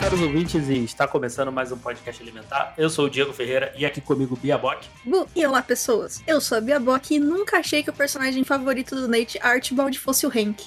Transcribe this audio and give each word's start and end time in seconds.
Caros 0.00 0.22
ouvintes, 0.22 0.70
e 0.70 0.82
está 0.82 1.06
começando 1.06 1.52
mais 1.52 1.70
um 1.70 1.76
podcast 1.76 2.22
alimentar. 2.22 2.72
Eu 2.78 2.88
sou 2.88 3.04
o 3.04 3.10
Diego 3.10 3.34
Ferreira 3.34 3.70
e 3.76 3.84
aqui 3.84 4.00
comigo 4.00 4.34
Bia 4.34 4.56
Bock. 4.56 4.88
E 5.36 5.46
olá 5.46 5.60
pessoas, 5.60 6.22
eu 6.26 6.40
sou 6.40 6.56
a 6.56 6.60
Bia 6.60 6.80
Bock 6.80 7.14
e 7.14 7.18
nunca 7.18 7.58
achei 7.58 7.82
que 7.82 7.90
o 7.90 7.92
personagem 7.92 8.42
favorito 8.42 8.94
do 8.94 9.06
Nate 9.06 9.38
Archibald 9.42 9.98
fosse 9.98 10.26
o 10.26 10.30
Hank. 10.30 10.64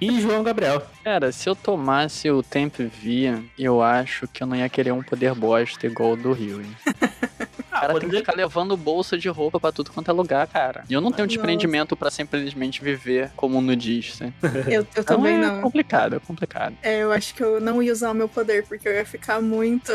E 0.00 0.20
João 0.20 0.44
Gabriel. 0.44 0.80
Cara, 1.02 1.32
se 1.32 1.48
eu 1.48 1.56
tomasse 1.56 2.30
o 2.30 2.40
tempo 2.40 2.84
via, 2.88 3.42
eu 3.58 3.82
acho 3.82 4.28
que 4.28 4.44
eu 4.44 4.46
não 4.46 4.54
ia 4.54 4.68
querer 4.68 4.92
um 4.92 5.02
poder 5.02 5.34
bosta 5.34 5.84
igual 5.84 6.12
o 6.12 6.16
do 6.16 6.32
Rio, 6.32 6.64
O 7.78 7.80
cara 7.80 7.96
Ah, 7.96 8.00
tem 8.00 8.08
que 8.10 8.16
ficar 8.16 8.34
levando 8.36 8.76
bolsa 8.76 9.16
de 9.16 9.28
roupa 9.28 9.58
pra 9.60 9.72
tudo 9.72 9.90
quanto 9.92 10.10
é 10.10 10.14
lugar, 10.14 10.46
cara. 10.48 10.84
E 10.88 10.92
eu 10.92 11.00
não 11.00 11.10
tenho 11.12 11.26
Nossa. 11.26 11.36
desprendimento 11.36 11.96
pra 11.96 12.10
simplesmente 12.10 12.82
viver 12.82 13.30
como 13.36 13.58
um 13.58 13.60
nudista. 13.60 14.32
Eu, 14.68 14.86
eu 14.94 15.04
também 15.04 15.36
Então 15.36 15.48
é 15.48 15.52
não. 15.56 15.62
complicado, 15.62 16.16
é 16.16 16.20
complicado. 16.20 16.76
É, 16.82 17.02
eu 17.02 17.12
acho 17.12 17.34
que 17.34 17.42
eu 17.42 17.60
não 17.60 17.82
ia 17.82 17.92
usar 17.92 18.10
o 18.10 18.14
meu 18.14 18.28
poder, 18.28 18.64
porque 18.66 18.88
eu 18.88 18.92
ia 18.92 19.04
ficar 19.04 19.40
muito. 19.40 19.92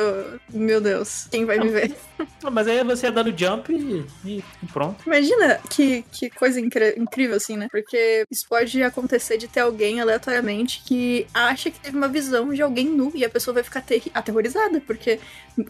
Meu 0.51 0.79
Deus, 0.81 1.27
quem 1.29 1.45
vai 1.45 1.59
me 1.59 1.69
ver? 1.69 1.95
Ah, 2.43 2.49
Mas 2.51 2.67
aí 2.67 2.83
você 2.83 3.07
ia 3.07 3.11
dando 3.11 3.37
jump 3.37 3.71
e, 3.73 4.05
e 4.25 4.43
pronto. 4.71 5.03
Imagina 5.05 5.59
que, 5.69 6.03
que 6.11 6.29
coisa 6.29 6.59
incrível, 6.59 7.35
assim, 7.35 7.55
né? 7.57 7.67
Porque 7.71 8.25
isso 8.29 8.45
pode 8.47 8.81
acontecer 8.83 9.37
de 9.37 9.47
ter 9.47 9.61
alguém 9.61 9.99
aleatoriamente 10.01 10.81
que 10.85 11.25
acha 11.33 11.69
que 11.71 11.79
teve 11.79 11.95
uma 11.97 12.07
visão 12.07 12.53
de 12.53 12.61
alguém 12.61 12.87
nu 12.87 13.11
e 13.15 13.23
a 13.25 13.29
pessoa 13.29 13.53
vai 13.53 13.63
ficar 13.63 13.83
aterrorizada, 14.13 14.81
porque 14.85 15.19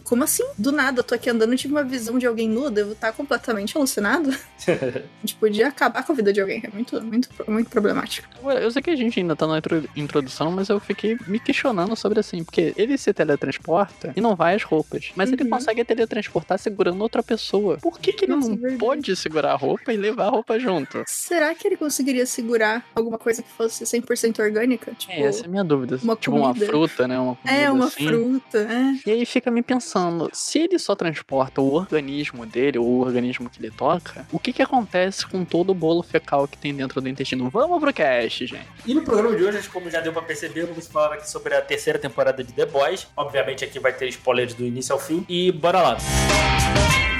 como 0.04 0.24
assim? 0.24 0.44
Do 0.58 0.72
nada, 0.72 1.00
eu 1.00 1.04
tô 1.04 1.14
aqui 1.14 1.28
andando 1.30 1.54
e 1.54 1.56
tive 1.56 1.74
uma 1.74 1.84
visão 1.84 2.03
de 2.18 2.26
alguém 2.26 2.48
nu, 2.48 2.64
eu 2.64 2.70
devo 2.70 2.92
estar 2.92 3.12
completamente 3.12 3.76
alucinado. 3.76 4.30
A 4.68 5.02
gente 5.20 5.34
podia 5.36 5.68
acabar 5.68 6.04
com 6.04 6.12
a 6.12 6.14
vida 6.14 6.32
de 6.32 6.40
alguém, 6.40 6.62
é 6.64 6.68
muito, 6.72 7.00
muito, 7.02 7.28
muito 7.48 7.68
problemático. 7.70 8.28
Eu- 8.42 8.50
Eu 8.64 8.70
sei 8.70 8.80
que 8.82 8.90
a 8.90 8.96
gente 8.96 9.20
ainda 9.20 9.36
tá 9.36 9.46
na 9.46 9.58
intro- 9.58 9.88
introdução, 9.96 10.50
mas 10.50 10.68
eu 10.68 10.80
fiquei 10.80 11.16
me 11.26 11.38
questionando 11.38 11.94
sobre 11.96 12.20
assim, 12.20 12.42
porque 12.44 12.72
ele 12.76 12.96
se 12.96 13.12
teletransporta 13.12 14.12
e 14.16 14.20
não 14.20 14.34
vai 14.34 14.54
às 14.54 14.62
roupas, 14.62 15.12
mas 15.16 15.30
ele 15.32 15.44
Uhum. 15.44 15.50
consegue 15.50 15.84
teletransportar 15.84 16.58
segurando 16.58 17.00
outra 17.02 17.22
pessoa. 17.22 17.78
Por 17.78 17.98
que, 18.00 18.12
que 18.12 18.24
ele 18.24 18.34
Nossa, 18.36 18.48
não 18.48 18.56
verdade. 18.56 18.78
pode 18.80 19.16
segurar 19.16 19.52
a 19.52 19.56
roupa 19.56 19.92
e 19.92 19.96
levar 19.96 20.26
a 20.26 20.30
roupa 20.30 20.58
junto? 20.58 21.02
Será 21.06 21.54
que 21.54 21.66
ele 21.68 21.76
conseguiria 21.76 22.24
segurar 22.26 22.84
alguma 22.94 23.18
coisa 23.18 23.42
que 23.42 23.50
fosse 23.50 23.84
100% 23.84 24.40
orgânica? 24.42 24.92
Tipo, 24.96 25.12
É, 25.12 25.20
essa 25.22 25.42
é 25.42 25.46
a 25.46 25.48
minha 25.50 25.64
dúvida. 25.64 25.98
uma 26.02 26.16
tipo 26.16 26.36
uma 26.36 26.48
comida. 26.48 26.66
fruta, 26.66 27.06
né? 27.08 27.18
Uma 27.18 27.36
é, 27.46 27.70
uma 27.70 27.86
assim. 27.86 28.06
fruta, 28.06 28.58
é. 28.58 28.94
E 29.06 29.10
aí 29.12 29.26
fica 29.26 29.50
me 29.50 29.62
pensando, 29.62 30.30
se 30.32 30.58
ele 30.58 30.78
só 30.78 30.94
transporta 30.94 31.60
o 31.60 31.66
organismo 31.94 32.44
dele, 32.44 32.78
ou 32.78 32.86
o 32.86 33.00
organismo 33.00 33.48
que 33.48 33.60
ele 33.60 33.70
toca, 33.70 34.26
o 34.32 34.38
que 34.38 34.52
que 34.52 34.62
acontece 34.62 35.26
com 35.26 35.44
todo 35.44 35.70
o 35.70 35.74
bolo 35.74 36.02
fecal 36.02 36.46
que 36.46 36.58
tem 36.58 36.74
dentro 36.74 37.00
do 37.00 37.08
intestino? 37.08 37.48
Vamos 37.50 37.80
pro 37.80 37.92
cast, 37.92 38.46
gente. 38.46 38.66
E 38.86 38.94
no 38.94 39.02
programa 39.02 39.36
de 39.36 39.44
hoje, 39.44 39.68
como 39.68 39.90
já 39.90 40.00
deu 40.00 40.12
pra 40.12 40.22
perceber, 40.22 40.66
vamos 40.66 40.86
falar 40.86 41.14
aqui 41.14 41.28
sobre 41.28 41.54
a 41.54 41.60
terceira 41.60 41.98
temporada 41.98 42.42
de 42.42 42.52
The 42.52 42.66
Boys. 42.66 43.06
Obviamente 43.16 43.64
aqui 43.64 43.78
vai 43.78 43.92
ter 43.92 44.08
spoilers 44.08 44.54
do 44.54 44.64
início 44.64 44.92
ao 44.92 44.98
fim. 44.98 45.24
E 45.28 45.52
bora 45.52 45.80
lá. 45.80 45.94
Bom, 45.94 47.13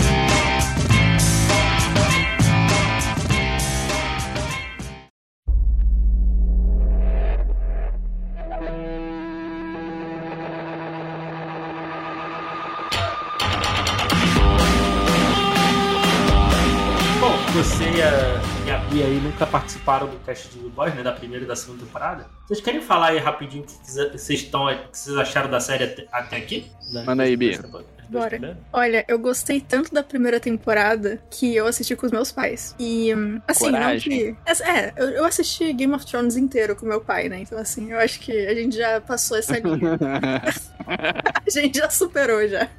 você 17.54 17.84
e 17.84 18.02
a, 18.02 18.66
e 18.66 18.70
a 18.72 18.78
Bia 18.90 19.04
aí 19.06 19.20
nunca 19.20 19.46
participaram 19.46 20.08
do 20.08 20.16
cast 20.24 20.48
de 20.48 20.58
The 20.58 20.68
Boys, 20.70 20.94
né? 20.94 21.02
Da 21.02 21.12
primeira 21.12 21.44
e 21.44 21.48
da 21.48 21.54
segunda 21.54 21.84
temporada. 21.84 22.26
Vocês 22.46 22.60
querem 22.60 22.80
falar 22.80 23.08
aí 23.10 23.18
rapidinho 23.18 23.62
o 23.62 23.66
que 23.66 23.72
vocês 24.18 24.40
estão, 24.40 24.66
o 24.66 24.88
que 24.88 24.98
vocês 24.98 25.16
acharam 25.16 25.48
da 25.48 25.60
série 25.60 25.84
até, 25.84 26.06
até 26.10 26.36
aqui? 26.36 26.66
Da- 26.92 27.04
Manda 27.04 27.22
aí, 27.22 27.36
Bia. 27.36 27.60
Bora. 28.08 28.58
Olha, 28.72 29.04
eu 29.08 29.18
gostei 29.18 29.60
tanto 29.60 29.92
da 29.94 30.02
primeira 30.02 30.38
temporada 30.38 31.22
que 31.30 31.54
eu 31.56 31.66
assisti 31.66 31.96
com 31.96 32.04
os 32.04 32.12
meus 32.12 32.30
pais. 32.30 32.74
E, 32.78 33.10
assim, 33.48 33.70
Coragem. 33.70 34.26
não 34.26 34.34
que. 34.34 34.62
É, 34.62 34.92
eu, 34.96 35.08
eu 35.10 35.24
assisti 35.24 35.72
Game 35.72 35.94
of 35.94 36.04
Thrones 36.04 36.36
inteiro 36.36 36.76
com 36.76 36.84
meu 36.84 37.00
pai, 37.00 37.28
né? 37.30 37.38
Então, 37.40 37.56
assim, 37.58 37.92
eu 37.92 37.98
acho 37.98 38.20
que 38.20 38.46
a 38.46 38.54
gente 38.54 38.76
já 38.76 39.00
passou 39.00 39.38
essa 39.38 39.56
linha. 39.58 39.98
a 40.86 41.50
gente 41.50 41.78
já 41.78 41.88
superou 41.88 42.46
já. 42.46 42.68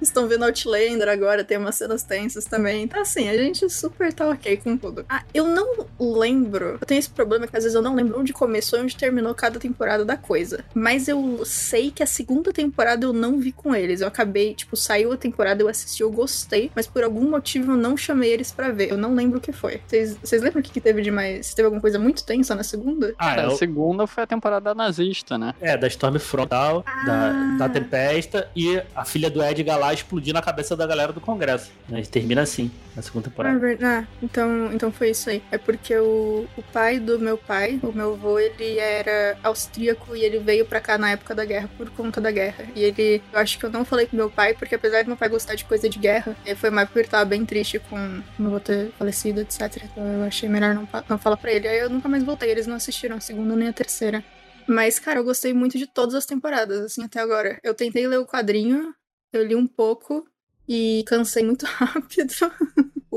Estão 0.00 0.26
vendo 0.28 0.44
Outlander 0.44 1.08
agora, 1.08 1.42
tem 1.44 1.56
umas 1.58 1.74
cenas 1.76 2.02
tensas 2.02 2.44
também. 2.44 2.82
Então, 2.84 3.00
assim, 3.00 3.28
a 3.28 3.36
gente 3.36 3.68
super 3.70 4.12
tá 4.12 4.28
ok 4.28 4.56
com 4.58 4.76
tudo. 4.76 5.04
Ah, 5.08 5.22
eu 5.32 5.46
não 5.46 5.86
lembro. 5.98 6.78
Eu 6.80 6.86
tenho 6.86 6.98
esse 6.98 7.10
problema 7.10 7.46
que 7.46 7.56
às 7.56 7.64
vezes 7.64 7.74
eu 7.74 7.82
não 7.82 7.94
lembro 7.94 8.18
onde 8.20 8.32
começou 8.32 8.78
e 8.78 8.82
onde 8.82 8.96
terminou 8.96 9.34
cada 9.34 9.58
temporada 9.58 10.04
da 10.04 10.16
coisa. 10.16 10.64
Mas 10.74 11.08
eu 11.08 11.40
sei 11.44 11.90
que 11.90 12.02
a 12.02 12.06
segunda 12.06 12.52
temporada 12.52 13.06
eu 13.06 13.12
não 13.12 13.38
vi 13.38 13.52
com 13.52 13.74
eles. 13.74 14.00
Eu 14.00 14.08
acabei, 14.08 14.54
tipo, 14.54 14.76
saiu 14.76 15.12
a 15.12 15.16
temporada, 15.16 15.62
eu 15.62 15.68
assisti, 15.68 16.02
eu 16.02 16.10
gostei. 16.10 16.70
Mas 16.74 16.86
por 16.86 17.02
algum 17.02 17.28
motivo 17.30 17.72
eu 17.72 17.76
não 17.76 17.96
chamei 17.96 18.32
eles 18.32 18.50
pra 18.52 18.70
ver. 18.70 18.90
Eu 18.90 18.98
não 18.98 19.14
lembro 19.14 19.38
o 19.38 19.40
que 19.40 19.52
foi. 19.52 19.80
Vocês 19.86 20.16
vocês 20.22 20.42
lembram 20.42 20.60
o 20.60 20.62
que, 20.62 20.70
que 20.70 20.80
teve 20.80 21.02
de 21.02 21.10
mais? 21.10 21.54
Teve 21.54 21.66
alguma 21.66 21.80
coisa 21.80 21.98
muito 21.98 22.24
tensa 22.24 22.54
na 22.54 22.62
segunda? 22.62 23.14
Ah, 23.18 23.36
é, 23.36 23.46
a 23.46 23.50
segunda 23.52 24.06
foi 24.06 24.22
a 24.22 24.26
temporada 24.26 24.74
nazista, 24.74 25.38
né? 25.38 25.54
é, 25.60 25.76
da 25.76 25.86
Storm 25.88 26.18
Frontal, 26.18 26.84
da, 27.06 27.30
Ah. 27.30 27.56
da 27.58 27.68
Tempesta 27.68 28.48
e 28.54 28.80
a 28.94 29.04
filha 29.04 29.30
do 29.30 29.42
Edgar 29.42 29.78
lá 29.86 29.94
explodindo 29.94 30.38
a 30.38 30.42
cabeça 30.42 30.76
da 30.76 30.86
galera 30.86 31.12
do 31.12 31.20
Congresso. 31.20 31.70
Né? 31.88 32.02
Termina 32.02 32.42
assim, 32.42 32.70
na 32.94 33.02
segunda 33.02 33.26
Ah, 33.26 33.30
temporada. 33.30 33.58
ver- 33.58 33.84
ah, 33.84 34.04
então, 34.22 34.72
então 34.72 34.92
foi 34.92 35.10
isso 35.10 35.30
aí. 35.30 35.42
É 35.50 35.58
porque 35.58 35.96
o, 35.96 36.46
o 36.56 36.62
pai 36.72 36.98
do 36.98 37.18
meu 37.18 37.38
pai, 37.38 37.78
o 37.82 37.92
meu 37.92 38.14
avô, 38.14 38.38
ele 38.38 38.78
era 38.78 39.38
austríaco 39.42 40.14
e 40.16 40.22
ele 40.22 40.38
veio 40.38 40.64
pra 40.66 40.80
cá 40.80 40.98
na 40.98 41.10
época 41.12 41.34
da 41.34 41.44
guerra, 41.44 41.68
por 41.76 41.88
conta 41.90 42.20
da 42.20 42.30
guerra. 42.30 42.64
E 42.74 42.82
ele, 42.82 43.22
eu 43.32 43.38
acho 43.38 43.58
que 43.58 43.64
eu 43.66 43.70
não 43.70 43.84
falei 43.84 44.06
com 44.06 44.16
meu 44.16 44.30
pai, 44.30 44.54
porque 44.54 44.74
apesar 44.74 45.02
de 45.02 45.08
meu 45.08 45.16
pai 45.16 45.28
gostar 45.28 45.54
de 45.54 45.64
coisa 45.64 45.88
de 45.88 45.98
guerra, 45.98 46.36
eh, 46.44 46.54
foi 46.54 46.70
uma 46.70 46.82
época 46.82 46.94
que 46.94 47.00
ele 47.00 47.08
tava 47.08 47.24
bem 47.24 47.44
triste 47.46 47.78
com 47.78 47.96
meu 48.38 48.48
avô 48.48 48.60
ter 48.60 48.90
falecido, 48.98 49.40
etc. 49.40 49.82
Então 49.84 50.04
eu 50.04 50.24
achei 50.24 50.48
melhor 50.48 50.74
não, 50.74 50.88
não 51.08 51.18
falar 51.18 51.36
pra 51.36 51.52
ele. 51.52 51.68
Aí 51.68 51.78
eu 51.78 51.90
nunca 51.90 52.08
mais 52.08 52.22
voltei, 52.24 52.50
eles 52.50 52.66
não 52.66 52.76
assistiram 52.76 53.16
a 53.16 53.20
segunda 53.20 53.54
nem 53.54 53.68
a 53.68 53.72
terceira. 53.72 54.24
Mas, 54.68 54.98
cara, 54.98 55.20
eu 55.20 55.24
gostei 55.24 55.54
muito 55.54 55.78
de 55.78 55.86
todas 55.86 56.14
as 56.16 56.26
temporadas, 56.26 56.80
assim, 56.80 57.04
até 57.04 57.20
agora. 57.20 57.56
Eu 57.62 57.72
tentei 57.72 58.04
ler 58.08 58.18
o 58.18 58.26
quadrinho, 58.26 58.92
eu 59.32 59.44
li 59.44 59.54
um 59.54 59.66
pouco 59.66 60.26
e 60.68 61.04
cansei 61.06 61.44
muito 61.44 61.64
rápido. 61.66 62.32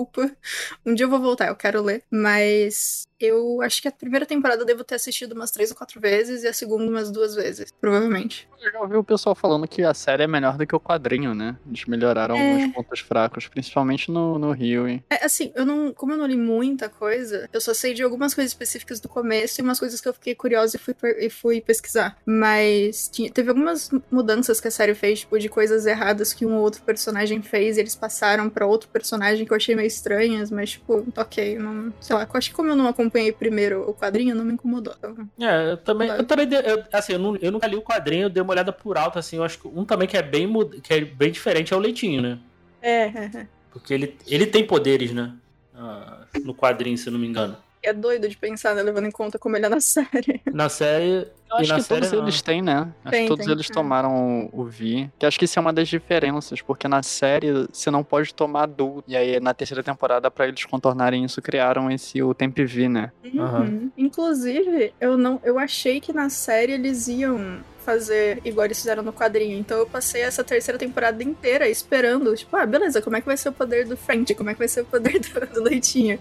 Upa. 0.01 0.31
Um 0.85 0.93
dia 0.93 1.05
eu 1.05 1.09
vou 1.09 1.19
voltar, 1.19 1.47
eu 1.49 1.55
quero 1.55 1.81
ler. 1.81 2.03
Mas 2.09 3.07
eu 3.19 3.61
acho 3.61 3.81
que 3.81 3.87
a 3.87 3.91
primeira 3.91 4.25
temporada 4.25 4.61
eu 4.61 4.65
devo 4.65 4.81
ter 4.83 4.95
assistido 4.95 5.33
umas 5.33 5.51
três 5.51 5.71
ou 5.71 5.75
quatro 5.75 5.99
vezes 5.99 6.43
e 6.43 6.47
a 6.47 6.53
segunda 6.53 6.85
umas 6.89 7.11
duas 7.11 7.35
vezes, 7.35 7.69
provavelmente. 7.81 8.47
Eu 8.61 8.71
já 8.71 8.79
ouvi 8.79 8.95
o 8.95 9.03
pessoal 9.03 9.35
falando 9.35 9.67
que 9.67 9.83
a 9.83 9.93
série 9.93 10.23
é 10.23 10.27
melhor 10.27 10.57
do 10.57 10.65
que 10.65 10.73
o 10.75 10.79
quadrinho, 10.79 11.33
né? 11.35 11.57
Eles 11.67 11.83
melhoraram 11.85 12.35
É. 12.35 12.39
alguns 12.53 12.73
pontos 12.73 12.99
fracos, 13.01 13.47
principalmente 13.47 14.09
no, 14.09 14.39
no 14.39 14.51
Rio. 14.51 14.87
hein? 14.87 15.03
É, 15.09 15.25
assim, 15.25 15.51
eu 15.55 15.65
não. 15.65 15.91
Como 15.93 16.13
eu 16.13 16.17
não 16.17 16.25
li 16.25 16.37
muita 16.37 16.87
coisa, 16.87 17.49
eu 17.51 17.59
só 17.59 17.73
sei 17.73 17.93
de 17.93 18.01
algumas 18.03 18.33
coisas 18.33 18.51
específicas 18.51 19.01
do 19.01 19.09
começo 19.09 19.59
e 19.59 19.63
umas 19.63 19.79
coisas 19.79 19.99
que 19.99 20.07
eu 20.07 20.13
fiquei 20.13 20.33
curiosa 20.33 20.77
e 20.77 20.79
fui, 20.79 20.95
e 21.19 21.29
fui 21.29 21.59
pesquisar. 21.61 22.17
Mas 22.25 23.09
tinha- 23.11 23.29
teve 23.31 23.49
algumas 23.49 23.89
mudanças 24.09 24.61
que 24.61 24.67
a 24.67 24.71
série 24.71 24.95
fez, 24.95 25.19
tipo, 25.21 25.37
de 25.37 25.49
coisas 25.49 25.85
erradas 25.85 26.31
que 26.33 26.45
um 26.45 26.55
ou 26.55 26.61
outro 26.61 26.81
personagem 26.83 27.41
fez 27.41 27.75
e 27.75 27.81
eles 27.81 27.95
passaram 27.95 28.49
pra 28.49 28.65
outro 28.65 28.87
personagem 28.89 29.45
que 29.45 29.51
eu 29.51 29.57
achei 29.57 29.75
meio 29.75 29.88
estranhas, 29.93 30.49
mas, 30.49 30.71
tipo, 30.71 31.05
ok, 31.17 31.57
não. 31.59 31.93
Sei 31.99 32.15
lá, 32.15 32.27
acho 32.33 32.49
que 32.49 32.55
como 32.55 32.69
eu 32.69 32.75
não 32.75 32.87
acompanhei 32.87 33.31
primeiro 33.31 33.89
o 33.89 33.93
quadrinho, 33.93 34.33
não 34.35 34.45
me 34.45 34.53
incomodou. 34.53 34.93
Então, 34.97 35.15
É, 35.39 35.71
eu 35.71 35.77
também, 35.77 36.07
eu 36.09 36.25
também 36.25 36.47
dei- 36.47 36.59
eu- 36.65 36.83
assim, 36.93 37.13
eu, 37.13 37.19
não, 37.19 37.35
eu 37.37 37.51
nunca 37.51 37.67
li 37.67 37.75
o 37.75 37.81
quadrinho, 37.81 38.23
eu 38.23 38.29
dei 38.29 38.41
uma 38.41 38.53
olhada 38.53 38.71
por 38.71 38.97
alto, 38.97 39.19
assim, 39.19 39.35
eu 39.37 39.43
acho 39.43 39.59
que 39.59 39.67
um 39.67 39.83
também 39.85 40.07
que 40.07 40.15
é 40.17 40.21
bem, 40.21 40.47
que 40.81 40.93
é 40.93 41.01
bem 41.01 41.31
diferente 41.31 41.73
é 41.73 41.77
o 41.77 41.79
Leitinho, 41.79 42.21
né? 42.21 42.39
é, 42.81 43.03
é, 43.07 43.31
é. 43.35 43.47
Porque 43.71 43.93
ele, 43.93 44.17
ele 44.27 44.45
tem 44.47 44.65
poderes, 44.65 45.11
né? 45.13 45.33
Ah, 45.75 46.25
no 46.43 46.53
quadrinho, 46.55 46.97
se 46.97 47.07
eu 47.07 47.13
não 47.13 47.19
me 47.19 47.27
engano. 47.27 47.55
É 47.81 47.93
doido 47.93 48.27
de 48.27 48.37
pensar, 48.37 48.75
né? 48.75 48.81
Levando 48.81 49.07
em 49.07 49.11
conta 49.11 49.39
como 49.39 49.55
ele 49.55 49.65
é 49.65 49.69
na 49.69 49.79
série. 49.81 50.41
Na 50.51 50.69
série. 50.69 51.27
Eu 51.49 51.55
acho 51.57 51.65
e 51.65 51.67
na 51.67 51.75
que 51.75 51.81
série 51.83 52.01
todos 52.01 52.11
não. 52.11 52.23
eles 52.23 52.41
têm, 52.41 52.61
né? 52.61 52.93
Acho 53.03 53.11
Tem, 53.11 53.23
que 53.23 53.27
todos 53.29 53.45
tem, 53.45 53.53
eles 53.55 53.69
é. 53.69 53.73
tomaram 53.73 54.49
o 54.53 54.65
Vi. 54.65 55.09
Que 55.17 55.25
acho 55.25 55.39
que 55.39 55.45
isso 55.45 55.57
é 55.57 55.61
uma 55.61 55.73
das 55.73 55.87
diferenças, 55.87 56.61
porque 56.61 56.87
na 56.87 57.01
série 57.01 57.67
você 57.71 57.89
não 57.89 58.03
pode 58.03 58.33
tomar 58.33 58.63
adulto. 58.63 59.03
E 59.07 59.17
aí 59.17 59.39
na 59.39 59.53
terceira 59.53 59.81
temporada, 59.81 60.29
pra 60.29 60.47
eles 60.47 60.63
contornarem 60.65 61.25
isso, 61.25 61.41
criaram 61.41 61.89
esse 61.89 62.21
o 62.21 62.33
Temp 62.33 62.57
V, 62.57 62.89
né? 62.89 63.11
Aham. 63.37 63.61
Uhum. 63.61 63.91
Inclusive, 63.97 64.93
eu 65.01 65.17
não, 65.17 65.39
eu 65.43 65.57
achei 65.57 65.99
que 65.99 66.13
na 66.13 66.29
série 66.29 66.73
eles 66.73 67.07
iam 67.07 67.59
fazer 67.83 68.39
igual 68.45 68.65
eles 68.65 68.77
fizeram 68.77 69.01
no 69.01 69.11
quadrinho. 69.11 69.57
Então 69.57 69.79
eu 69.79 69.87
passei 69.87 70.21
essa 70.21 70.43
terceira 70.43 70.77
temporada 70.77 71.23
inteira 71.23 71.67
esperando, 71.67 72.35
tipo, 72.35 72.55
ah, 72.55 72.65
beleza, 72.65 73.01
como 73.01 73.15
é 73.15 73.21
que 73.21 73.25
vai 73.25 73.37
ser 73.37 73.49
o 73.49 73.53
poder 73.53 73.87
do 73.87 73.97
Frank? 73.97 74.35
Como 74.35 74.49
é 74.49 74.53
que 74.53 74.59
vai 74.59 74.67
ser 74.67 74.81
o 74.81 74.85
poder 74.85 75.17
do, 75.19 75.53
do 75.53 75.63
Leitinho? 75.63 76.19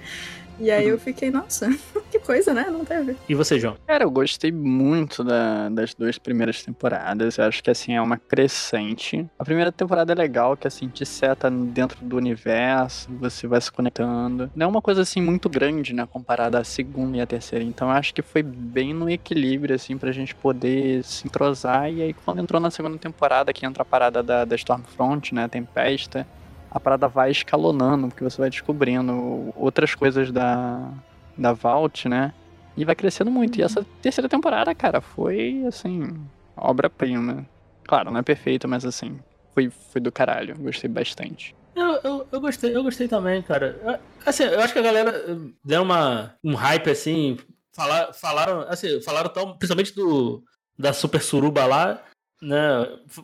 E 0.60 0.70
aí 0.70 0.88
eu 0.88 0.98
fiquei, 0.98 1.30
nossa, 1.30 1.68
que 2.10 2.18
coisa, 2.18 2.52
né? 2.52 2.66
Não 2.70 2.84
teve. 2.84 3.16
E 3.28 3.34
você, 3.34 3.58
João? 3.58 3.76
Cara, 3.86 4.04
eu 4.04 4.10
gostei 4.10 4.50
muito 4.50 5.22
da- 5.22 5.68
das 5.68 5.94
duas 5.94 6.18
primeiras 6.18 6.62
temporadas. 6.62 7.38
Eu 7.38 7.44
acho 7.44 7.62
que 7.62 7.70
assim 7.70 7.94
é 7.94 8.00
uma 8.02 8.16
crescente. 8.16 9.26
A 9.38 9.44
primeira 9.44 9.70
temporada 9.70 10.12
é 10.12 10.16
legal, 10.16 10.56
que 10.56 10.66
assim 10.66 10.88
te 10.88 11.04
seta 11.06 11.50
dentro 11.50 12.04
do 12.04 12.16
universo, 12.16 13.08
você 13.18 13.46
vai 13.46 13.60
se 13.60 13.70
conectando. 13.70 14.50
Não 14.54 14.66
é 14.66 14.68
uma 14.68 14.82
coisa 14.82 15.02
assim 15.02 15.20
muito 15.20 15.48
grande, 15.48 15.94
né, 15.94 16.06
comparada 16.10 16.58
à 16.58 16.64
segunda 16.64 17.16
e 17.16 17.20
à 17.20 17.26
terceira. 17.26 17.64
Então 17.64 17.88
eu 17.88 17.94
acho 17.94 18.12
que 18.14 18.22
foi 18.22 18.42
bem 18.42 18.92
no 18.92 19.08
equilíbrio 19.08 19.74
assim 19.74 19.96
pra 19.96 20.12
gente 20.12 20.34
poder 20.34 21.04
se 21.04 21.26
entrosar. 21.26 21.90
E 21.92 22.02
aí 22.02 22.12
quando 22.12 22.40
entrou 22.40 22.60
na 22.60 22.70
segunda 22.70 22.98
temporada, 22.98 23.52
que 23.52 23.64
entra 23.64 23.82
a 23.82 23.86
parada 23.86 24.22
da, 24.22 24.44
da 24.44 24.56
Stormfront, 24.56 25.34
né, 25.34 25.44
a 25.44 25.48
Tempesta, 25.48 26.26
a 26.70 26.80
parada 26.80 27.08
vai 27.08 27.30
escalonando, 27.30 28.08
porque 28.08 28.24
você 28.24 28.40
vai 28.40 28.50
descobrindo 28.50 29.52
outras 29.56 29.94
coisas 29.94 30.30
da 30.30 30.92
da 31.38 31.52
Vault, 31.52 32.08
né? 32.08 32.34
E 32.76 32.84
vai 32.84 32.94
crescendo 32.94 33.30
muito. 33.30 33.58
E 33.58 33.62
essa 33.62 33.86
terceira 34.02 34.28
temporada, 34.28 34.74
cara, 34.74 35.00
foi, 35.00 35.64
assim, 35.66 36.16
obra-prima. 36.56 37.46
Claro, 37.84 38.10
não 38.10 38.20
é 38.20 38.22
perfeita, 38.22 38.66
mas, 38.66 38.84
assim, 38.84 39.18
foi, 39.54 39.70
foi 39.70 40.00
do 40.00 40.12
caralho. 40.12 40.56
Gostei 40.58 40.90
bastante. 40.90 41.54
Eu, 41.74 42.00
eu, 42.02 42.28
eu 42.32 42.40
gostei, 42.40 42.76
eu 42.76 42.82
gostei 42.82 43.06
também, 43.06 43.40
cara. 43.40 44.00
Assim, 44.26 44.42
eu 44.42 44.60
acho 44.60 44.72
que 44.72 44.78
a 44.80 44.82
galera 44.82 45.10
eh, 45.10 45.36
deu 45.64 45.82
uma, 45.82 46.34
um 46.42 46.54
hype 46.54 46.90
assim. 46.90 47.38
Falar, 47.72 48.12
falaram, 48.12 48.60
assim, 48.68 49.00
falaram 49.00 49.30
tão, 49.30 49.56
principalmente 49.56 49.94
do 49.94 50.42
da 50.76 50.92
Super 50.92 51.20
Suruba 51.20 51.64
lá, 51.66 52.02
né? 52.40 52.58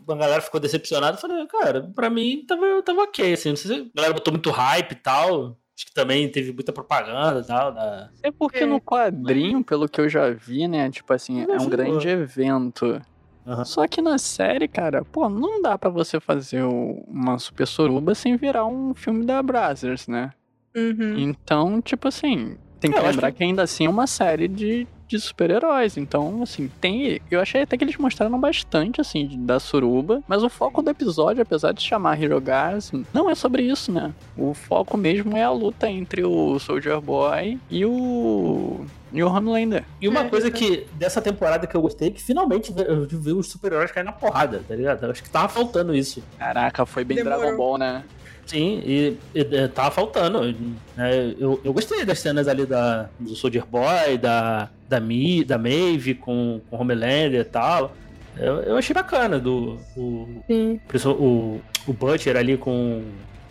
A 0.08 0.14
galera 0.14 0.40
ficou 0.43 0.61
decepcionada. 0.61 1.16
Eu 1.16 1.20
Falei, 1.20 1.46
cara, 1.46 1.90
pra 1.94 2.11
mim 2.11 2.44
tava, 2.46 2.82
tava 2.82 3.02
ok, 3.02 3.32
assim. 3.32 3.50
Não 3.50 3.56
sei 3.56 3.76
se 3.76 3.81
a 3.82 3.96
galera 3.96 4.14
botou 4.14 4.32
muito 4.32 4.50
hype 4.50 4.93
e 4.93 4.96
tal. 4.96 5.56
Acho 5.76 5.87
que 5.87 5.93
também 5.94 6.28
teve 6.31 6.52
muita 6.52 6.72
propaganda 6.72 7.40
e 7.40 7.44
tal. 7.46 7.72
Da... 7.72 8.11
É 8.22 8.31
porque 8.31 8.58
É. 8.58 8.66
no 8.66 8.81
quadrinho, 8.81 9.62
pelo 9.64 9.88
que 9.88 10.00
eu 10.00 10.08
já 10.08 10.31
vi, 10.31 10.69
né? 10.69 10.88
Tipo 10.90 11.12
assim, 11.12 11.43
é 11.43 11.56
um 11.61 11.69
grande 11.69 12.08
evento. 12.08 13.00
Aham. 13.46 13.64
Só 13.64 13.87
que 13.87 14.00
na 14.00 14.16
série, 14.16 14.66
cara, 14.69 15.05
pô, 15.05 15.28
não 15.28 15.61
dá 15.61 15.76
pra 15.76 15.90
você 15.90 16.19
fazer 16.20 16.62
uma 16.62 17.38
super 17.38 17.66
suruba 17.66 18.14
sem 18.14 18.37
virar 18.37 18.64
um 18.66 18.94
filme 18.94 19.25
da 19.26 19.43
Brazzers, 19.43 20.06
né? 20.08 20.31
Uhum. 20.75 21.19
Então, 21.19 21.81
tipo 21.82 22.08
assim, 22.08 22.56
tem 22.81 22.90
que 22.90 22.96
É, 22.96 23.00
eu 23.00 23.05
acho 23.05 23.11
lembrar 23.12 23.32
que- 23.32 23.38
que... 23.38 23.44
ainda 23.44 23.62
assim 23.62 23.84
é 23.87 23.90
uma 23.90 24.06
série 24.06 24.49
de, 24.49 24.87
de 25.06 25.19
super-heróis. 25.21 25.97
Então, 25.97 26.43
assim, 26.43 26.71
tem. 26.81 27.21
Eu 27.31 27.41
achei 27.41 27.62
até 27.62 27.77
que 27.77 27.85
eles 27.85 27.97
mostraram 27.97 28.39
bastante, 28.41 29.01
assim, 29.01 29.29
da 29.45 29.59
suruba. 29.61 30.23
Mas 30.27 30.43
o 30.43 30.49
foco 30.49 30.83
do 30.83 30.91
episódio, 30.91 31.43
apesar 31.43 31.73
de 31.73 31.83
chamar 31.83 32.21
Hero 32.23 32.41
Gas, 32.41 32.93
não 33.12 33.29
é 33.31 33.35
sobre 33.35 33.62
isso, 33.62 33.93
né? 33.93 34.12
O 34.37 34.55
foco 34.55 34.97
mesmo 34.97 35.37
é 35.37 35.43
a 35.45 35.51
luta 35.51 35.89
entre 35.89 36.25
o 36.25 36.59
Soldier 36.59 37.01
Boy 37.01 37.59
e 37.71 37.85
o. 37.85 38.85
E 39.12 39.23
o 39.23 39.29
Homelander. 39.33 39.85
E 40.01 40.09
uma 40.09 40.21
É, 40.23 40.29
coisa 40.29 40.49
é. 40.49 40.51
que 40.51 40.87
dessa 40.95 41.23
temporada 41.23 41.69
que 41.69 41.77
eu 41.77 41.81
gostei, 41.81 42.11
que 42.11 42.21
finalmente 42.21 42.75
eu 42.77 43.07
vi 43.07 43.33
os 43.33 43.49
super-heróis 43.49 43.93
cair 43.93 44.03
na 44.03 44.11
porrada, 44.11 44.61
tá 44.67 44.75
ligado? 44.75 45.05
Eu 45.05 45.11
acho 45.12 45.23
que 45.23 45.31
tava 45.31 45.49
faltando 45.49 45.95
isso. 45.95 46.21
Caraca, 46.37 46.85
foi 46.85 47.05
bem 47.05 47.19
Demorou. 47.19 47.39
Dragon 47.39 47.57
Ball, 47.57 47.79
né? 47.79 48.05
Sim, 48.46 48.82
e, 48.85 49.17
e, 49.35 49.41
e 49.41 49.69
tava 49.69 49.91
faltando. 49.91 50.55
né? 50.96 51.35
eu, 51.38 51.61
eu 51.64 51.73
gostei 51.73 52.05
das 52.05 52.19
cenas 52.19 52.46
ali 52.46 52.67
da, 52.67 53.08
do 53.19 53.35
Soldier 53.35 53.64
Boy, 53.64 54.19
da, 54.19 54.69
da, 54.88 55.00
Mi, 55.00 55.44
da 55.44 55.58
Maeve 55.58 56.14
com, 56.14 56.61
com 56.69 56.76
Homelander 56.76 57.41
e 57.41 57.44
tal. 57.44 57.94
Eu, 58.37 58.56
eu 58.62 58.76
achei 58.76 58.93
bacana 58.93 59.38
do 59.38 59.79
o, 59.96 60.43
Sim. 60.46 60.81
o, 61.06 61.61
o 61.87 61.93
Butcher 61.93 62.37
ali 62.37 62.56
com 62.56 63.02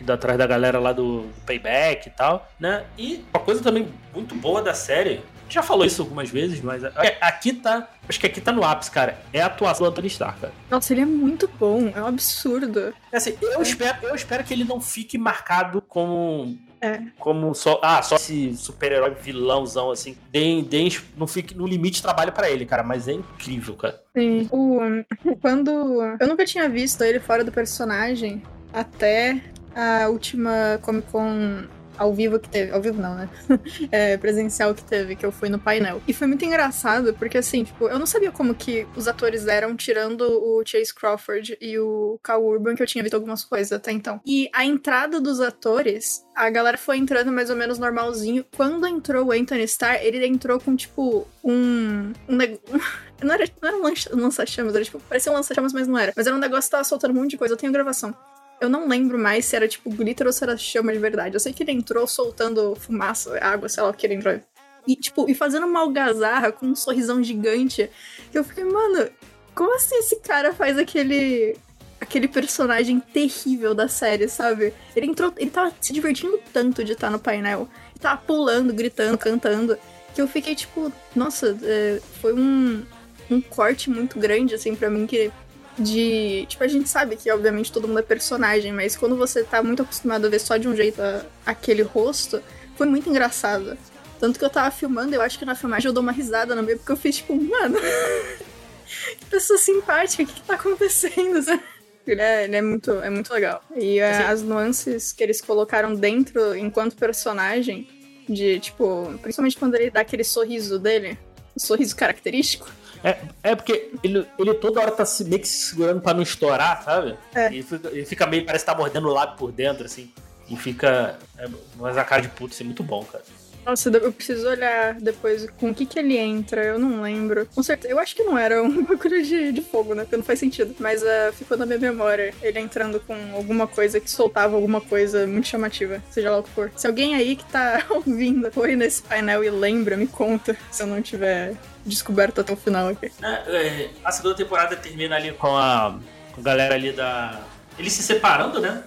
atrás 0.08 0.38
da 0.38 0.46
galera 0.46 0.80
lá 0.80 0.92
do, 0.92 1.26
Payback 1.46 2.10
e 2.10 2.12
tal, 2.12 2.50
né? 2.60 2.84
E 2.98 3.24
uma 3.34 3.42
coisa 3.42 3.62
também 3.62 3.88
muito 4.14 4.36
boa 4.36 4.62
da 4.62 4.74
série, 4.74 5.22
já 5.50 5.62
falou 5.62 5.86
isso 5.86 6.02
algumas 6.02 6.30
vezes, 6.30 6.62
mas 6.62 6.84
é- 6.84 7.18
aqui 7.22 7.54
tá, 7.54 7.88
acho 8.08 8.20
que 8.20 8.26
aqui 8.28 8.42
tá 8.42 8.52
no 8.52 8.64
ápice, 8.64 8.90
cara. 8.92 9.18
É 9.32 9.42
a 9.42 9.46
atuação 9.48 9.86
do 9.86 9.90
Anthony 9.92 10.08
Starr, 10.08 10.36
cara. 10.40 10.54
Nossa, 10.70 10.94
ele 10.94 11.02
é 11.02 11.06
muito 11.06 11.48
bom. 11.60 11.92
É 11.96 12.02
um 12.02 12.08
absurdo. 12.08 12.94
É 13.12 13.18
Assim, 13.18 13.36
eu 13.42 13.62
espero, 13.62 13.98
eu 14.08 14.16
espero 14.16 14.44
que 14.44 14.54
ele 14.54 14.64
não 14.64 14.82
fique 14.82 15.18
marcado 15.18 15.82
como 15.82 16.58
É. 16.82 17.02
como 17.20 17.54
só, 17.54 17.80
ah, 17.84 18.02
só 18.02 18.16
esse 18.16 18.56
super-herói 18.58 19.16
vilãozão 19.22 19.92
assim. 19.92 20.18
Deem, 20.32 20.64
deem, 20.64 20.90
não 21.16 21.28
fique 21.28 21.56
no 21.56 21.66
limite 21.68 21.98
de 21.98 22.02
trabalho 22.02 22.32
pra 22.32 22.50
ele, 22.50 22.66
cara, 22.66 22.84
mas 22.84 23.08
é 23.08 23.14
incrível, 23.14 23.76
cara. 23.76 24.02
Sim. 24.18 24.48
O, 24.52 24.80
quando. 25.42 25.72
Eu 26.20 26.28
nunca 26.28 26.46
tinha 26.46 26.68
visto 26.68 27.04
ele 27.04 27.20
fora 27.20 27.44
do 27.44 27.52
personagem 27.52 28.42
até 28.74 29.42
a 29.76 30.08
última 30.10 30.80
Comic 30.82 31.08
Con 31.12 31.64
ao 31.98 32.14
vivo 32.14 32.40
que 32.40 32.50
teve. 32.50 32.72
Ao 32.72 32.82
vivo 32.82 33.02
não, 33.02 33.16
né? 33.16 33.30
É, 33.92 34.18
presencial 34.18 34.74
que 34.74 34.84
teve, 34.84 35.16
que 35.16 35.26
eu 35.26 35.32
fui 35.32 35.50
no 35.50 35.60
painel. 35.60 36.02
E 36.08 36.14
foi 36.14 36.28
muito 36.28 36.44
engraçado, 36.44 37.14
porque 37.14 37.38
assim, 37.38 37.64
tipo, 37.64 37.88
eu 37.88 38.00
não 38.00 38.06
sabia 38.06 38.32
como 38.32 38.56
que 38.56 38.88
os 38.96 39.08
atores 39.08 39.48
eram, 39.48 39.76
tirando 39.76 40.22
o 40.22 40.64
Chase 40.66 40.94
Crawford 40.94 41.58
e 41.60 41.78
o 41.78 42.20
Cal 42.24 42.44
Urban, 42.44 42.76
que 42.76 42.84
eu 42.84 42.88
tinha 42.88 43.04
visto 43.04 43.16
algumas 43.16 43.44
coisas 43.44 43.72
até 43.72 43.92
então. 43.92 44.20
E 44.26 44.50
a 44.54 44.66
entrada 44.66 45.20
dos 45.20 45.40
atores, 45.42 46.26
a 46.36 46.50
galera 46.50 46.78
foi 46.78 46.98
entrando 46.98 47.32
mais 47.32 47.50
ou 47.50 47.56
menos 47.56 47.78
normalzinho. 47.78 48.46
Quando 48.56 48.88
entrou 48.88 49.28
o 49.28 49.32
Anthony 49.32 49.64
Starr, 49.64 50.00
ele 50.02 50.26
entrou 50.26 50.60
com, 50.60 50.76
tipo, 50.76 51.28
um. 51.44 52.14
um 52.28 52.38
não 53.22 53.34
era, 53.34 53.46
não 53.62 53.70
era 53.70 53.78
um 53.78 54.22
lança-chamas, 54.22 54.76
era 54.76 54.84
tipo, 54.84 55.00
parecia 55.02 55.32
um 55.32 55.36
lança-chamas, 55.36 55.74
mas 55.74 55.88
não 55.88 55.98
era. 55.98 56.14
Mas 56.16 56.28
era 56.28 56.36
um 56.36 56.40
negócio 56.40 56.70
que 56.70 56.72
tava 56.72 56.84
soltando 56.84 57.12
um 57.12 57.22
monte 57.22 57.32
de 57.32 57.38
coisa. 57.38 57.54
Eu 57.54 57.58
tenho 57.58 57.72
gravação. 57.72 58.16
Eu 58.64 58.70
não 58.70 58.88
lembro 58.88 59.20
mais 59.20 59.46
se 59.46 59.56
era 59.56 59.68
tipo 59.68 59.90
glitter 59.90 60.26
ou 60.26 60.32
se 60.32 60.42
era 60.44 60.56
chama 60.56 60.94
de 60.94 61.00
verdade. 61.00 61.36
Eu 61.36 61.40
sei 61.40 61.52
que 61.52 61.64
ele 61.64 61.74
entrou 61.74 62.08
soltando 62.08 62.76
fumaça, 62.76 63.38
água, 63.42 63.68
sei 63.68 63.84
lá 63.84 63.90
o 63.90 63.94
que 63.94 64.08
ele 64.08 64.14
entrou. 64.14 64.40
E, 64.88 64.96
tipo, 64.96 65.30
e 65.30 65.34
fazendo 65.34 65.66
uma 65.66 65.82
algazarra 65.82 66.52
com 66.52 66.68
um 66.68 66.76
sorrisão 66.76 67.22
gigante. 67.22 67.90
Eu 68.34 68.44
fiquei, 68.44 68.64
mano, 68.64 69.10
como 69.54 69.76
assim 69.76 69.96
esse 69.98 70.16
cara 70.18 70.54
faz 70.54 70.78
aquele. 70.78 71.58
aquele 72.00 72.28
personagem 72.28 73.00
terrível 73.00 73.74
da 73.74 73.90
série, 73.90 74.30
sabe? 74.30 74.74
Ele 74.96 75.08
entrou. 75.08 75.34
Ele 75.38 75.52
tava 75.52 75.74
se 75.82 75.92
divertindo 75.92 76.40
tanto 76.54 76.84
de 76.86 76.94
estar 76.94 77.10
no 77.10 77.20
painel. 77.20 77.68
Ele 77.92 78.00
tava 78.00 78.22
pulando, 78.22 78.74
gritando, 78.74 79.18
cantando. 79.18 79.78
Que 80.16 80.22
eu 80.22 80.28
fiquei, 80.28 80.56
tipo, 80.56 80.90
nossa, 81.16 81.58
é, 81.64 82.00
foi 82.22 82.34
um, 82.34 82.86
um 83.30 83.42
corte 83.42 83.90
muito 83.90 84.20
grande, 84.20 84.56
assim, 84.56 84.76
pra 84.76 84.90
mim, 84.90 85.08
que 85.08 85.32
de. 85.78 86.46
Tipo, 86.48 86.64
a 86.64 86.68
gente 86.68 86.88
sabe 86.90 87.16
que, 87.16 87.30
obviamente, 87.32 87.72
todo 87.72 87.88
mundo 87.88 88.00
é 88.00 88.04
personagem, 88.04 88.72
mas 88.72 88.96
quando 88.96 89.16
você 89.16 89.44
tá 89.44 89.62
muito 89.64 89.82
acostumado 89.82 90.28
a 90.28 90.30
ver 90.30 90.40
só 90.40 90.58
de 90.58 90.68
um 90.68 90.76
jeito 90.76 91.02
a- 91.02 91.26
aquele 91.46 91.82
rosto, 91.82 92.42
foi 92.78 92.88
muito 92.88 93.10
engraçado. 93.10 93.78
Tanto 94.20 94.40
que 94.40 94.46
eu 94.46 94.50
tava 94.50 94.72
filmando, 94.72 95.14
eu 95.14 95.22
acho 95.22 95.38
que 95.38 95.46
na 95.46 95.56
filmagem 95.56 95.88
eu 95.90 95.94
dou 95.94 96.02
uma 96.04 96.12
risada 96.12 96.56
no 96.56 96.64
meio, 96.64 96.78
porque 96.78 96.92
eu 96.92 96.98
fiz 96.98 97.18
tipo, 97.18 97.36
mano. 97.36 97.78
que 99.20 99.26
pessoa 99.30 99.58
simpática, 99.60 100.24
o 100.24 100.26
que, 100.26 100.34
que 100.34 100.42
tá 100.42 100.56
acontecendo? 100.56 101.40
Ele 102.06 102.20
é, 102.22 102.44
ele 102.44 102.56
é 102.58 102.62
muito, 102.62 102.92
é 103.00 103.10
muito 103.10 103.34
legal. 103.34 103.64
E 103.78 103.98
é, 103.98 104.26
as 104.26 104.42
nuances 104.42 105.14
que 105.14 105.24
eles 105.24 105.40
colocaram 105.40 105.96
dentro 105.96 106.54
enquanto 106.54 106.98
personagem, 106.98 107.88
de 108.28 108.60
tipo, 108.60 109.18
principalmente 109.22 109.56
quando 109.56 109.76
ele 109.76 109.90
dá 109.90 110.02
aquele 110.02 110.26
sorriso 110.26 110.78
dele, 110.78 111.18
o 111.56 111.62
sorriso 111.62 111.96
característico. 111.96 112.70
É, 113.04 113.18
é 113.44 113.56
porque 113.56 113.92
ele, 114.02 114.26
ele 114.40 114.54
toda 114.56 114.80
hora 114.80 114.92
tá 114.92 115.06
se, 115.06 115.26
meio 115.26 115.42
que 115.42 115.48
se 115.48 115.70
segurando 115.70 116.02
pra 116.02 116.14
não 116.14 116.22
estourar, 116.22 116.84
sabe? 116.84 117.18
É. 117.36 117.48
Ele, 117.48 117.64
fica, 117.64 117.90
ele 117.90 118.06
fica 118.06 118.26
meio, 118.26 118.46
parece 118.46 118.64
que 118.64 118.72
tá 118.72 118.78
mordendo 118.78 119.08
o 119.10 119.14
lábio 119.14 119.36
por 119.38 119.52
dentro, 119.52 119.86
assim. 119.86 120.12
E 120.50 120.56
fica. 120.56 121.18
É, 121.38 121.48
mas 121.78 121.98
a 121.98 122.04
cara 122.04 122.22
de 122.22 122.30
puto, 122.30 122.54
isso 122.54 122.64
é 122.64 122.66
muito 122.66 122.84
bom, 122.84 123.04
cara. 123.04 123.24
Nossa, 123.66 123.90
eu 123.90 124.12
preciso 124.12 124.48
olhar 124.48 124.96
depois 124.96 125.48
com 125.58 125.70
o 125.70 125.76
que 125.76 125.86
que 125.86 125.98
ele 125.98 126.18
entra, 126.18 126.64
eu 126.66 126.78
não 126.78 127.02
lembro. 127.02 127.48
Com 127.56 127.64
certeza, 127.64 127.94
eu 127.94 127.98
acho 127.98 128.16
que 128.16 128.24
não 128.24 128.38
era 128.38 128.62
um 128.64 128.84
bagulho 128.84 129.24
de, 129.24 129.52
de 129.52 129.62
fogo, 129.62 129.96
né? 129.96 130.04
Porque 130.04 130.18
não 130.18 130.24
faz 130.24 130.40
sentido. 130.40 130.76
Mas 130.80 131.02
ah, 131.04 131.32
ficou 131.34 131.58
na 131.58 131.66
minha 131.66 131.80
memória 131.80 132.34
ele 132.42 132.60
entrando 132.60 133.00
com 133.00 133.16
alguma 133.34 133.66
coisa 133.66 134.00
que 134.00 134.12
soltava 134.12 134.56
alguma 134.56 134.82
coisa 134.82 135.26
muito 135.26 135.48
chamativa, 135.48 136.02
seja 136.12 136.30
lá 136.30 136.40
o 136.40 136.44
que 136.44 136.50
for. 136.50 136.72
Se 136.76 136.88
alguém 136.88 137.16
aí 137.16 137.36
que 137.36 137.46
tá 137.46 137.86
ouvindo 137.90 138.52
foi 138.52 138.76
nesse 138.76 139.02
painel 139.02 139.44
e 139.44 139.50
lembra, 139.50 139.96
me 139.96 140.08
conta, 140.08 140.58
se 140.70 140.84
eu 140.84 140.88
não 140.88 141.02
tiver 141.02 141.54
descoberto 141.86 142.42
até 142.42 142.54
o 142.54 142.58
final 142.58 142.88
aqui. 142.90 143.12
É, 143.22 143.28
é, 143.28 143.90
a 144.04 144.12
segunda 144.12 144.36
temporada 144.36 144.76
termina 144.76 145.16
ali 145.16 145.32
com 145.34 145.56
a, 145.58 145.98
com 146.34 146.42
a 146.42 146.44
galera 146.44 146.76
ali 146.76 146.92
da. 146.92 147.40
Eles 147.78 147.94
se 147.94 148.04
separando, 148.04 148.60
né? 148.62 148.84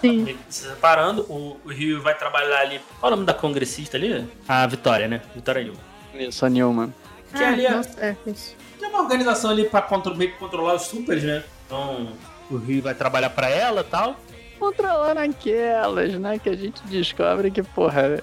Sim. 0.00 0.24
que 0.24 0.36
se 0.48 0.68
separando. 0.68 1.22
O, 1.22 1.60
o 1.64 1.68
Rio 1.68 2.02
vai 2.02 2.16
trabalhar 2.16 2.60
ali. 2.60 2.80
Qual 3.00 3.10
é 3.10 3.12
o 3.12 3.16
nome 3.16 3.26
da 3.26 3.34
congressista 3.34 3.96
ali? 3.96 4.26
A 4.46 4.66
Vitória, 4.66 5.08
né? 5.08 5.22
Vitória 5.34 5.62
Nilma. 5.64 5.80
Isso, 6.14 6.44
a 6.44 6.48
Nilma. 6.48 6.94
Que 7.34 7.42
ah, 7.42 7.48
ali 7.48 7.66
é- 7.66 7.70
nossa, 7.70 8.00
é, 8.00 8.16
isso. 8.26 8.54
Tem 8.78 8.88
uma 8.88 9.00
organização 9.02 9.50
ali 9.50 9.64
pra 9.64 9.82
contro- 9.82 10.14
meio 10.14 10.32
que 10.32 10.38
controlar 10.38 10.74
os 10.74 10.82
supers, 10.82 11.22
né? 11.22 11.42
Então 11.66 12.12
o 12.50 12.56
Rio 12.56 12.82
vai 12.82 12.94
trabalhar 12.94 13.30
pra 13.30 13.48
ela 13.48 13.80
e 13.80 13.84
tal. 13.84 14.16
Controlando 14.58 15.18
aquelas, 15.20 16.12
né? 16.14 16.38
Que 16.38 16.50
a 16.50 16.56
gente 16.56 16.80
descobre 16.84 17.50
que, 17.50 17.62
porra, 17.62 18.02
é- 18.02 18.22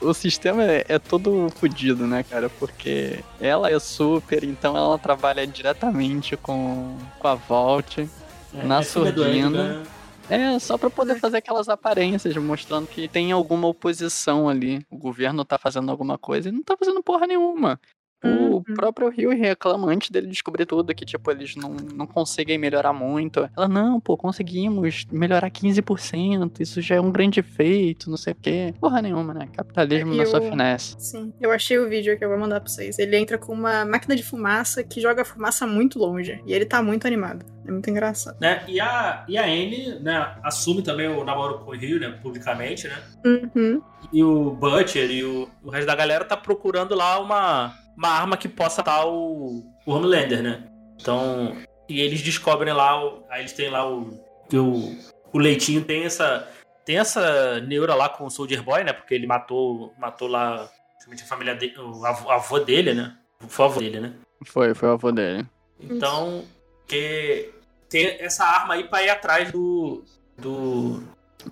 o 0.00 0.12
sistema 0.12 0.64
é, 0.64 0.84
é 0.88 0.98
todo 0.98 1.48
fodido, 1.50 2.06
né, 2.06 2.22
cara? 2.22 2.48
Porque 2.48 3.20
ela 3.40 3.70
é 3.70 3.78
super, 3.78 4.44
então 4.44 4.76
ela 4.76 4.98
trabalha 4.98 5.46
diretamente 5.46 6.36
com, 6.36 6.96
com 7.18 7.28
a 7.28 7.34
Vault. 7.34 8.08
É, 8.54 8.62
Na 8.64 8.80
é 8.80 8.82
surdina. 8.82 9.80
Né? 9.80 9.82
É, 10.28 10.58
só 10.58 10.78
pra 10.78 10.88
poder 10.88 11.18
fazer 11.18 11.38
aquelas 11.38 11.68
aparências, 11.68 12.36
mostrando 12.36 12.86
que 12.86 13.08
tem 13.08 13.32
alguma 13.32 13.68
oposição 13.68 14.48
ali. 14.48 14.84
O 14.90 14.96
governo 14.96 15.44
tá 15.44 15.58
fazendo 15.58 15.90
alguma 15.90 16.16
coisa 16.16 16.48
e 16.48 16.52
não 16.52 16.62
tá 16.62 16.76
fazendo 16.76 17.02
porra 17.02 17.26
nenhuma. 17.26 17.80
O 18.24 18.56
Uhum. 18.56 18.62
próprio 18.76 19.08
Rio 19.08 19.30
reclama 19.30 19.90
antes 19.90 20.08
dele 20.10 20.28
descobrir 20.28 20.64
tudo, 20.66 20.94
que, 20.94 21.04
tipo, 21.04 21.28
eles 21.30 21.56
não, 21.56 21.70
não 21.94 22.06
conseguem 22.06 22.56
melhorar 22.58 22.92
muito. 22.92 23.48
Ela, 23.56 23.66
não, 23.66 23.98
pô, 24.00 24.16
conseguimos 24.16 25.04
melhorar 25.10 25.50
15%, 25.50 26.60
isso 26.60 26.80
já 26.80 26.94
é 26.96 27.00
um 27.00 27.10
grande 27.10 27.42
feito, 27.42 28.08
não 28.08 28.16
sei 28.16 28.32
o 28.32 28.36
quê. 28.36 28.74
Porra 28.80 29.02
nenhuma, 29.02 29.34
né? 29.34 29.48
Capitalismo 29.56 30.14
na 30.14 30.22
Eu- 30.22 30.26
sua 30.26 30.40
finesse. 30.40 30.94
Sim, 30.98 31.32
eu 31.40 31.50
achei 31.50 31.78
o 31.78 31.88
vídeo 31.88 32.16
que 32.16 32.24
eu 32.24 32.28
vou 32.28 32.38
mandar 32.38 32.60
pra 32.60 32.68
vocês. 32.70 32.98
Ele 32.98 33.16
entra 33.16 33.36
com 33.38 33.52
uma 33.52 33.84
máquina 33.84 34.14
de 34.14 34.22
fumaça 34.22 34.82
que 34.84 35.00
joga 35.00 35.24
fumaça 35.24 35.66
muito 35.66 35.98
longe. 35.98 36.40
E 36.46 36.52
ele 36.52 36.64
tá 36.64 36.82
muito 36.82 37.06
animado. 37.06 37.44
É 37.66 37.70
muito 37.70 37.88
engraçado. 37.90 38.36
Né? 38.40 38.62
E 38.68 38.80
a, 38.80 39.24
e 39.28 39.38
a 39.38 39.44
Anne, 39.44 39.98
né, 40.00 40.34
assume 40.42 40.82
também 40.82 41.08
o 41.08 41.24
namoro 41.24 41.60
com 41.60 41.70
o 41.70 41.74
Rio, 41.74 41.98
né, 42.00 42.10
publicamente, 42.22 42.88
né? 42.88 42.98
Uhum. 43.24 43.80
E 44.12 44.22
o 44.22 44.50
Butcher 44.50 45.08
e 45.10 45.22
o, 45.24 45.48
o 45.62 45.70
resto 45.70 45.86
da 45.86 45.94
galera 45.94 46.24
tá 46.24 46.36
procurando 46.36 46.94
lá 46.96 47.20
uma, 47.20 47.72
uma 47.96 48.08
arma 48.08 48.36
que 48.36 48.48
possa 48.48 48.82
dar 48.82 49.06
o, 49.06 49.64
o 49.86 49.92
Homelander, 49.92 50.42
né? 50.42 50.64
Então, 51.00 51.56
e 51.88 52.00
eles 52.00 52.22
descobrem 52.22 52.72
lá, 52.72 53.04
o, 53.04 53.24
aí 53.30 53.40
eles 53.42 53.52
têm 53.52 53.70
lá 53.70 53.88
o, 53.88 54.18
que 54.48 54.56
o, 54.56 54.96
o 55.32 55.38
Leitinho 55.38 55.84
tem 55.84 56.04
essa 56.04 56.48
tem 56.84 56.98
essa 56.98 57.60
neura 57.60 57.94
lá 57.94 58.08
com 58.08 58.24
o 58.26 58.30
Soldier 58.30 58.62
Boy, 58.62 58.82
né? 58.82 58.92
Porque 58.92 59.14
ele 59.14 59.26
matou, 59.26 59.92
matou 59.98 60.26
lá 60.28 60.64
a 60.64 61.26
família 61.26 61.54
dele, 61.54 61.78
o 61.78 62.04
avô, 62.04 62.30
avô 62.30 62.58
dele, 62.58 62.92
né? 62.92 63.16
Foi 63.48 63.64
o 63.64 63.68
avô 63.68 63.80
dele, 63.80 64.00
né? 64.00 64.12
Foi, 64.44 64.74
foi 64.74 64.88
o 64.88 64.92
avô 64.92 65.12
dele. 65.12 65.46
Então, 65.80 66.44
que 66.88 67.50
tem 67.88 68.06
essa 68.20 68.44
arma 68.44 68.74
aí 68.74 68.84
pra 68.84 69.02
ir 69.02 69.10
atrás 69.10 69.52
do. 69.52 70.04
do. 70.36 71.02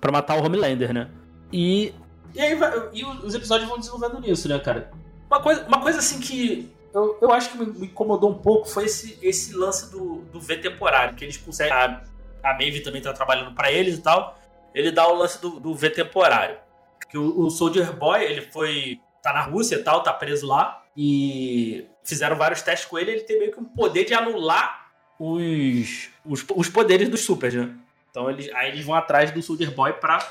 pra 0.01 0.11
matar 0.11 0.37
o 0.37 0.45
Homelander, 0.45 0.93
né? 0.93 1.09
E. 1.51 1.93
E 2.33 2.39
aí 2.39 2.55
vai- 2.55 2.89
e 2.93 3.03
os 3.05 3.33
episódios 3.35 3.67
vão 3.69 3.77
desenvolvendo 3.77 4.19
nisso, 4.21 4.47
né, 4.49 4.57
cara? 4.59 4.89
Uma 5.31 5.41
coisa, 5.41 5.65
uma 5.65 5.79
coisa 5.79 5.99
assim 5.99 6.19
que. 6.19 6.69
Eu, 6.93 7.17
eu 7.21 7.31
acho 7.31 7.51
que 7.51 7.57
me, 7.57 7.85
incomodou 7.85 8.29
um 8.29 8.37
pouco 8.37 8.67
foi 8.67 8.83
esse, 8.83 9.17
esse 9.21 9.55
lance 9.55 9.89
do, 9.89 10.15
do 10.23 10.41
V 10.41 10.57
temporário, 10.57 11.15
que 11.15 11.23
eles 11.23 11.37
conseguem. 11.37 11.71
A, 11.71 12.03
a 12.43 12.53
Maeve 12.55 12.81
também 12.81 13.01
tá 13.01 13.13
trabalhando 13.13 13.55
pra 13.55 13.71
eles 13.71 13.97
e 13.97 14.01
tal. 14.01 14.37
Ele 14.75 14.91
dá 14.91 15.07
o 15.07 15.15
lance 15.15 15.41
do, 15.41 15.57
do 15.57 15.73
V 15.73 15.89
temporário. 15.89 16.57
Que 17.09 17.17
o, 17.17 17.45
o 17.45 17.49
Soldier 17.49 17.95
Boy, 17.95 18.21
ele 18.21 18.41
foi. 18.41 18.99
tá 19.23 19.31
na 19.31 19.41
Rússia 19.41 19.75
e 19.75 19.83
tal, 19.83 20.03
tá 20.03 20.11
preso 20.11 20.45
lá. 20.45 20.83
E 20.97 21.87
fizeram 22.03 22.35
vários 22.35 22.61
testes 22.61 22.89
com 22.89 22.99
ele, 22.99 23.11
ele 23.11 23.21
tem 23.21 23.39
meio 23.39 23.53
que 23.53 23.59
um 23.59 23.63
poder 23.63 24.03
de 24.03 24.13
anular 24.13 24.91
os, 25.17 26.09
os, 26.25 26.45
os 26.53 26.67
poderes 26.67 27.07
dos 27.07 27.23
supers, 27.23 27.53
né? 27.53 27.73
Então 28.09 28.29
eles, 28.29 28.53
aí 28.53 28.69
eles 28.69 28.85
vão 28.85 28.95
atrás 28.95 29.31
do 29.31 29.41
Soldier 29.41 29.71
Boy 29.73 29.93
pra, 29.93 30.27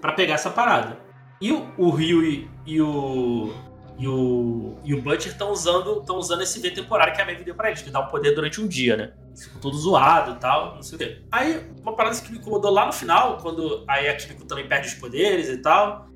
pra 0.00 0.12
pegar 0.12 0.34
essa 0.34 0.50
parada. 0.50 0.96
E 1.40 1.50
o, 1.50 1.68
o 1.76 1.90
Ryu 1.90 2.22
e, 2.22 2.50
e 2.64 2.80
o. 2.80 3.52
E 3.96 4.08
o, 4.08 4.76
e 4.82 4.92
o 4.92 5.00
Butcher 5.00 5.30
estão 5.30 5.50
usando, 5.50 6.04
usando 6.16 6.42
esse 6.42 6.58
V 6.58 6.70
temporário 6.70 7.14
que 7.14 7.22
a 7.22 7.24
Maeve 7.24 7.44
deu 7.44 7.54
pra 7.54 7.68
eles, 7.68 7.80
que 7.80 7.90
dá 7.90 8.00
um 8.00 8.08
poder 8.08 8.34
durante 8.34 8.60
um 8.60 8.66
dia, 8.66 8.96
né? 8.96 9.12
Ficam 9.36 9.60
todo 9.60 9.76
zoado 9.76 10.32
e 10.32 10.34
tal, 10.36 10.74
não 10.74 10.82
sei 10.82 10.96
o 10.96 10.98
quê. 10.98 11.22
Aí, 11.30 11.70
uma 11.80 11.94
parada 11.94 12.20
que 12.20 12.32
me 12.32 12.38
incomodou 12.38 12.72
lá 12.72 12.86
no 12.86 12.92
final, 12.92 13.38
quando 13.38 13.84
aí 13.88 14.08
a 14.08 14.16
Kimiko 14.16 14.44
também 14.46 14.66
perde 14.66 14.88
os 14.88 14.94
poderes 14.94 15.48
e 15.48 15.58
tal. 15.58 16.08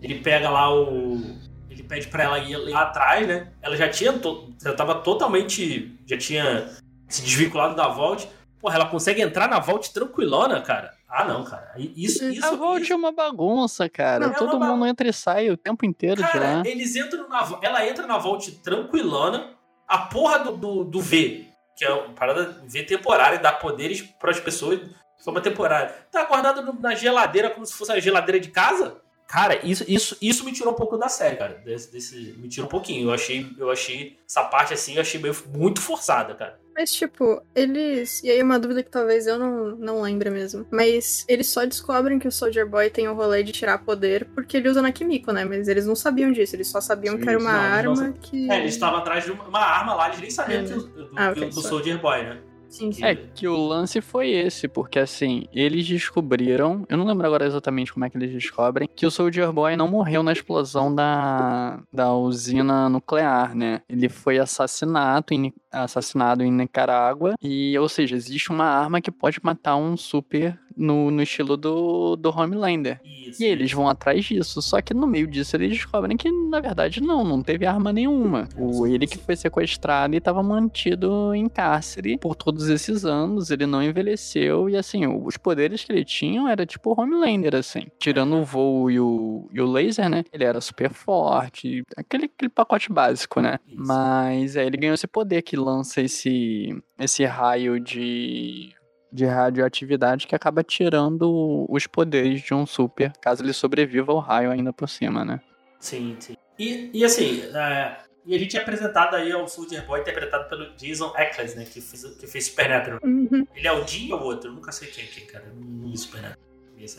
Ele 0.00 0.16
pega 0.16 0.50
lá 0.50 0.74
o. 0.74 1.22
Ele 1.70 1.82
pede 1.82 2.08
pra 2.08 2.24
ela 2.24 2.38
ir 2.38 2.56
lá 2.56 2.82
atrás, 2.82 3.26
né? 3.26 3.52
Ela 3.62 3.76
já 3.76 3.88
tinha. 3.88 4.12
To, 4.12 4.52
já 4.62 4.74
tava 4.74 4.96
totalmente. 4.96 5.96
Já 6.06 6.18
tinha 6.18 6.68
se 7.08 7.22
desvinculado 7.22 7.74
da 7.74 7.88
Vault. 7.88 8.28
Porra, 8.60 8.76
ela 8.76 8.86
consegue 8.86 9.22
entrar 9.22 9.48
na 9.48 9.58
Vault 9.58 9.92
tranquilona, 9.92 10.60
cara. 10.60 10.92
Ah, 11.14 11.24
não, 11.24 11.44
cara. 11.44 11.74
Isso. 11.76 12.24
isso 12.24 12.46
a 12.46 12.56
Vault 12.56 12.82
isso- 12.82 12.92
é 12.94 12.96
uma 12.96 13.12
bagunça, 13.12 13.86
cara. 13.86 14.28
Não, 14.28 14.32
é 14.32 14.36
Todo 14.38 14.56
uma 14.56 14.66
mundo 14.68 14.86
entra 14.86 15.06
e 15.06 15.12
sai 15.12 15.50
o 15.50 15.58
tempo 15.58 15.84
inteiro 15.84 16.22
Cara, 16.22 16.62
eles 16.64 16.96
entram 16.96 17.28
na. 17.28 17.58
Ela 17.60 17.86
entra 17.86 18.06
na 18.06 18.16
Vault 18.16 18.50
tranquilona. 18.62 19.50
A 19.86 19.98
porra 19.98 20.38
do, 20.38 20.56
do, 20.56 20.84
do 20.84 21.00
V, 21.02 21.46
que 21.76 21.84
é 21.84 21.92
uma 21.92 22.14
parada 22.14 22.62
V 22.64 22.82
temporária, 22.84 23.38
dá 23.38 23.52
poderes 23.52 24.00
para 24.00 24.30
as 24.30 24.40
pessoas 24.40 24.80
de 24.80 25.22
forma 25.22 25.42
temporária. 25.42 25.94
Tá 26.10 26.24
guardado 26.24 26.72
na 26.80 26.94
geladeira 26.94 27.50
como 27.50 27.66
se 27.66 27.74
fosse 27.74 27.92
a 27.92 28.00
geladeira 28.00 28.40
de 28.40 28.48
casa? 28.48 28.96
Cara, 29.32 29.58
isso, 29.66 29.82
isso, 29.88 30.14
isso 30.20 30.44
me 30.44 30.52
tirou 30.52 30.74
um 30.74 30.76
pouco 30.76 30.98
da 30.98 31.08
série, 31.08 31.36
cara. 31.36 31.54
Desse, 31.64 31.90
desse- 31.90 32.34
me 32.36 32.48
tirou 32.48 32.66
um 32.66 32.70
pouquinho. 32.70 33.08
Eu 33.08 33.14
achei, 33.14 33.46
eu 33.58 33.70
achei 33.70 34.18
essa 34.28 34.44
parte 34.44 34.74
assim, 34.74 34.94
eu 34.96 35.00
achei 35.00 35.18
meio 35.18 35.34
muito 35.54 35.80
forçada, 35.80 36.34
cara. 36.34 36.60
Mas, 36.74 36.92
tipo, 36.92 37.42
eles. 37.54 38.22
E 38.22 38.30
aí, 38.30 38.42
uma 38.42 38.58
dúvida 38.58 38.82
que 38.82 38.90
talvez 38.90 39.26
eu 39.26 39.38
não, 39.38 39.76
não 39.76 40.02
lembre 40.02 40.28
mesmo. 40.28 40.66
Mas 40.70 41.24
eles 41.28 41.46
só 41.46 41.64
descobrem 41.64 42.18
que 42.18 42.28
o 42.28 42.32
Soldier 42.32 42.66
Boy 42.68 42.90
tem 42.90 43.08
o 43.08 43.14
rolê 43.14 43.42
de 43.42 43.52
tirar 43.52 43.78
poder 43.78 44.26
porque 44.34 44.58
ele 44.58 44.68
usa 44.68 44.82
na 44.82 44.92
Kimiko, 44.92 45.32
né? 45.32 45.44
Mas 45.46 45.66
eles 45.66 45.86
não 45.86 45.94
sabiam 45.96 46.30
disso. 46.30 46.54
Eles 46.56 46.68
só 46.68 46.80
sabiam 46.80 47.16
que 47.18 47.26
era 47.28 47.38
uma 47.38 47.52
Não, 47.52 47.78
eles 47.78 47.84
não 47.98 48.06
arma 48.06 48.18
que. 48.20 48.50
É, 48.50 48.58
eles 48.60 48.74
estavam 48.74 48.98
atrás 49.00 49.24
de 49.24 49.32
uma, 49.32 49.44
uma 49.44 49.60
arma 49.60 49.94
lá, 49.94 50.08
eles 50.08 50.20
nem 50.20 50.30
sabiam 50.30 50.60
É. 50.60 50.64
que 50.64 50.72
do, 50.74 51.10
Ah, 51.16 51.32
do 51.32 51.52
só. 51.52 51.68
Soldier 51.68 51.98
Boy, 52.00 52.22
né? 52.22 52.38
Sim, 52.72 52.90
sim. 52.90 53.04
É 53.04 53.14
que 53.14 53.46
o 53.46 53.54
lance 53.54 54.00
foi 54.00 54.30
esse, 54.30 54.66
porque 54.66 54.98
assim, 54.98 55.44
eles 55.52 55.86
descobriram, 55.86 56.86
eu 56.88 56.96
não 56.96 57.04
lembro 57.04 57.26
agora 57.26 57.44
exatamente 57.44 57.92
como 57.92 58.06
é 58.06 58.08
que 58.08 58.16
eles 58.16 58.32
descobrem, 58.32 58.88
que 58.96 59.04
o 59.04 59.10
Soldier 59.10 59.52
Boy 59.52 59.76
não 59.76 59.86
morreu 59.86 60.22
na 60.22 60.32
explosão 60.32 60.92
da, 60.94 61.82
da 61.92 62.14
usina 62.14 62.88
nuclear, 62.88 63.54
né? 63.54 63.82
Ele 63.90 64.08
foi 64.08 64.38
assassinato 64.38 65.34
em, 65.34 65.52
assassinado 65.72 66.44
em 66.44 66.52
Nicarágua, 66.52 67.34
e, 67.42 67.76
ou 67.78 67.88
seja, 67.88 68.14
existe 68.14 68.50
uma 68.50 68.66
arma 68.66 69.00
que 69.00 69.10
pode 69.10 69.38
matar 69.42 69.76
um 69.76 69.96
super 69.96 70.58
no, 70.76 71.10
no 71.10 71.22
estilo 71.22 71.56
do, 71.56 72.16
do 72.16 72.30
Homelander. 72.30 73.00
Isso. 73.04 73.42
E 73.42 73.46
eles 73.46 73.72
vão 73.72 73.88
atrás 73.88 74.24
disso. 74.24 74.60
Só 74.62 74.80
que 74.80 74.94
no 74.94 75.06
meio 75.06 75.26
disso 75.26 75.56
eles 75.56 75.70
descobrem 75.70 76.16
que, 76.16 76.30
na 76.30 76.60
verdade, 76.60 77.00
não, 77.00 77.24
não 77.24 77.42
teve 77.42 77.66
arma 77.66 77.92
nenhuma. 77.92 78.48
O 78.56 78.86
ele 78.86 79.06
que 79.06 79.18
foi 79.18 79.36
sequestrado 79.36 80.14
e 80.14 80.18
estava 80.18 80.42
mantido 80.42 81.34
em 81.34 81.48
cárcere 81.48 82.18
por 82.18 82.34
todos 82.34 82.68
esses 82.68 83.04
anos, 83.04 83.50
ele 83.50 83.66
não 83.66 83.82
envelheceu. 83.82 84.68
E 84.68 84.76
assim, 84.76 85.06
os 85.06 85.36
poderes 85.36 85.84
que 85.84 85.92
ele 85.92 86.04
tinha 86.04 86.50
era 86.50 86.66
tipo 86.66 86.98
Homelander, 86.98 87.54
assim. 87.54 87.86
Tirando 87.98 88.36
o 88.36 88.44
voo 88.44 88.90
e 88.90 88.98
o, 88.98 89.48
e 89.52 89.60
o 89.60 89.70
laser, 89.70 90.08
né? 90.08 90.24
Ele 90.32 90.44
era 90.44 90.60
super 90.60 90.90
forte. 90.90 91.82
Aquele, 91.96 92.24
aquele 92.24 92.48
pacote 92.48 92.92
básico, 92.92 93.40
né? 93.40 93.58
Isso. 93.66 93.76
Mas 93.78 94.56
aí 94.56 94.66
ele 94.66 94.76
ganhou 94.76 94.94
esse 94.94 95.06
poder 95.06 95.42
que 95.42 95.56
lança 95.62 96.00
esse, 96.00 96.82
esse 96.98 97.24
raio 97.24 97.78
de 97.80 98.74
de 99.12 99.26
radioatividade 99.26 100.26
que 100.26 100.34
acaba 100.34 100.64
tirando 100.64 101.66
os 101.68 101.86
poderes 101.86 102.40
de 102.40 102.54
um 102.54 102.64
super, 102.64 103.12
caso 103.20 103.42
ele 103.42 103.52
sobreviva 103.52 104.10
ao 104.10 104.18
raio 104.18 104.50
ainda 104.50 104.72
por 104.72 104.88
cima, 104.88 105.22
né? 105.22 105.38
Sim, 105.78 106.16
sim. 106.18 106.34
E, 106.58 106.90
e 106.94 107.04
assim, 107.04 107.42
é, 107.54 107.98
e 108.24 108.34
a 108.34 108.38
gente 108.38 108.56
é 108.56 108.60
apresentado 108.60 109.14
aí 109.14 109.30
ao 109.32 109.46
Soldier 109.48 109.84
Boy, 109.86 110.00
interpretado 110.00 110.48
pelo 110.48 110.74
Jason 110.76 111.12
Ackles, 111.16 111.54
né? 111.54 111.64
Que 111.64 111.80
fez, 111.80 112.04
que 112.16 112.26
fez 112.26 112.46
Supernatural. 112.46 113.00
Uhum. 113.02 113.46
Ele 113.54 113.66
é 113.66 113.72
o 113.72 113.86
Jim 113.86 114.12
ou 114.12 114.20
o 114.20 114.24
outro? 114.24 114.50
Eu 114.50 114.54
nunca 114.54 114.72
sei 114.72 114.88
quem 114.88 115.04
é 115.04 115.06
quem, 115.08 115.26
cara. 115.26 115.44
Eu 115.46 115.54
Não 115.56 115.90
vi 115.90 115.98
Supernatural. 115.98 116.38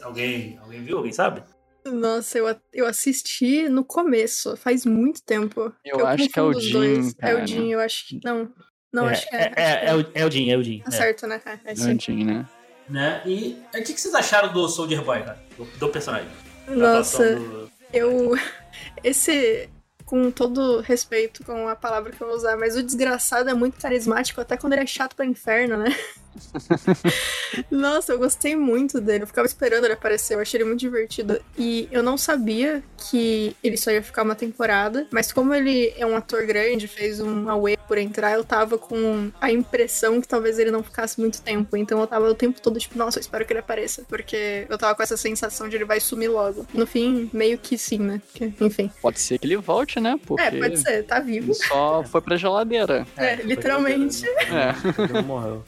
Alguém, 0.03 0.57
alguém 0.61 0.83
viu? 0.83 0.97
Alguém 0.97 1.11
sabe? 1.11 1.43
Nossa, 1.85 2.37
eu, 2.37 2.55
eu 2.71 2.85
assisti 2.85 3.67
no 3.67 3.83
começo, 3.83 4.55
faz 4.55 4.85
muito 4.85 5.21
tempo. 5.23 5.73
Eu 5.83 6.05
acho 6.05 6.29
que 6.29 6.39
é 6.39 6.41
o 6.41 6.53
Jim. 6.53 7.09
É 7.17 7.31
cara. 7.31 7.43
o 7.43 7.47
Jim, 7.47 7.71
eu 7.71 7.79
acho 7.79 8.07
que. 8.07 8.19
Não. 8.23 8.51
Não, 8.91 9.09
é, 9.09 9.11
acho 9.11 9.27
que 9.27 9.35
é. 9.35 9.53
é, 9.55 9.61
é, 9.61 9.85
é 9.87 9.95
o, 9.95 10.05
é 10.13 10.25
o 10.25 10.31
Jim, 10.31 10.49
é 10.51 10.57
o 10.57 10.63
Jim. 10.63 10.79
Tá 10.79 10.89
é. 10.89 10.91
certo, 10.91 11.27
né? 11.27 11.41
É, 11.45 11.71
é 11.71 11.75
sim. 11.75 11.91
Antinho, 11.91 12.25
né? 12.25 12.45
Né? 12.87 13.21
E 13.25 13.61
o 13.73 13.83
que, 13.83 13.93
que 13.93 13.99
vocês 13.99 14.13
acharam 14.13 14.53
do 14.53 14.67
Soldier 14.67 15.03
Boy, 15.03 15.23
cara? 15.23 15.41
Do, 15.57 15.65
do 15.65 15.89
personagem? 15.89 16.29
Nossa, 16.67 17.35
do- 17.35 17.71
eu. 17.91 18.31
Esse. 19.03 19.69
Com 20.05 20.29
todo 20.29 20.81
respeito 20.81 21.43
com 21.45 21.67
a 21.67 21.77
palavra 21.77 22.11
que 22.11 22.21
eu 22.21 22.27
vou 22.27 22.35
usar, 22.35 22.57
mas 22.57 22.75
o 22.75 22.83
desgraçado 22.83 23.49
é 23.49 23.53
muito 23.53 23.79
carismático, 23.79 24.41
até 24.41 24.57
quando 24.57 24.73
ele 24.73 24.83
é 24.83 24.85
chato 24.85 25.15
pra 25.15 25.25
inferno, 25.25 25.77
né? 25.77 25.85
Nossa, 27.69 28.13
eu 28.13 28.17
gostei 28.19 28.55
muito 28.55 28.99
dele. 28.99 29.23
Eu 29.23 29.27
ficava 29.27 29.45
esperando 29.47 29.85
ele 29.85 29.93
aparecer. 29.93 30.35
Eu 30.35 30.39
achei 30.39 30.57
ele 30.59 30.65
muito 30.67 30.79
divertido. 30.79 31.39
E 31.57 31.87
eu 31.91 32.01
não 32.03 32.17
sabia 32.17 32.83
que 33.09 33.55
ele 33.63 33.77
só 33.77 33.91
ia 33.91 34.01
ficar 34.01 34.23
uma 34.23 34.35
temporada. 34.35 35.07
Mas 35.11 35.31
como 35.31 35.53
ele 35.53 35.93
é 35.97 36.05
um 36.05 36.15
ator 36.15 36.45
grande, 36.45 36.87
fez 36.87 37.19
um 37.19 37.49
away 37.49 37.77
por 37.87 37.97
entrar, 37.97 38.33
eu 38.33 38.43
tava 38.43 38.77
com 38.77 39.31
a 39.39 39.51
impressão 39.51 40.21
que 40.21 40.27
talvez 40.27 40.57
ele 40.59 40.71
não 40.71 40.83
ficasse 40.83 41.19
muito 41.19 41.41
tempo. 41.41 41.75
Então 41.77 41.99
eu 41.99 42.07
tava 42.07 42.29
o 42.29 42.35
tempo 42.35 42.61
todo 42.61 42.79
tipo, 42.79 42.97
nossa, 42.97 43.19
eu 43.19 43.21
espero 43.21 43.45
que 43.45 43.53
ele 43.53 43.59
apareça. 43.59 44.03
Porque 44.07 44.65
eu 44.69 44.77
tava 44.77 44.95
com 44.95 45.03
essa 45.03 45.17
sensação 45.17 45.69
de 45.69 45.75
ele 45.75 45.85
vai 45.85 45.99
sumir 45.99 46.29
logo. 46.29 46.65
No 46.73 46.85
fim, 46.87 47.29
meio 47.33 47.57
que 47.57 47.77
sim, 47.77 47.99
né? 47.99 48.21
Porque, 48.31 48.53
enfim. 48.63 48.91
Pode 49.01 49.19
ser 49.19 49.37
que 49.37 49.47
ele 49.47 49.57
volte, 49.57 49.99
né? 49.99 50.19
Porque 50.25 50.43
É, 50.43 50.51
pode 50.51 50.77
ser, 50.79 51.03
tá 51.03 51.19
vivo. 51.19 51.47
ele 51.47 51.53
só 51.53 52.03
foi 52.03 52.21
pra 52.21 52.35
geladeira. 52.37 53.05
É, 53.17 53.35
literalmente. 53.35 54.25
É. 54.27 55.01
Ele 55.03 55.13
não 55.13 55.23
morreu. 55.23 55.63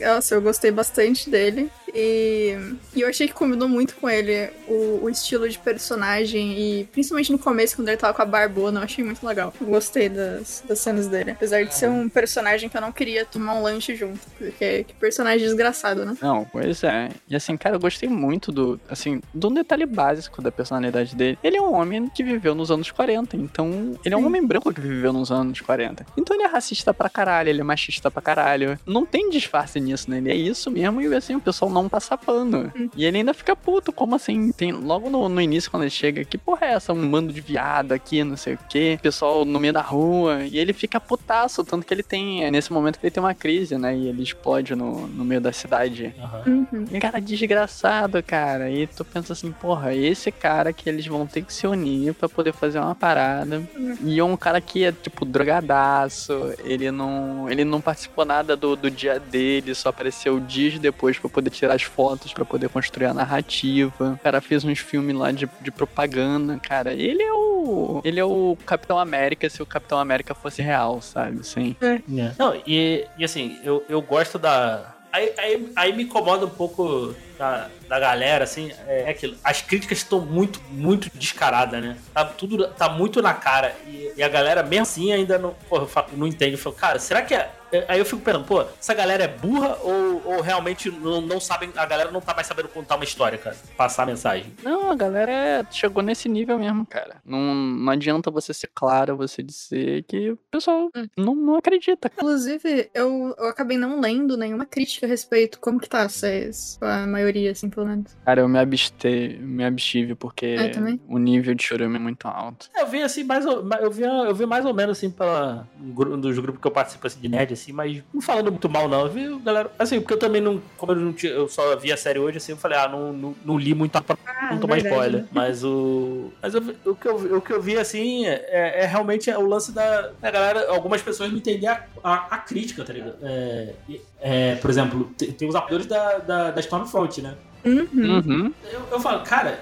Nossa, 0.00 0.34
eu 0.36 0.42
gostei 0.42 0.70
bastante 0.70 1.28
dele. 1.28 1.70
E, 1.94 2.56
e 2.94 3.00
eu 3.02 3.08
achei 3.08 3.28
que 3.28 3.34
combinou 3.34 3.68
muito 3.68 3.94
com 3.96 4.10
ele 4.10 4.50
o, 4.66 5.04
o 5.04 5.10
estilo 5.10 5.48
de 5.48 5.58
personagem. 5.58 6.58
E 6.58 6.84
principalmente 6.86 7.30
no 7.30 7.38
começo, 7.38 7.76
quando 7.76 7.88
ele 7.88 7.96
tava 7.96 8.12
com 8.12 8.22
a 8.22 8.26
barbona, 8.26 8.80
eu 8.80 8.84
achei 8.84 9.04
muito 9.04 9.24
legal. 9.26 9.52
Eu 9.60 9.66
gostei 9.66 10.08
das, 10.08 10.64
das 10.66 10.80
cenas 10.80 11.06
dele. 11.06 11.30
Apesar 11.30 11.62
de 11.62 11.74
ser 11.74 11.88
um 11.88 12.08
personagem 12.08 12.68
que 12.68 12.76
eu 12.76 12.80
não 12.80 12.92
queria 12.92 13.24
tomar 13.24 13.54
um 13.54 13.62
lanche 13.62 13.94
junto. 13.94 14.20
Porque 14.36 14.84
que 14.84 14.94
personagem 14.94 15.44
desgraçado, 15.46 16.04
né? 16.04 16.16
Não, 16.20 16.44
pois 16.44 16.82
é. 16.82 17.10
E 17.28 17.36
assim, 17.36 17.56
cara, 17.56 17.76
eu 17.76 17.80
gostei 17.80 18.08
muito 18.08 18.50
do, 18.50 18.80
assim, 18.88 19.20
de 19.32 19.46
um 19.46 19.52
detalhe 19.54 19.86
básico 19.86 20.42
da 20.42 20.50
personalidade 20.50 21.14
dele. 21.14 21.38
Ele 21.42 21.56
é 21.56 21.62
um 21.62 21.74
homem 21.74 22.08
que 22.08 22.24
viveu 22.24 22.54
nos 22.54 22.70
anos 22.70 22.90
40, 22.90 23.36
então 23.36 23.98
ele 24.04 24.14
é 24.14 24.16
um 24.16 24.20
Sim. 24.20 24.26
homem 24.26 24.46
branco 24.46 24.72
que 24.72 24.80
viveu 24.80 25.12
nos 25.12 25.30
anos 25.30 25.60
40. 25.60 26.06
Então 26.16 26.36
ele 26.36 26.44
é 26.44 26.48
racista 26.48 26.92
pra 26.92 27.08
caralho, 27.08 27.48
ele 27.48 27.60
é 27.60 27.64
machista 27.64 28.10
pra 28.10 28.22
caralho. 28.22 28.78
Não 28.86 29.06
tem 29.06 29.30
disfarce 29.30 29.80
nisso, 29.80 30.10
né? 30.10 30.18
Ele 30.18 30.30
é 30.30 30.34
isso 30.34 30.70
mesmo 30.70 31.00
e 31.00 31.14
assim, 31.14 31.36
o 31.36 31.40
pessoal 31.40 31.70
não 31.70 31.83
passa 31.88 32.16
pano. 32.16 32.72
E 32.96 33.04
ele 33.04 33.18
ainda 33.18 33.34
fica 33.34 33.54
puto, 33.54 33.92
como 33.92 34.14
assim? 34.14 34.52
Tem 34.52 34.72
logo 34.72 35.08
no, 35.10 35.28
no 35.28 35.40
início 35.40 35.70
quando 35.70 35.84
ele 35.84 35.90
chega, 35.90 36.24
que 36.24 36.38
porra 36.38 36.66
é 36.66 36.72
essa? 36.74 36.92
Um 36.92 37.10
bando 37.10 37.32
de 37.32 37.40
viado 37.40 37.92
aqui, 37.92 38.22
não 38.24 38.36
sei 38.36 38.54
o 38.54 38.58
quê. 38.68 38.98
Pessoal 39.02 39.44
no 39.44 39.60
meio 39.60 39.72
da 39.72 39.82
rua. 39.82 40.44
E 40.44 40.58
ele 40.58 40.72
fica 40.72 41.00
putaço, 41.00 41.64
tanto 41.64 41.86
que 41.86 41.92
ele 41.92 42.02
tem, 42.02 42.44
é 42.44 42.50
nesse 42.50 42.72
momento 42.72 42.98
que 42.98 43.06
ele 43.06 43.10
tem 43.10 43.22
uma 43.22 43.34
crise, 43.34 43.76
né? 43.78 43.96
E 43.96 44.08
ele 44.08 44.22
explode 44.22 44.74
no, 44.74 45.06
no 45.06 45.24
meio 45.24 45.40
da 45.40 45.52
cidade. 45.52 46.14
Uhum. 46.46 46.86
E, 46.90 46.98
Cara, 46.98 47.20
desgraçado, 47.20 48.22
cara. 48.22 48.70
E 48.70 48.86
tu 48.86 49.04
pensa 49.04 49.32
assim, 49.32 49.52
porra, 49.52 49.94
esse 49.94 50.30
cara 50.30 50.72
que 50.72 50.88
eles 50.88 51.06
vão 51.06 51.26
ter 51.26 51.42
que 51.42 51.52
se 51.52 51.66
unir 51.66 52.14
pra 52.14 52.28
poder 52.28 52.52
fazer 52.52 52.78
uma 52.78 52.94
parada. 52.94 53.62
E 54.02 54.18
é 54.18 54.24
um 54.24 54.36
cara 54.36 54.60
que 54.60 54.84
é, 54.84 54.92
tipo, 54.92 55.24
drogadaço. 55.24 56.54
Ele 56.64 56.90
não, 56.90 57.50
ele 57.50 57.64
não 57.64 57.80
participou 57.80 58.24
nada 58.24 58.56
do, 58.56 58.76
do 58.76 58.90
dia 58.90 59.18
dele, 59.20 59.74
só 59.74 59.90
apareceu 59.90 60.40
dias 60.40 60.78
depois 60.78 61.18
pra 61.18 61.28
poder 61.28 61.50
tirar 61.50 61.73
as 61.74 61.82
fotos, 61.82 62.32
pra 62.32 62.44
poder 62.44 62.68
construir 62.68 63.06
a 63.06 63.14
narrativa. 63.14 64.12
O 64.12 64.18
cara 64.18 64.40
fez 64.40 64.64
uns 64.64 64.78
filmes 64.78 65.16
lá 65.16 65.30
de, 65.32 65.48
de 65.60 65.70
propaganda, 65.70 66.58
cara. 66.58 66.92
Ele 66.92 67.22
é 67.22 67.32
o. 67.32 68.00
Ele 68.04 68.20
é 68.20 68.24
o 68.24 68.56
Capitão 68.64 68.98
América 68.98 69.48
se 69.48 69.62
o 69.62 69.66
Capitão 69.66 69.98
América 69.98 70.34
fosse 70.34 70.62
real, 70.62 71.00
sabe? 71.00 71.40
Assim. 71.40 71.76
É. 71.80 72.00
Não, 72.38 72.54
e, 72.66 73.06
e 73.18 73.24
assim, 73.24 73.58
eu, 73.64 73.84
eu 73.88 74.00
gosto 74.00 74.38
da. 74.38 74.94
Aí, 75.12 75.32
aí, 75.38 75.72
aí 75.76 75.92
me 75.92 76.02
incomoda 76.02 76.44
um 76.44 76.50
pouco 76.50 77.14
da, 77.38 77.68
da 77.88 78.00
galera, 78.00 78.42
assim, 78.42 78.72
é, 78.86 79.02
é 79.02 79.10
aquilo. 79.10 79.36
As 79.44 79.62
críticas 79.62 79.98
estão 79.98 80.20
muito, 80.20 80.60
muito 80.70 81.08
descaradas, 81.16 81.80
né? 81.80 81.96
Tá, 82.12 82.24
tudo 82.24 82.66
tá 82.68 82.88
muito 82.88 83.22
na 83.22 83.32
cara. 83.32 83.76
E, 83.86 84.12
e 84.16 84.22
a 84.22 84.28
galera, 84.28 84.62
mesmo 84.62 84.82
assim, 84.82 85.12
ainda 85.12 85.38
não, 85.38 85.54
porra, 85.68 85.86
não 86.12 86.26
entende. 86.26 86.52
Eu 86.52 86.58
falo, 86.58 86.74
cara, 86.74 86.98
será 86.98 87.22
que 87.22 87.34
é. 87.34 87.50
É- 87.76 87.84
Aí 87.88 87.98
eu 87.98 88.04
fico 88.04 88.20
pensando, 88.22 88.44
pô, 88.44 88.62
essa 88.62 88.94
galera 88.94 89.24
é 89.24 89.28
burra 89.28 89.76
ou, 89.82 90.22
ou 90.24 90.40
realmente 90.40 90.90
não, 90.90 91.20
não 91.20 91.40
sabem. 91.40 91.70
A 91.76 91.86
galera 91.86 92.10
não 92.10 92.20
tá 92.20 92.34
mais 92.34 92.46
sabendo 92.46 92.68
contar 92.68 92.96
uma 92.96 93.04
história, 93.04 93.38
cara? 93.38 93.56
Passar 93.76 94.02
a 94.04 94.06
mensagem. 94.06 94.52
Não, 94.62 94.90
a 94.90 94.94
galera 94.96 95.32
é- 95.32 95.66
chegou 95.70 96.02
nesse 96.02 96.28
nível 96.28 96.58
mesmo, 96.58 96.86
cara. 96.86 97.16
Não, 97.24 97.54
não 97.54 97.92
adianta 97.92 98.30
você 98.30 98.52
ser 98.54 98.70
clara, 98.74 99.14
você 99.14 99.42
dizer 99.42 100.04
que 100.04 100.30
o 100.32 100.36
pessoal 100.50 100.88
Hum. 100.96 101.06
não, 101.16 101.34
não 101.34 101.56
acredita, 101.56 102.08
cara. 102.08 102.20
Inclusive, 102.22 102.90
eu, 102.94 103.34
eu 103.38 103.48
acabei 103.48 103.76
não 103.76 104.00
lendo 104.00 104.36
nenhuma 104.36 104.66
crítica 104.66 105.06
a 105.06 105.08
respeito. 105.08 105.58
Como 105.60 105.78
que 105.80 105.88
tá 105.88 106.08
vocês? 106.08 106.78
A 106.80 107.06
maioria, 107.06 107.50
assim, 107.52 107.68
pelo 107.68 107.86
menos. 107.86 108.16
Cara, 108.24 108.40
eu 108.40 108.48
me 108.48 108.58
abstei, 108.58 109.38
me 109.38 109.64
abstive 109.64 110.14
porque 110.14 110.70
também. 110.72 111.00
o 111.08 111.18
nível 111.18 111.54
de 111.54 111.62
chorume 111.62 111.96
é 111.96 111.98
muito 111.98 112.26
alto. 112.26 112.68
Eu 112.76 112.86
vi 112.86 113.02
assim, 113.02 113.24
mais 113.24 113.44
ou, 113.46 113.66
eu 113.80 113.90
vi, 113.90 114.02
eu 114.02 114.34
vi 114.34 114.46
mais 114.46 114.64
ou 114.64 114.74
menos 114.74 114.98
assim 114.98 115.10
pela 115.10 115.66
um 115.80 116.18
dos 116.20 116.38
grupos 116.38 116.60
que 116.60 116.66
eu 116.66 116.70
participo 116.70 117.06
assim, 117.06 117.20
de 117.20 117.28
nerd, 117.28 117.52
assim, 117.52 117.63
mas 117.72 118.02
não 118.12 118.20
falando 118.20 118.50
muito 118.50 118.68
mal, 118.68 118.88
não. 118.88 119.02
Eu 119.06 119.10
vi, 119.10 119.38
galera. 119.44 119.70
Assim, 119.78 120.00
porque 120.00 120.14
eu 120.14 120.18
também 120.18 120.40
não. 120.40 120.60
Como 120.76 120.92
eu, 120.92 120.96
não 120.96 121.12
tinha, 121.12 121.32
eu 121.32 121.48
só 121.48 121.76
vi 121.76 121.92
a 121.92 121.96
série 121.96 122.18
hoje, 122.18 122.38
assim, 122.38 122.52
eu 122.52 122.58
falei, 122.58 122.78
ah, 122.78 122.88
não, 122.88 123.12
não, 123.12 123.34
não 123.44 123.58
li 123.58 123.74
muito 123.74 124.00
pra 124.02 124.16
Ah, 124.26 124.50
não 124.52 124.58
tomar 124.60 124.74
verdade, 124.74 124.94
spoiler. 124.94 125.22
né? 125.22 125.28
Mas 125.32 125.64
o. 125.64 126.30
Mas 126.42 126.54
eu 126.54 126.62
o, 126.84 126.94
que 126.94 127.06
eu, 127.08 127.18
vi- 127.18 127.32
o 127.34 127.40
que 127.40 127.52
eu 127.52 127.62
vi, 127.62 127.78
assim, 127.78 128.26
é, 128.26 128.82
é 128.82 128.86
realmente 128.86 129.30
o 129.30 129.46
lance 129.46 129.72
da, 129.72 130.10
da 130.20 130.30
galera. 130.30 130.70
Algumas 130.70 131.02
pessoas 131.02 131.30
não 131.30 131.38
entender 131.38 131.66
a, 131.66 131.84
a, 132.02 132.14
a 132.34 132.38
crítica, 132.38 132.84
tá 132.84 132.92
ligado? 132.92 133.14
É, 133.22 133.74
e- 133.88 134.00
é, 134.20 134.54
por 134.56 134.70
exemplo, 134.70 135.12
tem, 135.18 135.32
tem 135.32 135.48
os 135.48 135.54
apoiadores 135.54 135.86
da, 135.86 136.18
da, 136.18 136.50
da 136.50 136.60
Stormfront, 136.60 137.20
né? 137.22 137.34
Uhum. 137.64 137.88
Uhum. 137.94 138.52
Eu, 138.70 138.82
eu 138.92 139.00
falo, 139.00 139.22
cara, 139.24 139.58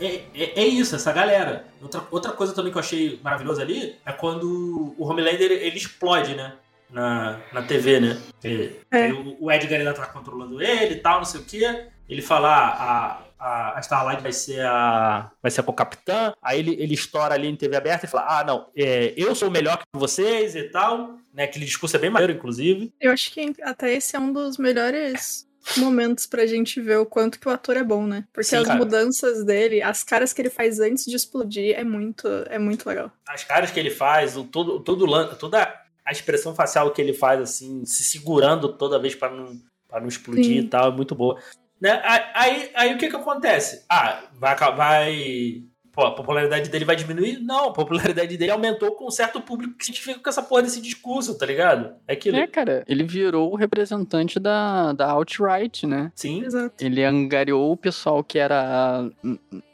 é, 0.00 0.20
é, 0.34 0.60
é 0.60 0.64
isso, 0.66 0.94
essa 0.94 1.12
galera. 1.12 1.64
Outra, 1.82 2.02
outra 2.10 2.32
coisa 2.32 2.52
também 2.52 2.70
que 2.70 2.78
eu 2.78 2.82
achei 2.82 3.18
maravilhoso 3.22 3.60
ali 3.60 3.96
é 4.06 4.12
quando 4.12 4.94
o 4.96 5.04
Homelander 5.04 5.50
ele 5.50 5.76
explode, 5.76 6.34
né? 6.36 6.52
Na, 6.92 7.40
na 7.52 7.62
TV, 7.62 8.00
né? 8.00 8.20
Ele- 8.44 8.80
É. 8.90 9.12
o, 9.12 9.44
o 9.44 9.50
Edgar 9.52 9.78
ainda 9.80 9.94
tá 9.94 10.06
controlando 10.06 10.60
ele 10.62 10.94
e 10.94 10.98
tal, 11.00 11.18
não 11.18 11.24
sei 11.24 11.40
o 11.40 11.44
quê. 11.44 11.86
Ele 12.08 12.20
fala, 12.22 12.48
ah, 12.50 13.22
a, 13.42 13.76
a 13.76 13.80
Starlight 13.80 14.22
vai 14.22 14.32
ser 14.32 14.60
a. 14.64 15.30
vai 15.42 15.50
ser 15.50 15.60
a 15.60 15.64
co-capitã. 15.64 16.32
Aí 16.40 16.60
ele, 16.60 16.76
ele 16.78 16.94
estoura 16.94 17.34
ali 17.34 17.48
em 17.48 17.56
TV 17.56 17.74
aberta 17.76 18.06
e 18.06 18.08
fala: 18.08 18.40
Ah, 18.40 18.44
não, 18.44 18.68
é, 18.76 19.12
eu 19.16 19.34
sou 19.34 19.50
melhor 19.50 19.78
que 19.78 19.84
vocês 19.94 20.54
e 20.54 20.64
tal. 20.64 21.18
Né? 21.34 21.44
Aquele 21.44 21.64
discurso 21.64 21.96
é 21.96 21.98
bem 21.98 22.10
maneiro, 22.10 22.32
inclusive. 22.32 22.92
Eu 23.00 23.10
acho 23.12 23.32
que 23.32 23.52
até 23.62 23.92
esse 23.94 24.14
é 24.14 24.18
um 24.18 24.32
dos 24.32 24.58
melhores 24.58 25.48
momentos 25.76 26.26
pra 26.26 26.44
gente 26.46 26.80
ver 26.80 26.98
o 26.98 27.06
quanto 27.06 27.38
que 27.38 27.48
o 27.48 27.50
ator 27.50 27.76
é 27.76 27.84
bom, 27.84 28.04
né? 28.06 28.24
Porque 28.32 28.50
Sim, 28.50 28.56
as 28.56 28.66
cara. 28.66 28.78
mudanças 28.78 29.44
dele, 29.44 29.80
as 29.80 30.02
caras 30.02 30.32
que 30.32 30.42
ele 30.42 30.50
faz 30.50 30.80
antes 30.80 31.04
de 31.06 31.14
explodir 31.16 31.74
é 31.78 31.84
muito, 31.84 32.26
é 32.50 32.58
muito 32.58 32.88
legal. 32.88 33.10
as 33.26 33.44
caras 33.44 33.70
que 33.70 33.78
ele 33.78 33.90
faz, 33.90 34.36
o, 34.36 34.44
todo, 34.44 34.80
todo, 34.80 35.06
toda 35.36 35.81
a 36.04 36.12
expressão 36.12 36.54
facial 36.54 36.90
que 36.90 37.00
ele 37.00 37.12
faz, 37.12 37.40
assim, 37.40 37.84
se 37.84 38.04
segurando 38.04 38.72
toda 38.72 38.98
vez 38.98 39.14
pra 39.14 39.30
não, 39.30 39.60
pra 39.88 40.00
não 40.00 40.08
explodir 40.08 40.44
Sim. 40.44 40.58
e 40.58 40.68
tal, 40.68 40.88
é 40.88 40.94
muito 40.94 41.14
boa. 41.14 41.40
Né? 41.80 42.00
Aí, 42.04 42.22
aí, 42.34 42.70
aí 42.74 42.94
o 42.94 42.98
que 42.98 43.08
que 43.08 43.16
acontece? 43.16 43.84
Ah, 43.88 44.22
vai, 44.34 44.56
vai. 44.56 45.64
Pô, 45.92 46.02
a 46.06 46.14
popularidade 46.14 46.70
dele 46.70 46.84
vai 46.86 46.96
diminuir? 46.96 47.38
Não, 47.38 47.66
a 47.68 47.72
popularidade 47.72 48.36
dele 48.38 48.50
aumentou 48.50 48.92
com 48.92 49.06
um 49.06 49.10
certo 49.10 49.40
público 49.42 49.74
que 49.76 49.84
se 49.84 49.90
identifica 49.90 50.18
com 50.18 50.28
essa 50.30 50.42
porra 50.42 50.62
desse 50.62 50.80
discurso, 50.80 51.36
tá 51.36 51.44
ligado? 51.44 51.92
É 52.08 52.14
aquilo. 52.14 52.36
É, 52.38 52.46
cara, 52.46 52.82
ele 52.88 53.04
virou 53.04 53.52
o 53.52 53.56
representante 53.56 54.40
da, 54.40 54.92
da 54.94 55.10
alt-right, 55.10 55.86
né? 55.86 56.10
Sim. 56.14 56.44
Exato. 56.44 56.82
Ele 56.82 57.04
angariou 57.04 57.72
o 57.72 57.76
pessoal 57.76 58.24
que 58.24 58.38
era 58.38 59.06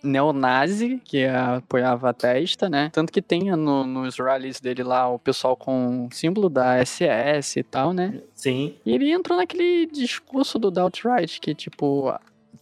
neonazi, 0.03 1.01
que 1.05 1.25
apoiava 1.25 2.11
a 2.11 2.13
testa, 2.13 2.69
né? 2.69 2.91
Tanto 2.93 3.13
que 3.13 3.23
tem 3.23 3.51
no- 3.57 3.85
nos 3.85 4.19
rallies 4.19 4.61
dele 4.61 4.83
lá 4.83 5.09
o 5.09 5.19
pessoal 5.19 5.57
com 5.57 6.07
o 6.07 6.15
símbolo 6.15 6.49
da 6.49 6.79
SS 6.85 7.61
e 7.61 7.63
tal, 7.63 7.93
né? 7.93 8.21
Sim. 8.35 8.75
E 8.85 8.93
ele 8.95 9.11
entrou 9.13 9.37
naquele 9.39 9.87
discurso 9.87 10.59
do 10.59 10.71
da 10.71 10.83
alt-right, 10.83 11.41
que 11.41 11.55
tipo, 11.55 12.13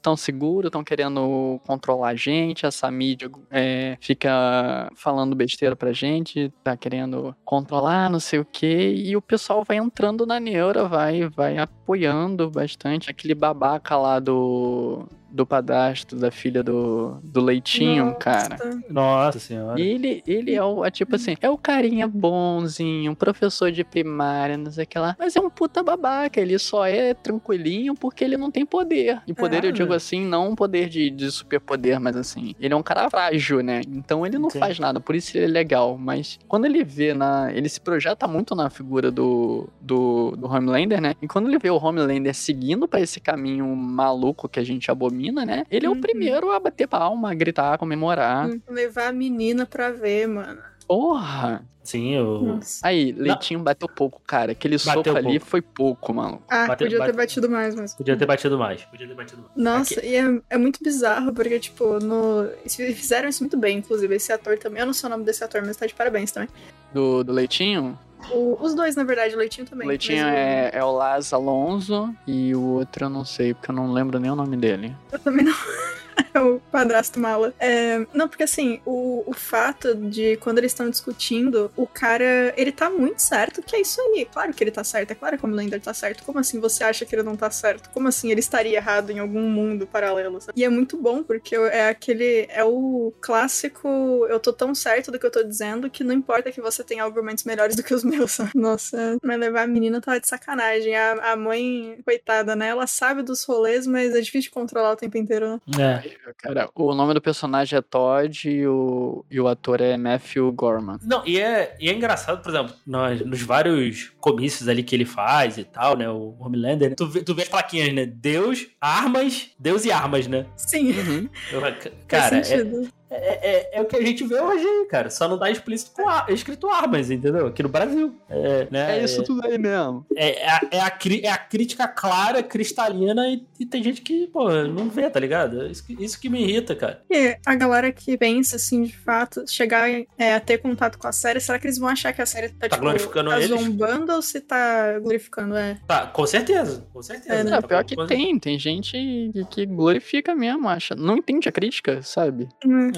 tão 0.07 0.17
seguro, 0.17 0.71
tão 0.71 0.85
querendo 0.85 1.61
controlar 1.67 2.11
a 2.11 2.15
gente, 2.15 2.65
essa 2.65 2.89
mídia 2.89 3.29
é, 3.51 3.99
fica 4.01 4.89
falando 4.95 5.35
besteira 5.35 5.75
pra 5.75 5.93
gente, 5.93 6.55
tá 6.63 6.77
querendo 6.77 7.35
controlar, 7.45 8.09
não 8.09 8.21
sei 8.21 8.39
o 8.39 8.45
que, 8.45 8.95
e 8.95 9.17
o 9.17 9.21
pessoal 9.21 9.65
vai 9.65 9.79
entrando 9.79 10.25
na 10.25 10.39
neura, 10.39 10.87
vai, 10.87 11.29
vai 11.29 11.59
apoiando 11.59 12.49
bastante. 12.49 13.11
Aquele 13.11 13.35
babaca 13.35 13.97
lá 13.97 14.21
do, 14.21 15.09
do 15.37 15.47
padastro 15.47 16.19
da 16.19 16.31
filha 16.31 16.63
do, 16.63 17.19
do 17.23 17.41
Leitinho, 17.41 18.07
Nossa. 18.07 18.19
cara. 18.19 18.57
Nossa 18.89 19.39
senhora. 19.39 19.79
E 19.79 19.87
ele, 19.87 20.23
ele 20.27 20.55
é 20.55 20.65
o, 20.65 20.85
é 20.85 20.91
tipo 20.91 21.15
assim, 21.15 21.37
é 21.41 21.51
o 21.51 21.59
carinha 21.59 22.09
bonzinho, 22.09 23.13
um 23.13 23.15
professor 23.15 23.71
de 23.71 23.85
primária, 23.85 24.57
não 24.57 24.71
sei 24.71 24.85
o 24.85 24.87
que 24.87 24.99
lá. 24.99 25.15
Mas 25.19 25.37
é 25.37 25.41
um 25.41 25.51
puta 25.51 25.83
babaca, 25.83 26.41
ele 26.41 26.59
só 26.59 26.87
é 26.87 27.13
tranquilinho 27.15 27.95
porque 27.95 28.25
ele 28.25 28.37
não 28.37 28.51
tem 28.51 28.65
poder. 28.65 29.21
E 29.27 29.35
poder 29.35 29.65
É, 29.65 29.69
eu 29.69 29.73
digo 29.73 29.93
assim, 29.93 30.25
não 30.25 30.51
um 30.51 30.57
poder 30.57 30.89
de, 30.89 31.11
de 31.11 31.31
superpoder, 31.31 32.01
mas 32.01 32.17
assim, 32.17 32.55
ele 32.59 32.73
é 32.73 32.77
um 32.77 32.83
cara 32.83 33.11
frágil, 33.11 33.63
né? 33.63 33.83
Então 33.87 34.25
ele 34.25 34.39
não 34.39 34.49
Sim. 34.49 34.59
faz 34.59 34.79
nada, 34.79 34.99
por 34.99 35.15
isso 35.15 35.37
ele 35.37 35.45
é 35.45 35.49
legal. 35.49 35.99
Mas 35.99 36.39
quando 36.49 36.65
ele 36.65 36.83
vê 36.83 37.13
na. 37.13 37.53
Ele 37.53 37.69
se 37.69 37.81
projeta 37.81 38.27
muito 38.27 38.55
na 38.55 38.71
figura 38.71 39.11
do, 39.11 39.69
do, 39.81 40.35
do 40.37 40.47
Homelander, 40.47 41.01
né? 41.01 41.15
E 41.21 41.29
quando 41.29 41.49
ele 41.49 41.59
vê 41.59 41.71
o 41.71 41.77
Homelander 41.77 42.35
seguindo 42.35 42.89
pra 42.89 43.01
esse 43.01 43.21
caminho 43.21 43.67
maluco 43.77 44.49
que 44.49 44.59
a 44.59 44.65
gente 44.65 44.91
abomina, 44.91 45.26
né? 45.33 45.65
Ele 45.71 45.87
é 45.87 45.89
Uhum. 45.91 45.97
o 45.97 46.01
primeiro 46.01 46.51
a 46.53 46.61
bater 46.61 46.87
palma, 46.87 47.31
a 47.31 47.35
gritar, 47.35 47.75
a 47.75 47.79
comemorar. 47.79 48.49
Levar 48.69 49.09
a 49.09 49.13
menina 49.13 49.65
pra 49.67 49.91
ver, 49.91 50.27
mano. 50.29 50.61
Porra! 50.87 51.65
Sim, 51.83 52.19
o. 52.19 52.41
Nossa. 52.43 52.81
Aí, 52.85 53.13
Leitinho 53.13 53.61
bateu 53.61 53.89
pouco, 53.89 54.21
cara. 54.27 54.51
Aquele 54.51 54.77
Bateu 54.77 55.05
soco 55.05 55.17
ali 55.17 55.39
pouco. 55.39 55.47
foi 55.47 55.63
pouco, 55.63 56.13
mano. 56.13 56.43
Ah, 56.49 56.67
Bate- 56.67 56.83
podia 56.85 56.99
ter 56.99 57.05
bate- 57.07 57.17
batido 57.17 57.49
mais, 57.49 57.77
mas. 57.77 57.95
Podia 57.95 58.17
ter 58.17 58.27
batido 58.27 58.59
mais. 58.59 58.83
Podia 58.85 59.07
ter 59.07 59.15
batido 59.15 59.43
mais. 59.43 59.53
Nossa, 59.57 60.05
e 60.05 60.17
é, 60.17 60.41
é 60.51 60.59
muito 60.59 60.83
bizarro, 60.83 61.33
porque, 61.33 61.61
tipo, 61.61 62.01
no... 62.01 62.49
eles 62.65 62.75
fizeram 62.75 63.29
isso 63.29 63.41
muito 63.45 63.57
bem, 63.57 63.79
inclusive. 63.79 64.13
Esse 64.17 64.33
ator 64.33 64.59
também. 64.59 64.81
Eu 64.81 64.87
não 64.87 64.93
sei 64.93 65.07
o 65.07 65.11
nome 65.11 65.23
desse 65.25 65.45
ator, 65.45 65.63
mas 65.65 65.77
tá 65.77 65.87
de 65.87 65.95
parabéns 65.95 66.33
também. 66.33 66.49
Do, 66.93 67.23
do 67.23 67.33
Leitinho? 67.33 67.97
O- 68.33 68.57
os 68.61 68.75
dois, 68.75 68.97
na 68.97 69.05
verdade, 69.05 69.35
o 69.35 69.39
Leitinho 69.39 69.67
também. 69.67 69.87
O 69.87 69.89
Leitinho 69.89 70.25
mas 70.25 70.35
é, 70.35 70.71
é 70.75 70.85
o 70.85 70.93
Laz 70.93 71.33
Alonso 71.33 72.15
e 72.27 72.55
o 72.55 72.63
outro 72.63 73.05
eu 73.07 73.11
não 73.11 73.25
sei, 73.25 73.55
porque 73.55 73.71
eu 73.71 73.75
não 73.75 73.93
lembro 73.93 74.19
nem 74.19 74.31
o 74.31 74.37
nome 74.37 74.57
dele. 74.57 74.95
Eu 75.13 75.19
também 75.19 75.45
não. 75.45 75.53
É 76.37 76.41
o 76.41 76.61
padrasto 76.71 77.19
mala. 77.19 77.55
É, 77.59 78.07
não, 78.13 78.29
porque 78.29 78.43
assim, 78.43 78.79
o, 78.85 79.25
o 79.27 79.33
fato 79.33 79.95
de 79.95 80.37
quando 80.37 80.59
eles 80.59 80.73
estão 80.73 80.91
discutindo, 80.91 81.71
o 81.75 81.87
cara, 81.87 82.53
ele 82.59 82.71
tá 82.71 82.91
muito 82.91 83.21
certo 83.21 83.63
que 83.63 83.75
é 83.75 83.81
isso 83.81 83.99
aí. 84.01 84.27
Claro 84.31 84.53
que 84.53 84.63
ele 84.63 84.71
tá 84.71 84.85
certo, 84.85 85.13
é 85.13 85.15
claro 85.15 85.39
que 85.39 85.45
o 85.45 85.49
Homelander 85.49 85.81
tá 85.81 85.95
certo. 85.95 86.25
Como 86.25 86.39
assim 86.39 86.61
você 86.61 86.85
acha 86.85 87.07
que 87.07 87.15
ele 87.15 87.23
não 87.23 87.37
tá 87.37 87.51
certo? 87.51 87.89
Como 87.91 88.09
assim 88.09 88.31
ele 88.31 88.41
estaria 88.41 88.77
errado 88.77 89.11
em 89.11 89.19
algum 89.19 89.49
mundo 89.49 89.87
paralelo? 89.87 90.41
sabe? 90.41 90.59
E 90.59 90.65
é 90.65 90.69
muito 90.69 90.97
bom, 90.97 91.23
porque 91.23 91.55
é 91.55 91.89
aquele. 91.89 92.47
É 92.51 92.65
o 92.65 93.13
clássico. 93.21 94.27
Eu 94.29 94.39
tô 94.41 94.53
tão 94.53 94.75
certo 94.75 95.11
do 95.11 95.19
que 95.19 95.27
eu 95.27 95.31
tô 95.31 95.43
dizendo 95.43 95.89
que 95.89 96.05
não 96.05 96.13
importa 96.15 96.53
que 96.53 96.61
você 96.61 96.85
tenha 96.85 97.05
argumentos 97.05 97.45
melhores 97.45 97.77
do 97.77 97.83
que 97.83 97.95
os 97.95 98.05
meus. 98.05 98.33
sabe? 98.33 98.51
Nossa, 98.55 99.19
mas 99.23 99.39
levar 99.39 99.63
a 99.63 99.67
menina 99.67 100.01
tá 100.01 100.19
de 100.19 100.29
sacanagem. 100.29 100.95
A, 100.95 101.33
a 101.33 101.37
mãe, 101.37 101.99
coitada, 102.05 102.55
né? 102.55 102.69
Ela 102.69 102.87
sabe 102.87 103.23
dos 103.23 103.45
rolês, 103.45 103.87
mas 103.87 104.15
é 104.15 104.21
difícil 104.21 104.43
de 104.43 104.51
controlar 104.51 104.93
o 104.93 104.97
tempo 104.97 105.17
inteiro, 105.17 105.61
né? 105.67 106.03
É. 106.05 106.06
Cara, 106.39 106.69
o 106.75 106.95
nome 106.95 107.15
do 107.15 107.21
personagem 107.21 107.79
é 107.79 107.83
Todd 107.83 108.49
e 108.51 108.67
o, 108.67 109.25
e 109.31 109.41
o 109.41 109.49
ator 109.49 109.81
é 109.81 109.97
Matthew 109.97 110.51
Gorman. 110.53 110.99
Não, 111.03 111.23
e 111.27 111.41
é, 111.41 111.77
e 111.81 111.89
é 111.89 111.93
engraçado, 111.93 112.43
por 112.43 112.51
exemplo, 112.51 112.75
nós, 112.87 113.21
nos 113.25 113.43
vários 113.43 114.13
comícios 114.21 114.69
ali 114.69 114.83
que 114.83 114.95
ele 114.95 115.05
faz 115.05 115.59
e 115.59 115.65
tal, 115.65 115.97
né? 115.97 116.09
O 116.09 116.37
Homelander, 116.39 116.95
tu 116.95 117.07
vê, 117.07 117.23
tu 117.23 117.35
vê 117.35 117.43
as 117.43 117.49
plaquinhas, 117.49 117.93
né? 117.93 118.07
Deus, 118.07 118.67
armas, 118.81 119.51
Deus 119.59 119.85
e 119.85 119.91
armas, 119.93 120.27
né? 120.27 120.47
Sim. 120.57 120.93
Uhum. 120.93 121.29
Eu- 121.53 121.63
cara, 122.07 122.37
é. 122.39 122.87
É, 123.11 123.51
é, 123.75 123.79
é 123.79 123.81
o 123.81 123.85
que 123.85 123.97
a 123.97 124.03
gente 124.03 124.25
vê 124.27 124.41
hoje 124.41 124.65
aí, 124.67 124.87
cara. 124.91 125.11
Só 125.11 125.29
não 125.29 125.39
dá 125.39 125.51
explícito 125.51 125.93
com 125.93 126.09
ar- 126.09 126.27
escrito 126.31 126.69
armas, 126.69 127.11
entendeu? 127.11 127.47
Aqui 127.47 127.63
no 127.63 127.69
Brasil. 127.69 128.15
É, 128.29 128.67
né? 128.71 128.99
É 128.99 129.05
isso 129.05 129.23
tudo 129.23 129.47
aí 129.47 129.59
mesmo. 129.59 130.05
É, 130.15 130.43
é, 130.43 130.49
a, 130.51 130.61
é, 130.73 130.81
a, 130.81 130.99
é 131.23 131.29
a 131.31 131.39
crítica 131.39 131.87
clara, 131.89 132.43
cristalina, 132.43 133.29
e, 133.29 133.45
e 133.61 133.67
tem 133.67 133.83
gente 133.83 134.03
que, 134.03 134.27
pô, 134.29 134.51
não 134.65 134.89
vê, 134.89 135.09
tá 135.09 135.21
ligado? 135.21 135.67
Isso 135.67 135.87
que, 135.87 135.93
isso 136.03 136.21
que 136.21 136.29
me 136.29 136.43
irrita, 136.43 136.75
cara. 136.75 137.03
E 137.11 137.37
a 137.47 137.55
galera 137.55 137.93
que 137.93 138.17
pensa, 138.17 138.57
assim, 138.57 138.83
de 138.85 138.97
fato, 138.97 139.45
chegar 139.49 139.89
é, 140.19 140.35
a 140.35 140.41
ter 140.41 140.59
contato 140.59 140.99
com 140.99 141.07
a 141.07 141.13
série, 141.13 141.41
será 141.41 141.59
que 141.59 141.67
eles 141.67 141.79
vão 141.79 141.89
achar 141.89 142.13
que 142.13 142.23
a 142.23 142.27
série 142.27 142.49
tá, 142.49 142.69
Tá 142.69 142.69
tipo, 142.71 142.81
glorificando 142.83 143.31
tá 143.31 143.41
eles? 143.41 143.61
zombando 143.61 144.13
ou 144.13 144.23
se 144.23 144.41
tá 144.41 144.99
glorificando? 144.99 145.57
É. 145.57 145.79
Tá, 145.87 146.07
com 146.07 146.27
certeza, 146.27 146.87
com 146.93 147.03
certeza. 147.03 147.35
É, 147.35 147.45
né? 147.45 147.57
É, 147.57 147.61
pior 147.63 147.85
que 147.85 147.95
Com- 147.97 148.07
tem, 148.07 148.39
tem 148.39 148.59
gente 148.59 148.93
que, 149.33 149.45
que 149.51 149.67
glorifica 149.67 150.35
mesmo, 150.35 150.69
acha. 150.69 150.95
Não 150.95 151.17
entende 151.19 151.49
a 151.49 151.53
crítica, 151.53 152.03
sabe? 152.03 152.49
Hum. 152.65 152.91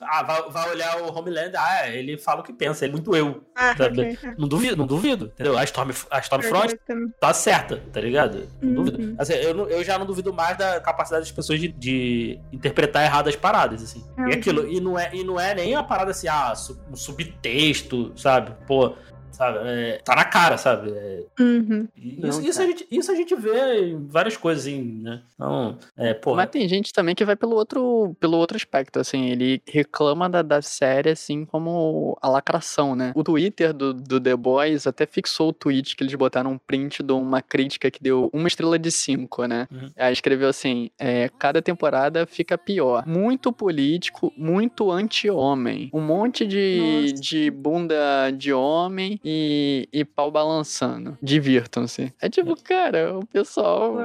Ah, 0.00 0.22
vai, 0.22 0.42
vai 0.50 0.70
olhar 0.70 1.00
o 1.02 1.16
Homelander, 1.16 1.58
ah, 1.60 1.88
ele 1.88 2.18
fala 2.18 2.40
o 2.40 2.44
que 2.44 2.52
pensa, 2.52 2.84
ele 2.84 2.92
é 2.92 2.96
muito 2.96 3.14
eu. 3.16 3.42
Ah, 3.54 3.74
Sabe? 3.76 4.00
ok. 4.00 4.18
É. 4.22 4.34
Não 4.36 4.46
duvido, 4.48 4.76
não 4.76 4.86
duvido, 4.86 5.26
entendeu? 5.26 5.56
A, 5.56 5.64
Storm, 5.64 5.90
a 6.10 6.18
Stormfront 6.20 6.78
tá 7.20 7.32
certa, 7.32 7.82
tá 7.92 8.00
ligado? 8.00 8.48
Não 8.60 8.68
Uhum. 8.82 8.84
duvido. 8.84 9.14
Assim, 9.18 9.32
eu, 9.34 9.68
eu 9.68 9.82
já 9.84 9.98
não 9.98 10.04
duvido 10.06 10.32
mais 10.32 10.56
da 10.58 10.80
capacidade 10.80 11.22
das 11.24 11.32
pessoas 11.32 11.58
de, 11.60 11.68
de 11.68 12.38
interpretar 12.52 13.04
errado 13.04 13.28
as 13.28 13.36
paradas, 13.36 13.82
assim. 13.82 14.04
É, 14.18 14.28
E 14.30 14.32
aquilo, 14.34 14.68
e 14.70 14.80
não, 14.80 14.98
é, 14.98 15.10
e 15.14 15.24
não 15.24 15.38
é 15.40 15.54
nem 15.54 15.74
uma 15.74 15.84
parada 15.84 16.10
assim, 16.10 16.28
ah, 16.28 16.52
um 16.90 16.96
subtexto, 16.96 18.12
sabe? 18.16 18.52
Pô, 18.66 18.94
sabe? 19.34 19.58
É, 19.62 20.00
tá 20.04 20.14
na 20.14 20.24
cara, 20.24 20.56
sabe? 20.56 20.90
É, 20.90 21.24
Uhum. 21.38 21.88
e 21.96 22.20
Não, 22.20 22.28
isso, 22.28 22.40
isso, 22.42 22.62
a 22.62 22.66
gente, 22.66 22.86
isso 22.90 23.10
a 23.12 23.14
gente 23.14 23.34
vê 23.34 23.90
em 23.90 24.06
várias 24.06 24.36
coisas, 24.36 24.64
assim, 24.64 24.82
né? 25.02 25.22
Então, 25.34 25.76
é, 25.96 26.14
pô. 26.14 26.34
Mas 26.34 26.50
tem 26.50 26.68
gente 26.68 26.92
também 26.92 27.14
que 27.14 27.24
vai 27.24 27.36
pelo 27.36 27.56
outro, 27.56 28.16
pelo 28.20 28.36
outro 28.36 28.56
aspecto, 28.56 28.98
assim, 28.98 29.26
ele 29.26 29.60
reclama 29.66 30.28
da, 30.28 30.42
da 30.42 30.62
série, 30.62 31.10
assim, 31.10 31.44
como 31.44 32.16
a 32.22 32.28
lacração, 32.28 32.94
né? 32.94 33.12
O 33.14 33.24
Twitter 33.24 33.72
do, 33.72 33.92
do 33.92 34.20
The 34.20 34.36
Boys 34.36 34.86
até 34.86 35.06
fixou 35.06 35.48
o 35.48 35.52
tweet 35.52 35.96
que 35.96 36.04
eles 36.04 36.14
botaram 36.14 36.52
um 36.52 36.58
print 36.58 37.02
de 37.02 37.12
uma 37.12 37.42
crítica 37.42 37.90
que 37.90 38.02
deu 38.02 38.30
uma 38.32 38.48
estrela 38.48 38.78
de 38.78 38.90
cinco, 38.90 39.44
né? 39.46 39.66
Uhum. 39.70 39.90
Aí 39.96 40.12
escreveu 40.12 40.48
assim, 40.48 40.90
é, 40.98 41.28
cada 41.38 41.60
temporada 41.60 42.26
fica 42.26 42.56
pior. 42.56 43.04
Muito 43.06 43.52
político, 43.52 44.32
muito 44.36 44.90
anti-homem. 44.90 45.90
Um 45.92 46.00
monte 46.00 46.46
de, 46.46 47.02
Nossa. 47.02 47.20
de 47.20 47.50
bunda 47.50 48.30
de 48.30 48.52
homem 48.52 49.18
e, 49.24 49.88
e 49.92 50.04
pau 50.04 50.30
balançando. 50.30 51.16
Divirtam-se. 51.22 52.12
É 52.20 52.28
tipo, 52.28 52.54
cara, 52.62 53.18
o 53.18 53.26
pessoal... 53.26 53.96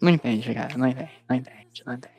Não 0.00 0.10
entende, 0.10 0.54
cara. 0.54 0.78
Não 0.78 0.86
entende, 0.86 1.10
não 1.28 1.36
entende. 1.36 1.61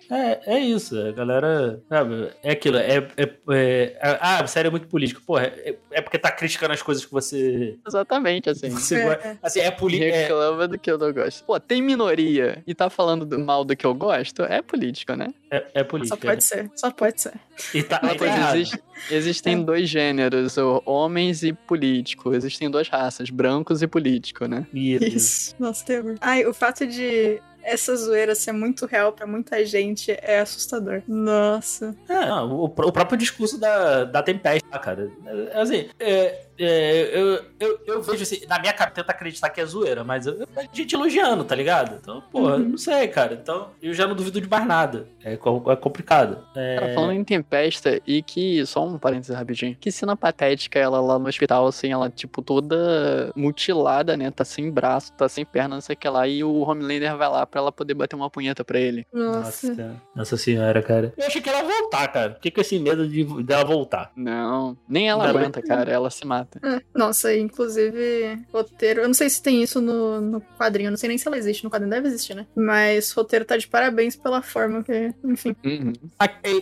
É, 0.09 0.55
é 0.55 0.59
isso, 0.59 0.99
a 0.99 1.11
galera. 1.11 1.81
Sabe, 1.87 2.29
é 2.41 2.51
aquilo. 2.51 2.77
É, 2.77 2.97
é, 3.17 3.37
é- 3.51 3.97
ah, 4.19 4.43
a 4.43 4.47
série 4.47 4.67
é 4.67 4.71
muito 4.71 4.87
política. 4.87 5.21
Porra, 5.25 5.43
é, 5.45 5.75
é 5.91 6.01
porque 6.01 6.17
tá 6.17 6.31
criticando 6.31 6.73
as 6.73 6.81
coisas 6.81 7.05
que 7.05 7.11
você. 7.11 7.77
Exatamente, 7.87 8.49
assim. 8.49 8.69
você 8.71 8.95
É, 8.95 9.07
é. 9.07 9.37
Assim, 9.41 9.59
é 9.59 9.71
política. 9.71 10.15
Reclama 10.17 10.67
do 10.67 10.79
que 10.79 10.89
eu 10.91 10.97
não 10.97 11.13
gosto. 11.13 11.43
Pô, 11.45 11.59
tem 11.59 11.81
minoria 11.81 12.63
e 12.65 12.73
tá 12.73 12.89
falando 12.89 13.25
do 13.25 13.37
mal 13.39 13.63
do 13.63 13.75
que 13.75 13.85
eu 13.85 13.93
gosto? 13.93 14.43
É 14.43 14.61
político, 14.61 15.15
né? 15.15 15.27
É, 15.51 15.57
é 15.75 15.79
Só 15.79 15.85
política. 15.85 16.17
pode 16.27 16.43
ser, 16.43 16.71
só 16.75 16.91
pode 16.91 17.21
ser. 17.21 17.33
E 17.73 17.83
tá, 17.83 18.01
e 18.03 18.17
tá 18.17 18.57
existe- 18.57 18.83
existem 19.11 19.63
dois 19.63 19.87
gêneros, 19.87 20.57
homens 20.85 21.43
e 21.43 21.53
político. 21.53 22.33
Existem 22.33 22.69
duas 22.69 22.87
raças, 22.89 23.29
brancos 23.29 23.81
e 23.81 23.87
político, 23.87 24.45
né? 24.47 24.65
Isso. 24.73 25.03
Isso. 25.05 25.55
Nossa, 25.59 25.85
terror. 25.85 26.15
Ai, 26.21 26.45
o 26.45 26.53
fato 26.53 26.87
de 26.87 27.39
essa 27.63 27.95
zoeira 27.95 28.35
ser 28.35 28.51
muito 28.51 28.85
real 28.85 29.11
pra 29.11 29.25
muita 29.25 29.65
gente 29.65 30.11
é 30.21 30.39
assustador. 30.39 31.01
Nossa. 31.07 31.95
É, 32.07 32.31
o, 32.41 32.65
o 32.65 32.69
próprio 32.69 33.17
discurso 33.17 33.59
da, 33.59 34.03
da 34.03 34.21
Tempest, 34.21 34.63
ah, 34.71 34.79
cara. 34.79 35.11
É, 35.25 35.61
Assim, 35.61 35.89
é, 35.99 36.45
é, 36.59 37.09
eu, 37.13 37.43
eu, 37.59 37.79
eu 37.85 38.01
vejo 38.01 38.23
assim, 38.23 38.45
na 38.47 38.59
minha 38.59 38.73
cara, 38.73 38.91
tenta 38.91 39.11
acreditar 39.11 39.49
que 39.49 39.59
é 39.61 39.65
zoeira, 39.65 40.03
mas 40.03 40.25
eu, 40.27 40.47
a 40.55 40.63
gente 40.73 40.93
elogiando, 40.95 41.43
tá 41.43 41.55
ligado? 41.55 41.97
Então, 42.01 42.21
porra, 42.31 42.55
Uhum. 42.57 42.69
não 42.69 42.77
sei, 42.77 43.07
cara. 43.07 43.33
Então, 43.33 43.69
eu 43.81 43.93
já 43.93 44.05
não 44.07 44.15
duvido 44.15 44.39
de 44.41 44.47
mais 44.49 44.65
nada. 44.65 45.07
É, 45.23 45.33
é 45.33 45.75
complicado. 45.75 46.45
É, 46.55 46.77
Cara, 46.79 46.93
falando 46.93 47.13
em 47.13 47.23
Tempesta, 47.23 47.99
e 48.05 48.21
que, 48.21 48.65
só 48.65 48.85
um 48.85 48.97
parênteses 48.97 49.35
rapidinho, 49.35 49.75
que 49.79 49.91
cena 49.91 50.15
patética 50.15 50.77
ela 50.79 50.99
lá 51.01 51.17
no 51.17 51.27
hospital, 51.27 51.67
assim, 51.67 51.91
ela, 51.91 52.09
tipo, 52.09 52.41
toda 52.41 53.31
mutilada, 53.35 54.15
né? 54.17 54.31
Tá 54.31 54.43
sem 54.45 54.69
braço, 54.71 55.13
tá 55.13 55.27
sem 55.29 55.45
perna, 55.45 55.75
não 55.75 55.81
sei 55.81 55.93
o 55.95 55.97
que 55.97 56.07
lá, 56.09 56.27
e 56.27 56.43
o 56.43 56.61
Homelander 56.61 57.15
vai 57.17 57.29
lá 57.29 57.45
pra 57.45 57.61
ela 57.61 57.71
poder 57.71 57.93
bater 57.93 58.15
uma 58.15 58.29
punheta 58.29 58.63
pra 58.63 58.79
ele. 58.79 59.05
Nossa. 59.13 59.67
Nossa, 59.67 60.01
nossa 60.15 60.37
senhora, 60.37 60.81
cara. 60.81 61.13
Eu 61.17 61.25
achei 61.27 61.41
que 61.41 61.49
ela 61.49 61.59
ia 61.59 61.65
voltar, 61.67 62.07
cara. 62.09 62.33
Fiquei 62.35 62.51
com 62.51 62.61
esse 62.61 62.77
medo 62.79 63.07
de, 63.07 63.23
dela 63.43 63.63
voltar. 63.63 64.11
Não, 64.15 64.77
nem 64.87 65.09
ela 65.09 65.27
aguenta, 65.27 65.61
cara, 65.61 65.91
ela 65.91 66.09
se 66.09 66.25
mata. 66.25 66.42
É, 66.63 66.81
Nossa, 66.93 67.35
inclusive, 67.35 68.39
roteiro. 68.51 69.01
Eu 69.01 69.07
não 69.07 69.13
sei 69.13 69.29
se 69.29 69.41
tem 69.41 69.61
isso 69.61 69.81
no, 69.81 70.21
no 70.21 70.41
quadrinho, 70.41 70.87
eu 70.87 70.91
não 70.91 70.97
sei 70.97 71.09
nem 71.09 71.17
se 71.17 71.27
ela 71.27 71.37
existe 71.37 71.63
no 71.63 71.69
quadrinho, 71.69 71.91
deve 71.91 72.07
existir, 72.07 72.35
né? 72.35 72.45
Mas 72.55 73.11
roteiro 73.11 73.45
tá 73.45 73.57
de 73.57 73.67
parabéns 73.67 74.15
pela 74.15 74.41
forma 74.41 74.83
que. 74.83 75.13
Enfim. 75.23 75.55
Uhum. 75.63 75.93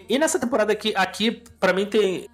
E 0.07 0.19
nessa 0.19 0.39
temporada 0.39 0.71
aqui, 0.71 0.93
aqui 0.95 1.43
pra 1.59 1.73
mim 1.73 1.85
tem 1.85 2.27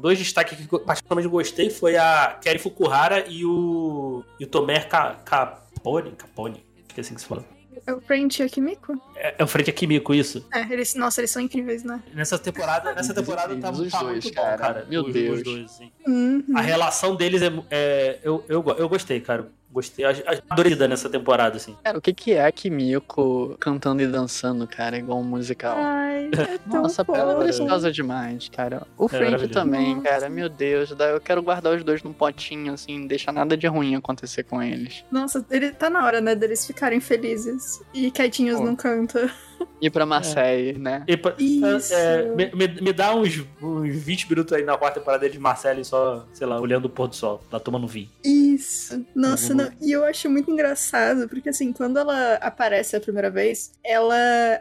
dois 0.00 0.18
destaques 0.18 0.58
que 0.58 0.72
eu 0.72 0.80
particularmente 0.80 1.28
gostei, 1.28 1.70
foi 1.70 1.96
a 1.96 2.38
Kerry 2.40 2.58
Fukuhara 2.58 3.24
e 3.28 3.44
o, 3.44 4.24
e 4.38 4.44
o 4.44 4.46
Tomer 4.46 4.88
Capone, 4.88 6.12
Capone, 6.12 6.64
esqueci 6.88 7.14
que 7.14 7.20
se 7.20 7.26
fala. 7.26 7.59
É 7.86 7.92
o 7.92 8.00
Print 8.00 8.42
Akimiko? 8.42 9.00
É, 9.16 9.34
é 9.38 9.44
o 9.44 9.46
Frente 9.46 9.70
a 9.70 9.72
Kimiko, 9.72 10.14
isso. 10.14 10.46
É, 10.52 10.60
eles. 10.72 10.94
Nossa, 10.94 11.20
eles 11.20 11.30
são 11.30 11.40
incríveis, 11.42 11.82
né? 11.84 12.02
Nessa 12.14 12.38
temporada, 12.38 12.94
nessa 12.94 13.12
temporada 13.14 13.54
tá, 13.56 13.70
Os 13.70 13.90
tá 13.90 14.00
dois, 14.02 14.24
muito 14.24 14.28
bom, 14.34 14.42
cara. 14.42 14.58
cara. 14.58 14.86
Meu 14.88 15.04
Os- 15.04 15.12
Deus. 15.12 15.38
Os 15.38 15.44
dois, 15.44 15.64
assim. 15.66 15.90
Uhum. 16.06 16.44
A 16.56 16.60
relação 16.60 17.14
deles 17.16 17.42
é. 17.42 17.50
é- 17.70 18.18
eu, 18.22 18.44
eu, 18.48 18.64
eu 18.78 18.88
gostei, 18.88 19.20
cara. 19.20 19.48
Gostei. 19.72 20.04
Adorida 20.48 20.88
nessa 20.88 21.08
temporada, 21.08 21.56
assim. 21.56 21.76
Cara, 21.84 21.96
o 21.96 22.00
que 22.00 22.12
que 22.12 22.32
é 22.32 22.44
a 22.44 22.50
Kimiko 22.50 23.56
cantando 23.60 24.02
e 24.02 24.06
dançando, 24.06 24.66
cara, 24.66 24.98
igual 24.98 25.20
um 25.20 25.24
musical? 25.24 25.76
Ai, 25.78 26.28
é 26.36 26.58
tão 26.68 26.82
Nossa, 26.82 27.04
fofo. 27.04 27.18
ela 27.18 27.32
é 27.44 27.46
gostosa 27.46 27.92
demais, 27.92 28.48
cara. 28.48 28.86
O 28.98 29.06
Frank 29.08 29.24
maravilhoso. 29.26 29.52
também, 29.54 29.94
Nossa. 29.94 30.08
cara. 30.08 30.28
Meu 30.28 30.48
Deus, 30.48 30.90
daí 30.90 31.12
eu 31.12 31.20
quero 31.20 31.42
guardar 31.42 31.76
os 31.76 31.84
dois 31.84 32.02
num 32.02 32.12
potinho, 32.12 32.72
assim, 32.72 32.98
não 32.98 33.06
deixar 33.06 33.32
nada 33.32 33.56
de 33.56 33.66
ruim 33.68 33.94
acontecer 33.94 34.42
com 34.42 34.60
eles. 34.62 35.04
Nossa, 35.10 35.44
ele 35.50 35.70
tá 35.70 35.88
na 35.88 36.04
hora, 36.04 36.20
né, 36.20 36.34
deles 36.34 36.66
ficarem 36.66 36.98
felizes 37.00 37.80
e 37.94 38.10
quietinhos 38.10 38.58
Pô. 38.58 38.66
num 38.66 38.74
canto. 38.76 39.18
Ir 39.80 39.90
pra 39.90 40.04
Marseille, 40.06 40.78
né? 40.78 41.04
E 41.08 41.16
pra- 41.16 41.34
Isso. 41.38 41.94
é, 41.94 42.24
me, 42.34 42.50
me- 42.54 42.80
me 42.80 42.92
dá 42.92 43.14
uns, 43.14 43.42
uns 43.62 43.94
20 43.96 44.28
minutos 44.30 44.52
aí 44.52 44.62
na 44.64 44.76
quarta 44.76 45.00
temporada 45.00 45.28
de 45.28 45.38
Marcelo 45.38 45.80
e 45.80 45.84
só, 45.84 46.26
sei 46.32 46.46
lá, 46.46 46.60
olhando 46.60 46.84
o 46.86 46.90
pôr 46.90 47.08
do 47.08 47.14
sol, 47.16 47.42
lá 47.50 47.58
tomando 47.58 47.86
vinho. 47.86 48.08
Isso. 48.24 49.04
Nossa, 49.14 49.54
não. 49.54 49.70
E 49.80 49.90
eu 49.92 50.04
acho 50.04 50.28
muito 50.28 50.50
engraçado, 50.50 51.28
porque 51.28 51.48
assim, 51.48 51.72
quando 51.72 51.98
ela 51.98 52.34
aparece 52.34 52.94
a 52.96 53.00
primeira 53.00 53.30
vez, 53.30 53.72
ela, 53.84 54.16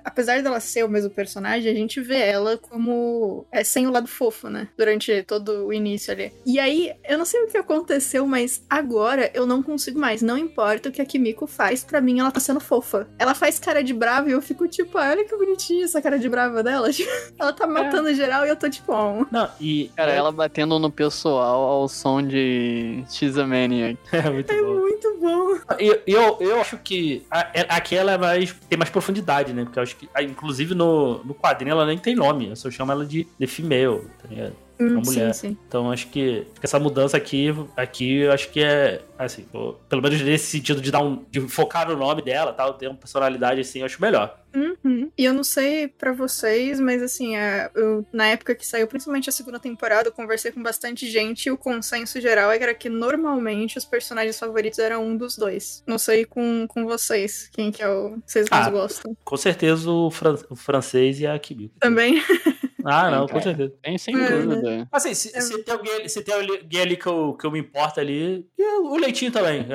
apesar 0.05 0.41
dela 0.41 0.59
ser 0.59 0.83
o 0.85 0.89
mesmo 0.89 1.09
personagem, 1.09 1.71
a 1.71 1.75
gente 1.75 1.99
vê 1.99 2.17
ela 2.19 2.57
como 2.57 3.45
é 3.51 3.63
sem 3.63 3.87
o 3.87 3.91
lado 3.91 4.07
fofo, 4.07 4.49
né? 4.49 4.69
Durante 4.77 5.23
todo 5.23 5.67
o 5.67 5.73
início 5.73 6.13
ali. 6.13 6.31
E 6.45 6.59
aí, 6.59 6.93
eu 7.07 7.17
não 7.17 7.25
sei 7.25 7.41
o 7.43 7.47
que 7.47 7.57
aconteceu, 7.57 8.25
mas 8.25 8.63
agora 8.69 9.29
eu 9.33 9.45
não 9.45 9.61
consigo 9.61 9.99
mais. 9.99 10.21
Não 10.21 10.37
importa 10.37 10.89
o 10.89 10.91
que 10.91 11.01
a 11.01 11.05
Kimiko 11.05 11.45
faz, 11.47 11.83
pra 11.83 11.99
mim 12.01 12.19
ela 12.19 12.31
tá 12.31 12.39
sendo 12.39 12.59
fofa. 12.59 13.07
Ela 13.19 13.35
faz 13.35 13.59
cara 13.59 13.83
de 13.83 13.93
brava 13.93 14.29
e 14.29 14.31
eu 14.31 14.41
fico 14.41 14.67
tipo, 14.67 14.88
ah, 14.97 15.09
olha 15.11 15.25
que 15.25 15.35
bonitinha 15.35 15.85
essa 15.85 16.01
cara 16.01 16.17
de 16.17 16.27
brava 16.29 16.63
dela. 16.63 16.91
Tipo, 16.91 17.09
ela 17.39 17.53
tá 17.53 17.67
matando 17.67 18.13
geral 18.13 18.45
e 18.45 18.49
eu 18.49 18.55
tô 18.55 18.69
tipo, 18.69 18.91
oh. 18.93 19.25
Não, 19.31 19.49
e. 19.59 19.89
Cara, 19.95 20.11
ela 20.11 20.31
batendo 20.31 20.77
no 20.79 20.91
pessoal 20.91 21.61
ao 21.61 21.87
som 21.87 22.21
de 22.21 23.03
X-Maniac. 23.09 23.97
É 24.11 24.29
muito 24.29 24.51
É 24.51 24.61
bom. 24.61 24.73
muito 24.79 25.17
bom. 25.19 25.57
E 25.79 26.01
eu, 26.07 26.37
eu 26.39 26.61
acho 26.61 26.77
que 26.77 27.25
a- 27.29 27.49
é- 27.53 27.65
aqui 27.69 27.95
ela 27.95 28.13
é 28.13 28.17
mais, 28.17 28.53
tem 28.69 28.77
mais 28.77 28.89
profundidade, 28.89 29.53
né? 29.53 29.63
Porque 29.63 29.79
eu 29.79 29.83
acho 29.83 29.95
que, 29.95 30.09
ah, 30.13 30.23
inclusive 30.23 30.73
no, 30.75 31.23
no 31.23 31.33
quadrinho, 31.33 31.71
ela 31.73 31.85
nem 31.85 31.97
tem 31.97 32.15
nome. 32.15 32.49
Eu 32.49 32.55
só 32.55 32.69
chamo 32.71 32.91
ela 32.91 33.05
de, 33.05 33.27
de 33.37 33.47
female, 33.47 34.01
tá 34.21 34.27
ligado? 34.29 34.53
Hum, 34.79 35.01
mulher. 35.05 35.33
Sim, 35.33 35.49
sim. 35.49 35.57
Então 35.67 35.91
acho 35.91 36.07
que 36.07 36.45
essa 36.61 36.79
mudança 36.79 37.17
aqui, 37.17 37.49
aqui 37.75 38.19
eu 38.19 38.31
acho 38.31 38.49
que 38.49 38.61
é 38.61 39.01
assim, 39.17 39.43
pelo 39.89 40.01
menos 40.01 40.21
nesse 40.21 40.45
sentido 40.45 40.79
de 40.81 40.89
dar 40.91 41.01
um, 41.03 41.25
de 41.29 41.41
focar 41.41 41.89
no 41.89 41.97
nome 41.97 42.21
dela, 42.21 42.53
tal, 42.53 42.73
ter 42.75 42.87
uma 42.87 42.95
personalidade 42.95 43.59
assim, 43.59 43.79
eu 43.79 43.85
acho 43.85 44.01
melhor. 44.01 44.39
Uhum. 44.55 45.11
E 45.17 45.25
eu 45.25 45.33
não 45.33 45.43
sei 45.43 45.89
pra 45.89 46.13
vocês, 46.13 46.79
mas 46.79 47.03
assim, 47.03 47.35
a- 47.35 47.69
eu- 47.75 48.05
na 48.13 48.27
época 48.27 48.55
que 48.55 48.65
saiu, 48.65 48.87
principalmente 48.87 49.29
a 49.29 49.33
segunda 49.33 49.59
temporada, 49.59 50.07
eu 50.07 50.13
conversei 50.13 50.51
com 50.51 50.63
bastante 50.63 51.07
gente 51.09 51.47
e 51.47 51.51
o 51.51 51.57
consenso 51.57 52.19
geral 52.21 52.49
era 52.51 52.73
que 52.73 52.87
normalmente 52.89 53.77
os 53.77 53.83
personagens 53.85 54.39
favoritos 54.39 54.79
eram 54.79 55.05
um 55.05 55.17
dos 55.17 55.35
dois. 55.37 55.83
Não 55.85 55.97
sei 55.99 56.23
com, 56.25 56.65
com 56.67 56.85
vocês, 56.85 57.49
quem 57.51 57.71
que 57.71 57.83
é 57.83 57.89
o 57.89 58.13
que 58.25 58.31
vocês 58.31 58.47
mais 58.49 58.67
Ah, 58.67 58.69
gostam. 58.71 59.15
Com 59.25 59.37
certeza 59.37 59.91
o, 59.91 60.09
fran- 60.09 60.39
o 60.49 60.55
francês 60.55 61.19
e 61.19 61.27
a 61.27 61.37
Kimiko. 61.37 61.75
Também. 61.79 62.23
Ah, 62.85 63.09
não, 63.11 63.27
com 63.27 63.41
certeza. 63.41 63.73
Tem 63.81 63.97
sem 63.97 64.15
É, 64.15 64.29
dúvida. 64.41 64.87
Assim, 64.91 65.13
se, 65.13 65.35
É. 65.35 65.41
se 65.41 65.63
tem 65.63 65.73
alguém, 65.73 66.07
se 66.07 66.21
tem 66.23 66.33
alguém 66.33 66.81
ali 66.81 66.95
que 66.97 67.07
eu, 67.07 67.33
que 67.33 67.45
eu 67.45 67.51
me 67.51 67.59
importo 67.59 67.99
ali, 67.99 68.45
e 68.57 68.63
o 68.81 68.95
Leitinho 68.97 69.31
também. 69.31 69.65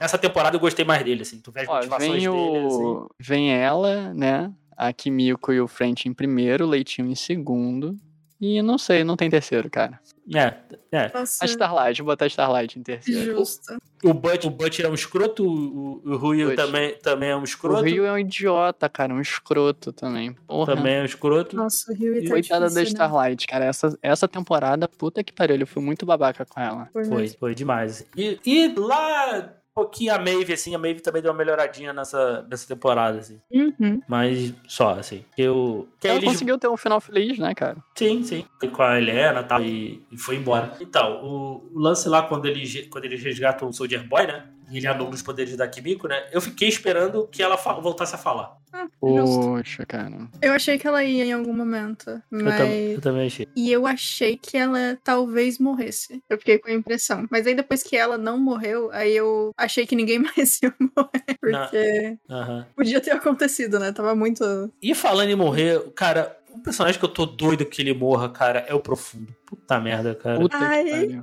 Nessa 0.00 0.16
temporada 0.18 0.56
eu 0.56 0.60
gostei 0.60 0.84
mais 0.84 1.04
dele, 1.04 1.22
assim. 1.22 1.40
Tu 1.40 1.50
vê 1.50 1.62
as 1.62 1.68
Ó, 1.68 1.74
motivações 1.76 2.22
vem, 2.22 2.30
dele, 2.32 2.66
assim. 2.66 2.84
o... 2.84 3.08
vem 3.18 3.54
ela, 3.54 4.14
né? 4.14 4.52
A 4.76 4.92
Kimiko 4.92 5.52
e 5.52 5.60
o 5.60 5.68
French 5.68 6.08
em 6.08 6.12
primeiro, 6.12 6.64
o 6.64 6.68
Leitinho 6.68 7.08
em 7.08 7.14
segundo. 7.14 7.96
E 8.40 8.60
não 8.60 8.76
sei, 8.76 9.04
não 9.04 9.16
tem 9.16 9.30
terceiro, 9.30 9.70
cara. 9.70 9.98
É, 10.34 10.54
é. 10.90 11.10
Nossa, 11.14 11.44
A 11.44 11.46
Starlight, 11.46 12.02
vou 12.02 12.12
botar 12.12 12.24
a 12.24 12.28
Starlight 12.28 12.78
em 12.78 12.82
terceiro. 12.82 13.36
justo. 13.36 13.76
O 14.02 14.12
Butch, 14.12 14.44
o 14.44 14.50
Butch 14.50 14.80
é 14.80 14.88
um 14.88 14.94
escroto, 14.94 15.46
o, 15.46 16.02
o 16.04 16.16
Rui 16.16 16.44
Butch. 16.44 16.56
também, 16.56 16.94
também 16.96 17.30
é 17.30 17.36
um 17.36 17.40
O 17.40 17.44
escroto. 17.44 17.82
Rio 17.84 18.04
é 18.04 18.12
um 18.12 18.18
idiota, 18.18 18.88
cara, 18.88 19.14
um 19.14 19.20
escroto 19.20 19.92
também. 19.92 20.34
Porra. 20.46 20.74
Também 20.76 20.94
é 20.96 21.02
um 21.02 21.06
escroto. 21.06 21.56
Nossa, 21.56 21.90
o 21.92 21.94
Rio 21.94 22.22
tá 22.22 22.30
Coitada 22.30 22.60
da 22.62 22.66
difícil, 22.68 22.84
né? 22.98 23.04
Starlight, 23.06 23.46
cara. 23.46 23.64
Essa, 23.66 23.98
essa 24.02 24.28
temporada, 24.28 24.88
puta 24.88 25.22
que 25.24 25.32
pariu, 25.32 25.54
ele 25.54 25.66
foi 25.66 25.82
muito 25.82 26.04
babaca 26.04 26.44
com 26.44 26.60
ela. 26.60 26.88
Foi 26.92 27.04
Foi, 27.04 27.28
foi 27.28 27.54
demais. 27.54 28.04
E, 28.16 28.38
e 28.44 28.74
lá, 28.76 29.54
pouquinho 29.74 30.14
a 30.14 30.18
Maeve, 30.18 30.52
assim, 30.52 30.74
a 30.74 30.78
Maeve 30.78 31.00
também 31.00 31.20
deu 31.20 31.32
uma 31.32 31.36
melhoradinha 31.38 31.92
nessa, 31.92 32.46
nessa 32.48 32.66
temporada, 32.66 33.18
assim. 33.18 33.40
Uhum. 33.52 34.00
Mas 34.08 34.54
só, 34.68 34.90
assim. 34.98 35.24
Eu. 35.36 35.88
Que 36.00 36.08
Ela 36.08 36.18
eles- 36.18 36.28
conseguiu 36.30 36.56
ter 36.58 36.68
um 36.68 36.76
final 36.76 37.00
feliz, 37.00 37.38
né, 37.38 37.54
cara? 37.54 37.76
Sim, 37.96 38.22
sim. 38.22 38.44
Foi 38.60 38.68
Com 38.68 38.82
a 38.82 38.98
Helena 38.98 39.40
e 39.40 39.44
tal, 39.44 39.62
e, 39.62 40.02
e 40.12 40.16
foi 40.16 40.36
embora. 40.36 40.72
Então, 40.80 41.24
o, 41.24 41.70
o 41.74 41.78
lance 41.78 42.08
lá, 42.08 42.22
quando 42.22 42.46
eles, 42.46 42.86
quando 42.88 43.04
eles 43.06 43.22
resgatam 43.22 43.68
o 43.68 43.72
Soldier 43.72 44.06
Boy, 44.06 44.26
né? 44.26 44.46
E 44.70 44.78
ele 44.78 44.86
anula 44.86 45.10
os 45.10 45.22
poderes 45.22 45.56
da 45.56 45.68
Kimiko, 45.68 46.08
né? 46.08 46.26
Eu 46.32 46.40
fiquei 46.40 46.68
esperando 46.68 47.26
que 47.28 47.42
ela 47.42 47.56
voltasse 47.56 48.14
a 48.14 48.18
falar. 48.18 48.56
Ah. 48.72 48.86
Poxa, 48.98 49.84
cara. 49.86 50.28
Eu 50.42 50.52
achei 50.52 50.78
que 50.78 50.86
ela 50.86 51.04
ia 51.04 51.24
em 51.24 51.32
algum 51.32 51.52
momento, 51.52 52.10
Eu, 52.10 52.44
mas... 52.44 52.56
tam- 52.58 52.66
eu 52.66 53.00
também 53.00 53.26
achei. 53.26 53.48
E 53.54 53.70
eu 53.70 53.86
achei 53.86 54.36
que 54.36 54.56
ela 54.56 54.98
talvez 55.04 55.58
morresse. 55.58 56.22
Eu 56.28 56.38
fiquei 56.38 56.58
com 56.58 56.68
a 56.68 56.72
impressão. 56.74 57.26
Mas 57.30 57.46
aí 57.46 57.54
depois 57.54 57.82
que 57.82 57.96
ela 57.96 58.18
não 58.18 58.38
morreu, 58.38 58.90
aí 58.92 59.14
eu 59.14 59.52
achei 59.56 59.86
que 59.86 59.94
ninguém 59.94 60.18
mais 60.36 60.60
ia 60.62 60.74
morrer. 60.78 61.38
Porque 61.40 62.18
Aham. 62.28 62.66
podia 62.74 63.00
ter 63.00 63.12
acontecido, 63.12 63.78
né? 63.78 63.92
Tava 63.92 64.14
muito. 64.14 64.44
E 64.82 64.94
falando 64.94 65.30
em 65.30 65.36
morrer, 65.36 65.80
cara, 65.94 66.36
um 66.52 66.58
personagem 66.60 66.98
que 66.98 67.04
eu 67.04 67.08
tô 67.12 67.26
doido 67.26 67.64
que 67.66 67.80
ele 67.82 67.94
morra, 67.94 68.28
cara, 68.28 68.60
é 68.68 68.74
o 68.74 68.80
Profundo. 68.80 69.34
Puta 69.46 69.78
merda, 69.78 70.14
cara. 70.14 70.38
Puta 70.40 70.56
Ai. 70.56 71.22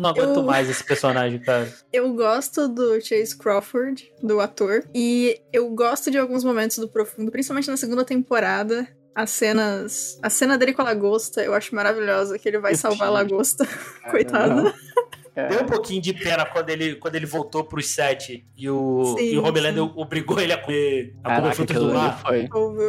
Não 0.00 0.10
aguento 0.10 0.36
eu- 0.36 0.42
mais 0.44 0.68
esse 0.70 0.84
personagem, 0.84 1.40
cara. 1.40 1.68
Eu 1.92 2.12
gosto 2.14 2.68
do 2.68 3.00
Chase 3.00 3.36
Crawford, 3.36 4.10
do 4.22 4.38
ator. 4.40 4.84
E 4.94 5.40
eu 5.52 5.68
gosto 5.70 6.10
de 6.10 6.16
alguns 6.18 6.44
momentos 6.44 6.78
do 6.78 6.88
Profundo, 6.88 7.30
principalmente 7.32 7.68
na 7.68 7.76
segunda 7.76 8.04
temporada. 8.04 8.86
As 9.14 9.30
cenas. 9.30 10.16
A 10.22 10.30
cena 10.30 10.56
dele 10.56 10.72
com 10.72 10.82
a 10.82 10.84
lagosta 10.84 11.42
eu 11.42 11.52
acho 11.52 11.74
maravilhosa, 11.74 12.38
que 12.38 12.48
ele 12.48 12.58
vai 12.58 12.74
Eu 12.74 12.76
salvar 12.76 13.08
a 13.08 13.10
lagosta. 13.10 13.66
Cara, 14.02 14.10
Coitado. 14.12 14.54
não. 14.62 14.68
É. 14.68 14.74
Deu 15.46 15.62
um 15.62 15.66
pouquinho 15.66 16.02
de 16.02 16.12
pena 16.12 16.44
quando 16.44 16.70
ele, 16.70 16.96
quando 16.96 17.14
ele 17.14 17.26
voltou 17.26 17.62
pros 17.64 17.86
sete 17.88 18.44
e 18.56 18.68
o, 18.68 19.14
Sim, 19.16 19.24
e 19.34 19.38
o 19.38 19.44
Homelander 19.44 19.84
sim. 19.84 19.92
obrigou 19.94 20.40
ele 20.40 20.52
a 20.52 20.58
comer, 20.58 21.14
a 21.22 21.28
comer 21.28 21.36
Caraca, 21.36 21.54
frutas 21.54 21.76
aquilo 21.76 21.92
do 21.92 21.96
mar. 21.98 22.20
foi. 22.22 22.48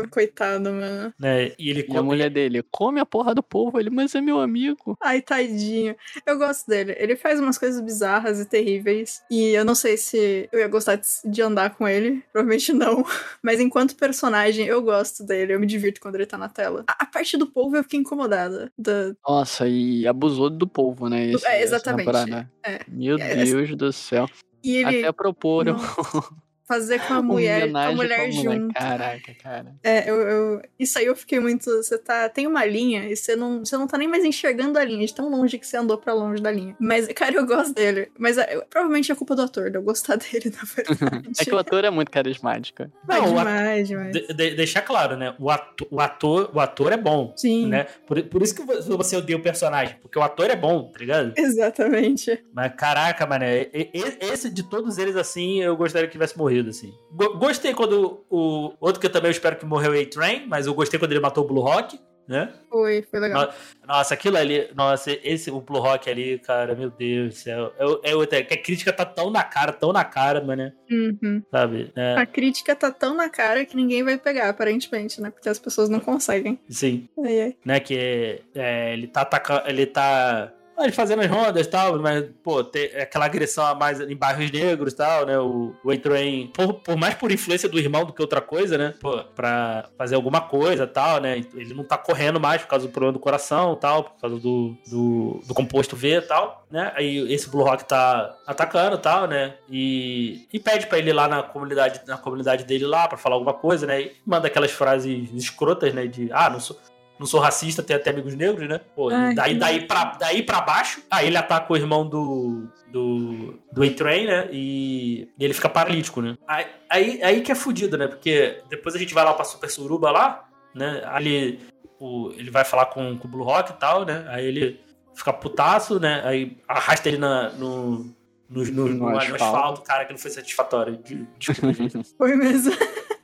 Coitado, 0.10 0.72
mano. 0.72 1.14
Né? 1.20 1.52
E 1.58 1.70
ele 1.70 1.82
E 1.82 1.84
a 1.84 1.88
come. 1.88 2.02
mulher 2.04 2.30
dele, 2.30 2.64
come 2.72 3.00
a 3.00 3.06
porra 3.06 3.34
do 3.36 3.44
povo. 3.44 3.80
Ele, 3.80 3.90
mas 3.90 4.16
é 4.16 4.22
meu 4.22 4.40
amigo. 4.40 4.98
Ai, 5.02 5.22
tadinho. 5.22 5.96
Eu 6.26 6.38
gosto 6.38 6.68
dele. 6.68 6.96
Ele 6.98 7.16
faz 7.16 7.40
umas 7.40 7.58
coisas 7.58 7.82
bizarras 7.82 8.40
e 8.40 8.46
terríveis. 8.46 9.22
E 9.30 9.50
eu 9.50 9.64
não 9.66 9.76
sei 9.76 9.98
se 9.98 10.48
eu 10.52 10.60
ia 10.60 10.68
gostar 10.68 10.96
de- 10.96 11.08
de 11.26 11.42
andar 11.42 11.76
com 11.76 11.88
ele. 11.88 12.24
Provavelmente 12.32 12.74
não. 12.74 13.04
Mas 13.44 13.60
enquanto 13.60 13.96
personagem, 13.96 14.66
eu 14.66 14.82
gosto 14.82 15.24
dele. 15.24 15.54
Eu 15.54 15.60
me 15.60 15.68
divirto 15.68 16.00
quando 16.02 16.16
ele 16.16 16.26
tá 16.26 16.38
na 16.38 16.50
tela. 16.50 16.84
A, 16.88 17.04
a 17.04 17.06
parte 17.06 17.38
do 17.38 17.48
povo 17.48 17.76
eu 17.76 17.84
fiquei 17.84 18.00
incomodada. 18.00 18.72
Da... 18.78 19.14
Nossa, 19.28 19.68
e 19.68 20.08
abusou 20.08 20.50
do 20.50 20.68
povo, 20.68 21.08
né? 21.10 21.32
esse- 21.32 21.46
É, 21.48 21.62
exatamente. 21.62 22.06
Temporada. 22.44 22.52
É. 22.64 22.80
Meu 22.88 23.18
É, 23.18 23.46
Deus 23.46 23.76
do 23.76 23.92
céu. 23.92 24.28
E 24.64 24.78
ele 24.78 25.00
Até 25.00 25.12
proporam 25.12 25.76
fazer 26.70 27.00
com 27.00 27.14
a 27.16 27.22
mulher, 27.24 27.70
com 27.72 27.78
a 27.78 27.92
mulher 27.92 28.16
com 28.18 28.24
a 28.24 28.28
mulher. 28.28 28.60
junto. 28.60 28.74
Caraca, 28.74 29.34
cara. 29.42 29.76
É, 29.84 30.10
eu, 30.10 30.16
eu- 30.22 30.62
isso 30.80 30.98
aí 31.00 31.06
eu 31.08 31.16
fiquei 31.16 31.40
muito. 31.40 31.66
Você 31.66 31.98
tá. 31.98 32.30
Tem 32.30 32.46
uma 32.48 32.64
linha 32.64 33.10
e 33.10 33.16
você 33.16 33.36
não, 33.36 33.66
você 33.66 33.76
não 33.76 33.88
tá 33.88 33.98
nem 33.98 34.08
mais 34.08 34.24
enxergando 34.24 34.78
a 34.78 34.84
linha, 34.86 35.06
de 35.06 35.14
tão 35.14 35.30
longe 35.30 35.58
que 35.58 35.66
você 35.68 35.76
andou 35.78 35.98
pra 35.98 36.14
longe 36.14 36.42
da 36.42 36.52
linha. 36.52 36.76
Mas, 36.80 37.08
cara, 37.08 37.36
eu 37.36 37.46
gosto 37.46 37.74
dele. 37.74 38.10
Mas 38.18 38.38
é, 38.38 38.56
eu- 38.56 38.64
provavelmente 38.70 39.12
é 39.12 39.16
culpa 39.16 39.36
do 39.36 39.42
ator, 39.42 39.70
de 39.72 39.78
eu 39.78 39.82
gostar 39.82 40.16
dele, 40.18 40.54
na 40.56 40.64
verdade. 40.64 41.30
É 41.40 41.44
que 41.44 41.54
o 41.54 41.58
ator 41.58 41.84
é 41.84 41.90
muito 41.90 42.12
carismático. 42.12 42.84
Não, 43.08 43.26
demais, 43.36 43.88
demais. 43.88 44.14
De- 44.14 44.28
de- 44.34 44.56
deixar 44.56 44.82
claro, 44.84 45.18
né? 45.18 45.34
O 45.40 45.50
ator, 45.50 45.88
o 45.90 46.00
ator, 46.00 46.52
o 46.54 46.60
ator 46.60 46.92
é 46.94 46.98
bom, 46.98 47.34
Sim. 47.36 47.68
né? 47.68 47.88
Por, 48.06 48.22
por 48.24 48.42
isso 48.44 48.54
que 48.56 48.62
vo- 48.62 48.98
você 48.98 49.16
odeia 49.16 49.38
o 49.38 49.42
personagem, 49.42 49.96
porque 50.02 50.20
o 50.20 50.22
ator 50.22 50.50
é 50.50 50.56
bom, 50.56 50.92
tá 50.92 51.00
ligado? 51.00 51.34
Exatamente. 51.38 52.44
Mas 52.54 52.74
caraca, 52.76 53.26
mano, 53.26 53.46
e- 53.46 53.90
esse 54.22 54.50
de 54.50 54.64
todos 54.64 54.98
eles, 54.98 55.16
assim, 55.16 55.62
eu 55.62 55.76
gostaria 55.76 56.08
que 56.08 56.12
tivesse 56.12 56.38
morrido, 56.38 56.59
assim. 56.68 56.94
Go- 57.12 57.38
Gostei 57.38 57.74
quando 57.74 58.26
o. 58.30 58.74
Outro 58.80 59.00
que 59.00 59.08
eu 59.08 59.12
também 59.12 59.32
espero 59.32 59.56
que 59.56 59.66
morreu 59.66 59.94
é 59.94 60.02
A-Train, 60.02 60.46
mas 60.48 60.68
eu 60.68 60.74
gostei 60.74 61.00
quando 61.00 61.12
ele 61.12 61.20
matou 61.20 61.44
o 61.44 61.48
Blue 61.48 61.62
Rock, 61.62 62.00
né? 62.28 62.54
Foi, 62.70 63.02
foi 63.10 63.20
legal. 63.20 63.52
Nossa, 63.88 64.14
aquilo 64.14 64.38
ali, 64.38 64.70
nossa, 64.76 65.12
esse, 65.24 65.50
o 65.50 65.60
Blue 65.62 65.80
Rock 65.80 66.08
ali, 66.10 66.38
cara, 66.38 66.76
meu 66.76 66.92
Deus 66.92 67.30
do 67.34 67.38
céu. 67.38 67.74
É, 68.04 68.12
é 68.12 68.16
outra, 68.16 68.44
que 68.44 68.54
a 68.54 68.62
crítica 68.62 68.94
tá 68.94 69.04
tão 69.04 69.32
na 69.32 69.44
cara, 69.44 69.72
tão 69.72 69.92
na 69.92 70.04
cara, 70.04 70.40
mano, 70.40 70.72
Uhum. 70.92 71.42
sabe? 71.50 71.92
É, 71.96 72.16
A 72.16 72.26
crítica 72.28 72.76
tá 72.76 72.92
tão 72.92 73.16
na 73.16 73.30
cara 73.30 73.66
que 73.66 73.76
ninguém 73.76 74.04
vai 74.04 74.18
pegar, 74.18 74.50
aparentemente, 74.50 75.20
né? 75.20 75.32
Porque 75.32 75.50
as 75.50 75.58
pessoas 75.58 75.90
não 75.90 76.00
conseguem. 76.00 76.60
sim. 76.70 77.10
Ai, 77.26 77.42
ai. 77.42 77.56
né? 77.66 77.80
Que 77.80 78.42
é, 78.54 78.94
ele 78.94 79.08
tá 79.08 79.22
atacando. 79.22 79.64
Ele 79.68 79.86
tá. 79.88 80.54
Ah, 80.80 80.84
Ele 80.84 80.92
fazendo 80.92 81.22
as 81.22 81.30
rondas 81.30 81.66
e 81.66 81.70
tal, 81.70 82.00
mas, 82.00 82.26
pô, 82.44 82.64
tem 82.64 82.86
aquela 82.96 83.26
agressão 83.26 83.66
a 83.66 83.76
mais 83.76 84.00
em 84.00 84.16
bairros 84.16 84.50
negros 84.52 84.94
e 84.94 84.96
tal, 84.96 85.26
né? 85.26 85.38
O, 85.38 85.76
o 85.84 85.92
A-Train, 85.92 86.48
por, 86.48 86.74
por 86.76 86.96
mais 86.96 87.16
por 87.16 87.32
influência 87.32 87.68
do 87.68 87.78
irmão 87.78 88.06
do 88.06 88.14
que 88.14 88.22
outra 88.22 88.42
coisa, 88.42 88.78
né? 88.78 88.94
Pô, 89.00 89.24
pra 89.36 89.90
fazer 89.98 90.16
alguma 90.16 90.42
coisa 90.42 90.84
e 90.84 90.88
tal, 90.88 91.20
né? 91.20 91.44
Ele 91.54 91.74
não 91.74 91.84
tá 91.84 91.98
correndo 91.98 92.40
mais 92.40 92.62
por 92.62 92.70
causa 92.70 92.88
do 92.88 92.92
problema 92.92 93.14
do 93.14 93.20
coração 93.20 93.74
e 93.74 93.78
tal, 93.78 94.04
por 94.06 94.22
causa 94.22 94.38
do, 94.38 94.76
do, 94.90 95.42
do 95.46 95.54
composto 95.54 95.96
V 95.96 96.18
e 96.18 96.22
tal, 96.22 96.66
né? 96.72 96.92
Aí 96.96 97.32
esse 97.34 97.50
Blue 97.50 97.64
Rock 97.64 97.86
tá 97.86 98.36
atacando 98.48 98.96
e 98.96 99.00
tal, 99.00 99.28
né? 99.28 99.56
E, 99.70 100.48
e 100.54 100.60
pede 100.60 100.88
pra 100.88 100.98
ele 100.98 101.10
ir 101.10 101.14
lá 101.14 101.28
na 101.28 101.44
comunidade, 101.44 102.02
na 102.08 102.18
comunidade 102.18 102.64
dele 102.64 102.86
lá 102.86 103.08
pra 103.08 103.18
falar 103.18 103.36
alguma 103.36 103.54
coisa, 103.54 103.86
né? 103.86 104.02
E 104.02 104.12
manda 104.26 104.48
aquelas 104.48 104.72
frases 104.72 105.30
escrotas, 105.34 105.94
né? 105.94 106.08
De, 106.08 106.30
ah, 106.32 106.50
não 106.50 106.60
sou 106.60 106.78
não 107.20 107.26
sou 107.28 107.40
racista, 107.40 107.84
tenho 107.84 108.00
até 108.00 108.10
amigos 108.12 108.34
negros, 108.34 108.68
né? 108.68 108.80
Pô, 108.96 109.10
Ai, 109.10 109.36
daí, 109.36 109.54
que 109.54 109.60
daí, 109.60 109.86
pra, 109.86 110.06
daí 110.20 110.42
pra 110.42 110.62
baixo, 110.62 111.02
aí 111.12 111.28
ele 111.28 111.38
ataca 111.38 111.72
o 111.72 111.76
irmão 111.76 112.08
do. 112.08 112.68
do. 112.88 113.60
do 113.72 113.84
A-Train, 113.84 114.26
né? 114.26 114.48
E, 114.52 115.28
e 115.38 115.44
ele 115.46 115.54
fica 115.54 115.68
paralítico, 115.68 116.22
né? 116.22 116.38
Aí, 116.48 116.66
aí, 116.90 117.24
aí 117.24 117.42
que 117.42 117.52
é 117.52 117.56
fudido, 117.56 117.98
né? 117.98 118.08
Porque 118.08 118.62
depois 118.70 118.96
a 118.96 118.98
gente 118.98 119.14
vai 119.14 119.26
lá 119.26 119.34
pra 119.34 119.44
Super 119.44 119.70
Suruba 119.70 120.10
lá, 120.12 120.48
né? 120.74 121.02
Aí 121.08 121.28
ele, 121.28 121.60
o, 122.00 122.32
ele 122.38 122.50
vai 122.50 122.64
falar 122.64 122.86
com, 122.86 123.18
com 123.18 123.28
o 123.28 123.32
Blue 123.32 123.44
Rock 123.44 123.72
e 123.72 123.76
tal, 123.76 124.06
né? 124.06 124.26
Aí 124.30 124.46
ele 124.46 124.80
fica 125.14 125.34
putaço, 125.34 126.00
né? 126.00 126.22
Aí 126.24 126.58
arrasta 126.68 127.10
ele 127.10 127.18
na, 127.18 127.50
no, 127.50 128.16
no, 128.50 128.64
no, 128.64 128.88
no, 128.88 128.88
no 129.12 129.18
asfalto. 129.18 129.44
asfalto. 129.44 129.82
cara, 129.82 130.06
que 130.06 130.14
não 130.14 130.20
foi 130.20 130.32
satisfatório. 130.32 130.96
De- 131.04 131.28
Desculpa, 131.38 131.74
gente. 131.74 132.02
Foi 132.18 132.36
mesmo. 132.36 132.72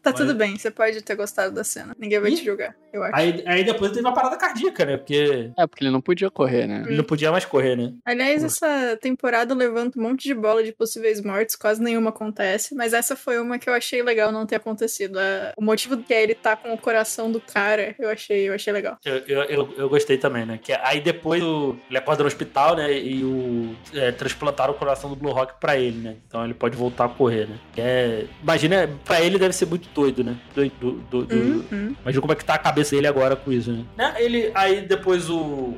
Tá 0.05 0.11
Mas- 0.11 0.19
tudo 0.19 0.35
bem, 0.37 0.57
você 0.57 0.69
pode 0.71 1.01
ter 1.01 1.15
gostado 1.15 1.53
da 1.53 1.63
cena. 1.63 1.95
Ninguém 1.99 2.19
vai 2.19 2.31
Ih. 2.31 2.35
te 2.37 2.45
julgar, 2.45 2.75
eu 2.93 3.03
acho. 3.03 3.15
aí, 3.15 3.43
aí 3.45 3.63
depois 3.63 3.91
teve 3.91 4.05
uma 4.05 4.13
parada 4.13 4.37
cardíaca, 4.37 4.85
né? 4.85 4.97
Porque 4.97 5.51
É, 5.57 5.65
porque 5.67 5.83
ele 5.83 5.91
não 5.91 6.01
podia 6.01 6.29
correr, 6.29 6.67
né? 6.67 6.83
ele 6.85 6.97
não 6.97 7.03
podia 7.03 7.31
mais 7.31 7.43
correr, 7.45 7.75
né? 7.75 7.93
Aliás, 8.05 8.43
essa 8.43 8.97
temporada 9.01 9.53
levanta 9.55 9.99
um 9.99 10.03
monte 10.03 10.23
de 10.23 10.33
bola 10.33 10.63
de 10.63 10.71
possíveis 10.71 11.21
mortes, 11.21 11.55
quase 11.55 11.81
nenhuma 11.81 12.09
acontece, 12.11 12.75
mas 12.75 12.93
essa 12.93 13.15
foi 13.15 13.39
uma 13.39 13.57
que 13.59 13.69
eu 13.69 13.73
achei 13.73 14.01
legal 14.03 14.31
não 14.31 14.45
ter 14.45 14.55
acontecido. 14.57 15.17
A- 15.19 15.53
O 15.57 15.63
motivo 15.63 15.97
que 15.97 16.13
é 16.13 16.21
ele 16.23 16.35
tá 16.35 16.55
com 16.55 16.73
o 16.73 16.77
coração 16.77 17.31
do 17.31 17.39
cara, 17.41 17.95
eu 17.99 18.09
achei, 18.09 18.47
eu 18.49 18.53
achei 18.53 18.71
legal. 18.71 18.97
Eu, 19.03 19.17
eu, 19.27 19.43
eu, 19.43 19.73
eu 19.77 19.89
gostei 19.89 20.17
também, 20.17 20.45
né? 20.45 20.59
Que 20.61 20.73
aí 20.73 21.01
depois 21.01 21.41
o- 21.43 21.75
ele 21.89 21.97
acorda 21.97 22.23
no 22.23 22.27
hospital, 22.27 22.75
né? 22.75 22.91
E 22.93 23.23
o 23.23 23.75
é, 23.93 24.11
transplantaram 24.11 24.73
o 24.73 24.77
coração 24.77 25.09
do 25.09 25.15
Blue 25.15 25.31
Rock 25.31 25.59
pra 25.59 25.77
ele, 25.77 25.97
né? 25.97 26.15
Então 26.27 26.43
ele 26.43 26.53
pode 26.53 26.75
voltar 26.77 27.05
a 27.05 27.09
correr, 27.09 27.47
né? 27.47 27.57
Que 27.73 27.81
é, 27.81 28.25
imagina, 28.41 28.89
pra 29.03 29.21
ele 29.21 29.37
deve 29.39 29.53
ser 29.53 29.65
muito 29.65 29.87
doido, 29.95 30.23
né? 30.23 30.35
Do, 30.53 30.69
do, 30.69 30.91
do- 30.91 31.23
do- 31.25 31.35
Uhum. 31.35 31.95
Imagina 32.03 32.21
como 32.21 32.33
é 32.33 32.35
que 32.35 32.43
tá 32.45 32.53
a 32.55 32.57
cabeça 32.59 32.93
dele 32.95 33.07
agora 33.07 33.35
com 33.35 33.51
isso, 33.51 33.71
né? 33.71 33.83
Né? 33.97 34.13
Ele, 34.19 34.51
aí 34.53 34.81
depois 34.81 35.29
o, 35.29 35.75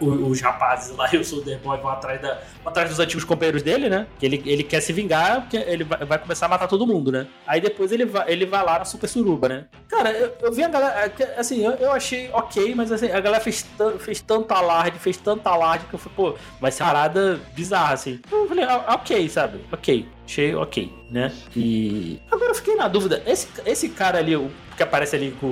o- 0.00 0.06
os 0.30 0.40
rapazes 0.40 0.96
lá 0.96 1.08
e 1.14 1.18
o 1.18 1.24
Soldier 1.24 1.58
Boy 1.60 1.78
vão 1.78 1.90
atrás, 1.90 2.20
da, 2.20 2.34
vão 2.64 2.70
atrás 2.70 2.88
dos 2.88 2.98
antigos 2.98 3.24
companheiros 3.24 3.62
dele, 3.62 3.88
né? 3.90 4.06
Que 4.18 4.24
ele, 4.26 4.42
ele 4.46 4.62
quer 4.62 4.80
se 4.80 4.92
vingar, 4.92 5.42
porque 5.42 5.56
ele 5.58 5.84
vai, 5.84 6.04
vai 6.04 6.18
começar 6.18 6.46
a 6.46 6.48
matar 6.48 6.66
todo 6.66 6.86
mundo, 6.86 7.12
né? 7.12 7.26
Aí 7.46 7.60
depois 7.60 7.92
ele 7.92 8.06
vai, 8.06 8.24
ele 8.32 8.46
vai 8.46 8.64
lá 8.64 8.78
na 8.78 8.84
Super 8.86 9.06
Suruba, 9.08 9.48
né? 9.48 9.64
Cara, 9.88 10.10
eu, 10.12 10.32
eu 10.40 10.52
vi 10.52 10.62
a 10.64 10.68
galera. 10.68 11.12
é 11.18 11.38
Assim, 11.38 11.64
eu, 11.64 11.72
eu 11.72 11.92
achei 11.92 12.30
ok, 12.32 12.74
mas 12.74 12.90
assim, 12.90 13.10
a 13.10 13.20
galera 13.20 13.42
fez, 13.42 13.64
fez 14.00 14.20
tanto 14.20 14.52
alarde, 14.52 14.98
fez 14.98 15.16
tanto 15.18 15.46
alarde 15.46 15.84
que 15.86 15.94
eu 15.94 15.98
falei, 15.98 16.16
pô, 16.16 16.38
vai 16.60 16.70
ser 16.72 16.82
uma 16.82 16.88
parada 16.92 17.38
bizarra, 17.54 17.94
assim. 17.94 18.18
Eu 18.32 18.48
falei, 18.48 18.64
ah, 18.64 18.84
ok, 18.94 19.28
sabe? 19.28 19.60
Ok. 19.70 20.08
Achei 20.28 20.54
ok, 20.54 20.92
né? 21.10 21.32
E. 21.56 22.20
Agora 22.30 22.50
eu 22.50 22.54
fiquei 22.54 22.74
na 22.76 22.86
dúvida. 22.86 23.22
Esse, 23.26 23.48
esse 23.64 23.88
cara 23.88 24.18
ali, 24.18 24.36
o 24.36 24.50
que 24.76 24.82
aparece 24.82 25.16
ali 25.16 25.34
com 25.40 25.46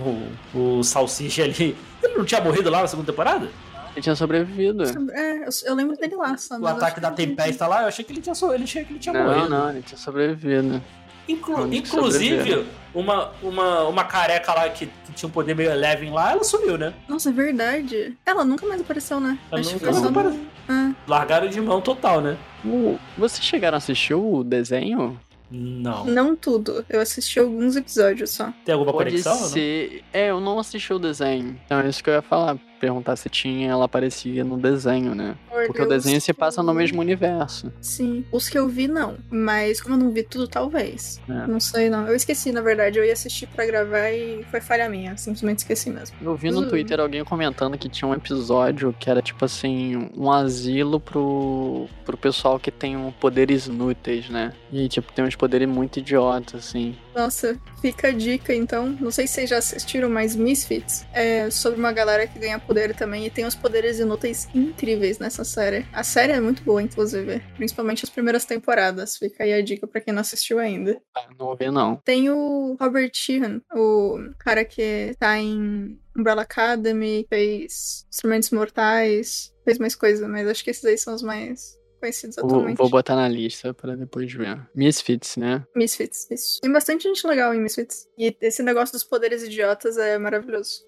o, 0.00 0.32
o, 0.58 0.78
o 0.78 0.82
Salsicha 0.82 1.44
ali, 1.44 1.76
ele 2.02 2.14
não 2.16 2.24
tinha 2.24 2.40
morrido 2.40 2.70
lá 2.70 2.80
na 2.80 2.86
segunda 2.86 3.12
temporada? 3.12 3.50
Ele 3.92 4.00
tinha 4.00 4.16
sobrevivido. 4.16 4.84
É, 5.12 5.46
eu, 5.66 5.74
lembro 5.74 5.94
dele 5.98 6.16
lá, 6.16 6.34
só. 6.38 6.58
O 6.58 6.66
ataque 6.66 6.98
da 6.98 7.10
que- 7.10 7.26
Tempesta 7.26 7.66
lá, 7.66 7.82
eu 7.82 7.88
achei 7.88 8.02
que 8.02 8.10
ele 8.10 8.22
tinha, 8.22 8.34
so- 8.34 8.54
ele 8.54 8.64
achei 8.64 8.82
que 8.86 8.92
ele 8.94 8.98
tinha 9.00 9.12
Não, 9.12 9.22
morrido. 9.26 9.50
não, 9.50 9.68
ele 9.68 9.82
tinha 9.82 9.98
sobrevivido. 9.98 10.82
Inclu- 11.28 11.62
Onde 11.62 11.80
que 11.82 11.88
inclusive, 11.88 12.66
uma, 12.94 13.30
uma, 13.42 13.82
uma 13.84 14.04
careca 14.04 14.52
lá 14.54 14.68
que, 14.68 14.86
que 14.86 15.12
tinha 15.12 15.28
um 15.28 15.32
poder 15.32 15.54
meio 15.54 15.70
Eleven 15.70 16.10
lá, 16.10 16.32
ela 16.32 16.42
sumiu, 16.44 16.76
né? 16.76 16.92
Nossa, 17.08 17.30
é 17.30 17.32
verdade. 17.32 18.16
Ela 18.26 18.44
nunca 18.44 18.66
mais 18.66 18.80
apareceu, 18.80 19.20
né? 19.20 19.38
Ela 19.50 19.60
Acho 19.60 19.72
nunca 19.74 19.92
mais 19.92 20.04
apareceu. 20.04 20.40
Ah, 20.68 20.92
Largaram 21.06 21.48
de 21.48 21.60
mão 21.60 21.80
total, 21.80 22.20
né? 22.20 22.36
O- 22.64 22.98
Vocês 23.16 23.44
chegaram 23.44 23.76
a 23.76 23.78
assistir 23.78 24.14
o 24.14 24.42
desenho? 24.44 25.18
Não. 25.50 26.06
não 26.06 26.34
tudo. 26.34 26.84
Eu 26.88 27.00
assisti 27.00 27.38
alguns 27.38 27.76
episódios 27.76 28.30
só. 28.30 28.50
Tem 28.64 28.72
alguma 28.72 28.90
Pode 28.92 29.10
conexão? 29.10 29.34
ser. 29.36 30.02
É, 30.12 30.30
eu 30.30 30.40
não 30.40 30.58
assisti 30.58 30.92
o 30.94 30.98
desenho. 30.98 31.60
Então 31.66 31.80
é 31.80 31.88
isso 31.88 32.02
que 32.02 32.08
eu 32.08 32.14
ia 32.14 32.22
falar. 32.22 32.56
Perguntar 32.82 33.14
se 33.14 33.28
tinha, 33.28 33.70
ela 33.70 33.84
aparecia 33.84 34.42
no 34.42 34.56
desenho, 34.58 35.14
né? 35.14 35.36
Porque 35.48 35.82
o 35.82 35.84
Eu 35.84 35.88
desenho 35.88 36.20
se 36.20 36.32
passa 36.32 36.64
no 36.64 36.74
mesmo 36.74 37.00
universo. 37.00 37.72
Sim. 37.80 38.24
Os 38.32 38.48
que 38.48 38.58
eu 38.58 38.68
vi, 38.68 38.88
não. 38.88 39.18
Mas 39.30 39.80
como 39.80 39.94
eu 39.94 39.98
não 40.00 40.10
vi 40.10 40.24
tudo, 40.24 40.48
talvez. 40.48 41.20
É. 41.28 41.46
Não 41.46 41.60
sei, 41.60 41.88
não. 41.88 42.08
Eu 42.08 42.16
esqueci, 42.16 42.50
na 42.50 42.60
verdade. 42.60 42.98
Eu 42.98 43.04
ia 43.04 43.12
assistir 43.12 43.46
pra 43.46 43.64
gravar 43.64 44.10
e 44.10 44.44
foi 44.50 44.60
falha 44.60 44.88
minha. 44.88 45.16
Simplesmente 45.16 45.58
esqueci 45.58 45.90
mesmo. 45.90 46.16
Eu 46.20 46.34
vi 46.34 46.50
no. 46.50 46.68
Twitter 46.68 46.98
alguém 46.98 47.22
comentando 47.22 47.78
que 47.78 47.88
tinha 47.88 48.08
um 48.08 48.14
episódio 48.14 48.92
que 48.98 49.08
era 49.08 49.22
tipo 49.22 49.44
assim, 49.44 50.10
um 50.16 50.28
asilo 50.32 50.98
pro, 50.98 51.86
pro 52.04 52.16
pessoal 52.16 52.58
que 52.58 52.72
tem 52.72 52.96
um 52.96 53.12
poderes 53.12 53.66
inúteis, 53.68 54.28
né? 54.28 54.52
E 54.72 54.88
tipo, 54.88 55.12
tem 55.12 55.24
uns 55.24 55.36
poderes 55.36 55.68
muito 55.68 56.00
idiotas, 56.00 56.66
assim. 56.66 56.96
Nossa, 57.14 57.60
fica 57.80 58.08
a 58.08 58.12
dica 58.12 58.54
então. 58.54 58.86
Não 59.00 59.10
sei 59.10 59.26
se 59.26 59.34
vocês 59.34 59.50
já 59.50 59.58
assistiram, 59.58 60.08
mas 60.08 60.34
Misfits 60.34 61.04
é 61.12 61.50
sobre 61.50 61.78
uma 61.78 61.92
galera 61.92 62.26
que 62.26 62.38
ganha 62.38 62.58
poder 62.58 62.94
também 62.94 63.26
e 63.26 63.30
tem 63.30 63.44
uns 63.46 63.54
poderes 63.54 63.98
inúteis 63.98 64.48
incríveis 64.54 65.18
nessa 65.18 65.44
série. 65.44 65.86
A 65.92 66.02
série 66.02 66.32
é 66.32 66.40
muito 66.40 66.62
boa, 66.62 66.82
inclusive. 66.82 67.40
Principalmente 67.56 68.04
as 68.04 68.10
primeiras 68.10 68.44
temporadas. 68.44 69.16
Fica 69.16 69.44
aí 69.44 69.52
a 69.52 69.62
dica 69.62 69.86
pra 69.86 70.00
quem 70.00 70.14
não 70.14 70.20
assistiu 70.22 70.58
ainda. 70.58 71.00
Ah, 71.14 71.26
Não 71.38 71.46
vou 71.46 71.56
ver, 71.56 71.70
não. 71.70 71.96
Tem 71.96 72.30
o 72.30 72.76
Robert 72.80 73.10
Sheehan, 73.12 73.60
o 73.74 74.18
cara 74.38 74.64
que 74.64 75.14
tá 75.18 75.38
em 75.38 75.98
Umbrella 76.16 76.42
Academy, 76.42 77.26
fez 77.28 78.06
Instrumentos 78.10 78.50
Mortais, 78.50 79.52
fez 79.64 79.78
mais 79.78 79.94
coisa, 79.94 80.26
mas 80.28 80.46
acho 80.48 80.64
que 80.64 80.70
esses 80.70 80.84
aí 80.84 80.96
são 80.98 81.14
os 81.14 81.22
mais 81.22 81.78
conhecidos 82.02 82.34
Vou, 82.36 82.46
atualmente. 82.46 82.76
vou 82.76 82.90
botar 82.90 83.14
na 83.14 83.28
lista 83.28 83.72
pra 83.72 83.94
depois 83.94 84.32
ver. 84.32 84.60
Misfits, 84.74 85.36
né? 85.36 85.64
Misfits, 85.74 86.28
isso. 86.30 86.60
Tem 86.60 86.72
bastante 86.72 87.04
gente 87.04 87.24
legal 87.24 87.54
em 87.54 87.60
Misfits. 87.60 88.08
E 88.18 88.36
esse 88.40 88.60
negócio 88.60 88.92
dos 88.92 89.04
poderes 89.04 89.44
idiotas 89.44 89.96
é 89.96 90.18
maravilhoso. 90.18 90.84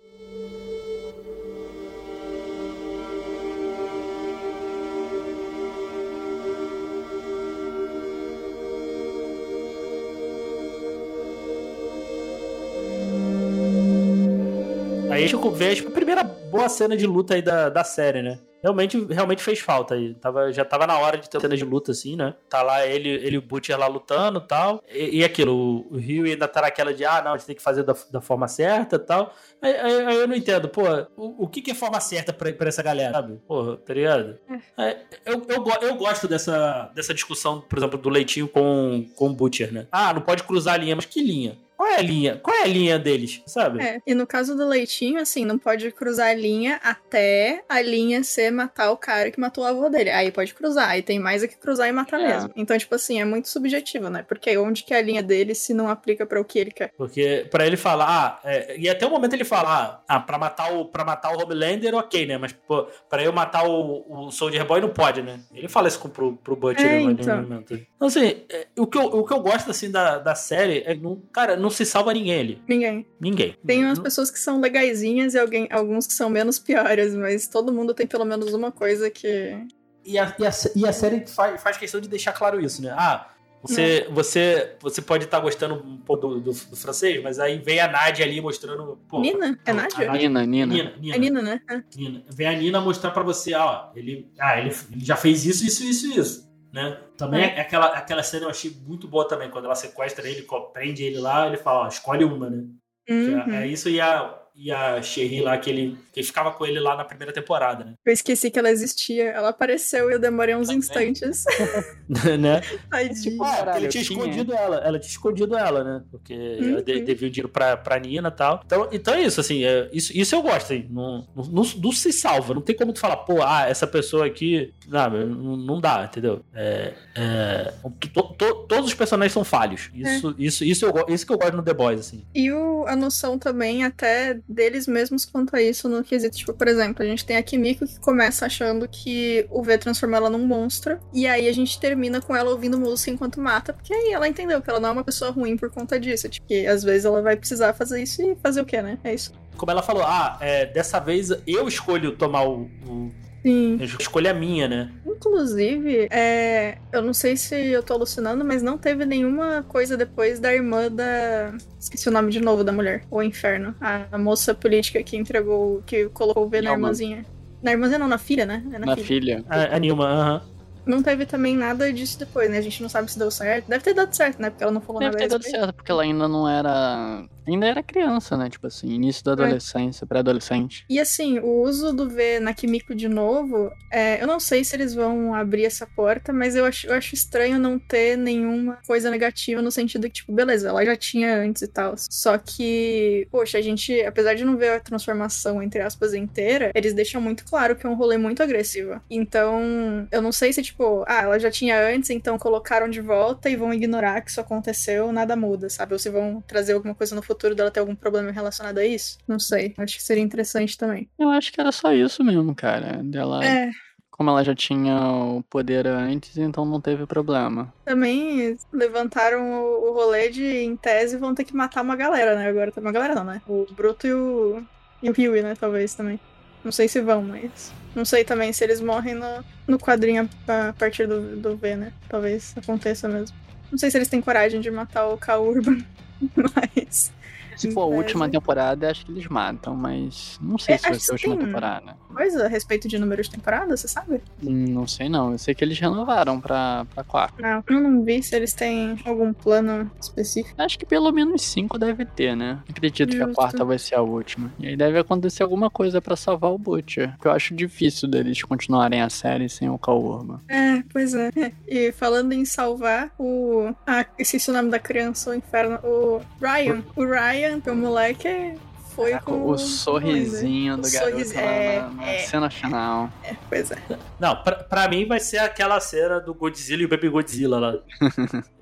Aí 15.13 15.23
a 15.23 15.27
gente 15.29 15.49
vê 15.53 15.77
tipo, 15.77 15.91
a 15.91 15.93
primeira 15.93 16.25
boa 16.25 16.69
cena 16.69 16.97
de 16.97 17.07
luta 17.07 17.35
aí 17.35 17.43
da, 17.43 17.69
da 17.69 17.85
série, 17.85 18.21
né? 18.21 18.37
Realmente, 18.65 18.97
realmente 19.11 19.43
fez 19.43 19.61
falta 19.61 19.95
aí. 19.95 20.15
Tava, 20.15 20.51
já 20.51 20.65
tava 20.65 20.87
na 20.87 20.99
hora 20.99 21.19
de 21.19 21.29
ter 21.29 21.37
uma 21.37 21.43
cena 21.43 21.55
de 21.55 21.65
luta, 21.67 21.93
assim, 21.93 22.17
né? 22.17 22.35
Tá 22.49 22.63
lá 22.63 22.87
ele, 22.87 23.11
ele 23.11 23.35
e 23.35 23.39
o 23.39 23.43
Butcher 23.43 23.79
lá 23.79 23.87
lutando 23.87 24.39
e 24.39 24.49
tal. 24.49 24.83
E, 24.91 25.19
e 25.19 25.25
aquilo, 25.25 25.87
o, 25.91 25.99
Rio 25.99 26.25
ainda 26.25 26.49
tá 26.49 26.63
naquela 26.63 26.95
de, 26.95 27.05
ah, 27.05 27.21
não, 27.23 27.35
a 27.35 27.37
gente 27.37 27.47
tem 27.47 27.55
que 27.55 27.61
fazer 27.63 27.83
da, 27.83 27.95
da 28.11 28.23
forma 28.23 28.49
certa 28.49 28.97
e 28.97 28.99
tal. 29.01 29.35
Aí, 29.61 29.71
aí- 29.77 30.07
aí 30.07 30.17
eu 30.17 30.27
não 30.27 30.35
entendo, 30.35 30.67
pô, 30.67 30.83
o, 31.15 31.45
o 31.45 31.47
que, 31.49 31.61
que 31.61 31.73
é 31.73 31.75
forma 31.75 32.01
certa 32.01 32.33
pra, 32.33 32.51
pra 32.55 32.69
essa 32.69 32.83
galera, 32.83 33.13
sabe? 33.13 33.35
Porra, 33.47 33.77
tá 33.77 33.93
ligado? 33.93 34.39
É, 34.79 34.97
eu, 35.27 35.45
eu, 35.47 35.65
eu 35.83 35.95
gosto 35.97 36.27
dessa, 36.27 36.91
dessa 36.95 37.13
discussão, 37.13 37.61
por 37.61 37.79
exemplo, 37.79 37.99
do 37.99 38.09
Leitinho 38.09 38.49
com, 38.49 39.07
com 39.15 39.27
o 39.29 39.35
Butcher, 39.35 39.71
né? 39.75 39.87
Ah, 39.93 40.15
não 40.15 40.23
pode 40.23 40.43
cruzar 40.43 40.75
a 40.75 40.79
linha, 40.79 40.97
mas 40.97 41.05
que 41.05 41.23
linha? 41.23 41.59
Qual 41.77 41.89
é 41.95 41.99
a 41.99 42.03
linha? 42.03 42.41
Qual 42.43 42.55
é 42.57 42.63
a 42.63 42.67
linha 42.67 42.99
deles, 42.99 43.43
sabe? 43.47 43.83
É, 43.83 44.01
e 44.07 44.15
no 44.15 44.27
caso 44.27 44.57
do 44.57 44.67
leitinho, 44.67 45.21
assim, 45.21 45.45
não 45.45 45.59
pode 45.59 45.91
cruzar 45.93 46.29
a 46.29 46.35
linha 46.35 46.81
até 46.83 47.65
a 47.69 47.81
linha 47.81 48.23
ser 48.25 48.51
matar 48.51 48.91
o 48.91 48.97
cara 48.97 49.31
que 49.31 49.41
matou 49.41 49.65
o 49.65 49.67
avô 49.67 49.89
dele. 49.89 50.11
Aí 50.11 50.31
pode 50.31 50.55
cruzar, 50.55 50.89
aí 50.91 51.03
tem 51.03 51.19
mais 51.19 51.43
é 51.43 51.49
que 51.49 51.57
cruzar 51.57 51.89
e 51.89 51.93
matar 51.93 52.21
É. 52.21 52.27
mesmo. 52.29 52.51
Então, 52.57 52.77
tipo 52.77 52.95
assim, 52.95 53.21
é 53.21 53.25
muito 53.25 53.49
subjetivo, 53.49 54.09
né? 54.09 54.25
Porque 54.27 54.57
onde 54.59 54.83
que 54.85 54.95
é 54.95 54.99
a 54.99 55.03
linha 55.03 55.23
dele 55.23 55.55
se 55.55 55.73
não 55.75 55.89
aplica 55.89 56.27
pra 56.27 56.41
o 56.41 56.45
que 56.45 56.59
ele 56.59 56.71
quer? 56.71 56.93
Porque 56.97 57.47
pra 57.51 57.67
ele 57.67 57.77
falar, 57.77 58.07
ah, 58.09 58.41
é, 58.49 58.77
e 58.79 58.89
até 58.89 59.07
o 59.07 59.11
momento 59.11 59.35
ele 59.35 59.45
fala, 59.45 60.03
ah, 60.09 60.21
pra 60.21 60.39
matar 60.39 60.73
o, 60.75 60.87
pra 60.87 61.05
matar 61.05 61.35
o 61.37 61.43
Homelander, 61.43 61.95
ok, 61.95 62.27
né? 62.27 62.39
Mas 62.39 62.53
pô, 62.53 62.87
pra 63.09 63.23
eu 63.23 63.33
matar 63.33 63.67
o, 63.69 64.27
o 64.27 64.31
Soldier 64.31 64.65
Boy 64.67 64.81
não 64.81 64.89
pode, 64.91 65.23
né? 65.23 65.41
Ele 65.53 65.69
fala 65.69 65.89
isso 65.89 65.99
com, 65.99 66.09
pro, 66.09 66.37
pro 66.37 66.57
Butcher 66.57 66.87
É, 66.87 66.99
né, 66.99 67.05
no 67.05 67.11
então. 67.13 67.43
momento. 67.43 67.75
Então, 67.75 68.09
assim, 68.09 68.45
é, 68.51 68.67
o, 68.79 68.87
que 68.87 68.99
eu, 68.99 69.05
o 69.05 69.25
que 69.25 69.33
eu 69.33 69.41
gosto, 69.41 69.71
assim, 69.71 69.91
da, 69.91 70.19
da 70.19 70.35
série 70.35 70.83
é, 70.87 70.95
não, 70.95 71.17
cara, 71.33 71.57
não 71.57 71.71
se 71.71 71.84
salva 71.85 72.13
ninguém 72.13 72.41
ali. 72.41 72.63
Ninguém. 72.69 73.07
Ninguém. 73.21 73.57
Tem 73.67 73.85
umas 73.85 73.99
pessoas 73.99 74.31
que 74.31 74.39
são 74.39 74.61
legaisinhas 74.61 75.35
e 75.35 75.39
alguém, 75.39 75.69
alguns 75.71 76.07
que 76.07 76.13
são 76.13 76.29
menos 76.31 76.59
piores, 76.59 77.15
mas 77.15 77.47
todo 77.49 77.73
mundo 77.73 77.93
tem 77.95 78.07
pelo 78.07 78.25
menos 78.25 78.53
uma 78.55 78.71
coisa 78.73 79.11
que. 79.11 79.57
E 80.05 80.19
a, 80.19 80.35
e 80.39 80.47
a, 80.47 80.51
e 80.77 80.87
a 80.87 80.93
série 80.93 81.27
faz, 81.27 81.63
faz 81.63 81.77
questão 81.77 82.01
de 82.01 82.09
deixar 82.09 82.33
claro 82.33 82.61
isso, 82.61 82.83
né? 82.83 82.91
Ah, 82.97 83.31
você, 83.63 84.07
você, 84.11 84.77
você 84.79 85.01
pode 85.01 85.25
estar 85.25 85.41
gostando 85.41 85.77
um 85.77 85.97
pouco 85.97 86.29
do, 86.29 86.41
do, 86.41 86.53
do 86.53 86.77
francês, 86.77 87.23
mas 87.23 87.39
aí 87.39 87.57
vem 87.57 87.81
a 87.81 87.89
Nádia 87.89 88.23
ali 88.27 88.39
mostrando. 88.39 88.99
Pô, 89.09 89.21
Nina? 89.21 89.59
É 89.65 89.71
a 89.71 89.75
Nádia? 89.75 90.07
Nádia- 90.07 90.29
Nina, 90.29 90.45
Nina. 90.45 90.75
Nina, 90.75 90.93
Nina. 91.01 91.15
É 91.15 91.19
Nina, 91.19 91.41
né? 91.43 91.61
Ah, 91.71 91.83
Nina. 91.97 92.23
Vem 92.29 92.47
a 92.47 92.53
Nina 92.53 92.81
mostrar 92.83 93.11
pra 93.13 93.23
você, 93.23 93.55
ó, 93.55 93.87
ele, 93.97 94.31
ah, 94.39 94.59
ele, 94.61 94.69
ele 94.93 95.03
já 95.05 95.17
fez 95.17 95.47
isso, 95.47 95.65
isso, 95.65 95.83
isso, 95.83 96.21
isso, 96.21 96.54
né? 96.75 96.99
Também 97.17 97.45
É. 97.45 97.55
é. 97.57 97.61
aquela, 97.61 97.87
aquela 97.87 98.23
cena 98.25 98.47
eu 98.47 98.51
achei 98.51 98.77
muito 98.85 99.07
boa 99.07 99.29
também, 99.29 99.49
quando 99.49 99.67
ela 99.67 99.77
sequestra 99.77 100.29
ele, 100.29 100.45
prende 100.73 101.05
ele 101.05 101.19
lá, 101.19 101.47
ele 101.47 101.57
fala, 101.57 101.85
ó, 101.85 101.89
escolhe 101.89 102.25
uma, 102.25 102.51
né? 102.51 102.65
Uhum. 103.09 103.55
É, 103.55 103.63
é 103.63 103.67
isso 103.69 103.89
e 103.89 104.01
a, 104.01 104.43
e 104.55 104.71
a 104.71 105.03
Sherry 105.03 105.41
lá, 105.41 105.59
que 105.59 105.69
ele 105.71 105.99
que 106.13 106.23
ficava 106.23 106.53
com 106.53 106.65
ele 106.65 106.79
lá 106.79 106.97
na 106.97 107.05
primeira 107.05 107.33
temporada, 107.33 107.85
né? 107.85 107.95
Eu 108.07 108.13
esqueci 108.13 108.51
que 108.51 108.59
ela 108.59 108.71
existia. 108.71 109.25
Ela 109.31 109.49
apareceu 109.49 110.09
e 110.11 110.15
eu 110.15 110.19
demorei 110.21 110.55
uns 110.55 110.69
Também. 110.69 110.79
instantes. 111.11 111.45
né? 112.39 112.61
Tadinha. 112.91 113.15
Tipo, 113.15 113.45
É, 113.45 113.49
porque 113.49 113.57
Caralho, 113.65 113.79
ele 113.85 113.89
tinha 113.89 114.05
tinha. 114.05 114.19
escondido 114.19 114.53
ela, 114.55 114.77
ela 114.77 114.99
tinha 114.99 115.11
escondido 115.11 115.57
ela, 115.57 115.83
né? 115.85 116.03
Porque 116.11 116.33
ela 116.35 116.83
de- 116.83 116.93
Uhum. 116.95 117.05
devia 117.05 117.29
o 117.29 117.31
dinheiro 117.31 117.49
pra, 117.49 117.77
pra 117.77 117.99
Nina 117.99 118.29
e 118.29 118.31
tal. 118.31 118.63
Então, 118.65 118.89
então 118.93 119.15
é 119.15 119.23
isso, 119.23 119.41
assim, 119.41 119.65
é, 119.65 119.89
isso, 119.93 120.17
isso 120.17 120.35
eu 120.35 120.43
gosto, 120.43 120.73
assim, 120.73 120.87
não, 120.91 121.27
não, 121.35 121.45
não, 121.47 121.63
não 121.83 121.93
se 121.93 122.13
salva, 122.13 122.55
não 122.55 122.63
tem 122.63 122.77
como 122.77 122.93
tu 122.93 123.01
falar, 123.01 123.17
pô, 123.19 123.43
ah, 123.43 123.67
essa 123.69 123.87
pessoa 123.87 124.27
aqui, 124.27 124.73
não, 124.87 125.11
não, 125.57 125.81
dá, 125.81 126.05
entendeu? 126.05 126.45
É, 126.55 126.93
é, 127.17 127.73
to- 128.13 128.35
to- 128.39 128.67
todos 128.69 128.87
os 128.87 128.95
personagens 128.95 129.33
são 129.33 129.45
falhos, 129.45 129.91
isso, 129.95 130.35
isso, 130.39 130.65
isso, 130.65 130.87
eu, 130.87 131.07
isso 131.15 131.27
que 131.27 131.33
eu 131.33 131.39
gosto 131.39 131.57
no 131.57 131.63
The 131.63 131.75
Boys, 131.75 132.01
assim. 132.01 132.25
E 132.35 132.51
o, 132.53 132.85
a 132.87 132.95
noção 132.97 133.39
também 133.39 133.85
até 133.85 134.39
deles 134.49 134.87
mesmos 134.87 135.25
quanto 135.25 135.57
a 135.57 135.63
isso 135.63 135.89
no 135.89 136.05
quesito, 136.05 136.37
tipo, 136.37 136.53
por 136.53 136.69
exemplo, 136.69 137.03
a 137.03 137.07
gente 137.07 137.25
tem 137.25 137.37
a 137.37 137.43
Kimiko 137.43 137.87
que 137.87 137.99
começa 137.99 138.47
achando 138.47 138.89
que 138.89 139.47
o 139.51 139.63
V 139.63 139.79
transformou 139.79 140.17
ela 140.19 140.31
num 140.31 140.47
monstro, 140.47 140.99
e 141.13 141.27
aí 141.27 141.49
a 141.49 141.53
gente 141.53 141.79
termina 141.81 142.21
com 142.21 142.35
ela 142.37 142.51
ouvindo 142.51 142.79
música 142.79 143.11
enquanto 143.11 143.41
mata, 143.41 143.73
porque 143.73 143.93
aí 143.93 144.13
ela 144.13 144.29
entendeu 144.29 144.61
que 144.61 144.69
ela 144.69 144.81
não 144.81 144.91
é 144.91 144.93
uma 144.93 145.05
pessoa 145.05 145.31
ruim 145.31 145.57
por 145.57 145.71
conta 145.71 145.99
disso, 145.99 146.29
tipo, 146.29 146.47
que 146.47 146.67
às 146.67 146.83
vezes 146.83 147.05
ela 147.05 147.23
vai 147.23 147.37
precisar 147.37 147.73
fazer 147.73 148.03
isso 148.03 148.23
e 148.23 148.37
fazer 148.37 148.61
o 148.61 148.65
quê, 148.65 148.83
né? 148.83 148.99
É 149.03 149.15
isso. 149.15 149.33
Como 149.57 149.71
ela 149.71 149.83
falou, 149.83 150.03
ah, 150.03 150.37
é, 150.41 150.67
dessa 150.67 150.99
vez 150.99 151.31
eu 151.47 151.69
escolho 151.69 152.17
tomar 152.17 152.43
o, 152.43 152.63
o 152.87 153.11
Sim. 153.45 153.77
eu 153.79 153.85
escolho 153.85 154.31
a 154.31 154.33
minha, 154.33 154.67
né? 154.67 154.91
Inclusive, 155.07 156.09
é, 156.11 156.79
eu 156.91 157.03
não 157.03 157.13
sei 157.13 157.37
se 157.37 157.55
eu 157.55 157.83
tô 157.83 157.93
alucinando, 157.93 158.43
mas 158.43 158.63
não 158.63 158.79
teve 158.79 159.05
nenhuma 159.05 159.63
coisa 159.69 159.97
depois 159.99 160.41
da 160.41 160.53
irmã 160.55 160.91
da. 160.91 161.55
Esqueci 161.79 162.09
o 162.09 162.13
nome 162.13 162.31
de 162.31 162.41
novo 162.41 162.65
da 162.65 162.73
mulher. 162.73 163.05
O 163.11 163.23
Inferno. 163.23 163.75
A, 163.81 164.07
a 164.13 164.19
moça 164.19 164.55
política 164.55 165.03
que 165.03 165.17
entregou. 165.17 165.83
que 165.85 166.07
colocou 166.09 166.47
o 166.47 166.49
V 166.49 166.63
na 166.63 166.71
Nilma. 166.71 166.87
irmãzinha. 166.89 167.27
Na 167.63 167.73
irmãzinha 167.73 167.99
não, 167.99 168.09
na 168.09 168.19
filha, 168.19 168.47
né? 168.47 168.63
É 168.73 168.79
Na 168.79 168.97
filha. 168.97 169.45
A, 169.49 169.77
a 169.77 169.79
Nilma, 169.79 170.07
aham. 170.07 170.43
Não 170.87 171.03
teve 171.03 171.25
também 171.25 171.57
nada 171.57 171.91
disso 171.93 172.19
depois, 172.19 172.51
né? 172.51 172.59
A 172.59 172.63
gente 172.63 172.83
não 172.83 172.89
sabe 172.91 173.11
se 173.11 173.19
deu 173.19 173.31
certo. 173.31 173.69
Deve 173.69 173.83
ter 173.83 173.95
dado 173.95 174.13
certo, 174.15 174.41
né? 174.41 174.51
Porque 174.51 174.63
ela 174.63 174.73
não 174.73 174.83
falou 174.83 175.01
Deve 175.01 175.13
nada 175.13 175.19
ter 175.19 175.25
a 175.25 175.39
dado 175.39 175.45
certo, 175.45 175.73
porque 175.73 175.91
ela 175.91 176.03
ainda 176.03 176.29
não 176.29 176.49
era. 176.49 177.25
Ainda 177.47 177.67
era 177.67 177.83
criança, 177.83 178.37
né? 178.37 178.49
Tipo 178.49 178.67
assim, 178.67 178.89
início 178.89 179.25
da 179.25 179.33
adolescência, 179.33 180.07
pré-adolescente. 180.07 180.85
E 180.89 180.99
assim, 180.99 181.39
o 181.39 181.63
uso 181.63 181.93
do 181.93 182.09
V 182.09 182.41
na 182.41 182.55
Kimiko 182.55 182.95
de 182.95 183.09
novo, 183.09 183.71
é, 183.91 184.23
eu 184.23 184.27
não 184.27 184.41
sei 184.41 184.65
se 184.65 184.75
eles 184.75 184.95
vão 184.95 185.35
abrir 185.35 185.65
essa 185.65 185.87
porta, 185.87 186.33
mas 186.33 186.57
eu 186.57 186.65
acho, 186.65 186.87
eu 186.87 186.95
acho 186.95 187.15
estranho 187.15 187.59
não 187.59 187.79
ter 187.79 188.17
nenhuma 188.17 188.79
coisa 188.87 189.11
negativa 189.11 189.61
no 189.61 189.71
sentido 189.71 190.09
que, 190.09 190.15
tipo, 190.15 190.33
beleza, 190.33 190.69
ela 190.69 190.85
já 190.85 190.97
tinha 190.97 191.37
antes 191.37 191.63
e 191.63 191.69
tal. 191.69 191.95
Só 191.97 192.39
que, 192.39 193.29
poxa, 193.31 193.59
a 193.59 193.63
gente, 193.63 194.01
apesar 194.03 194.35
de 194.35 194.45
não 194.45 194.57
ver 194.57 194.71
a 194.71 194.81
transformação, 194.81 195.63
entre 195.63 195.81
aspas, 195.81 196.15
inteira, 196.15 196.71
eles 196.75 196.95
deixam 196.95 197.21
muito 197.21 197.45
claro 197.45 197.77
que 197.77 197.87
é 197.87 197.91
um 197.91 197.95
rolê 197.95 198.17
muito 198.17 198.43
agressivo. 198.43 199.01
Então, 199.11 200.07
eu 200.11 200.23
não 200.23 200.33
sei 200.33 200.53
se, 200.53 200.63
tipo, 200.63 201.05
ah, 201.07 201.23
ela 201.23 201.39
já 201.39 201.51
tinha 201.51 201.79
antes, 201.79 202.11
então 202.11 202.39
colocaram 202.39 202.89
de 202.89 203.01
volta 203.01 203.51
e 203.51 203.57
vão 203.57 203.73
ignorar 203.73 204.21
que 204.23 204.31
isso 204.31 204.41
aconteceu, 204.41 205.13
nada 205.13 205.37
muda, 205.37 205.69
sabe? 205.69 205.93
Ou 205.93 205.99
se 205.99 206.09
vão 206.09 206.43
trazer 206.47 206.73
alguma 206.73 206.95
coisa 206.95 207.15
no 207.15 207.23
futuro 207.23 207.34
dela 207.55 207.71
ter 207.71 207.81
algum 207.81 207.95
problema 207.95 208.31
relacionado 208.31 208.79
a 208.79 208.85
isso. 208.87 209.19
Não 209.27 209.39
sei. 209.39 209.75
Acho 209.79 209.97
que 209.97 210.03
seria 210.03 210.23
interessante 210.23 210.77
também. 210.79 211.09
Eu 211.19 211.31
acho 211.31 211.53
que 211.53 211.61
era 211.61 211.73
só 211.73 211.93
isso 211.93 212.23
mesmo, 212.25 212.55
cara. 212.55 213.03
Dela, 213.03 213.45
É, 213.45 213.71
como 214.11 214.31
ela 214.31 214.45
já 214.45 214.55
tinha 214.55 214.97
o 215.11 215.43
poder 215.51 215.89
antes, 215.89 216.37
então 216.39 216.65
não 216.65 216.81
teve 216.81 217.05
problema. 217.05 217.73
também 217.85 218.57
levantaram 218.73 219.61
o, 219.61 219.93
rolê 219.93 220.29
de, 220.29 220.45
em 220.45 220.77
tese, 220.77 221.17
vão 221.17 221.35
ter 221.35 221.43
que 221.45 221.55
matar 221.55 221.83
uma 221.83 221.97
galera, 221.97 222.37
né? 222.37 222.49
Agora, 222.49 222.73
uma 222.77 222.93
galera 222.93 223.15
não, 223.17 223.25
né? 223.25 223.43
O 223.49 223.67
Bruto 223.73 224.07
e 224.07 224.13
o, 224.13 224.63
e 225.03 225.11
o 225.11 225.13
Huey, 225.13 225.43
né? 225.43 225.55
Talvez 225.59 225.95
também. 225.95 226.21
Não 226.63 226.71
sei 226.71 226.87
se 226.87 227.01
vão, 227.01 227.23
mas. 227.23 227.73
Não 227.95 228.05
sei 228.05 228.25
também 228.25 228.53
se 228.53 228.63
eles 228.63 228.81
morrem 228.81 229.15
no, 229.15 229.45
no 229.67 229.79
quadrinho 229.79 230.29
a, 230.49 230.73
partir 230.73 231.07
do, 231.09 231.37
do 231.37 231.57
V, 231.57 231.77
né? 231.77 231.93
Talvez 232.09 232.55
aconteça 232.57 233.09
mesmo. 233.09 233.37
Não 233.71 233.79
sei 233.79 233.91
se 233.91 233.99
eles 233.99 234.09
têm 234.09 234.21
coragem 234.21 234.61
de 234.61 234.71
matar 234.71 235.09
o 235.09 235.19
K 235.19 235.39
Urban, 235.39 235.79
mas. 236.55 237.13
Se 237.57 237.71
for 237.73 237.83
a 237.83 237.87
última 237.87 238.27
é. 238.27 238.29
temporada, 238.29 238.91
acho 238.91 239.05
que 239.07 239.13
eles 239.13 239.27
matam, 239.29 239.75
mas 239.75 240.39
não 240.41 240.59
sei 240.59 240.75
É, 240.75 240.79
se 240.79 240.83
vai 240.85 240.93
acho 240.93 241.01
ser 241.01 241.11
a 241.11 241.15
última 241.15 241.37
temporada. 241.37 241.97
Coisa 242.15 242.45
a 242.45 242.49
respeito 242.49 242.87
de 242.89 242.99
número 242.99 243.23
de 243.23 243.31
temporada, 243.31 243.77
você 243.77 243.89
sabe? 243.89 244.21
Hum, 244.43 244.67
Não 244.69 244.87
sei 244.87 245.09
não. 245.09 245.33
Eu 245.33 245.39
sei 245.39 245.55
que 245.55 245.65
eles 245.65 245.79
renovaram 245.79 246.41
pra, 246.41 246.87
pra 246.95 247.03
quarta. 247.05 247.43
Não, 247.43 247.65
eu 247.69 247.81
não 247.81 248.03
vi 248.05 248.23
se 248.23 248.35
eles 248.37 248.53
têm 248.53 248.99
algum 249.05 249.33
plano 249.33 249.91
específico. 250.01 250.55
Acho 250.61 250.79
que 250.79 250.87
pelo 250.87 251.11
menos 251.13 251.43
cinco 251.43 251.79
deve 251.79 252.05
ter, 252.05 252.37
né? 252.37 252.61
Acredito 252.69 253.11
que 253.11 253.17
a 253.23 253.27
Justo. 253.27 253.35
quarta 253.35 253.65
vai 253.65 253.79
ser 253.79 253.97
a 253.97 254.03
última. 254.03 254.53
E 254.59 254.69
aí 254.69 254.77
deve 254.77 254.99
acontecer 254.99 255.43
alguma 255.43 255.69
coisa 255.71 256.01
pra 256.01 256.15
salvar 256.17 256.53
o 256.53 256.59
Butcher. 256.59 257.17
Que 257.21 257.27
eu 257.27 257.33
acho 257.33 257.55
difícil 257.55 258.09
deles 258.09 258.43
continuarem 258.43 259.01
a 259.03 259.11
série 259.11 259.49
sem 259.49 259.69
o 259.69 259.79
Cal 259.79 260.01
Urban. 260.01 260.41
É, 260.49 260.83
pois 260.93 261.15
é. 261.15 261.31
E 261.67 261.91
falando 261.93 262.33
em 262.33 262.45
salvar, 262.45 263.11
o. 263.19 263.73
Ah, 263.87 264.07
esqueci 264.19 264.51
o 264.51 264.55
nome 264.55 264.71
da 264.71 264.79
criança, 264.79 265.31
o 265.31 265.35
inferno. 265.35 265.79
O 265.83 266.21
Ryan. 266.41 266.83
O 266.97 267.05
Ryan, 267.05 267.44
é 267.45 267.71
o 267.73 267.77
moleque, 267.77 268.55
foi 268.95 269.11
Caraca, 269.11 269.27
com. 269.33 269.47
o 269.51 269.59
sorrisinho 269.59 270.75
O 270.75 270.77
do 270.79 270.91
garoto 270.91 271.11
sorriso- 271.13 271.35
lá 271.35 271.41
é, 271.43 271.81
na, 271.81 271.89
na 271.91 272.07
é. 272.11 272.19
cena 272.19 272.51
final. 272.51 273.11
Pois 273.49 273.71
é. 273.71 273.77
Não, 274.21 274.37
pra, 274.43 274.57
pra 274.57 274.89
mim 274.89 275.07
vai 275.07 275.21
ser 275.21 275.39
aquela 275.39 275.79
cena 275.81 276.21
do 276.21 276.33
Godzilla 276.35 276.83
e 276.83 276.87
o 276.87 276.89
Baby 276.89 277.09
Godzilla 277.09 277.59
lá. 277.59 277.75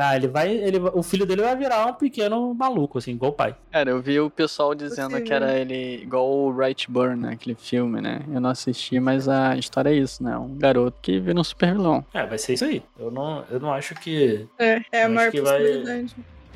Ah, 0.00 0.16
ele 0.16 0.26
vai. 0.26 0.50
Ele, 0.52 0.78
o 0.80 1.00
filho 1.00 1.24
dele 1.24 1.40
vai 1.40 1.54
virar 1.54 1.86
um 1.86 1.94
pequeno 1.94 2.52
maluco, 2.54 2.98
assim, 2.98 3.12
igual 3.12 3.30
o 3.30 3.34
pai. 3.36 3.54
Cara, 3.70 3.88
eu 3.88 4.02
vi 4.02 4.18
o 4.18 4.28
pessoal 4.28 4.74
dizendo 4.74 5.22
que 5.22 5.32
era 5.32 5.56
ele 5.56 6.02
igual 6.02 6.28
o 6.28 6.50
Right 6.50 6.90
Burn, 6.90 7.14
né? 7.22 7.34
Aquele 7.34 7.54
filme, 7.54 8.00
né? 8.00 8.22
Eu 8.34 8.40
não 8.40 8.50
assisti, 8.50 8.98
mas 8.98 9.28
a 9.28 9.56
história 9.56 9.90
é 9.90 9.94
isso, 9.94 10.24
né? 10.24 10.36
Um 10.36 10.58
garoto 10.58 10.98
que 11.00 11.20
vira 11.20 11.38
um 11.38 11.44
super 11.44 11.72
vilão. 11.72 12.04
É, 12.12 12.26
vai 12.26 12.36
ser 12.36 12.54
isso 12.54 12.64
aí. 12.64 12.82
Eu 12.98 13.12
não, 13.12 13.44
eu 13.48 13.60
não 13.60 13.72
acho 13.72 13.94
que. 13.94 14.44
É, 14.58 14.80
é 14.90 15.02
a 15.04 15.08
maior 15.08 15.30
que 15.30 15.40
vai- 15.40 16.04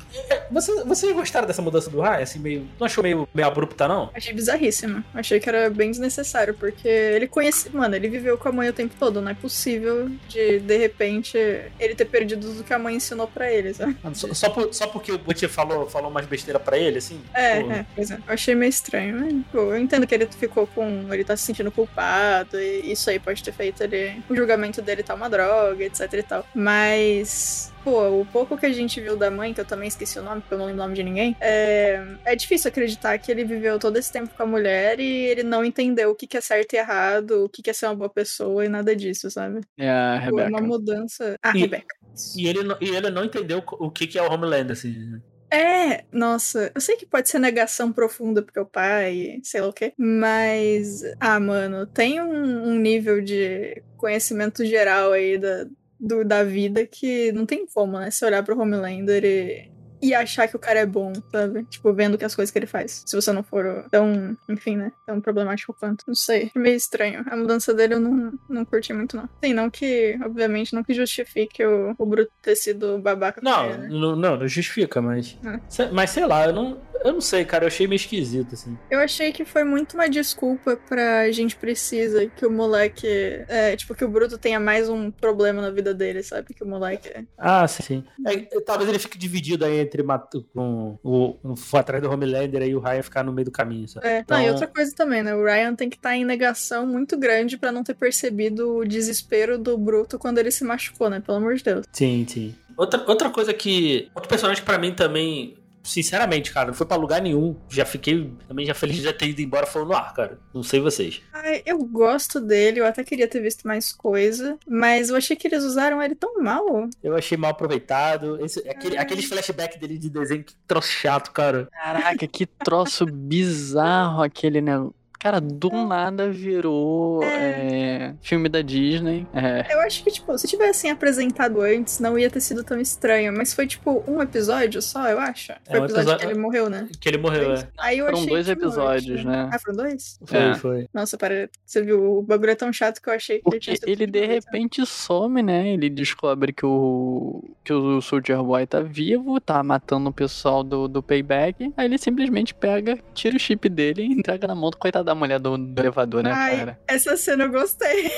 possibilidade. 0.09 0.45
Você, 0.51 0.83
vocês 0.83 1.13
gostaram 1.15 1.47
dessa 1.47 1.61
mudança 1.61 1.89
do 1.89 2.01
Ryan? 2.01 2.23
Assim, 2.23 2.39
meio. 2.39 2.67
Não 2.79 2.85
achou 2.85 3.03
meio, 3.03 3.27
meio 3.33 3.47
abrupta, 3.47 3.87
não? 3.87 4.09
Achei 4.13 4.33
bizarríssimo. 4.33 5.03
Achei 5.13 5.39
que 5.39 5.47
era 5.47 5.69
bem 5.69 5.91
desnecessário, 5.91 6.53
porque 6.53 6.87
ele 6.87 7.27
conhece. 7.27 7.69
Mano, 7.75 7.95
ele 7.95 8.09
viveu 8.09 8.37
com 8.37 8.49
a 8.49 8.51
mãe 8.51 8.69
o 8.69 8.73
tempo 8.73 8.95
todo. 8.99 9.21
Não 9.21 9.31
é 9.31 9.33
possível 9.33 10.09
de, 10.27 10.59
de 10.59 10.77
repente, 10.77 11.37
ele 11.79 11.95
ter 11.95 12.05
perdido 12.05 12.47
tudo 12.47 12.63
que 12.63 12.73
a 12.73 12.79
mãe 12.79 12.95
ensinou 12.95 13.27
pra 13.27 13.51
ele, 13.51 13.73
sabe? 13.73 13.95
Só, 14.13 14.33
só, 14.33 14.49
por- 14.49 14.73
só 14.73 14.87
porque 14.87 15.11
o 15.11 15.17
Butcher 15.17 15.49
falou, 15.49 15.89
falou 15.89 16.09
umas 16.09 16.25
besteiras 16.25 16.61
pra 16.61 16.77
ele, 16.77 16.97
assim? 16.97 17.21
É, 17.33 17.61
Pô, 17.61 17.71
é, 17.71 17.85
pois 17.95 18.11
é. 18.11 18.15
Eu 18.15 18.33
achei 18.33 18.55
meio 18.55 18.69
estranho. 18.69 19.19
mas, 19.19 19.33
pô, 19.51 19.59
eu 19.59 19.77
entendo 19.77 20.05
que 20.07 20.15
ele 20.15 20.27
ficou 20.27 20.65
com. 20.67 21.05
Ele 21.13 21.23
tá 21.23 21.35
se 21.37 21.43
sentindo 21.43 21.71
culpado, 21.71 22.59
e 22.59 22.91
isso 22.91 23.09
aí 23.09 23.19
pode 23.19 23.43
ter 23.43 23.51
feito 23.51 23.83
ele. 23.83 24.21
O 24.29 24.35
julgamento 24.35 24.81
dele 24.81 25.03
tá 25.03 25.13
uma 25.13 25.29
droga, 25.29 25.83
etc 25.83 26.11
e 26.13 26.23
tal. 26.23 26.45
Mas. 26.53 27.71
Pô, 27.83 28.21
o 28.21 28.25
pouco 28.25 28.57
que 28.57 28.65
a 28.65 28.73
gente 28.73 28.99
viu 29.01 29.17
da 29.17 29.31
mãe, 29.31 29.53
que 29.53 29.61
eu 29.61 29.65
também 29.65 29.87
esqueci 29.87 30.19
o 30.19 30.23
nome, 30.23 30.41
porque 30.41 30.53
eu 30.53 30.57
não 30.57 30.65
lembro 30.65 30.81
o 30.81 30.85
nome 30.85 30.95
de 30.95 31.03
ninguém, 31.03 31.35
é, 31.39 32.03
é 32.25 32.35
difícil 32.35 32.69
acreditar 32.69 33.17
que 33.17 33.31
ele 33.31 33.45
viveu 33.45 33.79
todo 33.79 33.97
esse 33.97 34.11
tempo 34.11 34.33
com 34.35 34.43
a 34.43 34.45
mulher 34.45 34.99
e 34.99 35.03
ele 35.05 35.43
não 35.43 35.63
entendeu 35.63 36.11
o 36.11 36.15
que 36.15 36.27
que 36.27 36.37
é 36.37 36.41
certo 36.41 36.73
e 36.73 36.77
errado, 36.77 37.45
o 37.45 37.49
que 37.49 37.61
que 37.61 37.69
é 37.69 37.73
ser 37.73 37.87
uma 37.87 37.95
boa 37.95 38.09
pessoa 38.09 38.65
e 38.65 38.69
nada 38.69 38.95
disso, 38.95 39.31
sabe? 39.31 39.61
É 39.77 39.89
a 39.89 40.17
Pô, 40.29 40.39
é 40.39 40.45
Rebecca. 40.45 40.49
uma 40.49 40.61
mudança. 40.61 41.37
Ah, 41.41 41.51
E- 41.55 41.59
Rebeca. 41.61 41.95
E 42.35 42.47
ele, 42.47 42.63
não- 42.63 42.77
e 42.81 42.89
ele 42.89 43.09
não 43.09 43.23
entendeu 43.23 43.63
o 43.65 43.89
que, 43.89 44.05
que 44.05 44.19
é 44.19 44.21
o 44.21 44.29
Homeland, 44.31 44.73
assim. 44.73 44.91
né? 45.09 45.21
É, 45.51 46.05
nossa, 46.11 46.71
eu 46.75 46.79
sei 46.81 46.95
que 46.95 47.07
pode 47.07 47.27
ser 47.27 47.39
negação 47.39 47.91
profunda 47.91 48.43
porque 48.43 48.59
é 48.59 48.61
o 48.61 48.65
pai, 48.67 49.39
sei 49.43 49.61
lá 49.61 49.67
o 49.69 49.73
quê, 49.73 49.93
mas, 49.97 51.01
ah, 51.19 51.39
mano, 51.39 51.87
tem 51.87 52.21
um, 52.21 52.67
um 52.69 52.75
nível 52.77 53.19
de 53.19 53.83
conhecimento 53.97 54.63
geral 54.63 55.11
aí 55.11 55.39
da, 55.39 55.65
do- 55.99 56.23
da 56.25 56.43
vida 56.43 56.85
que 56.87 57.31
não 57.31 57.45
tem 57.45 57.65
como, 57.67 57.99
né? 57.99 58.11
Se 58.11 58.25
olhar 58.25 58.43
pro 58.43 58.59
Homelander 58.59 59.23
e, 59.25 59.71
e 60.01 60.13
achar 60.13 60.47
que 60.47 60.55
o 60.55 60.59
cara 60.59 60.79
é 60.79 60.85
bom, 60.85 61.11
sabe? 61.31 61.63
Tipo, 61.65 61.93
vendo 61.93 62.17
que 62.17 62.25
as 62.25 62.35
coisas 62.35 62.51
que 62.51 62.59
ele 62.59 62.65
faz. 62.65 63.03
Se 63.05 63.15
você 63.15 63.31
não 63.31 63.43
for 63.43 63.85
tão, 63.91 64.37
enfim, 64.47 64.75
né? 64.77 64.91
Tão 65.05 65.19
problemático 65.19 65.75
quanto. 65.77 66.03
Não 66.07 66.15
sei. 66.15 66.51
Meio 66.55 66.75
estranho. 66.75 67.23
A 67.29 67.35
mudança 67.35 67.73
dele 67.73 67.95
eu 67.95 67.99
não, 67.99 68.33
não 68.49 68.65
curti 68.65 68.93
muito, 68.93 69.15
não. 69.17 69.29
Sim, 69.43 69.53
não 69.53 69.69
que, 69.69 70.17
obviamente, 70.23 70.73
não 70.73 70.83
que 70.83 70.93
justifique 70.93 71.63
o, 71.65 71.93
o 71.97 72.05
Bruto 72.05 72.31
ter 72.41 72.55
sido 72.55 72.99
babaca 72.99 73.41
com 73.41 73.45
Não, 73.49 73.65
ele, 73.69 73.77
né? 73.77 73.87
não, 73.89 74.15
não, 74.15 74.37
não 74.37 74.47
justifica, 74.47 75.01
mas. 75.01 75.37
É. 75.79 75.91
Mas 75.91 76.09
sei 76.11 76.25
lá, 76.25 76.45
eu 76.45 76.53
não, 76.53 76.77
eu 77.03 77.13
não 77.13 77.21
sei, 77.21 77.45
cara. 77.45 77.63
Eu 77.63 77.67
achei 77.67 77.87
meio 77.87 77.97
esquisito, 77.97 78.53
assim. 78.53 78.77
Eu 78.89 78.99
achei 78.99 79.31
que 79.31 79.45
foi 79.45 79.63
muito 79.63 79.93
uma 79.93 80.09
desculpa 80.09 80.77
pra 80.87 81.31
gente 81.31 81.55
precisa 81.55 82.25
que 82.27 82.45
o 82.45 82.51
moleque. 82.51 83.07
É, 83.47 83.75
tipo, 83.75 83.95
que 83.95 84.05
o 84.05 84.09
Bruto 84.09 84.37
tenha 84.37 84.59
mais 84.59 84.89
um 84.89 85.11
problema 85.11 85.61
na 85.61 85.69
vida 85.71 85.93
dele, 85.93 86.23
sabe? 86.23 86.53
Que 86.53 86.63
o 86.63 86.67
moleque. 86.67 87.27
Ah, 87.37 87.67
sim. 87.67 87.83
sim. 87.83 88.03
É, 88.25 88.59
talvez 88.61 88.89
ele 88.89 88.99
fique 88.99 89.17
dividido 89.17 89.65
aí 89.65 89.79
entre 89.89 90.43
com 90.53 90.97
o, 91.03 91.55
for 91.55 91.77
atrás 91.79 92.01
do 92.01 92.09
Homelander 92.09 92.61
e 92.63 92.75
o 92.75 92.79
Ryan 92.79 93.01
ficar 93.03 93.23
no 93.23 93.33
meio 93.33 93.45
do 93.45 93.51
caminho, 93.51 93.87
sabe? 93.87 94.07
É. 94.07 94.19
Então- 94.19 94.37
Não, 94.37 94.45
e 94.45 94.49
outra 94.49 94.67
coisa 94.67 94.93
também, 94.95 95.23
né? 95.23 95.33
O 95.35 95.43
Ryan 95.43 95.75
tem 95.75 95.89
que 95.89 95.97
estar 95.97 96.15
em 96.15 96.23
negação 96.25 96.85
muito 96.85 97.17
grande 97.17 97.57
pra 97.57 97.71
não 97.71 97.83
ter 97.83 97.93
percebido 97.95 98.77
o 98.77 98.85
desespero 98.87 99.57
do 99.57 99.77
Bruto 99.77 100.17
quando 100.19 100.37
ele 100.37 100.51
se 100.51 100.63
machucou, 100.63 101.09
né? 101.09 101.19
Pelo 101.19 101.37
amor 101.37 101.55
de 101.55 101.63
Deus. 101.63 101.85
Sim, 101.91 102.25
sim. 102.27 102.55
Outra, 102.77 103.03
outra 103.07 103.29
coisa 103.29 103.53
que. 103.53 104.09
Outro 104.15 104.29
personagem 104.29 104.61
que 104.63 104.65
pra 104.65 104.77
mim 104.77 104.93
também 104.93 105.57
sinceramente, 105.83 106.51
cara, 106.51 106.67
não 106.67 106.73
foi 106.73 106.85
pra 106.85 106.97
lugar 106.97 107.21
nenhum. 107.21 107.55
Já 107.69 107.85
fiquei 107.85 108.31
também 108.47 108.65
já 108.65 108.73
feliz 108.73 108.97
de 108.97 109.03
já 109.03 109.13
ter 109.13 109.27
ido 109.27 109.41
embora 109.41 109.65
falando 109.65 109.89
no 109.89 109.95
ar, 109.95 110.13
cara. 110.13 110.39
Não 110.53 110.63
sei 110.63 110.79
vocês. 110.79 111.21
Ai, 111.33 111.61
eu 111.65 111.77
gosto 111.79 112.39
dele, 112.39 112.79
eu 112.79 112.85
até 112.85 113.03
queria 113.03 113.27
ter 113.27 113.41
visto 113.41 113.67
mais 113.67 113.91
coisa, 113.91 114.57
mas 114.67 115.09
eu 115.09 115.15
achei 115.15 115.35
que 115.35 115.47
eles 115.47 115.63
usaram 115.63 116.01
ele 116.01 116.15
tão 116.15 116.41
mal. 116.41 116.87
Eu 117.03 117.15
achei 117.15 117.37
mal 117.37 117.51
aproveitado. 117.51 118.43
Esse, 118.43 118.59
aquele, 118.67 118.97
Ai. 118.97 119.03
aqueles 119.03 119.25
flashbacks 119.25 119.79
dele 119.79 119.97
de 119.97 120.09
desenho, 120.09 120.43
que 120.43 120.55
troço 120.67 120.89
chato, 120.89 121.31
cara. 121.31 121.67
Caraca, 121.71 122.27
que 122.27 122.45
troço 122.45 123.05
bizarro 123.05 124.21
aquele 124.21 124.61
negócio. 124.61 124.98
Cara, 125.19 125.39
do 125.41 125.69
nada 125.85 126.31
virou 126.31 127.21
é, 127.23 128.13
filme 128.21 128.47
da 128.47 128.61
Disney. 128.61 129.27
É, 129.33 129.73
Eu 129.73 129.81
acho 129.81 130.03
que, 130.03 130.11
tipo, 130.11 130.37
se 130.37 130.47
tivessem 130.47 130.89
apresentado 130.91 131.61
antes, 131.61 131.99
não 131.99 132.17
ia 132.17 132.29
ter 132.29 132.39
sido 132.39 132.63
tão 132.63 132.79
estranho, 132.79 133.33
mas 133.35 133.53
foi, 133.53 133.67
tipo, 133.67 134.03
um 134.07 134.21
episódio 134.21 134.81
só, 134.81 135.07
eu 135.09 135.19
acho. 135.19 135.47
Foi 135.65 135.75
É, 135.75 135.79
o 135.79 135.81
um 135.81 135.85
episódio 135.85 136.01
episódio- 136.11 136.27
que 136.27 136.33
ele 136.33 136.39
morreu, 136.39 136.69
né? 136.69 136.87
Que 137.01 137.09
ele 137.09 137.17
morreu, 137.17 137.53
é. 137.53 137.67
Aí 137.77 137.97
eu 137.99 138.05
Foram 138.05 138.17
achei 138.19 138.29
dois 138.29 138.49
episódios, 138.49 139.15
ótimo. 139.19 139.31
né? 139.31 139.49
Ah, 139.53 139.59
foram 139.59 139.77
dois? 139.77 140.19
Foi, 140.25 140.37
É. 140.39 140.55
foi. 140.55 140.87
Nossa, 140.93 141.17
para. 141.17 141.49
Você 141.65 141.81
viu, 141.81 142.17
o 142.19 142.21
bagulho 142.21 142.51
é 142.51 142.55
tão 142.55 142.71
chato 142.71 143.01
que 143.01 143.09
eu 143.09 143.13
achei 143.13 143.39
que 143.39 143.49
ele 143.49 143.59
tinha 143.59 143.75
Porque 143.75 143.91
sido 143.91 144.01
ele 144.01 144.05
tudo 144.11 144.19
de 144.21 144.25
repente 144.25 144.85
some, 144.85 145.41
né? 145.43 145.67
Ele 145.69 145.89
descobre 145.89 146.53
que 146.53 146.65
o 146.65 147.43
que 147.63 147.73
o 147.73 148.01
Soldier 148.01 148.41
Boy 148.41 148.65
tá 148.65 148.79
vivo, 148.81 149.39
tá 149.39 149.61
matando 149.61 150.09
o 150.09 150.13
pessoal 150.13 150.63
do, 150.63 150.87
do 150.87 151.03
payback. 151.03 151.71
Aí 151.77 151.85
ele 151.85 151.97
simplesmente 151.99 152.53
pega, 152.53 152.97
tira 153.13 153.35
o 153.35 153.39
chip 153.39 153.69
dele 153.69 154.01
e 154.01 154.07
entrega 154.11 154.47
na 154.47 154.55
mão 154.55 154.71
do 154.71 154.77
coitado 154.77 155.08
da 155.09 155.15
mulher 155.15 155.39
do, 155.39 155.57
do 155.57 155.81
elevador, 155.81 156.21
né, 156.21 156.31
Ai, 156.31 156.57
cara? 156.57 156.79
essa 156.87 157.17
cena 157.17 157.45
eu 157.45 157.51
gostei. 157.51 158.11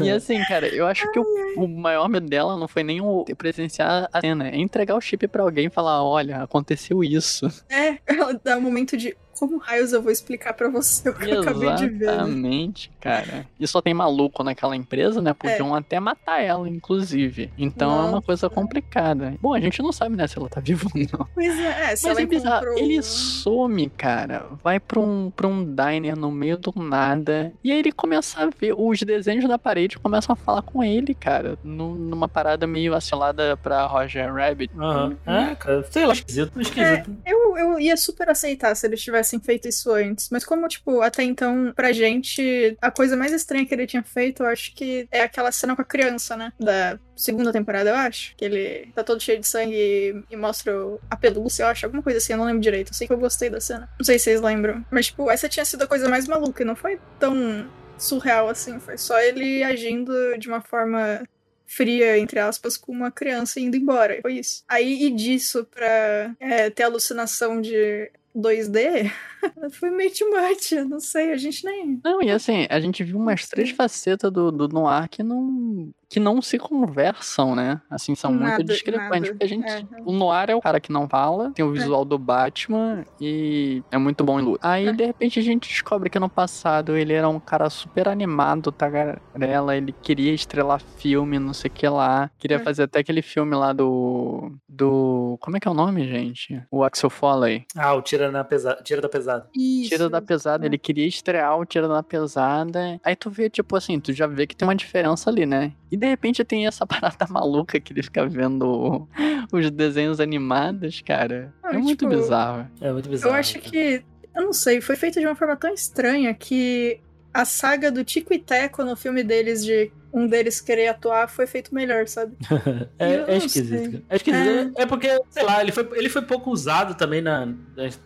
E 0.00 0.10
assim, 0.10 0.42
cara, 0.44 0.66
eu 0.66 0.86
acho 0.86 1.08
que 1.12 1.20
o, 1.20 1.24
o 1.56 1.68
maior 1.68 2.08
medo 2.08 2.26
dela 2.26 2.56
não 2.56 2.66
foi 2.66 2.82
nem 2.82 3.00
o 3.00 3.24
presenciar 3.36 4.08
a 4.12 4.20
cena, 4.20 4.48
é 4.48 4.56
entregar 4.56 4.96
o 4.96 5.00
chip 5.00 5.28
pra 5.28 5.42
alguém 5.42 5.66
e 5.66 5.70
falar: 5.70 6.02
olha, 6.02 6.42
aconteceu 6.42 7.04
isso. 7.04 7.46
É, 7.68 7.98
ela 8.06 8.32
dá 8.42 8.56
um 8.56 8.60
momento 8.60 8.96
de. 8.96 9.16
Como 9.38 9.58
raios 9.58 9.92
eu 9.92 10.00
vou 10.02 10.12
explicar 10.12 10.52
pra 10.52 10.68
você 10.68 11.08
o 11.08 11.14
que 11.14 11.30
eu 11.30 11.40
acabei 11.40 11.74
de 11.74 11.88
ver? 11.88 12.06
né? 12.06 12.12
Exatamente, 12.14 12.90
cara. 13.00 13.46
E 13.58 13.66
só 13.66 13.80
tem 13.80 13.92
maluco 13.94 14.44
naquela 14.44 14.76
empresa, 14.76 15.20
né? 15.20 15.32
Podiam 15.34 15.74
até 15.74 15.98
matar 15.98 16.40
ela, 16.42 16.68
inclusive. 16.68 17.50
Então 17.58 17.90
é 17.90 17.94
uma 18.02 18.10
Nossa. 18.12 18.26
coisa 18.26 18.50
complicada. 18.50 19.34
Bom, 19.40 19.54
a 19.54 19.60
gente 19.60 19.82
não 19.82 19.92
sabe, 19.92 20.16
né, 20.16 20.26
se 20.26 20.38
ela 20.38 20.48
tá 20.48 20.60
viva 20.60 20.86
ou 20.94 21.00
não. 21.18 21.26
Pois 21.34 21.58
é, 21.58 21.92
é 21.92 21.96
se 21.96 22.06
Mas 22.06 22.16
ela 22.16 22.20
é 22.22 22.26
bizarro. 22.26 22.64
encontrou... 22.66 22.78
Ele 22.78 23.02
some, 23.02 23.88
cara. 23.90 24.46
Vai 24.62 24.78
pra 24.78 25.00
um, 25.00 25.30
pra 25.34 25.46
um 25.46 25.64
diner 25.64 26.16
no 26.16 26.30
meio 26.30 26.56
do 26.56 26.72
nada. 26.76 27.52
E 27.64 27.72
aí 27.72 27.78
ele 27.78 27.92
começa 27.92 28.42
a 28.42 28.46
ver. 28.46 28.74
Os 28.76 29.00
desenhos 29.02 29.48
da 29.48 29.58
parede 29.58 29.98
começam 29.98 30.32
a 30.32 30.36
falar 30.36 30.62
com 30.62 30.82
ele, 30.84 31.14
cara. 31.14 31.58
nu- 31.64 31.94
numa 31.94 32.28
parada 32.28 32.66
meio 32.66 32.94
assinalada 32.94 33.56
pra 33.56 33.86
Roger 33.86 34.32
Rabbit. 34.32 34.72
Aham. 34.78 35.16
É, 35.26 35.54
cara, 35.54 35.82
sei 35.90 36.06
lá, 36.06 36.12
esquisito. 36.12 36.60
Esquisito. 36.60 37.16
Eu, 37.26 37.56
eu 37.56 37.80
ia 37.80 37.96
super 37.96 38.28
aceitar 38.28 38.74
se 38.74 38.86
eles 38.86 39.02
tivessem 39.22 39.40
feito 39.40 39.68
isso 39.68 39.90
antes. 39.92 40.28
Mas 40.30 40.44
como, 40.44 40.66
tipo, 40.68 41.00
até 41.00 41.22
então, 41.22 41.72
pra 41.74 41.92
gente, 41.92 42.76
a 42.80 42.90
coisa 42.90 43.16
mais 43.16 43.32
estranha 43.32 43.64
que 43.64 43.72
ele 43.72 43.86
tinha 43.86 44.02
feito, 44.02 44.42
eu 44.42 44.46
acho 44.46 44.74
que 44.74 45.06
é 45.10 45.22
aquela 45.22 45.52
cena 45.52 45.74
com 45.74 45.82
a 45.82 45.84
criança, 45.84 46.36
né? 46.36 46.52
Da 46.58 46.98
segunda 47.16 47.52
temporada, 47.52 47.90
eu 47.90 47.96
acho. 47.96 48.34
Que 48.36 48.44
ele 48.44 48.88
tá 48.94 49.02
todo 49.02 49.22
cheio 49.22 49.40
de 49.40 49.46
sangue 49.46 49.74
e, 49.74 50.22
e 50.30 50.36
mostra 50.36 50.72
a 51.08 51.16
pelúcia, 51.16 51.62
eu 51.62 51.68
acho. 51.68 51.86
Alguma 51.86 52.02
coisa 52.02 52.18
assim, 52.18 52.32
eu 52.32 52.38
não 52.38 52.44
lembro 52.44 52.60
direito. 52.60 52.88
Eu 52.88 52.94
sei 52.94 53.06
que 53.06 53.12
eu 53.12 53.18
gostei 53.18 53.48
da 53.48 53.60
cena. 53.60 53.88
Não 53.98 54.04
sei 54.04 54.18
se 54.18 54.24
vocês 54.24 54.40
lembram. 54.40 54.84
Mas, 54.90 55.06
tipo, 55.06 55.30
essa 55.30 55.48
tinha 55.48 55.64
sido 55.64 55.82
a 55.82 55.86
coisa 55.86 56.08
mais 56.08 56.26
maluca. 56.26 56.64
Não 56.64 56.76
foi 56.76 56.98
tão 57.18 57.70
surreal 57.96 58.48
assim. 58.48 58.78
Foi 58.80 58.98
só 58.98 59.18
ele 59.20 59.62
agindo 59.62 60.12
de 60.38 60.48
uma 60.48 60.60
forma 60.60 61.22
fria, 61.64 62.18
entre 62.18 62.38
aspas, 62.38 62.76
com 62.76 62.92
uma 62.92 63.10
criança 63.10 63.58
indo 63.58 63.76
embora. 63.76 64.18
Foi 64.20 64.34
isso. 64.34 64.62
Aí, 64.68 65.04
e 65.04 65.10
disso 65.10 65.64
pra 65.64 66.34
é, 66.38 66.68
ter 66.68 66.82
alucinação 66.82 67.60
de 67.60 68.10
2D, 68.34 69.12
foi 69.72 69.90
meio 69.90 70.10
too 70.12 70.28
much. 70.30 70.72
Não 70.88 71.00
sei, 71.00 71.32
a 71.32 71.36
gente 71.36 71.64
nem. 71.64 72.00
Não, 72.04 72.22
e 72.22 72.30
assim, 72.30 72.66
a 72.70 72.80
gente 72.80 73.02
viu 73.04 73.16
umas 73.18 73.48
três 73.48 73.70
facetas 73.70 74.30
do, 74.32 74.50
do 74.50 74.68
Noir 74.68 75.08
que 75.08 75.22
não, 75.22 75.90
que 76.08 76.20
não 76.20 76.40
se 76.42 76.58
conversam, 76.58 77.54
né? 77.54 77.80
Assim, 77.90 78.14
são 78.14 78.32
Nada, 78.32 78.56
muito 78.56 78.64
discrepantes. 78.64 79.30
Porque 79.30 79.44
a 79.44 79.48
gente. 79.48 79.68
É. 79.68 79.84
O 80.04 80.12
Noir 80.12 80.50
é 80.50 80.54
o 80.54 80.60
cara 80.60 80.80
que 80.80 80.92
não 80.92 81.08
fala, 81.08 81.50
tem 81.52 81.64
o 81.64 81.72
visual 81.72 82.04
do 82.04 82.18
Batman 82.18 83.04
e 83.20 83.82
é 83.90 83.98
muito 83.98 84.22
bom 84.24 84.38
em 84.38 84.42
luta. 84.42 84.66
Aí, 84.68 84.86
É. 84.88 84.92
de 84.92 85.04
repente, 85.06 85.38
a 85.38 85.42
gente 85.42 85.68
descobre 85.68 86.10
que 86.10 86.18
no 86.18 86.28
passado 86.28 86.96
ele 86.96 87.12
era 87.12 87.28
um 87.28 87.40
cara 87.40 87.68
super 87.70 88.08
animado, 88.08 88.70
tagarela, 88.72 89.76
ele 89.76 89.92
queria 90.02 90.32
estrelar 90.32 90.80
filme, 90.96 91.38
não 91.38 91.52
sei 91.54 91.70
o 91.70 91.72
que 91.74 91.88
lá. 91.88 92.30
Queria 92.38 92.56
É. 92.58 92.60
fazer 92.60 92.84
até 92.84 93.00
aquele 93.00 93.22
filme 93.22 93.54
lá 93.56 93.72
do. 93.72 94.52
Do. 94.68 95.36
Como 95.40 95.56
é 95.56 95.60
que 95.60 95.68
é 95.68 95.70
o 95.70 95.74
nome, 95.74 96.06
gente? 96.08 96.62
O 96.70 96.82
Axel 96.84 97.10
Foley. 97.10 97.64
Ah, 97.76 97.94
o 97.94 98.02
tira, 98.02 98.30
na 98.30 98.44
pesa... 98.44 98.78
tira 98.84 99.00
da 99.00 99.08
pesada. 99.08 99.31
Isso. 99.54 99.90
Tira 99.90 100.08
da 100.10 100.20
pesada, 100.20 100.64
É. 100.64 100.66
ele 100.66 100.78
queria 100.78 101.06
estrear 101.06 101.58
o 101.58 101.64
Tira 101.64 101.86
da 101.88 102.02
Pesada. 102.02 103.00
Aí 103.04 103.14
tu 103.16 103.30
vê, 103.30 103.48
tipo 103.50 103.76
assim, 103.76 103.98
tu 104.00 104.12
já 104.12 104.26
vê 104.26 104.46
que 104.46 104.54
tem 104.56 104.66
uma 104.66 104.74
diferença 104.74 105.30
ali, 105.30 105.46
né? 105.46 105.72
E 105.90 105.96
de 105.96 106.06
repente 106.06 106.42
tem 106.44 106.66
essa 106.66 106.86
parada 106.86 107.26
maluca 107.30 107.78
que 107.80 107.92
ele 107.92 108.02
fica 108.02 108.26
vendo 108.26 109.06
os 109.52 109.70
desenhos 109.70 110.20
animados, 110.20 111.00
cara. 111.00 111.52
Ah, 111.62 111.74
É 111.74 111.78
muito 111.78 112.00
tipo, 112.06 112.10
bizarro. 112.10 112.66
É 112.80 112.92
muito 112.92 113.08
bizarro. 113.08 113.34
Eu 113.34 113.38
acho 113.38 113.58
que. 113.60 114.02
Eu 114.34 114.44
não 114.44 114.52
sei, 114.54 114.80
foi 114.80 114.96
feito 114.96 115.20
de 115.20 115.26
uma 115.26 115.34
forma 115.34 115.54
tão 115.56 115.72
estranha 115.74 116.32
que 116.32 117.00
a 117.32 117.44
saga 117.44 117.90
do 117.90 118.04
Tico 118.04 118.32
e 118.34 118.38
Teco 118.38 118.84
no 118.84 118.94
filme 118.94 119.22
deles, 119.22 119.64
de 119.64 119.90
um 120.12 120.26
deles 120.26 120.60
querer 120.60 120.88
atuar, 120.88 121.28
foi 121.28 121.46
feito 121.46 121.74
melhor, 121.74 122.06
sabe? 122.06 122.36
É, 122.98 123.34
é 123.34 123.36
esquisito. 123.36 124.04
É 124.08 124.16
esquisito. 124.16 124.72
É. 124.76 124.86
porque, 124.86 125.08
sei 125.30 125.42
lá, 125.42 125.60
ele 125.62 125.72
foi, 125.72 125.88
ele 125.94 126.08
foi 126.08 126.22
pouco 126.22 126.50
usado 126.50 126.94
também 126.94 127.20
na, 127.22 127.48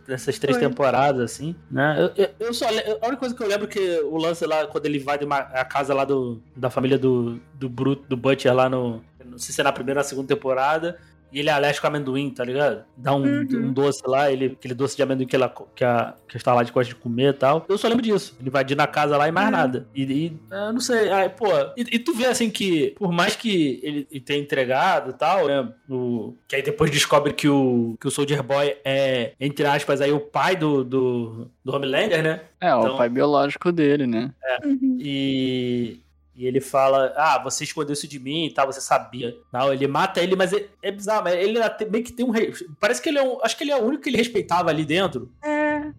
nessas 0.06 0.38
três 0.38 0.56
Foi. 0.56 0.68
temporadas, 0.68 1.32
assim, 1.32 1.56
né? 1.70 1.96
Eu, 1.98 2.24
eu, 2.24 2.30
eu 2.46 2.54
só. 2.54 2.66
A 2.66 3.06
única 3.06 3.16
coisa 3.16 3.34
que 3.34 3.42
eu 3.42 3.48
lembro 3.48 3.66
é 3.66 3.70
que 3.70 4.00
o 4.00 4.16
lance 4.16 4.46
lá, 4.46 4.66
quando 4.66 4.86
ele 4.86 4.98
vai 4.98 5.18
de 5.18 5.24
uma, 5.24 5.38
a 5.38 5.64
casa 5.64 5.92
lá 5.92 6.04
do, 6.04 6.40
da 6.54 6.70
família 6.70 6.96
do, 6.96 7.40
do 7.54 7.68
Bruto, 7.68 8.04
do 8.08 8.16
Butcher 8.16 8.54
lá 8.54 8.68
no. 8.68 9.02
Não 9.24 9.38
sei 9.38 9.54
se 9.54 9.60
é 9.60 9.64
na 9.64 9.72
primeira 9.72 10.00
ou 10.00 10.02
na 10.02 10.08
segunda 10.08 10.28
temporada. 10.28 10.98
E 11.32 11.40
ele 11.40 11.48
é 11.50 11.52
alérgico 11.52 11.86
a 11.86 11.90
amendoim, 11.90 12.30
tá 12.30 12.44
ligado? 12.44 12.84
Dá 12.96 13.14
um, 13.14 13.22
Uhum. 13.22 13.46
um 13.68 13.72
doce 13.72 14.00
lá, 14.06 14.30
ele, 14.30 14.46
aquele 14.58 14.74
doce 14.74 14.96
de 14.96 15.02
amendoim 15.02 15.26
que, 15.26 15.34
ela, 15.36 15.52
que, 15.74 15.84
a, 15.84 16.14
que 16.28 16.36
a 16.36 16.38
Starlight 16.38 16.72
gosta 16.72 16.88
de 16.94 16.98
comer 17.00 17.30
e 17.30 17.32
tal. 17.32 17.66
Eu 17.68 17.76
só 17.76 17.88
lembro 17.88 18.02
disso. 18.02 18.36
Ele 18.40 18.48
vai 18.48 18.64
na 18.76 18.86
casa 18.86 19.16
lá 19.16 19.28
e 19.28 19.32
mais 19.32 19.46
Uhum. 19.46 19.52
nada. 19.52 19.88
E, 19.94 20.02
e 20.04 20.36
eu 20.50 20.72
não 20.72 20.80
sei, 20.80 21.10
ai, 21.10 21.28
pô. 21.28 21.46
E, 21.76 21.96
e 21.96 21.98
tu 21.98 22.14
vê 22.14 22.26
assim 22.26 22.48
que, 22.48 22.94
por 22.98 23.10
mais 23.12 23.34
que 23.36 23.80
ele, 23.82 24.06
ele 24.10 24.20
tenha 24.20 24.40
entregado 24.40 25.10
e 25.10 25.12
tal, 25.14 25.46
né? 25.46 25.68
O, 25.90 26.34
que 26.48 26.56
aí 26.56 26.62
depois 26.62 26.90
descobre 26.90 27.32
que 27.32 27.48
o, 27.48 27.96
que 28.00 28.06
o 28.06 28.10
Soldier 28.10 28.42
Boy 28.42 28.76
é, 28.84 29.32
entre 29.40 29.66
aspas, 29.66 30.00
aí 30.00 30.12
o 30.12 30.20
pai 30.20 30.56
do, 30.56 30.84
do, 30.84 31.50
do 31.64 31.74
Homelander, 31.74 32.22
né? 32.22 32.40
É, 32.60 32.74
o 32.74 32.80
Então- 32.80 32.96
pai 32.96 33.08
biológico 33.08 33.70
dele, 33.72 34.06
né? 34.06 34.32
Uhum. 34.64 34.96
E, 35.00 36.00
e 36.36 36.46
ele 36.46 36.60
fala: 36.60 37.12
Ah, 37.16 37.40
você 37.42 37.64
escondeu 37.64 37.92
isso 37.94 38.06
de 38.06 38.18
mim 38.18 38.46
e 38.46 38.50
tal, 38.52 38.66
você 38.66 38.80
sabia. 38.80 39.34
Não, 39.52 39.72
ele 39.72 39.86
mata 39.86 40.20
ele, 40.22 40.36
mas 40.36 40.52
é, 40.52 40.66
é 40.82 40.90
bizarro, 40.92 41.24
mas 41.24 41.34
ele 41.34 41.58
meio 41.90 42.04
que 42.04 42.12
tem 42.12 42.26
um. 42.26 42.30
re- 42.30 42.52
Parece 42.78 43.00
que 43.00 43.08
ele 43.08 43.18
é 43.18 43.22
um. 43.22 43.38
Acho 43.42 43.56
que 43.56 43.64
ele 43.64 43.70
é 43.72 43.76
o 43.76 43.84
único 43.84 44.02
que 44.02 44.10
ele 44.10 44.16
respeitava 44.18 44.68
ali 44.70 44.84
dentro. 44.84 45.30
É, 45.42 45.55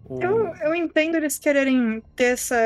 O- 0.08 0.20
eu, 0.22 0.54
eu 0.62 0.74
entendo 0.74 1.16
eles 1.16 1.38
quererem 1.38 2.02
ter 2.16 2.24
essa 2.24 2.56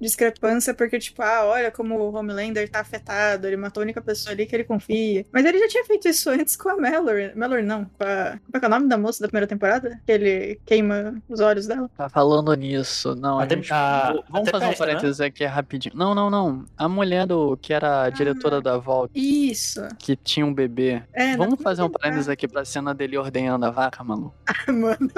discrepância, 0.00 0.72
porque, 0.74 0.98
tipo, 0.98 1.22
ah, 1.22 1.44
olha 1.44 1.70
como 1.70 1.96
o 1.98 2.14
Homelander 2.14 2.68
tá 2.70 2.80
afetado, 2.80 3.46
ele 3.46 3.56
matou 3.56 3.80
a 3.80 3.84
única 3.84 4.00
pessoa 4.00 4.32
ali 4.32 4.46
que 4.46 4.54
ele 4.54 4.64
confia. 4.64 5.24
Mas 5.32 5.44
ele 5.44 5.58
já 5.58 5.68
tinha 5.68 5.84
feito 5.84 6.08
isso 6.08 6.30
antes 6.30 6.56
com 6.56 6.68
a 6.68 6.76
Mallory. 6.76 7.32
Mallory 7.34 7.62
não, 7.62 7.84
com 7.84 8.04
a. 8.04 8.38
Como 8.44 8.56
é 8.56 8.58
que 8.58 8.64
é 8.64 8.68
o 8.68 8.70
nome 8.70 8.88
da 8.88 8.98
moça 8.98 9.20
da 9.22 9.28
primeira 9.28 9.46
temporada? 9.46 10.00
Que 10.06 10.12
ele 10.12 10.60
queima 10.66 11.20
os 11.28 11.40
olhos 11.40 11.66
dela. 11.66 11.90
Tá 11.96 12.08
falando 12.08 12.52
nisso. 12.54 13.14
Não, 13.14 13.38
a 13.38 13.44
Até- 13.44 13.56
gente... 13.56 13.72
a- 13.72 14.14
Vamos 14.28 14.48
até 14.48 14.52
fazer 14.52 14.66
um 14.66 14.70
né? 14.70 14.76
parênteses 14.76 15.20
aqui 15.20 15.44
rapidinho. 15.44 15.94
Não, 15.96 16.14
não, 16.14 16.30
não. 16.30 16.64
A 16.76 16.88
mulher 16.88 17.26
do 17.26 17.56
que 17.56 17.72
era 17.72 18.02
a 18.02 18.10
diretora 18.10 18.60
da 18.60 18.76
Vault, 18.78 19.12
Isso. 19.14 19.80
que 19.98 20.16
tinha 20.16 20.44
um 20.46 20.52
bebê. 20.54 21.02
É, 21.12 21.36
Vamos 21.36 21.60
fazer 21.62 21.82
um 21.82 21.90
parênteses 21.90 22.28
aqui 22.28 22.46
pra 22.48 22.64
cena 22.64 22.94
dele 22.94 23.16
ordenhando 23.18 23.64
a 23.66 23.70
vaca, 23.70 24.02
mano. 24.04 24.32
Mano, 24.68 25.10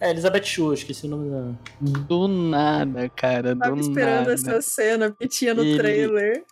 É, 0.00 0.10
Elizabeth 0.10 0.44
Shue, 0.44 0.74
esqueci 0.96 1.06
o 1.06 1.08
nome 1.10 1.30
da. 1.30 1.52
Do 2.08 2.26
nada, 2.28 3.08
cara, 3.10 3.54
do 3.54 3.60
tava 3.60 3.78
esperando 3.78 4.18
nada. 4.28 4.32
essa 4.32 4.60
cena, 4.62 5.10
porque 5.10 5.28
tinha 5.28 5.54
no 5.54 5.62
Ele- 5.62 5.76
trailer. 5.78 6.44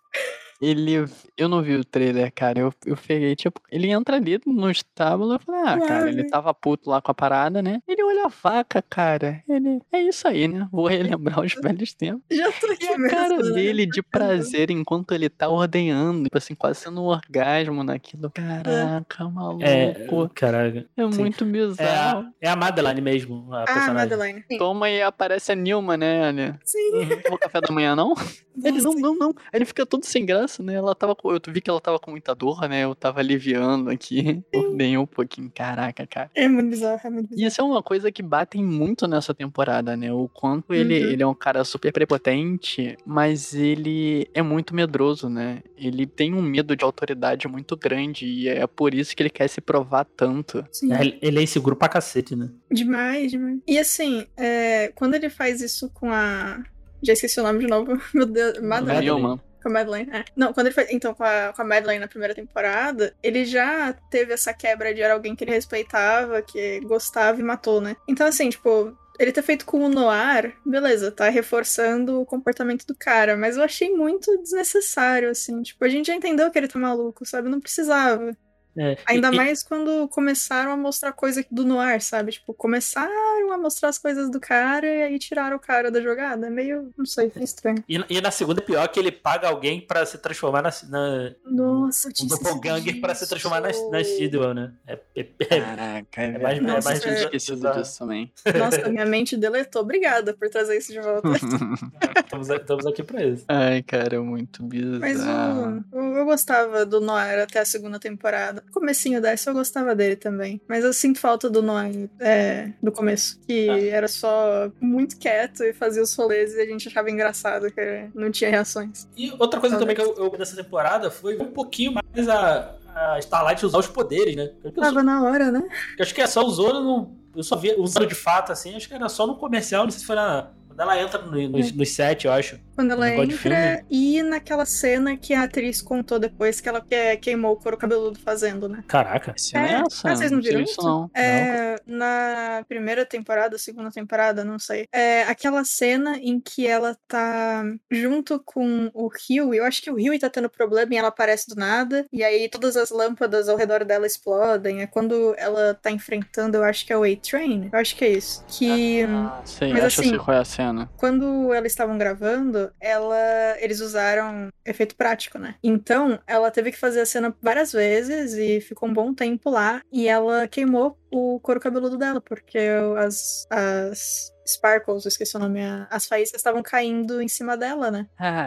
Ele. 0.61 1.05
Eu 1.37 1.49
não 1.49 1.63
vi 1.63 1.75
o 1.75 1.85
trailer, 1.85 2.33
cara. 2.33 2.61
Eu, 2.61 2.73
eu 2.87 2.97
peguei, 2.97 3.35
tipo, 3.35 3.61
ele 3.71 3.91
entra 3.91 4.17
ali 4.17 4.41
no 4.47 4.71
estábulo. 4.71 5.35
Eu 5.35 5.39
falei, 5.41 5.61
ah, 5.63 5.79
cara, 5.81 6.09
ele 6.09 6.25
tava 6.29 6.55
puto 6.55 6.89
lá 6.91 7.01
com 7.03 7.11
a 7.11 7.15
parada, 7.15 7.61
né? 7.61 7.81
Ele 7.89 8.03
olha 8.05 8.27
a 8.27 8.29
vaca, 8.29 8.81
cara. 8.83 9.43
Ele. 9.49 9.81
É 9.93 10.01
isso 10.03 10.27
aí, 10.29 10.47
né? 10.49 10.69
Vou 10.71 10.87
relembrar 10.87 11.41
os 11.41 11.55
velhos 11.55 11.93
tempos. 11.95 12.23
Já 12.33 12.51
tô 12.53 12.67
aqui 12.71 12.85
E 12.85 12.89
a 12.89 12.99
mesmo, 12.99 13.11
cara 13.17 13.37
né? 13.37 13.51
dele 13.53 13.87
de 13.87 14.03
prazer 14.03 14.71
enquanto 14.71 15.13
ele 15.13 15.29
tá 15.29 15.49
ordenhando, 15.49 16.25
tipo 16.25 16.39
assim, 16.39 16.55
quase 16.55 16.81
sendo 16.81 17.03
um 17.03 17.07
orgasmo 17.07 17.83
naquilo. 17.83 18.31
Caraca, 18.31 19.29
maluco. 19.29 19.65
É, 19.65 19.85
É, 19.91 20.07
caraca. 20.35 20.87
sim. 20.97 21.19
muito 21.21 21.45
É 21.45 21.47
bizarro. 21.47 22.21
a, 22.21 22.31
é 22.41 22.49
a 22.49 22.57
Madeline 22.57 23.01
mesmo, 23.01 23.53
a 23.53 23.63
Ah, 23.63 23.65
personagem. 23.65 23.95
Madeline. 24.17 24.45
Sim. 24.51 24.59
Toma 24.59 24.89
e 24.89 25.03
aparece 25.03 25.53
a 25.53 25.55
Nilma, 25.55 25.97
né, 25.97 26.29
Alia? 26.29 26.59
Sim. 26.65 27.07
Não 27.07 27.21
tomou 27.23 27.39
café 27.39 27.61
da 27.61 27.73
manhã, 27.75 27.95
não? 27.97 28.15
Ele, 28.63 28.81
não, 28.81 28.93
não, 28.95 29.15
não. 29.17 29.35
Ele 29.53 29.65
fica 29.65 29.85
todo 29.85 30.05
sem 30.05 30.25
graça. 30.25 30.44
Né? 30.63 30.75
Ela 30.75 30.95
tava 30.95 31.15
com, 31.15 31.33
eu 31.33 31.41
vi 31.49 31.61
que 31.61 31.71
ela 31.71 31.81
tava 31.81 31.99
com 31.99 32.11
muita 32.11 32.35
dor, 32.35 32.69
né? 32.69 32.85
Eu 32.85 32.95
tava 32.95 33.21
aliviando 33.21 33.91
aqui. 33.91 34.43
Ordenhei 34.55 34.99
um 34.99 35.07
pouquinho. 35.07 35.51
Caraca, 35.55 36.07
cara. 36.07 36.31
É 36.35 36.49
muito 36.49 36.71
bizarro, 36.71 37.01
é 37.05 37.11
muito 37.11 37.27
E 37.27 37.29
bizarro. 37.31 37.49
isso 37.49 37.61
é 37.61 37.65
uma 37.65 37.83
coisa 37.83 38.11
que 38.13 38.23
batem 38.23 38.63
muito 38.65 39.07
nessa 39.07 39.33
temporada, 39.35 39.97
né? 39.97 40.13
O 40.13 40.29
quanto 40.29 40.73
ele, 40.75 41.03
Uhum. 41.05 41.11
ele 41.11 41.23
é 41.23 41.27
um 41.27 41.35
cara 41.35 41.65
super 41.65 41.93
prepotente, 41.93 42.97
mas 43.05 43.55
ele 43.55 44.29
é 44.35 44.43
muito 44.43 44.75
medroso, 44.75 45.29
né? 45.29 45.63
Ele 45.77 46.07
tem 46.07 46.35
um 46.35 46.43
medo 46.43 46.75
de 46.77 46.85
autoridade 46.85 47.47
muito 47.49 47.77
grande 47.77 48.27
e 48.27 48.49
é 48.49 48.67
por 48.67 48.95
isso 48.95 49.15
que 49.17 49.23
ele 49.23 49.31
quer 49.31 49.49
se 49.49 49.61
provar 49.61 50.05
tanto. 50.17 50.65
Sim. 50.73 50.93
É, 50.93 51.01
ele- 51.21 51.39
é 51.39 51.43
inseguro 51.43 51.77
pra 51.77 51.89
cacete, 51.89 52.35
né? 52.37 52.49
Demais, 52.71 53.31
demais. 53.31 53.59
E 53.67 53.79
assim, 53.79 54.27
é, 54.37 54.89
quando 54.95 55.15
ele 55.15 55.29
faz 55.29 55.61
isso 55.61 55.91
com 55.91 56.11
a. 56.11 56.63
Já 57.03 57.13
esqueci 57.13 57.39
o 57.39 57.43
nome 57.43 57.59
de 57.61 57.67
novo. 57.67 57.93
Meu 58.15 58.25
Deus. 58.27 58.61
Madeleine. 58.61 59.11
Madeline. 59.11 59.41
Com 59.65 59.71
a 59.71 59.73
Madeline. 59.73 60.11
É. 60.13 60.25
Não, 60.37 60.53
quando 60.53 60.67
ele 60.67 60.75
faz. 60.75 60.89
Então, 60.91 61.15
com 61.15 61.25
a, 61.25 61.55
com 61.57 61.63
a 61.63 61.65
Madeline 61.65 61.99
na 61.99 62.07
primeira 62.07 62.35
temporada, 62.35 63.17
ele 63.23 63.47
já 63.47 63.95
teve 64.11 64.35
essa 64.35 64.53
quebra 64.53 64.93
de 64.93 65.01
era 65.01 65.15
alguém 65.15 65.35
que 65.35 65.43
ele 65.43 65.53
respeitava, 65.53 66.43
que 66.43 66.81
gostava 66.81 67.41
e 67.41 67.43
matou, 67.43 67.81
né? 67.81 67.97
Então, 68.07 68.27
assim, 68.27 68.51
tipo. 68.51 68.95
Ele 69.17 69.31
ter 69.31 69.43
feito 69.43 69.65
com 69.65 69.79
o 69.85 69.89
Noir, 69.89 70.57
beleza, 70.67 71.13
tá 71.13 71.29
reforçando 71.29 72.21
o 72.21 72.27
comportamento 72.27 72.85
do 72.85 72.97
cara, 72.97 73.37
mas 73.37 73.57
eu 73.57 73.63
achei 73.63 73.95
muito 73.95 74.37
desnecessário, 74.43 75.31
assim. 75.31 75.63
Tipo, 75.63 75.85
a 75.85 75.89
gente 75.89 76.09
já 76.09 76.17
entendeu 76.17 76.51
que 76.51 76.59
ele 76.59 76.67
tá 76.67 76.81
maluco, 76.81 77.25
sabe? 77.25 77.49
Não 77.49 77.61
precisava. 77.61 78.37
É, 78.77 78.97
Ainda 79.07 79.29
e- 79.31 79.33
e- 79.33 79.37
mais 79.37 79.63
quando 79.63 80.09
começaram 80.09 80.73
a 80.73 80.77
mostrar 80.77 81.13
coisa 81.13 81.45
do 81.51 81.65
Noir, 81.65 82.01
sabe? 82.03 82.33
Tipo, 82.33 82.53
começaram 82.55 83.53
a 83.53 83.59
mostrar 83.59 83.89
as 83.89 83.99
coisas 83.99 84.31
do 84.31 84.41
cara 84.41 84.87
e 84.87 85.03
aí 85.03 85.19
tiraram 85.19 85.57
o 85.57 85.61
cara 85.61 85.91
da 85.91 86.01
jogada. 86.01 86.47
É 86.47 86.51
meio, 86.51 86.91
não 86.97 87.07
sei, 87.07 87.31
é 87.37 87.43
estranho. 87.43 87.83
E, 87.89 88.05
e 88.11 88.21
na 88.21 88.31
segunda 88.31 88.61
é 88.61 88.65
pior 88.65 88.89
que 88.89 88.99
ele 88.99 89.13
paga 89.13 89.49
alguém 89.49 89.81
pra 89.81 90.05
se 90.05 90.19
transformar 90.19 90.63
na. 90.63 90.71
na 90.89 91.35
Nossa, 91.47 92.09
um 92.23 92.27
doppelganger 92.27 93.01
pra 93.01 93.15
se 93.15 93.29
transformar 93.29 93.61
na, 93.61 93.69
na 93.91 94.03
Sidwell, 94.05 94.55
né? 94.55 94.73
É, 94.87 94.99
é, 95.17 95.21
é- 95.21 95.61
Caraca, 95.61 96.23
é 96.23 96.39
mais, 96.39 96.59
é 96.59 96.61
Nossa, 96.61 96.89
mais 96.89 96.99
eu 96.99 97.03
tinha 97.05 97.15
é- 97.15 97.25
esquecido 97.25 97.73
disso 97.73 97.99
também. 97.99 98.33
Nossa, 98.59 98.89
minha 98.89 99.07
mente 99.07 99.37
deletou. 99.37 99.83
Obrigada 99.83 100.35
por 100.35 100.49
trazer 100.51 100.77
isso 100.79 100.93
de 100.93 101.01
volta. 101.01 101.29
Estamos, 102.25 102.49
estamos 102.49 102.87
aqui 102.87 103.03
pra 103.03 103.23
isso. 103.25 103.45
Ai, 103.49 103.83
cara, 103.83 104.21
muito 104.23 104.63
Mas 104.99 105.19
bizarro. 105.19 105.85
o, 105.93 105.97
eu, 105.99 106.17
eu 106.17 106.25
gostava 106.25 106.85
do 106.85 107.01
Noir 107.01 107.41
até 107.43 107.61
a 107.61 107.65
segunda 107.65 107.99
temporada. 107.99 108.64
Comecinho 108.73 109.21
dessa 109.23 109.51
eu 109.51 109.55
gostava 109.55 109.95
dele 109.95 110.17
também. 110.17 110.61
Mas 110.69 110.85
eu 110.85 110.93
sinto 110.93 111.21
falta 111.21 111.49
do 111.49 111.63
Noir 111.63 112.09
é, 112.21 112.71
do 112.83 112.91
começo. 112.91 113.39
Que 113.47 113.69
Ah. 113.71 113.79
era 113.97 114.09
só 114.09 114.71
muito 114.81 115.17
quieto 115.19 115.63
e 115.63 115.73
fazia 115.73 116.03
os 116.03 116.15
rolês 116.15 116.55
e 116.55 116.61
a 116.61 116.67
gente 116.67 116.89
achava 116.89 117.11
engraçado 117.11 117.71
que 117.71 118.09
não 118.15 118.31
tinha 118.31 118.51
reações. 118.51 119.09
E 119.17 119.33
outra 119.39 119.61
coisa 119.61 119.79
também 119.79 119.95
que 119.95 120.03
eu, 120.03 120.15
eu 120.17 120.31
dessa 120.31 120.57
temporada 120.57 121.11
foi 121.11 121.39
um 121.41 121.47
pouquinho 121.53 121.93
mais 121.93 122.29
a, 122.29 122.75
a 122.95 123.19
Starlight 123.21 123.65
usar 123.65 123.79
os 123.79 123.87
poderes, 123.87 124.35
né? 124.37 124.51
Eu, 124.65 124.73
Tava 124.73 125.03
na 125.03 125.23
hora, 125.23 125.51
né? 125.53 125.63
eu 125.99 126.03
acho 126.03 126.15
que 126.15 126.21
é 126.21 126.27
só 126.27 126.43
usou 126.45 126.75
no. 126.83 127.25
Eu 127.37 127.43
só 127.43 127.57
vi 127.57 127.75
usando 127.77 128.07
de 128.07 128.15
fato, 128.15 128.53
assim, 128.53 128.77
acho 128.77 128.87
que 128.89 128.95
era 128.95 129.09
só 129.09 129.27
no 129.27 129.37
comercial, 129.37 129.85
não 129.85 129.91
sei 129.91 130.01
se 130.01 130.07
foi 130.07 130.15
na. 130.17 130.51
Quando 130.75 130.81
ela 130.91 131.01
entra 131.01 131.23
no, 131.23 131.31
no, 131.49 131.59
no 131.59 131.87
set, 131.87 132.25
eu 132.27 132.33
acho. 132.33 132.59
Quando 132.75 132.91
ela 132.91 133.09
entra 133.09 133.85
e 133.89 134.21
naquela 134.25 134.67
cena 134.67 135.17
que 135.17 135.33
a 135.33 135.45
atriz 135.45 135.81
contou 135.81 136.19
depois 136.19 136.61
que 136.61 136.69
ela 136.69 136.81
que- 136.81 137.17
queimou 137.19 137.53
o 137.53 137.57
couro 137.57 137.77
cabeludo 137.77 138.19
fazendo, 138.19 138.69
né? 138.69 138.83
Caraca. 138.89 139.33
Esse 139.37 139.57
É. 139.57 139.61
é 139.61 139.73
essa? 139.87 140.09
Ah, 140.11 140.17
vocês 140.17 140.31
não 140.33 140.43
sei 140.43 140.51
viram 140.51 140.65
isso, 140.65 140.73
isso? 140.73 140.83
não. 140.83 141.09
É, 141.15 141.77
na 141.87 142.65
primeira 142.69 143.07
temporada, 143.07 143.57
segunda 143.59 143.91
temporada, 143.93 144.45
não 144.45 144.59
sei. 144.59 144.89
É 144.93 145.23
aquela 145.23 145.65
cena 145.65 146.19
em 146.19 146.41
que 146.41 146.67
ela 146.67 146.97
tá 147.07 147.63
junto 147.89 148.41
com 148.45 148.91
o 148.93 149.09
Rio. 149.29 149.55
Eu 149.55 149.65
acho 149.65 149.81
que 149.81 149.91
o 149.91 149.95
Rio 149.95 150.19
tá 150.19 150.29
tendo 150.29 150.51
problema 150.51 150.93
e 150.93 150.97
ela 150.97 151.09
aparece 151.09 151.49
do 151.49 151.55
nada. 151.55 152.05
E 152.13 152.25
aí 152.25 152.49
todas 152.49 152.77
as 152.77 152.91
lâmpadas 152.91 153.49
ao 153.49 153.57
redor 153.57 153.85
dela 153.85 154.07
explodem. 154.07 154.83
É 154.83 154.87
quando 154.89 155.35
ela 155.39 155.75
tá 155.75 155.93
enfrentando, 155.93 156.57
eu 156.57 156.65
acho 156.65 156.85
que 156.85 156.93
é 156.93 156.97
o 156.99 157.05
A-Train. 157.05 157.69
Eu 157.73 157.79
acho 157.79 157.95
que 157.95 158.05
é 158.05 158.09
isso. 158.11 158.45
Que. 158.49 159.03
Ah, 159.05 159.41
sei, 159.45 159.73
Mas 159.73 159.85
acho 159.85 159.95
que 159.97 160.01
assim- 160.01 160.11
sei 160.11 160.19
qual 160.19 160.37
é 160.37 160.41
a 160.41 160.45
cena. 160.45 160.64
Quando 160.97 161.53
elas 161.53 161.73
estavam 161.73 161.99
gravando, 161.99 162.73
ela 162.81 163.17
eles 163.59 163.81
usaram 163.81 164.49
efeito 164.65 164.97
prático, 164.97 165.39
né? 165.39 165.57
Então, 165.63 166.19
ela 166.27 166.51
teve 166.51 166.71
que 166.71 166.79
fazer 166.79 167.01
a 167.01 167.07
cena 167.07 167.35
várias 167.43 167.73
vezes 167.73 168.35
e 168.35 168.61
ficou 168.61 168.89
um 168.89 168.93
bom 168.93 169.15
tempo 169.15 169.51
lá. 169.51 169.83
E 169.93 170.09
ela 170.09 170.49
queimou 170.49 170.99
o 171.11 171.39
couro 171.41 171.61
cabeludo 171.61 171.97
dela, 171.97 172.21
porque 172.21 172.59
as, 172.99 173.47
as 173.51 174.34
sparkles, 174.47 175.05
eu 175.05 175.09
esqueci 175.09 175.37
o 175.37 175.41
nome, 175.41 175.61
a- 175.63 175.87
as 175.91 176.07
faíscas 176.07 176.39
estavam 176.41 176.63
caindo 176.63 177.21
em 177.21 177.29
cima 177.29 177.57
dela, 177.57 177.91
né? 177.91 178.07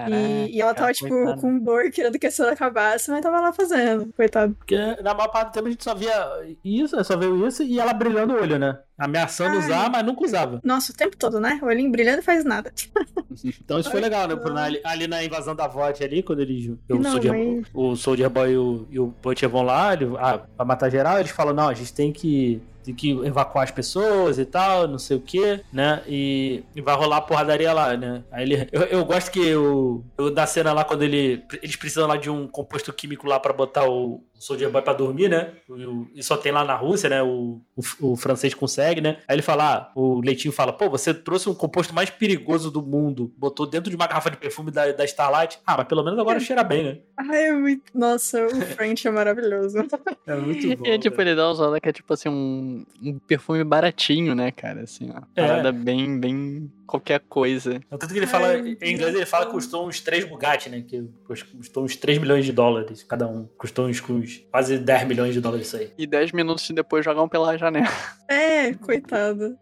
E, 0.10 0.56
e 0.58 0.62
ela 0.62 0.74
tava, 0.74 0.94
tipo, 0.94 1.10
coitada. 1.10 1.42
com 1.42 1.60
dor, 1.60 1.90
querendo 1.92 2.18
que 2.20 2.28
a 2.28 2.32
cena 2.32 2.52
acabasse, 2.52 3.10
mas 3.12 3.22
tava 3.22 3.40
lá 3.40 3.52
fazendo, 3.54 4.12
coitado. 4.16 4.56
Porque 4.56 4.78
na 5.02 5.14
maior 5.14 5.30
parte 5.30 5.50
do 5.50 5.54
tempo 5.54 5.68
a 5.68 5.72
gente 5.72 5.84
só 5.84 5.96
via 5.96 6.16
isso, 6.64 7.04
só 7.04 7.18
viu 7.18 7.48
isso 7.48 7.64
e 7.64 7.80
ela 7.80 7.94
brilhando 7.94 8.34
o 8.34 8.42
olho, 8.42 8.58
né? 8.60 8.78
Ameaçando 8.98 9.58
Ai. 9.58 9.66
usar, 9.66 9.90
mas 9.92 10.04
nunca 10.04 10.26
usava. 10.26 10.60
Nossa, 10.64 10.92
o 10.92 10.96
tempo 10.96 11.16
todo, 11.16 11.40
né? 11.40 11.60
O 11.62 11.66
olhinho 11.68 11.92
brilhando 11.92 12.20
e 12.20 12.24
faz 12.24 12.44
nada. 12.44 12.72
Então 13.44 13.80
isso 13.80 13.92
foi 13.92 14.00
legal, 14.02 14.28
né? 14.28 14.36
Ali, 14.60 14.82
ali 14.84 15.08
na 15.08 15.24
invasão 15.24 15.56
da 15.56 15.68
VOT 15.68 16.04
ali, 16.04 16.24
quando 16.24 16.40
eles. 16.42 16.70
O, 16.90 16.96
Não, 16.96 17.12
Soldier, 17.12 17.34
mas- 17.34 17.66
o 17.72 17.96
Soldier 17.96 18.30
Boy 18.32 18.52
e 18.54 18.58
o, 18.58 18.88
e 18.90 19.00
o 19.00 19.08
Butcher 19.22 19.48
vão 19.48 19.62
lá, 19.62 19.94
ele, 19.94 20.06
ah, 20.18 20.40
pra 20.40 20.66
matar 20.66 20.90
geral, 20.90 21.20
eles 21.20 21.30
falam, 21.30 21.54
não, 21.54 21.70
a 21.70 21.74
gente 21.76 21.94
tem 21.94 22.12
que. 22.12 22.60
Tem 22.88 22.96
que 22.96 23.12
evacuar 23.26 23.66
as 23.66 23.72
pessoas 23.72 24.40
e 24.40 24.46
tal, 24.46 24.88
não 24.88 24.98
sei 24.98 25.18
o 25.18 25.22
que, 25.22 25.62
né? 25.74 26.02
E, 26.08 26.64
e 26.74 26.82
vai 26.82 26.96
rolar 26.96 27.22
porradaria 27.22 27.74
lá, 27.74 27.98
né? 27.98 28.24
Aí 28.32 28.44
ele. 28.44 28.70
Eu, 28.72 28.84
eu 28.84 29.06
gosto 29.06 29.30
que 29.30 29.54
o. 29.54 30.04
Da 30.34 30.48
cena 30.48 30.72
lá, 30.72 30.86
quando 30.86 31.04
ele. 31.04 31.44
Eles 31.62 31.76
precisam 31.76 32.08
lá 32.08 32.16
de 32.16 32.30
um 32.30 32.48
composto 32.48 32.94
químico 32.94 33.28
lá 33.28 33.40
pra 33.42 33.52
botar 33.52 33.90
o 33.90 34.24
Soldier 34.40 34.70
Boy 34.70 34.82
pra 34.82 34.94
dormir, 34.94 35.30
né? 35.30 35.54
E, 35.70 35.86
o- 35.86 36.08
e 36.14 36.24
só 36.24 36.38
tem 36.38 36.52
lá 36.52 36.64
na 36.64 36.76
Rússia, 36.76 37.10
né? 37.10 37.22
O, 37.24 37.62
o, 37.76 38.12
o 38.12 38.16
francês 38.16 38.54
consegue, 38.54 39.02
né? 39.02 39.18
Aí 39.28 39.36
ele 39.36 39.42
fala, 39.42 39.74
ah, 39.76 39.92
o 39.96 40.20
Leitinho 40.22 40.52
fala, 40.54 40.72
pô, 40.74 40.90
você 40.90 41.14
trouxe 41.14 41.50
um 41.50 41.54
composto 41.56 41.94
mais 41.94 42.10
perigoso 42.10 42.70
do 42.72 42.82
mundo, 42.82 43.34
botou 43.38 43.66
dentro 43.66 43.90
de 43.90 43.96
uma 43.96 44.08
garrafa 44.08 44.32
de 44.32 44.38
perfume 44.38 44.72
da, 44.72 44.92
da 44.92 45.06
Starlight. 45.06 45.60
Ah, 45.66 45.76
mas 45.78 45.88
pelo 45.88 46.04
menos 46.04 46.20
agora 46.20 46.40
cheira 46.40 46.64
bem, 46.64 46.84
né? 46.84 46.98
Ai, 47.18 47.48
é 47.48 47.52
muito... 47.54 47.84
Nossa, 47.94 48.46
o 48.46 48.62
French 48.62 49.08
é 49.08 49.12
maravilhoso. 49.12 49.80
É 50.26 50.36
muito 50.36 50.68
E 50.86 50.90
é 50.90 50.98
tipo, 50.98 51.20
ele 51.22 51.36
dá 51.36 51.50
usada 51.50 51.80
que 51.80 51.90
é 51.90 51.94
tipo 51.94 52.14
assim, 52.14 52.30
um, 52.30 52.86
um 53.02 53.18
perfume 53.20 53.64
baratinho, 53.64 54.36
né, 54.36 54.52
cara? 54.52 54.82
Assim, 54.82 55.10
ó. 55.14 55.22
É. 55.36 55.48
Parada 55.48 55.72
bem, 55.72 56.20
bem 56.20 56.72
qualquer 56.88 57.20
coisa. 57.20 57.80
Tanto 57.90 58.08
que 58.08 58.18
ele 58.18 58.26
fala, 58.28 58.58
em 58.58 58.72
inglês 58.94 59.14
ele 59.14 59.26
fala 59.26 59.46
que 59.46 59.52
custou 59.52 59.88
uns 59.88 60.00
3 60.00 60.26
Bugatti, 60.26 60.70
né? 60.70 60.82
Que 60.88 61.04
custou 61.28 61.84
uns 61.84 61.96
3 61.96 62.18
milhões 62.18 62.46
de 62.46 62.52
dólares 62.54 63.04
cada 63.04 63.28
um. 63.28 63.46
Custou 63.58 63.86
uns, 63.88 64.02
uns 64.10 64.38
quase 64.50 64.78
10 64.80 65.08
milhões 65.08 65.34
de 65.34 65.42
dólares 65.42 65.68
isso 65.68 65.78
aí. 65.78 65.92
E 65.98 66.08
10 66.08 66.32
minutos 66.32 66.68
depois 66.72 67.04
jogam 67.06 67.28
pela 67.30 67.58
janela. 67.58 67.88
É, 68.30 68.74
coitado. 68.74 69.58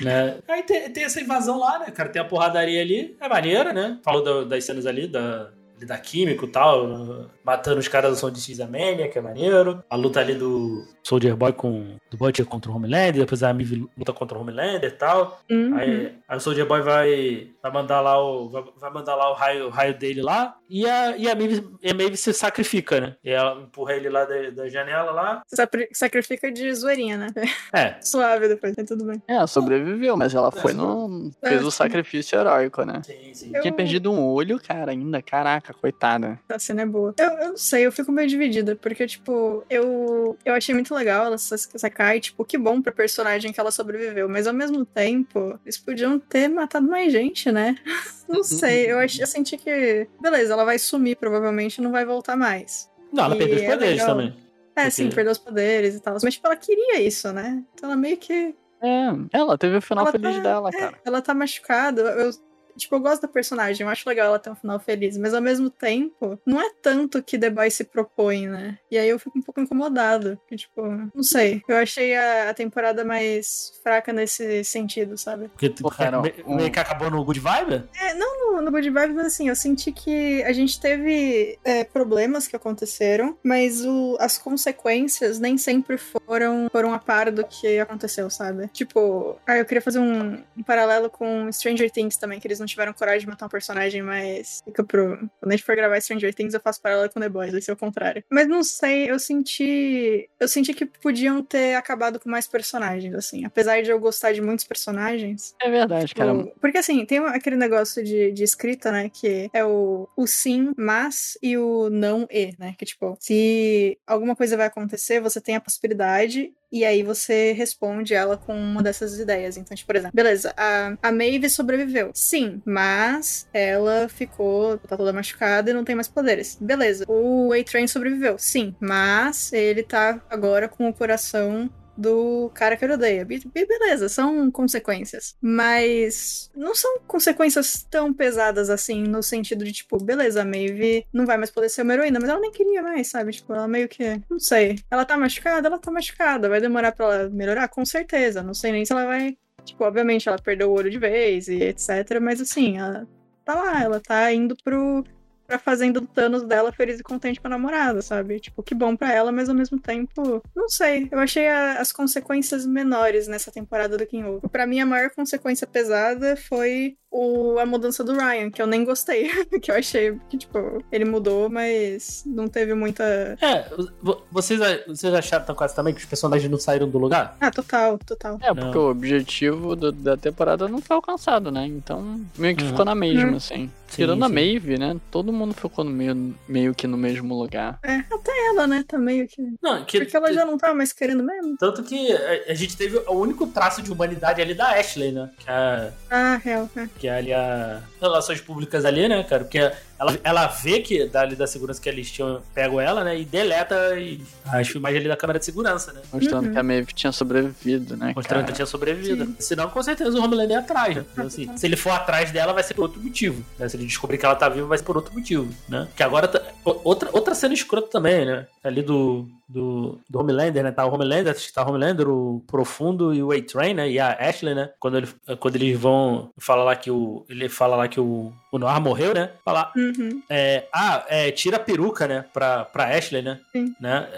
né? 0.00 0.38
Aí 0.48 0.62
tem, 0.62 0.90
tem 0.90 1.04
essa 1.04 1.20
invasão 1.20 1.58
lá, 1.58 1.78
né, 1.80 1.86
cara? 1.90 2.08
Tem 2.08 2.20
a 2.20 2.24
porradaria 2.24 2.80
ali, 2.80 3.16
é 3.20 3.28
maneira, 3.28 3.72
né? 3.72 3.98
Falou 4.04 4.22
da- 4.22 4.44
das 4.44 4.64
cenas 4.64 4.86
ali, 4.86 5.06
da, 5.06 5.50
da 5.86 5.98
química 5.98 6.44
e 6.44 6.48
tal, 6.48 7.28
matando 7.46 7.78
os 7.78 7.86
caras 7.86 8.10
do 8.10 8.16
som 8.18 8.28
de 8.30 8.40
X-Amania, 8.40 9.08
que 9.08 9.16
é 9.18 9.22
maneiro. 9.22 9.82
A 9.88 9.94
luta 9.94 10.18
ali 10.18 10.34
do 10.34 10.84
Soldier 11.04 11.36
Boy 11.36 11.52
com 11.52 11.96
do 12.10 12.16
Butcher 12.16 12.44
contra 12.44 12.70
o 12.70 12.74
Homelander, 12.74 13.20
depois 13.20 13.42
a 13.44 13.52
Mive 13.54 13.88
luta 13.96 14.12
contra 14.12 14.36
o 14.36 14.40
Homelander 14.40 14.90
e 14.90 14.90
tal. 14.90 15.40
Uhum. 15.48 15.76
Aí, 15.76 16.14
aí 16.28 16.36
o 16.36 16.40
Soldier 16.40 16.66
Boy 16.66 16.82
vai, 16.82 17.50
vai 17.62 17.72
mandar 17.72 18.00
lá 18.00 18.20
o 18.20 18.48
vai, 18.48 18.64
vai 18.76 18.90
mandar 18.92 19.14
lá 19.14 19.30
o 19.30 19.34
raio, 19.34 19.66
o 19.66 19.70
raio 19.70 19.96
dele 19.96 20.20
lá 20.22 20.56
e 20.68 20.84
a 20.88 21.16
e 21.16 21.30
a 21.30 21.34
Maeve, 21.36 21.64
a 21.88 21.94
Maeve 21.94 22.16
se 22.16 22.32
sacrifica, 22.32 23.00
né? 23.00 23.16
E 23.22 23.30
ela 23.30 23.60
empurra 23.62 23.94
ele 23.94 24.08
lá 24.10 24.24
da, 24.24 24.50
da 24.50 24.68
janela 24.68 25.12
lá. 25.12 25.42
Sacri- 25.46 25.88
Sacrifica 25.92 26.50
de 26.50 26.74
zoeirinha, 26.74 27.16
né? 27.16 27.28
É, 27.72 27.94
Suave 28.02 28.48
depois, 28.48 28.74
mas 28.76 28.86
tudo 28.88 29.04
bem. 29.04 29.22
É, 29.28 29.46
sobreviveu, 29.46 30.16
mas 30.16 30.34
ela 30.34 30.50
foi 30.50 30.72
no. 30.72 31.30
fez 31.44 31.60
É, 31.62 31.64
o 31.64 31.70
sim. 31.70 31.76
sacrifício 31.76 32.38
heróico, 32.38 32.82
né? 32.84 33.00
sim, 33.04 33.32
sim. 33.32 33.52
Eu- 33.54 33.62
Tinha 33.62 33.72
perdido 33.72 34.10
um 34.10 34.24
olho, 34.26 34.58
cara, 34.60 34.90
ainda. 34.90 35.22
Caraca, 35.22 35.72
coitada. 35.74 36.38
A 36.48 36.58
cena 36.58 36.82
é 36.82 36.86
boa. 36.86 37.14
Eu, 37.18 37.35
eu 37.38 37.48
não 37.50 37.56
sei, 37.56 37.86
eu 37.86 37.92
fico 37.92 38.10
meio 38.12 38.28
dividida, 38.28 38.76
porque, 38.76 39.06
tipo, 39.06 39.64
eu, 39.70 40.36
eu 40.44 40.54
achei 40.54 40.74
muito 40.74 40.94
legal 40.94 41.26
ela 41.26 41.38
sacar 41.38 42.16
e, 42.16 42.20
tipo, 42.20 42.44
que 42.44 42.56
bom 42.58 42.80
pra 42.82 42.92
personagem 42.92 43.52
que 43.52 43.60
ela 43.60 43.70
sobreviveu. 43.70 44.28
Mas 44.28 44.46
ao 44.46 44.54
mesmo 44.54 44.84
tempo, 44.84 45.58
eles 45.64 45.78
podiam 45.78 46.18
ter 46.18 46.48
matado 46.48 46.86
mais 46.86 47.12
gente, 47.12 47.50
né? 47.52 47.76
Não 48.28 48.42
sei, 48.42 48.90
eu, 48.90 48.98
ach, 48.98 49.18
eu 49.20 49.26
senti 49.26 49.56
que. 49.56 50.08
Beleza, 50.20 50.52
ela 50.52 50.64
vai 50.64 50.78
sumir 50.78 51.16
provavelmente 51.16 51.78
e 51.78 51.80
não 51.82 51.92
vai 51.92 52.04
voltar 52.04 52.36
mais. 52.36 52.90
Não, 53.12 53.24
ela 53.26 53.36
E 53.36 53.38
perdeu 53.38 53.56
os 53.56 53.62
é 53.62 53.70
poderes 53.70 53.92
legal. 54.00 54.06
também. 54.08 54.28
É, 54.74 54.80
Porque- 54.82 54.90
sim, 54.90 55.08
perdeu 55.10 55.32
os 55.32 55.38
poderes 55.38 55.94
e 55.94 56.00
tal. 56.00 56.16
Mas, 56.22 56.34
tipo, 56.34 56.46
ela 56.46 56.56
queria 56.56 57.00
isso, 57.00 57.32
né? 57.32 57.62
Então 57.74 57.88
ela 57.88 57.96
meio 57.96 58.16
que. 58.16 58.54
É, 58.82 59.06
ela 59.32 59.56
teve 59.56 59.76
o 59.76 59.80
final 59.80 60.04
Ela 60.04 60.12
feliz 60.12 60.36
tá- 60.36 60.42
dela, 60.42 60.68
é, 60.68 60.72
cara. 60.78 60.98
ela 61.04 61.22
tá 61.22 61.32
machucada. 61.32 62.00
Eu, 62.02 62.30
tipo, 62.76 62.94
eu 62.94 63.00
gosto 63.00 63.22
da 63.22 63.28
personagem, 63.28 63.84
eu 63.84 63.90
acho 63.90 64.08
legal 64.08 64.26
ela 64.26 64.38
ter 64.38 64.50
um 64.50 64.54
final 64.54 64.78
feliz, 64.78 65.16
mas 65.16 65.34
ao 65.34 65.40
mesmo 65.40 65.70
tempo, 65.70 66.38
não 66.46 66.60
é 66.60 66.70
tanto 66.82 67.22
que 67.22 67.38
The 67.38 67.50
Boys 67.50 67.74
se 67.74 67.84
propõe, 67.84 68.46
né? 68.48 68.78
E 68.90 68.98
aí 68.98 69.08
eu 69.08 69.18
fico 69.18 69.38
um 69.38 69.42
pouco 69.42 69.60
incomodado. 69.60 70.36
Porque, 70.38 70.56
tipo, 70.56 70.82
não 71.14 71.22
sei. 71.22 71.62
Eu 71.68 71.76
achei 71.76 72.14
a, 72.16 72.50
a 72.50 72.54
temporada 72.54 73.04
mais 73.04 73.72
fraca 73.82 74.12
nesse 74.12 74.62
sentido, 74.64 75.16
sabe? 75.16 75.48
Porque 75.48 75.70
Pô, 75.70 75.90
cara, 75.90 76.20
me- 76.20 76.34
um- 76.46 76.56
meio 76.56 76.70
que 76.70 76.78
acabou 76.78 77.10
no 77.10 77.24
Good 77.24 77.40
Vibe? 77.40 77.84
É, 78.00 78.14
não 78.14 78.52
no, 78.56 78.62
no 78.62 78.70
Good 78.70 78.90
Vibes, 78.90 79.14
mas 79.14 79.26
assim, 79.26 79.48
eu 79.48 79.56
senti 79.56 79.92
que 79.92 80.42
a 80.44 80.52
gente 80.52 80.80
teve 80.80 81.58
é, 81.64 81.84
problemas 81.84 82.46
que 82.46 82.56
aconteceram, 82.56 83.36
mas 83.42 83.84
o- 83.84 84.16
as 84.20 84.38
consequências 84.38 85.38
nem 85.38 85.56
sempre 85.56 85.96
foram, 85.98 86.68
foram 86.70 86.92
a 86.92 86.98
par 86.98 87.30
do 87.30 87.44
que 87.46 87.78
aconteceu, 87.78 88.28
sabe? 88.30 88.68
Tipo, 88.72 89.36
ah, 89.46 89.56
eu 89.56 89.64
queria 89.64 89.80
fazer 89.82 89.98
um, 89.98 90.42
um 90.56 90.62
paralelo 90.62 91.08
com 91.08 91.50
Stranger 91.52 91.90
Things 91.90 92.16
também, 92.16 92.38
que 92.40 92.46
eles 92.46 92.58
não 92.58 92.65
tiveram 92.66 92.92
coragem 92.92 93.20
de 93.20 93.26
matar 93.26 93.46
um 93.46 93.50
personagem, 93.50 94.02
mas 94.02 94.60
fica 94.64 94.84
pro. 94.84 95.16
Quando 95.40 95.52
a 95.52 95.56
gente 95.56 95.64
for 95.64 95.76
gravar 95.76 96.00
Stranger 96.00 96.34
Things, 96.34 96.54
eu 96.54 96.60
faço 96.60 96.80
paralelo 96.80 97.10
com 97.10 97.20
The 97.20 97.28
Boys, 97.28 97.52
vai 97.52 97.60
ser 97.60 97.72
o 97.72 97.76
contrário. 97.76 98.24
Mas 98.30 98.48
não 98.48 98.62
sei, 98.62 99.10
eu 99.10 99.18
senti. 99.18 100.28
Eu 100.38 100.48
senti 100.48 100.72
que 100.74 100.86
podiam 100.86 101.42
ter 101.42 101.74
acabado 101.74 102.20
com 102.20 102.28
mais 102.28 102.46
personagens, 102.46 103.14
assim. 103.14 103.44
Apesar 103.44 103.82
de 103.82 103.90
eu 103.90 103.98
gostar 103.98 104.32
de 104.32 104.40
muitos 104.40 104.64
personagens, 104.64 105.54
É 105.60 105.70
verdade, 105.70 106.14
cara. 106.14 106.36
Tipo, 106.36 106.60
Porque 106.60 106.78
assim, 106.78 107.04
tem 107.04 107.18
aquele 107.18 107.56
negócio 107.56 108.02
de, 108.02 108.32
de 108.32 108.44
escrita, 108.44 108.90
né? 108.90 109.08
Que 109.08 109.48
é 109.52 109.64
o, 109.64 110.08
o 110.16 110.26
sim, 110.26 110.72
mas 110.76 111.38
e 111.42 111.56
o 111.56 111.88
não 111.90 112.26
e, 112.30 112.54
né? 112.58 112.74
Que 112.78 112.84
tipo, 112.84 113.16
se 113.20 113.98
alguma 114.06 114.36
coisa 114.36 114.56
vai 114.56 114.66
acontecer, 114.66 115.20
você 115.20 115.40
tem 115.40 115.56
a 115.56 115.60
possibilidade. 115.60 116.52
E 116.70 116.84
aí 116.84 117.02
você 117.02 117.52
responde 117.52 118.14
ela 118.14 118.36
com 118.36 118.54
uma 118.54 118.82
dessas 118.82 119.18
ideias. 119.18 119.56
Então, 119.56 119.76
tipo, 119.76 119.86
por 119.86 119.96
exemplo, 119.96 120.14
beleza, 120.14 120.52
a, 120.56 120.96
a 121.02 121.12
Maeve 121.12 121.48
sobreviveu. 121.48 122.10
Sim, 122.14 122.60
mas 122.64 123.48
ela 123.52 124.08
ficou, 124.08 124.78
tá 124.78 124.96
toda 124.96 125.12
machucada 125.12 125.70
e 125.70 125.74
não 125.74 125.84
tem 125.84 125.94
mais 125.94 126.08
poderes. 126.08 126.56
Beleza. 126.60 127.04
O 127.08 127.52
A-Train 127.52 127.86
sobreviveu. 127.86 128.36
Sim, 128.38 128.74
mas 128.80 129.52
ele 129.52 129.82
tá 129.82 130.20
agora 130.28 130.68
com 130.68 130.88
o 130.88 130.94
coração 130.94 131.70
do 131.96 132.50
cara 132.54 132.76
que 132.76 132.84
ele 132.84 132.94
odeia. 132.94 133.24
Be- 133.24 133.40
be- 133.52 133.66
Beleza, 133.66 134.08
são 134.08 134.50
consequências. 134.50 135.34
Mas 135.40 136.50
não 136.54 136.74
são 136.74 137.00
consequências 137.06 137.86
tão 137.90 138.12
pesadas 138.12 138.70
assim, 138.70 139.02
no 139.02 139.22
sentido 139.22 139.64
de, 139.64 139.72
tipo, 139.72 140.02
beleza, 140.02 140.42
a 140.42 140.44
Maeve 140.44 141.06
não 141.12 141.26
vai 141.26 141.36
mais 141.36 141.50
poder 141.50 141.68
ser 141.68 141.82
uma 141.82 141.94
heroína, 141.94 142.18
mas 142.20 142.28
ela 142.28 142.40
nem 142.40 142.50
queria 142.52 142.82
mais, 142.82 143.08
sabe? 143.08 143.32
Tipo, 143.32 143.54
ela 143.54 143.66
meio 143.68 143.88
que. 143.88 144.20
Não 144.30 144.38
sei. 144.38 144.78
Ela 144.90 145.04
tá 145.04 145.16
machucada? 145.16 145.68
Ela 145.68 145.78
tá 145.78 145.90
machucada. 145.90 146.48
Vai 146.48 146.60
demorar 146.60 146.92
pra 146.92 147.06
ela 147.06 147.30
melhorar? 147.30 147.68
Com 147.68 147.84
certeza. 147.84 148.42
Não 148.42 148.54
sei 148.54 148.72
nem 148.72 148.84
se 148.84 148.92
ela 148.92 149.06
vai. 149.06 149.36
Tipo, 149.64 149.84
obviamente 149.84 150.28
ela 150.28 150.38
perdeu 150.38 150.70
o 150.70 150.74
olho 150.74 150.90
de 150.90 150.98
vez 150.98 151.48
e 151.48 151.56
etc. 151.62 152.20
Mas 152.20 152.40
assim, 152.40 152.78
ela 152.78 153.06
tá 153.44 153.54
lá, 153.54 153.82
ela 153.82 154.00
tá 154.00 154.32
indo 154.32 154.56
pro. 154.62 155.02
Pra 155.46 155.58
fazenda 155.58 156.00
do 156.00 156.06
Thanos 156.06 156.42
dela 156.42 156.72
feliz 156.72 156.98
e 156.98 157.02
contente 157.02 157.40
com 157.40 157.46
a 157.46 157.50
namorada, 157.50 158.02
sabe? 158.02 158.40
Tipo, 158.40 158.62
que 158.62 158.74
bom 158.74 158.96
pra 158.96 159.12
ela, 159.12 159.30
mas 159.30 159.48
ao 159.48 159.54
mesmo 159.54 159.78
tempo, 159.78 160.42
não 160.54 160.68
sei. 160.68 161.08
Eu 161.10 161.18
achei 161.18 161.46
a- 161.48 161.78
as 161.80 161.92
consequências 161.92 162.66
menores 162.66 163.28
nessa 163.28 163.50
temporada 163.50 163.96
do 163.96 164.06
King 164.06 164.24
Over. 164.28 164.50
Pra 164.50 164.66
mim, 164.66 164.80
a 164.80 164.86
maior 164.86 165.10
consequência 165.10 165.66
pesada 165.66 166.36
foi 166.36 166.96
o, 167.10 167.58
a 167.58 167.64
mudança 167.64 168.02
do 168.04 168.12
Ryan, 168.12 168.50
que 168.50 168.60
eu 168.60 168.66
nem 168.66 168.84
gostei. 168.84 169.30
que 169.62 169.70
eu 169.70 169.76
achei 169.76 170.18
que, 170.28 170.36
tipo, 170.36 170.84
ele 170.92 171.04
mudou, 171.04 171.48
mas 171.48 172.22
não 172.26 172.46
teve 172.48 172.74
muita. 172.74 173.04
É, 173.40 173.70
vo- 174.02 174.22
vocês, 174.30 174.60
vocês 174.86 175.14
acharam 175.14 175.54
quase 175.54 175.74
também 175.74 175.94
que 175.94 176.00
os 176.00 176.06
personagens 176.06 176.50
não 176.50 176.58
saíram 176.58 176.88
do 176.88 176.98
lugar? 176.98 177.36
Ah, 177.40 177.50
total, 177.50 177.98
total. 177.98 178.38
É, 178.42 178.52
porque 178.52 178.76
o 178.76 178.90
objetivo 178.90 179.74
do- 179.76 179.92
da 179.92 180.16
temporada 180.16 180.68
não 180.68 180.80
foi 180.80 180.96
alcançado, 180.96 181.50
né? 181.50 181.66
Então, 181.66 182.20
meio 182.36 182.54
que 182.56 182.64
Uhum. 182.64 182.70
ficou 182.70 182.84
na 182.84 182.94
mesma, 182.94 183.30
Uhum. 183.30 183.36
assim. 183.36 183.70
Sim, 183.88 183.96
Tirando 184.02 184.24
a 184.24 184.28
sim. 184.28 184.34
Maeve, 184.34 184.78
né? 184.78 184.96
Todo 185.10 185.32
mundo 185.32 185.54
ficou 185.54 185.84
no 185.84 185.90
meio, 185.90 186.34
meio 186.48 186.74
que 186.74 186.86
no 186.86 186.96
mesmo 186.96 187.34
lugar. 187.38 187.78
É, 187.82 187.96
até 188.12 188.46
ela, 188.48 188.66
né? 188.66 188.84
Tá 188.86 188.98
meio 188.98 189.26
que. 189.28 189.40
Não, 189.62 189.84
que, 189.84 190.00
Porque 190.00 190.16
ela 190.16 190.32
já 190.32 190.44
não 190.44 190.58
tava 190.58 190.74
mais 190.74 190.92
querendo 190.92 191.22
mesmo. 191.22 191.56
Tanto 191.56 191.82
que 191.82 192.12
a, 192.12 192.50
a 192.52 192.54
gente 192.54 192.76
teve 192.76 192.98
o 192.98 193.12
único 193.12 193.46
traço 193.46 193.82
de 193.82 193.90
humanidade 193.92 194.42
ali 194.42 194.54
da 194.54 194.70
Ashley, 194.72 195.12
né? 195.12 195.30
Que 195.38 195.48
é, 195.50 195.92
Ah, 196.10 196.36
real, 196.42 196.68
né? 196.74 196.90
que 196.98 197.06
é 197.08 197.16
ali 197.16 197.32
a 197.32 197.80
relações 198.00 198.40
públicas 198.40 198.84
ali, 198.84 199.08
né, 199.08 199.22
cara? 199.22 199.44
Porque 199.44 199.70
ela, 199.98 200.18
ela 200.22 200.46
vê 200.46 200.80
que 200.80 201.06
dali 201.06 201.34
da 201.36 201.46
segurança 201.46 201.80
que 201.80 201.88
eles 201.88 202.10
tinham 202.10 202.42
pego 202.54 202.80
ela, 202.80 203.02
né? 203.04 203.18
E 203.18 203.24
deleta 203.24 203.98
e- 203.98 204.20
as 204.46 204.68
filmagens 204.68 205.00
ali 205.00 205.08
da 205.08 205.16
câmera 205.16 205.38
de 205.38 205.44
segurança, 205.44 205.92
né? 205.92 206.00
Mostrando 206.12 206.46
Uhum. 206.46 206.52
que 206.52 206.58
a 206.58 206.62
Maeve 206.62 206.92
tinha 206.92 207.12
sobrevivido, 207.12 207.96
né? 207.96 208.12
Mostrando 208.14 208.40
que 208.40 208.46
cara? 208.46 208.54
tinha 208.56 208.66
sobrevivido. 208.66 209.36
Senão, 209.40 209.68
com 209.70 209.82
certeza, 209.82 210.18
o 210.18 210.22
Homelander 210.22 210.56
é 210.56 210.60
atrás, 210.60 210.96
né? 210.96 211.04
Então, 211.12 211.26
assim, 211.26 211.56
se 211.56 211.66
ele 211.66 211.76
for 211.76 211.90
atrás 211.90 212.30
dela, 212.30 212.52
vai 212.52 212.62
ser 212.62 212.74
por 212.74 212.82
outro 212.82 213.00
motivo. 213.02 213.44
Né? 213.58 213.68
Se 213.68 213.76
ele 213.76 213.86
descobrir 213.86 214.18
que 214.18 214.26
ela 214.26 214.34
tá 214.36 214.48
viva, 214.48 214.66
vai 214.66 214.78
ser 214.78 214.84
por 214.84 214.96
outro 214.96 215.12
motivo, 215.14 215.48
né? 215.68 215.88
Que 215.96 216.02
agora... 216.02 216.28
Tá... 216.28 216.42
Outra, 216.64 217.08
outra 217.12 217.34
cena 217.34 217.54
escrota 217.54 217.88
também, 217.88 218.24
né? 218.26 218.46
Ali 218.62 218.82
do, 218.82 219.28
do, 219.48 219.98
do 220.08 220.18
Homelander, 220.20 220.62
né? 220.64 220.72
Tá 220.72 220.84
o 220.84 220.92
Homelander, 220.92 221.32
acho 221.32 221.46
que 221.46 221.52
tá 221.52 221.64
o 221.64 221.68
Homelander, 221.68 222.08
o 222.08 222.42
Profundo 222.46 223.14
e 223.14 223.22
o 223.22 223.32
A-Train, 223.32 223.74
né? 223.74 223.90
E 223.90 223.98
a 223.98 224.12
Ashley, 224.12 224.54
né? 224.54 224.70
Quando, 224.78 224.98
ele, 224.98 225.08
quando 225.38 225.56
eles 225.56 225.78
vão... 225.78 226.30
Fala 226.38 226.64
lá 226.64 226.74
que 226.76 226.90
o... 226.90 227.24
Ele 227.28 227.48
fala 227.48 227.76
lá 227.76 227.88
que 227.88 228.00
o, 228.00 228.32
o 228.50 228.58
Noir 228.58 228.80
morreu, 228.80 229.14
né? 229.14 229.30
Fala... 229.44 229.72
Uhum. 229.76 230.22
É, 230.28 230.66
ah, 230.72 231.04
é, 231.08 231.30
tira 231.30 231.56
a 231.56 231.60
peruca, 231.60 232.06
né? 232.08 232.24
Pra, 232.32 232.64
pra 232.64 232.96
Ashley, 232.96 233.22
né? 233.22 233.40
Sim. 233.52 233.74
né? 233.80 234.08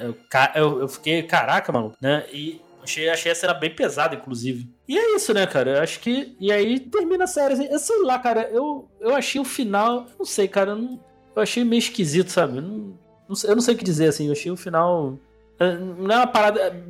Eu, 0.54 0.80
eu, 0.80 0.88
fiquei, 0.88 1.22
caraca, 1.22 1.70
mano, 1.72 1.94
né? 2.00 2.24
E 2.32 2.60
achei, 2.82 3.08
achei 3.08 3.32
a 3.32 3.34
cena 3.34 3.54
bem 3.54 3.74
pesada, 3.74 4.14
inclusive. 4.14 4.68
E 4.88 4.96
é 4.98 5.14
isso, 5.14 5.34
né, 5.34 5.46
cara? 5.46 5.70
Eu 5.76 5.82
acho 5.82 6.00
que. 6.00 6.34
E 6.40 6.50
aí 6.50 6.80
termina 6.80 7.24
a 7.24 7.26
série. 7.26 7.52
Assim, 7.54 7.66
eu 7.66 7.78
sei 7.78 8.02
lá, 8.02 8.18
cara. 8.18 8.48
Eu, 8.50 8.88
eu 9.00 9.14
achei 9.14 9.40
o 9.40 9.44
final. 9.44 10.06
Não 10.18 10.24
sei, 10.24 10.48
cara. 10.48 10.70
Eu, 10.70 10.76
não- 10.76 11.00
eu 11.36 11.42
achei 11.42 11.62
meio 11.62 11.78
esquisito, 11.78 12.30
sabe? 12.30 12.60
Não, 12.60 12.98
eu 13.44 13.54
não 13.54 13.60
sei 13.60 13.74
o 13.74 13.78
que 13.78 13.84
dizer, 13.84 14.08
assim. 14.08 14.26
Eu 14.26 14.32
achei 14.32 14.50
o 14.50 14.56
final. 14.56 15.18
É, 15.60 15.76
Não 15.76 16.14
é 16.14 16.16
uma 16.18 16.26
parada. 16.26 16.60
é, 16.60 16.82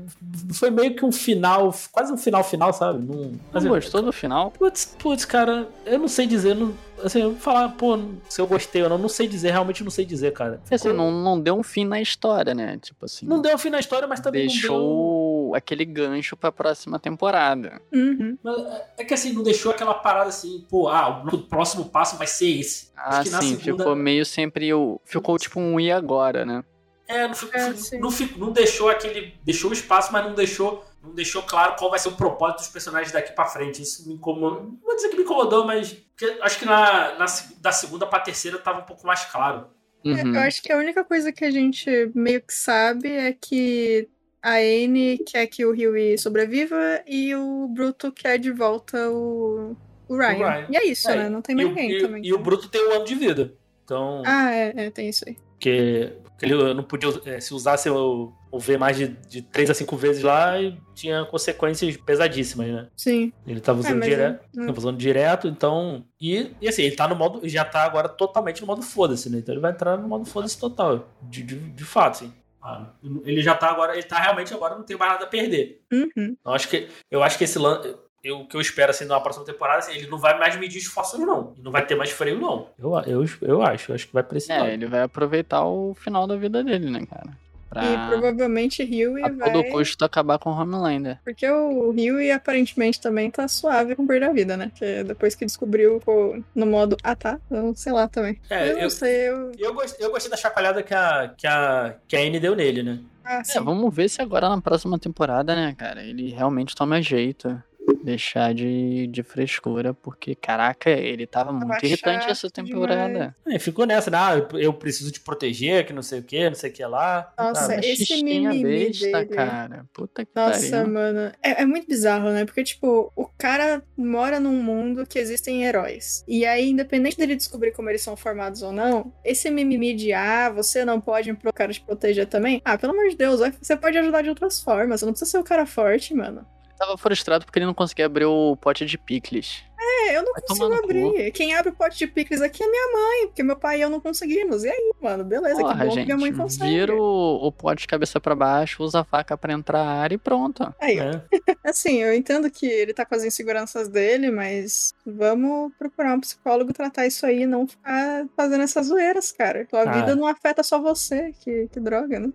Foi 0.54 0.70
meio 0.70 0.94
que 0.94 1.04
um 1.04 1.12
final. 1.12 1.74
Quase 1.92 2.12
um 2.12 2.16
final 2.18 2.44
final, 2.44 2.72
sabe? 2.72 2.98
Não, 3.04 3.16
Não 3.24 3.32
assim, 3.54 3.68
gostou 3.68 4.02
do 4.02 4.12
final? 4.12 4.50
Putz, 4.50 4.94
putz, 4.98 5.24
cara, 5.24 5.68
eu 5.86 5.98
não 5.98 6.08
sei 6.08 6.26
dizer. 6.26 6.54
Não, 6.54 6.74
assim, 7.02 7.22
eu 7.22 7.30
vou 7.30 7.40
falar, 7.40 7.68
pô, 7.70 7.98
se 8.28 8.40
eu 8.40 8.46
gostei 8.46 8.82
ou 8.82 8.88
não, 8.88 8.98
não 8.98 9.08
sei 9.08 9.26
dizer, 9.28 9.50
realmente 9.52 9.82
não 9.84 9.90
sei 9.90 10.04
dizer, 10.04 10.32
cara. 10.32 10.58
Porque, 10.62 10.74
assim, 10.74 10.92
não, 10.92 11.10
não 11.10 11.40
deu 11.40 11.54
um 11.56 11.62
fim 11.62 11.84
na 11.84 12.00
história, 12.00 12.54
né? 12.54 12.78
Tipo 12.82 13.04
assim. 13.06 13.26
Não 13.26 13.40
deu 13.40 13.56
fim 13.58 13.70
na 13.70 13.80
história, 13.80 14.06
mas 14.06 14.20
também 14.20 14.42
não 14.46 14.52
deu. 14.52 14.60
deixou 14.60 15.54
aquele 15.54 15.84
gancho 15.84 16.36
pra 16.36 16.52
próxima 16.52 16.98
temporada. 16.98 17.80
Uhum. 17.92 18.36
Mas 18.42 18.56
É 18.98 19.04
que 19.04 19.14
assim, 19.14 19.32
não 19.32 19.42
deixou 19.42 19.70
aquela 19.72 19.94
parada 19.94 20.28
assim, 20.28 20.64
pô, 20.68 20.88
ah, 20.88 21.22
o 21.32 21.38
próximo 21.38 21.86
passo 21.86 22.16
vai 22.18 22.26
ser 22.26 22.58
esse. 22.60 22.88
Ah, 22.96 23.22
que 23.22 23.30
na 23.30 23.40
sim, 23.40 23.56
segunda- 23.56 23.84
ficou 23.84 23.96
meio 23.96 24.26
sempre 24.26 24.72
o. 24.74 25.00
Ficou 25.04 25.38
tipo 25.38 25.58
um 25.60 25.78
e 25.80 25.90
agora, 25.90 26.44
né? 26.44 26.62
É, 27.08 27.26
não, 27.26 27.34
fi- 27.34 27.48
É, 27.52 27.98
não, 27.98 28.10
fi- 28.10 28.34
não 28.38 28.52
deixou 28.52 28.88
aquele. 28.90 29.34
Deixou 29.42 29.70
o 29.70 29.72
espaço, 29.72 30.12
mas 30.12 30.24
não 30.24 30.34
deixou, 30.34 30.84
não 31.02 31.14
deixou 31.14 31.42
claro 31.42 31.74
qual 31.76 31.90
vai 31.90 31.98
ser 31.98 32.08
o 32.10 32.16
propósito 32.16 32.58
dos 32.58 32.68
personagens 32.68 33.10
daqui 33.10 33.32
pra 33.32 33.46
frente. 33.46 33.80
Isso 33.82 34.06
me 34.06 34.14
incomodou. 34.14 34.62
Não 34.62 34.78
vou 34.84 34.94
dizer 34.94 35.08
que 35.08 35.16
me 35.16 35.22
incomodou, 35.22 35.64
mas. 35.66 35.96
acho 36.42 36.58
que 36.58 36.66
na, 36.66 37.14
na 37.18 37.24
da 37.60 37.72
segunda 37.72 38.06
pra 38.06 38.20
terceira 38.20 38.58
tava 38.58 38.80
um 38.80 38.84
pouco 38.84 39.06
mais 39.06 39.24
claro. 39.24 39.68
Uhum. 40.04 40.34
Eu 40.34 40.40
acho 40.42 40.62
que 40.62 40.70
a 40.70 40.76
única 40.76 41.02
coisa 41.02 41.32
que 41.32 41.44
a 41.44 41.50
gente 41.50 41.88
meio 42.14 42.40
que 42.42 42.54
sabe 42.54 43.10
é 43.10 43.32
que 43.32 44.08
a 44.42 44.56
Anne 44.58 45.18
quer 45.26 45.46
que 45.48 45.64
o 45.66 45.70
Huey 45.70 46.16
sobreviva 46.18 47.02
e 47.06 47.34
o 47.34 47.66
Bruto 47.68 48.12
quer 48.12 48.38
de 48.38 48.52
volta 48.52 49.10
o, 49.10 49.74
o 50.08 50.16
Ryan. 50.16 50.36
Ryan. 50.50 50.66
E 50.70 50.76
é 50.76 50.84
isso, 50.86 51.10
É, 51.10 51.16
né? 51.16 51.28
Não 51.28 51.42
tem 51.42 51.56
mais 51.56 51.66
o, 51.68 51.70
ninguém 51.72 51.98
também. 52.00 52.24
e 52.24 52.32
o 52.32 52.38
Bruto 52.38 52.68
tem 52.68 52.86
um 52.86 52.92
ano 52.92 53.04
de 53.04 53.14
vida. 53.16 53.54
Então. 53.84 54.22
Ah, 54.26 54.52
é, 54.54 54.72
é, 54.76 54.90
tem 54.90 55.08
isso 55.08 55.24
aí. 55.26 55.36
Porque 55.54 56.12
ele 56.40 56.74
não 56.74 56.82
podia. 56.82 57.08
é, 57.24 57.40
se 57.40 57.52
usasse 57.54 57.88
o, 57.90 58.32
o 58.50 58.58
V 58.60 58.76
mais 58.78 58.96
de, 58.96 59.08
de 59.08 59.42
3 59.42 59.70
a 59.70 59.74
5 59.74 59.96
vezes 59.96 60.22
lá, 60.22 60.52
tinha 60.94 61.24
consequências 61.24 61.96
pesadíssimas, 61.96 62.68
né? 62.68 62.88
Sim. 62.96 63.32
Ele 63.46 63.60
tava 63.60 63.80
usando 63.80 64.02
É, 64.02 64.08
direto. 64.08 64.44
é- 64.56 64.66
Tava 64.66 64.78
usando 64.78 64.96
direto, 64.98 65.48
então. 65.48 66.04
E, 66.20 66.50
e 66.60 66.68
assim, 66.68 66.82
ele 66.82 66.96
tá 66.96 67.08
no 67.08 67.16
modo. 67.16 67.40
Já 67.48 67.64
tá 67.64 67.82
agora 67.84 68.08
totalmente 68.08 68.60
no 68.60 68.66
modo 68.66 68.82
foda-se, 68.82 69.28
né? 69.30 69.38
Então 69.38 69.54
ele 69.54 69.60
vai 69.62 69.72
entrar 69.72 69.96
no 69.96 70.06
modo 70.08 70.24
foda-se 70.24 70.58
total. 70.58 71.08
De, 71.22 71.42
de, 71.42 71.56
de 71.56 71.84
fato, 71.84 72.12
assim. 72.24 72.32
Ah, 72.60 72.90
ele 73.24 73.40
já 73.40 73.54
tá 73.54 73.70
agora. 73.70 73.92
Ele 73.94 74.02
tá 74.02 74.18
realmente 74.18 74.52
agora, 74.52 74.74
não 74.76 74.82
tem 74.82 74.96
mais 74.96 75.12
nada 75.12 75.24
a 75.24 75.28
perder. 75.28 75.80
Uhum. 75.92 76.36
Eu 76.44 76.52
acho 76.52 76.68
que, 76.68 76.88
eu 77.10 77.22
acho 77.22 77.38
que 77.38 77.44
esse 77.44 77.58
lance. 77.58 77.94
Eu, 78.28 78.40
o 78.40 78.46
que 78.46 78.56
eu 78.56 78.60
espero 78.60 78.90
assim 78.90 79.04
na 79.06 79.18
próxima 79.20 79.44
temporada, 79.44 79.78
assim, 79.78 79.92
ele 79.92 80.06
não 80.08 80.18
vai 80.18 80.38
mais 80.38 80.54
medir 80.56 80.78
esforços, 80.78 81.18
não. 81.20 81.52
Ele 81.54 81.62
não 81.64 81.72
vai 81.72 81.84
ter 81.86 81.94
mais 81.94 82.10
freio, 82.10 82.38
não. 82.38 82.68
Eu, 82.78 82.94
eu, 83.06 83.24
eu 83.42 83.62
acho, 83.62 83.90
eu 83.90 83.94
acho 83.94 84.06
que 84.06 84.12
vai 84.12 84.22
lado. 84.22 84.50
É, 84.50 84.74
ele 84.74 84.86
vai 84.86 85.02
aproveitar 85.02 85.64
o 85.64 85.94
final 85.94 86.26
da 86.26 86.36
vida 86.36 86.62
dele, 86.62 86.90
né, 86.90 87.04
cara? 87.06 87.30
Pra 87.68 87.84
E 87.84 88.08
provavelmente 88.08 88.82
Huey 88.82 89.22
a 89.24 89.28
vai. 89.30 89.52
todo 89.52 89.62
custo 89.70 90.02
acabar 90.04 90.38
com 90.38 90.50
o 90.50 90.54
Homelander. 90.58 91.18
Porque 91.22 91.46
o 91.50 91.90
Huey 91.90 92.30
aparentemente 92.32 92.98
também 92.98 93.30
tá 93.30 93.46
suave 93.46 93.94
com 93.94 94.06
perder 94.06 94.26
a 94.30 94.32
vida, 94.32 94.56
né? 94.56 94.68
Porque 94.70 95.04
depois 95.04 95.34
que 95.34 95.44
descobriu 95.44 95.98
ficou 96.00 96.42
no 96.54 96.64
modo. 96.64 96.96
Ah 97.02 97.14
tá, 97.14 97.38
eu 97.50 97.74
sei 97.74 97.92
lá 97.92 98.08
também. 98.08 98.40
É, 98.48 98.70
eu 98.70 98.74
não 98.76 98.82
eu- 98.84 98.90
sei, 98.90 99.28
eu. 99.28 99.52
Eu 99.58 99.74
gostei, 99.74 100.06
eu 100.06 100.10
gostei 100.10 100.30
da 100.30 100.36
chacoalhada 100.38 100.82
que 100.82 100.94
a, 100.94 101.28
que 101.36 101.46
a, 101.46 101.94
que 102.08 102.16
a 102.16 102.20
Anne 102.20 102.40
deu 102.40 102.56
nele, 102.56 102.82
né? 102.82 103.00
Ah, 103.22 103.42
É, 103.54 103.60
vamos 103.60 103.94
ver 103.94 104.08
se 104.08 104.22
agora 104.22 104.48
na 104.48 104.58
próxima 104.62 104.98
temporada, 104.98 105.54
né, 105.54 105.74
cara, 105.76 106.02
ele 106.02 106.30
realmente 106.30 106.74
toma 106.74 107.02
jeito. 107.02 107.62
Deixar 108.02 108.54
de, 108.54 109.06
de 109.08 109.22
frescura, 109.22 109.92
porque, 109.92 110.34
caraca, 110.34 110.88
ele 110.90 111.26
tava 111.26 111.52
muito 111.52 111.68
Tava 111.68 111.86
irritante 111.86 112.20
chato 112.22 112.30
essa 112.30 112.50
temporada. 112.50 113.34
É, 113.46 113.58
ficou 113.58 113.84
nessa, 113.86 114.10
né? 114.10 114.18
Ah, 114.18 114.46
eu- 114.58 114.72
preciso 114.72 115.10
te 115.10 115.20
proteger, 115.20 115.84
que 115.86 115.92
não 115.92 116.02
sei 116.02 116.20
o 116.20 116.22
que, 116.22 116.48
não 116.48 116.54
sei 116.54 116.70
o 116.70 116.72
que 116.72 116.84
lá. 116.84 117.32
Nossa, 117.38 117.74
Ah, 117.74 117.80
esse 117.82 118.22
mimimi 118.22 118.62
besta, 118.62 119.06
dele. 119.24 119.26
cara. 119.26 119.86
Puta 119.92 120.24
que 120.24 120.30
Nossa, 120.34 120.70
pariu. 120.78 120.92
mano. 120.92 121.32
É, 121.42 121.62
é 121.62 121.66
muito 121.66 121.86
bizarro, 121.88 122.30
né? 122.30 122.44
Porque, 122.44 122.62
tipo, 122.62 123.12
o 123.16 123.26
cara 123.36 123.82
mora 123.96 124.38
num 124.38 124.62
mundo 124.62 125.04
que 125.06 125.18
existem 125.18 125.64
heróis. 125.64 126.24
E 126.28 126.46
aí, 126.46 126.70
independente 126.70 127.16
dele 127.16 127.34
descobrir 127.36 127.72
como 127.72 127.90
eles 127.90 128.02
são 128.02 128.16
formados 128.16 128.62
ou 128.62 128.72
não, 128.72 129.12
esse 129.24 129.50
mimimi 129.50 129.94
de, 129.94 130.12
ah, 130.12 130.50
você 130.50 130.84
não 130.84 131.00
pode 131.00 131.32
pro 131.34 131.52
cara 131.52 131.72
te 131.72 131.80
proteger 131.80 132.26
também. 132.26 132.62
Ah, 132.64 132.78
pelo 132.78 132.92
amor 132.92 133.08
de 133.10 133.16
Deus, 133.16 133.40
você 133.60 133.76
pode 133.76 133.98
ajudar 133.98 134.22
de 134.22 134.28
outras 134.28 134.60
formas. 134.62 135.00
Você 135.00 135.06
não 135.06 135.12
precisa 135.12 135.30
ser 135.32 135.38
o 135.38 135.44
cara 135.44 135.66
forte, 135.66 136.14
mano. 136.14 136.46
Tava 136.78 136.96
frustrado 136.96 137.44
porque 137.44 137.58
ele 137.58 137.66
não 137.66 137.74
conseguia 137.74 138.06
abrir 138.06 138.24
o 138.26 138.56
pote 138.56 138.86
de 138.86 138.96
picles. 138.96 139.64
É, 139.80 140.16
eu 140.16 140.22
não 140.22 140.32
Vai 140.32 140.42
consigo 140.42 140.74
abrir. 140.74 141.32
Quem 141.32 141.54
abre 141.54 141.70
o 141.70 141.74
pote 141.74 141.96
de 141.98 142.06
picles 142.06 142.40
aqui 142.40 142.62
é 142.62 142.68
minha 142.68 142.92
mãe, 142.92 143.26
porque 143.28 143.42
meu 143.42 143.56
pai 143.56 143.78
e 143.78 143.82
eu 143.82 143.90
não 143.90 144.00
conseguimos. 144.00 144.64
E 144.64 144.68
aí, 144.68 144.92
mano, 145.00 145.24
beleza, 145.24 145.56
que 145.56 145.62
Porra, 145.62 145.74
bom 145.84 145.88
que 145.90 145.94
gente, 145.94 146.06
minha 146.06 146.16
mãe 146.16 146.32
consegue. 146.32 146.70
vira 146.70 146.94
o, 146.94 147.46
o 147.46 147.52
pote 147.52 147.82
de 147.82 147.86
cabeça 147.88 148.20
pra 148.20 148.34
baixo, 148.34 148.82
usa 148.82 149.00
a 149.00 149.04
faca 149.04 149.36
pra 149.36 149.52
entrar 149.52 149.80
a 149.80 149.88
área 150.00 150.14
e 150.14 150.18
pronto. 150.18 150.72
Aí. 150.80 150.98
É. 150.98 151.22
Assim, 151.64 152.02
eu 152.02 152.12
entendo 152.14 152.50
que 152.50 152.66
ele 152.66 152.92
tá 152.92 153.04
com 153.04 153.14
as 153.14 153.24
inseguranças 153.24 153.88
dele, 153.88 154.30
mas 154.30 154.92
vamos 155.06 155.72
procurar 155.78 156.14
um 156.14 156.20
psicólogo 156.20 156.72
tratar 156.72 157.06
isso 157.06 157.24
aí 157.24 157.42
e 157.42 157.46
não 157.46 157.66
ficar 157.66 158.26
fazendo 158.36 158.62
essas 158.62 158.86
zoeiras, 158.86 159.30
cara. 159.32 159.64
Tua 159.66 159.82
Ah. 159.82 159.92
vida 159.92 160.14
não 160.16 160.26
afeta 160.26 160.62
só 160.62 160.80
você, 160.80 161.32
que, 161.40 161.68
que 161.72 161.80
droga, 161.80 162.18
né? 162.20 162.30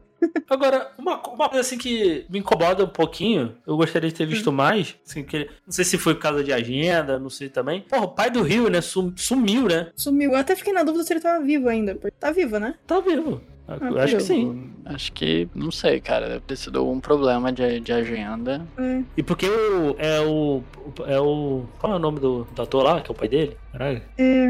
Agora, 0.49 0.91
uma, 0.97 1.17
uma 1.29 1.49
coisa 1.49 1.61
assim 1.61 1.77
que 1.77 2.25
me 2.29 2.39
incomoda 2.39 2.83
um 2.83 2.87
pouquinho, 2.89 3.55
eu 3.65 3.75
gostaria 3.77 4.09
de 4.09 4.15
ter 4.15 4.25
visto 4.25 4.49
Hum. 4.49 4.53
mais, 4.53 4.95
assim, 5.07 5.23
que, 5.23 5.49
não 5.65 5.71
sei 5.71 5.85
se 5.85 5.97
foi 5.97 6.13
por 6.15 6.21
causa 6.21 6.43
de 6.43 6.51
agenda, 6.53 7.17
não 7.19 7.29
sei 7.29 7.49
também. 7.49 7.81
Porra, 7.81 8.03
o 8.03 8.07
pai 8.09 8.29
do 8.29 8.41
Rio, 8.41 8.69
né, 8.69 8.81
sum- 8.81 9.13
sumiu, 9.15 9.67
né? 9.67 9.89
Sumiu. 9.95 10.31
Eu 10.31 10.37
até 10.37 10.55
fiquei 10.55 10.73
na 10.73 10.83
dúvida 10.83 11.03
se 11.03 11.13
ele 11.13 11.19
tava 11.19 11.43
vivo 11.43 11.67
ainda. 11.69 11.97
Tá 12.19 12.31
vivo, 12.31 12.59
né? 12.59 12.75
Tá 12.85 12.99
vivo. 12.99 13.41
Eu 13.65 13.97
Ah, 13.97 14.03
acho 14.03 14.17
que 14.17 14.23
sim. 14.23 14.71
Acho 14.85 15.11
que, 15.13 15.47
não 15.55 15.71
sei, 15.71 16.01
cara, 16.01 16.27
deve 16.27 16.41
ter 16.41 16.57
sido 16.57 16.85
um 16.89 16.99
problema 16.99 17.49
de, 17.51 17.79
de 17.79 17.93
agenda. 17.93 18.67
É. 18.77 19.01
E 19.15 19.23
porque 19.23 19.47
o, 19.47 19.95
é 19.97 20.19
o. 20.19 20.61
É 21.07 21.17
o. 21.19 21.63
Qual 21.79 21.93
é 21.93 21.95
o 21.95 21.99
nome 21.99 22.19
do, 22.19 22.43
do 22.53 22.61
ator 22.61 22.83
lá, 22.83 22.99
que 22.99 23.09
é 23.09 23.13
o 23.13 23.17
pai 23.17 23.29
dele? 23.29 23.55
Caralho. 23.71 24.01
É, 24.17 24.47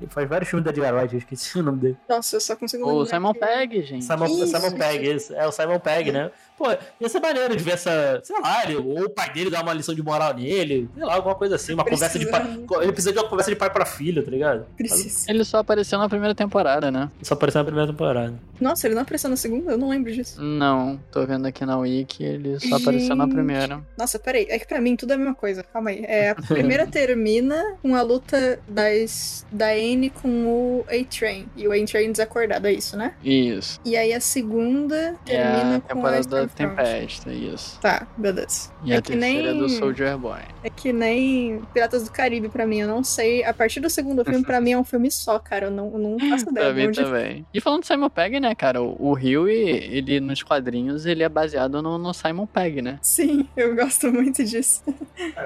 Ele 0.00 0.10
faz 0.10 0.28
vários 0.28 0.48
filmes 0.50 0.64
da 0.64 0.70
Edgar 0.70 0.94
Wright, 0.94 1.14
eu 1.14 1.18
esqueci 1.18 1.58
o 1.58 1.62
nome 1.62 1.78
dele. 1.78 1.96
Nossa, 2.08 2.36
eu 2.36 2.40
só 2.40 2.56
consigo 2.56 2.84
O 2.84 2.98
lembrar 3.02 3.06
Simon 3.16 3.32
que- 3.32 3.40
Pegg, 3.40 3.82
gente. 3.82 4.04
Simon, 4.04 4.26
Isso, 4.26 4.46
Simon 4.48 4.66
isso. 4.68 4.76
Pegg, 4.76 5.10
isso. 5.14 5.34
É 5.34 5.46
o 5.46 5.52
Simon 5.52 5.78
Pegg, 5.78 6.12
né? 6.12 6.30
Pô, 6.56 6.66
ia 7.00 7.08
ser 7.08 7.18
maneiro 7.20 7.56
de 7.56 7.64
ver 7.64 7.72
essa. 7.72 8.20
Sei 8.22 8.40
lá, 8.40 8.62
ele, 8.64 8.76
ou 8.76 9.06
o 9.06 9.10
pai 9.10 9.32
dele 9.32 9.50
dar 9.50 9.62
uma 9.62 9.72
lição 9.72 9.92
de 9.92 10.02
moral 10.04 10.32
nele. 10.34 10.88
Sei 10.94 11.04
lá, 11.04 11.14
alguma 11.16 11.34
coisa 11.34 11.56
assim. 11.56 11.74
Uma 11.74 11.84
conversa 11.84 12.16
de 12.16 12.26
pai. 12.30 12.42
Precisando. 12.42 12.82
Ele 12.82 12.92
precisa 12.92 13.12
de 13.12 13.18
uma 13.18 13.28
conversa 13.28 13.50
de 13.50 13.56
pai 13.56 13.70
pra 13.70 13.84
filho, 13.84 14.22
tá 14.24 14.30
ligado? 14.30 14.64
Precisa. 14.76 15.28
Ele 15.28 15.42
só 15.44 15.58
apareceu 15.58 15.98
na 15.98 16.08
primeira 16.08 16.32
temporada, 16.32 16.92
né? 16.92 17.10
Só 17.22 17.34
apareceu 17.34 17.58
na 17.58 17.64
primeira 17.64 17.90
temporada. 17.90 18.34
Nossa, 18.60 18.86
ele 18.86 18.94
não 18.94 19.02
apareceu 19.02 19.28
na 19.28 19.36
segunda? 19.36 19.72
Eu 19.72 19.78
não 19.78 19.88
lembro 19.88 20.12
disso. 20.12 20.40
Não, 20.40 20.96
tô 21.10 21.26
vendo 21.26 21.44
aqui 21.44 21.66
na 21.66 21.76
Wiki, 21.76 22.22
ele 22.22 22.60
só 22.60 22.76
apareceu 22.76 23.16
na 23.16 23.24
Gente. 23.24 23.34
primeira. 23.34 23.80
Nossa, 23.98 24.16
peraí. 24.20 24.46
É 24.48 24.56
que 24.56 24.66
pra 24.68 24.80
mim 24.80 24.94
tudo 24.94 25.10
é 25.10 25.14
a 25.16 25.18
mesma 25.18 25.34
coisa. 25.34 25.64
Calma 25.64 25.90
aí. 25.90 26.04
É, 26.06 26.30
a 26.30 26.34
primeira 26.36 26.86
termina 26.86 27.74
com 27.82 27.96
a 27.96 28.02
luta 28.02 28.60
das, 28.68 29.44
da 29.50 29.76
Com 30.22 30.28
o 30.46 30.84
A-Train. 30.88 31.46
E 31.56 31.66
o 31.68 31.72
A-Train 31.72 32.12
desacordado, 32.12 32.66
é 32.66 32.72
isso, 32.72 32.96
né? 32.96 33.14
Isso. 33.22 33.78
E 33.84 33.96
aí 33.96 34.12
a 34.12 34.20
segunda 34.20 35.14
É 35.26 35.36
termina 35.36 35.76
a 35.76 35.80
com 35.80 35.86
a 35.86 35.94
temporada 35.94 36.28
da. 36.28 36.46
Tempesta, 36.48 37.32
isso. 37.32 37.78
Tá, 37.80 38.06
beleza. 38.16 38.70
E 38.84 38.92
É 38.92 38.96
a 38.96 39.02
que 39.02 39.12
terceira 39.12 39.48
é 39.48 39.52
nem- 39.52 39.58
do 39.60 39.68
Soldier 39.68 40.16
Boy. 40.18 40.40
É 40.62 40.70
que 40.70 40.92
nem 40.92 41.60
Piratas 41.72 42.04
do 42.04 42.10
Caribe 42.10 42.48
pra 42.48 42.66
mim, 42.66 42.80
eu 42.80 42.88
não 42.88 43.02
sei. 43.04 43.44
A 43.44 43.52
partir 43.52 43.80
do 43.80 43.90
segundo 43.90 44.24
filme, 44.24 44.44
pra 44.44 44.60
mim 44.60 44.72
é 44.72 44.78
um 44.78 44.84
filme 44.84 45.10
só, 45.10 45.38
cara. 45.38 45.66
Eu 45.66 45.70
não, 45.70 45.92
eu 45.92 45.98
não 45.98 46.18
faço 46.30 46.48
ideia 46.50 46.66
Pra 46.66 46.70
de 46.72 46.80
mim 46.80 46.86
onde. 46.88 47.02
também. 47.02 47.46
E 47.52 47.60
falando 47.60 47.80
do 47.80 47.86
Simon 47.86 48.10
Pegg, 48.10 48.40
né, 48.40 48.54
cara? 48.54 48.82
O, 48.82 48.96
o 49.10 49.12
Rio, 49.14 49.48
ele 49.48 50.20
nos 50.20 50.42
quadrinhos, 50.42 51.06
ele 51.06 51.22
é 51.22 51.28
baseado 51.28 51.82
no, 51.82 51.98
no 51.98 52.12
Simon 52.14 52.46
Pegg, 52.46 52.80
né? 52.82 52.98
Sim, 53.02 53.46
eu 53.56 53.74
gosto 53.74 54.10
muito 54.12 54.44
disso. 54.44 54.82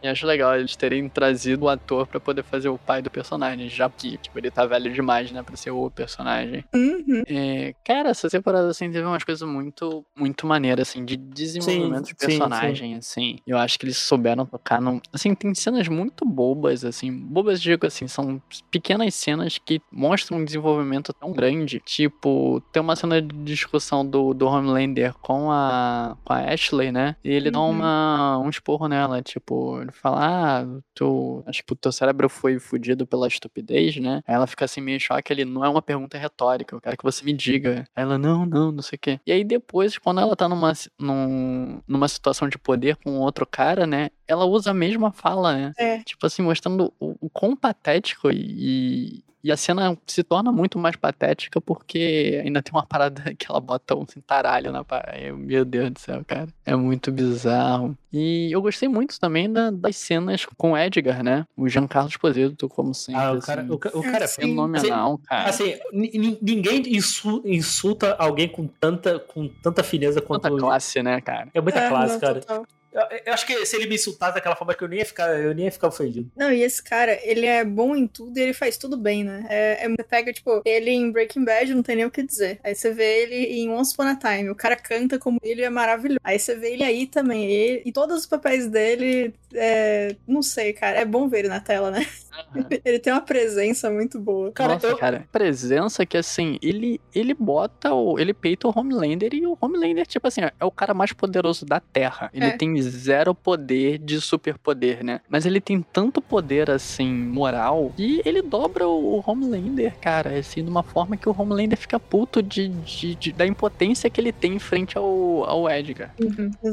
E 0.03 0.09
acho 0.09 0.27
legal 0.27 0.57
eles 0.57 0.75
terem 0.77 1.09
trazido 1.09 1.65
o 1.65 1.69
ator 1.69 2.07
pra 2.07 2.19
poder 2.21 2.43
fazer 2.43 2.69
o 2.69 2.79
pai 2.79 3.03
do 3.03 3.11
personagem, 3.11 3.69
já 3.69 3.89
que, 3.89 4.19
tipo, 4.29 4.39
ele 4.39 4.51
tá 4.51 4.67
velho 4.67 4.93
demais, 4.93 5.33
né, 5.33 5.43
pra 5.43 5.57
ser 5.57 5.71
o 5.71 5.91
personagem. 5.91 6.65
Uhum. 6.75 7.23
É, 7.27 7.75
cara, 7.85 8.11
essa 8.11 8.29
temporada, 8.29 8.69
assim, 8.69 8.91
teve 8.91 9.05
umas 9.07 9.25
coisas 9.25 9.47
muito, 9.49 10.05
muito 10.17 10.47
maneiras, 10.47 10.89
assim, 10.91 11.05
de 11.05 11.17
desenvolvimento 11.17 12.07
Sim, 12.07 12.13
de 12.13 12.15
personagem, 12.15 12.95
assim. 12.97 13.39
Eu 13.47 13.59
acho 13.59 13.79
que 13.79 13.87
eles 13.87 13.97
souberam 13.97 14.45
tocar 14.47 14.81
num... 14.81 15.01
Assim, 15.13 15.35
tem 15.35 15.55
cenas 15.55 15.89
muito 15.89 16.25
bobas, 16.25 16.85
assim, 16.85 17.11
bobas, 17.13 17.61
digo 17.61 17.87
assim, 17.87 18.07
são 18.07 18.41
pequenas 18.71 19.15
cenas 19.15 19.59
que 19.59 19.81
mostram 19.91 20.39
um 20.39 20.45
desenvolvimento 20.45 21.13
tão 21.13 21.33
grande. 21.33 21.81
Tipo, 21.85 22.61
tem 22.73 22.83
uma 22.83 22.97
cena 22.97 23.21
de 23.23 23.35
discussão 23.45 24.05
do, 24.05 24.35
do 24.35 24.47
Homelander 24.47 25.15
com 25.15 25.51
a, 25.51 26.17
com 26.25 26.33
a 26.33 26.41
Ashley, 26.53 26.93
né? 26.93 27.17
E 27.25 27.31
ele 27.31 27.51
dá 27.51 27.59
Uhum. 27.59 27.71
uma, 27.71 28.39
um 28.39 28.49
esporro 28.51 28.87
nela, 28.89 29.21
tipo, 29.23 29.81
ele 29.81 29.91
fala, 29.93 30.19
ah, 30.63 30.81
tu, 30.95 31.43
acho 31.47 31.65
que 31.65 31.73
o 31.73 31.77
teu 31.77 31.91
cérebro 31.91 32.29
foi 32.29 32.59
fudido 32.59 33.07
pela 33.07 33.27
estupidez, 33.27 33.97
né? 33.97 34.18
Aí 34.27 34.35
ela 34.35 34.47
fica 34.47 34.65
assim 34.65 34.81
meio 34.81 34.97
em 34.97 35.01
choque, 35.01 35.33
ele 35.33 35.45
não 35.45 35.65
é 35.65 35.69
uma 35.69 35.83
pergunta 35.83 36.19
retórica, 36.19 36.75
eu 36.75 36.81
quero 36.81 36.97
que 36.97 37.05
você 37.05 37.25
me 37.25 37.33
diga. 37.33 37.85
Aí 37.95 38.03
ela, 38.03 38.19
não, 38.19 38.45
não, 38.45 38.73
não 38.73 38.83
sei 38.83 38.97
o 38.97 39.01
quê. 39.01 39.21
E 39.27 39.33
aí 39.33 39.45
depois, 39.45 39.99
quando 39.99 40.21
ela 40.21 40.37
tá 40.37 40.49
numa, 40.49 40.73
num, 40.99 41.81
numa 41.87 42.09
situação 42.09 42.49
de 42.49 42.59
poder 42.59 42.97
com 42.97 43.19
outro 43.19 43.47
cara, 43.47 43.87
né? 43.87 44.11
Ela 44.27 44.45
usa 44.45 44.71
a 44.71 44.75
mesma 44.75 45.13
fala, 45.13 45.55
né? 45.55 45.73
É. 45.79 45.99
Tipo 46.03 46.27
assim, 46.27 46.43
mostrando 46.43 46.93
o, 47.01 47.17
o 47.21 47.31
quão 47.31 47.57
patético 47.57 48.31
e, 48.31 48.37
e 48.37 49.25
a 49.53 49.57
cena 49.57 49.97
se 50.07 50.23
torna 50.25 50.51
muito 50.51 50.79
mais 50.79 50.97
patética 50.97 51.61
porque 51.61 52.41
ainda 52.45 52.61
tem 52.63 52.73
uma 52.73 52.85
parada 52.85 53.23
que 53.39 53.47
ela 53.49 53.61
bota 53.61 53.95
um 53.95 54.05
cintaralho 54.07 54.73
na 54.73 54.83
parede. 54.85 55.33
Meu 55.33 55.65
Deus 55.65 55.91
do 55.91 55.99
céu, 56.01 56.23
cara. 56.27 56.49
É 56.67 56.75
muito 56.75 57.13
bizarro. 57.13 57.97
E 58.13 58.51
eu 58.51 58.61
gostei 58.63 58.89
muito 58.89 59.19
também 59.21 59.53
da- 59.53 59.71
das 59.71 59.97
cenas 59.97 60.45
com 60.57 60.73
o 60.73 60.77
Edgar, 60.79 61.23
né? 61.23 61.45
O 61.57 61.69
Giancarlo 61.69 62.09
Esposito, 62.09 62.69
como 62.69 62.93
sempre. 62.95 63.21
Ah, 63.23 63.33
o 63.33 63.41
cara, 63.41 63.63
assim, 63.63 63.71
o, 63.71 63.75
o 63.75 64.03
cara 64.03 64.25
é 64.25 64.29
fenomenal, 64.29 65.19
cara. 65.19 65.49
Assim, 65.51 65.79
ni- 65.93 66.11
ni- 66.15 66.39
ninguém 66.41 66.83
insu- 66.97 67.43
insulta 67.45 68.15
alguém 68.19 68.49
com 68.49 68.67
tanta, 68.67 69.19
com 69.19 69.47
tanta 69.63 69.83
fineza 69.83 70.21
quanto. 70.21 70.43
Tanta 70.43 70.57
classe, 70.59 71.03
né, 71.03 71.21
cara? 71.21 71.49
É 71.55 71.61
muita 71.61 71.81
É, 71.81 71.89
classe, 71.89 72.15
não, 72.15 72.21
cara. 72.21 72.41
total. 72.41 72.67
Eu, 73.11 73.19
eu 73.27 73.33
acho 73.33 73.47
que 73.47 73.65
se 73.67 73.77
ele 73.77 73.87
me 73.87 73.95
insultasse 73.95 74.35
daquela 74.35 74.57
forma 74.57 74.75
que 74.75 74.83
eu 74.83 74.89
nem 74.89 74.99
ia 75.01 75.07
ficar, 75.07 75.29
eu 75.39 75.55
nem 75.55 75.67
ia 75.67 75.73
ficar 75.73 75.89
ofendido. 75.89 76.31
Não, 76.37 76.51
e 76.53 76.63
esse 76.63 76.83
cara, 76.83 77.19
ele 77.23 77.47
é 77.47 77.65
bom 77.65 77.95
em 77.97 78.07
tudo 78.07 78.39
e 78.39 78.43
ele 78.43 78.53
faz 78.53 78.77
tudo 78.77 78.97
bem, 78.97 79.25
né? 79.25 79.47
É, 79.49 79.85
é- 79.85 79.89
você 79.89 80.05
pega, 80.05 80.33
tipo, 80.33 80.63
ele 80.65 80.91
em 80.91 81.11
Breaking 81.11 81.45
Bad, 81.45 81.75
não 81.75 81.83
tem 81.83 81.97
nem 81.97 82.05
o 82.05 82.11
que 82.11 82.23
dizer. 82.23 82.61
Aí 82.63 82.75
você 82.75 82.93
vê 82.93 83.23
ele 83.23 83.37
em 83.61 83.69
Once 83.71 83.93
Upon 83.95 84.03
a 84.05 84.17
Time, 84.17 84.51
o 84.51 84.55
cara 84.55 84.77
canta 84.77 85.19
como 85.19 85.39
ele 85.43 85.63
é 85.63 85.71
maravilhoso. 85.71 86.21
Aí 86.23 86.39
você 86.39 86.55
vê 86.55 86.73
ele 86.73 86.85
aí 86.85 87.07
também, 87.07 87.45
ele, 87.51 87.83
e 87.85 87.93
todos 87.93 88.19
os 88.19 88.27
papéis 88.27 88.67
dele, 88.69 89.35
é, 89.55 90.17
não 90.27 90.43
sei, 90.43 90.73
cara, 90.73 90.99
é 90.99 91.05
bom 91.05 91.29
ver 91.29 91.41
ele 91.41 91.49
na 91.49 91.61
tela, 91.61 91.91
né? 91.91 92.07
Ele 92.85 93.01
tem 93.01 93.13
uma 93.13 93.21
presença 93.21 93.91
muito 93.91 94.21
boa. 94.21 94.53
Cara, 94.53 94.75
Nossa, 94.75 94.87
eu- 94.87 94.97
cara, 94.97 95.27
presença 95.33 96.07
que 96.07 96.17
assim, 96.17 96.57
ele 96.63 97.01
ele 97.13 97.35
bota 97.35 97.93
o. 97.93 98.17
Ele 98.17 98.33
peita 98.33 98.69
o 98.69 98.73
Homelander 98.75 99.35
e 99.35 99.45
o 99.45 99.59
Homelander, 99.61 100.07
tipo 100.07 100.29
assim, 100.29 100.43
é 100.43 100.65
o 100.65 100.71
cara 100.71 100.95
mais 100.95 101.13
poderoso 101.13 101.67
da 101.67 101.81
Terra. 101.81 102.31
Ele 102.33 102.45
É. 102.45 102.57
tem 102.57 102.81
zero 102.81 103.35
poder 103.35 103.99
de 103.99 104.21
superpoder, 104.21 105.05
né? 105.05 105.21
Mas 105.29 105.47
ele 105.47 105.61
tem 105.61 105.83
tanto 105.83 106.23
poder, 106.23 106.71
assim, 106.71 107.13
moral, 107.13 107.93
e 107.99 108.23
ele 108.25 108.41
dobra 108.41 108.87
o 108.87 109.21
Homelander, 109.27 109.99
cara, 109.99 110.39
assim, 110.39 110.63
de 110.63 110.71
uma 110.71 110.85
forma 110.85 111.17
que 111.17 111.29
o 111.29 111.35
Homelander 111.37 111.77
fica 111.77 111.99
puto 111.99 112.41
de, 112.41 112.69
de- 112.69 113.15
de- 113.17 113.33
da 113.33 113.45
impotência 113.47 114.09
que 114.09 114.21
ele 114.21 114.31
tem 114.33 114.55
em 114.55 114.59
frente 114.61 114.97
ao, 114.97 115.43
ao 115.45 115.69
Edgar. 115.69 116.15
Uhum. 116.23 116.51
É 116.65 116.71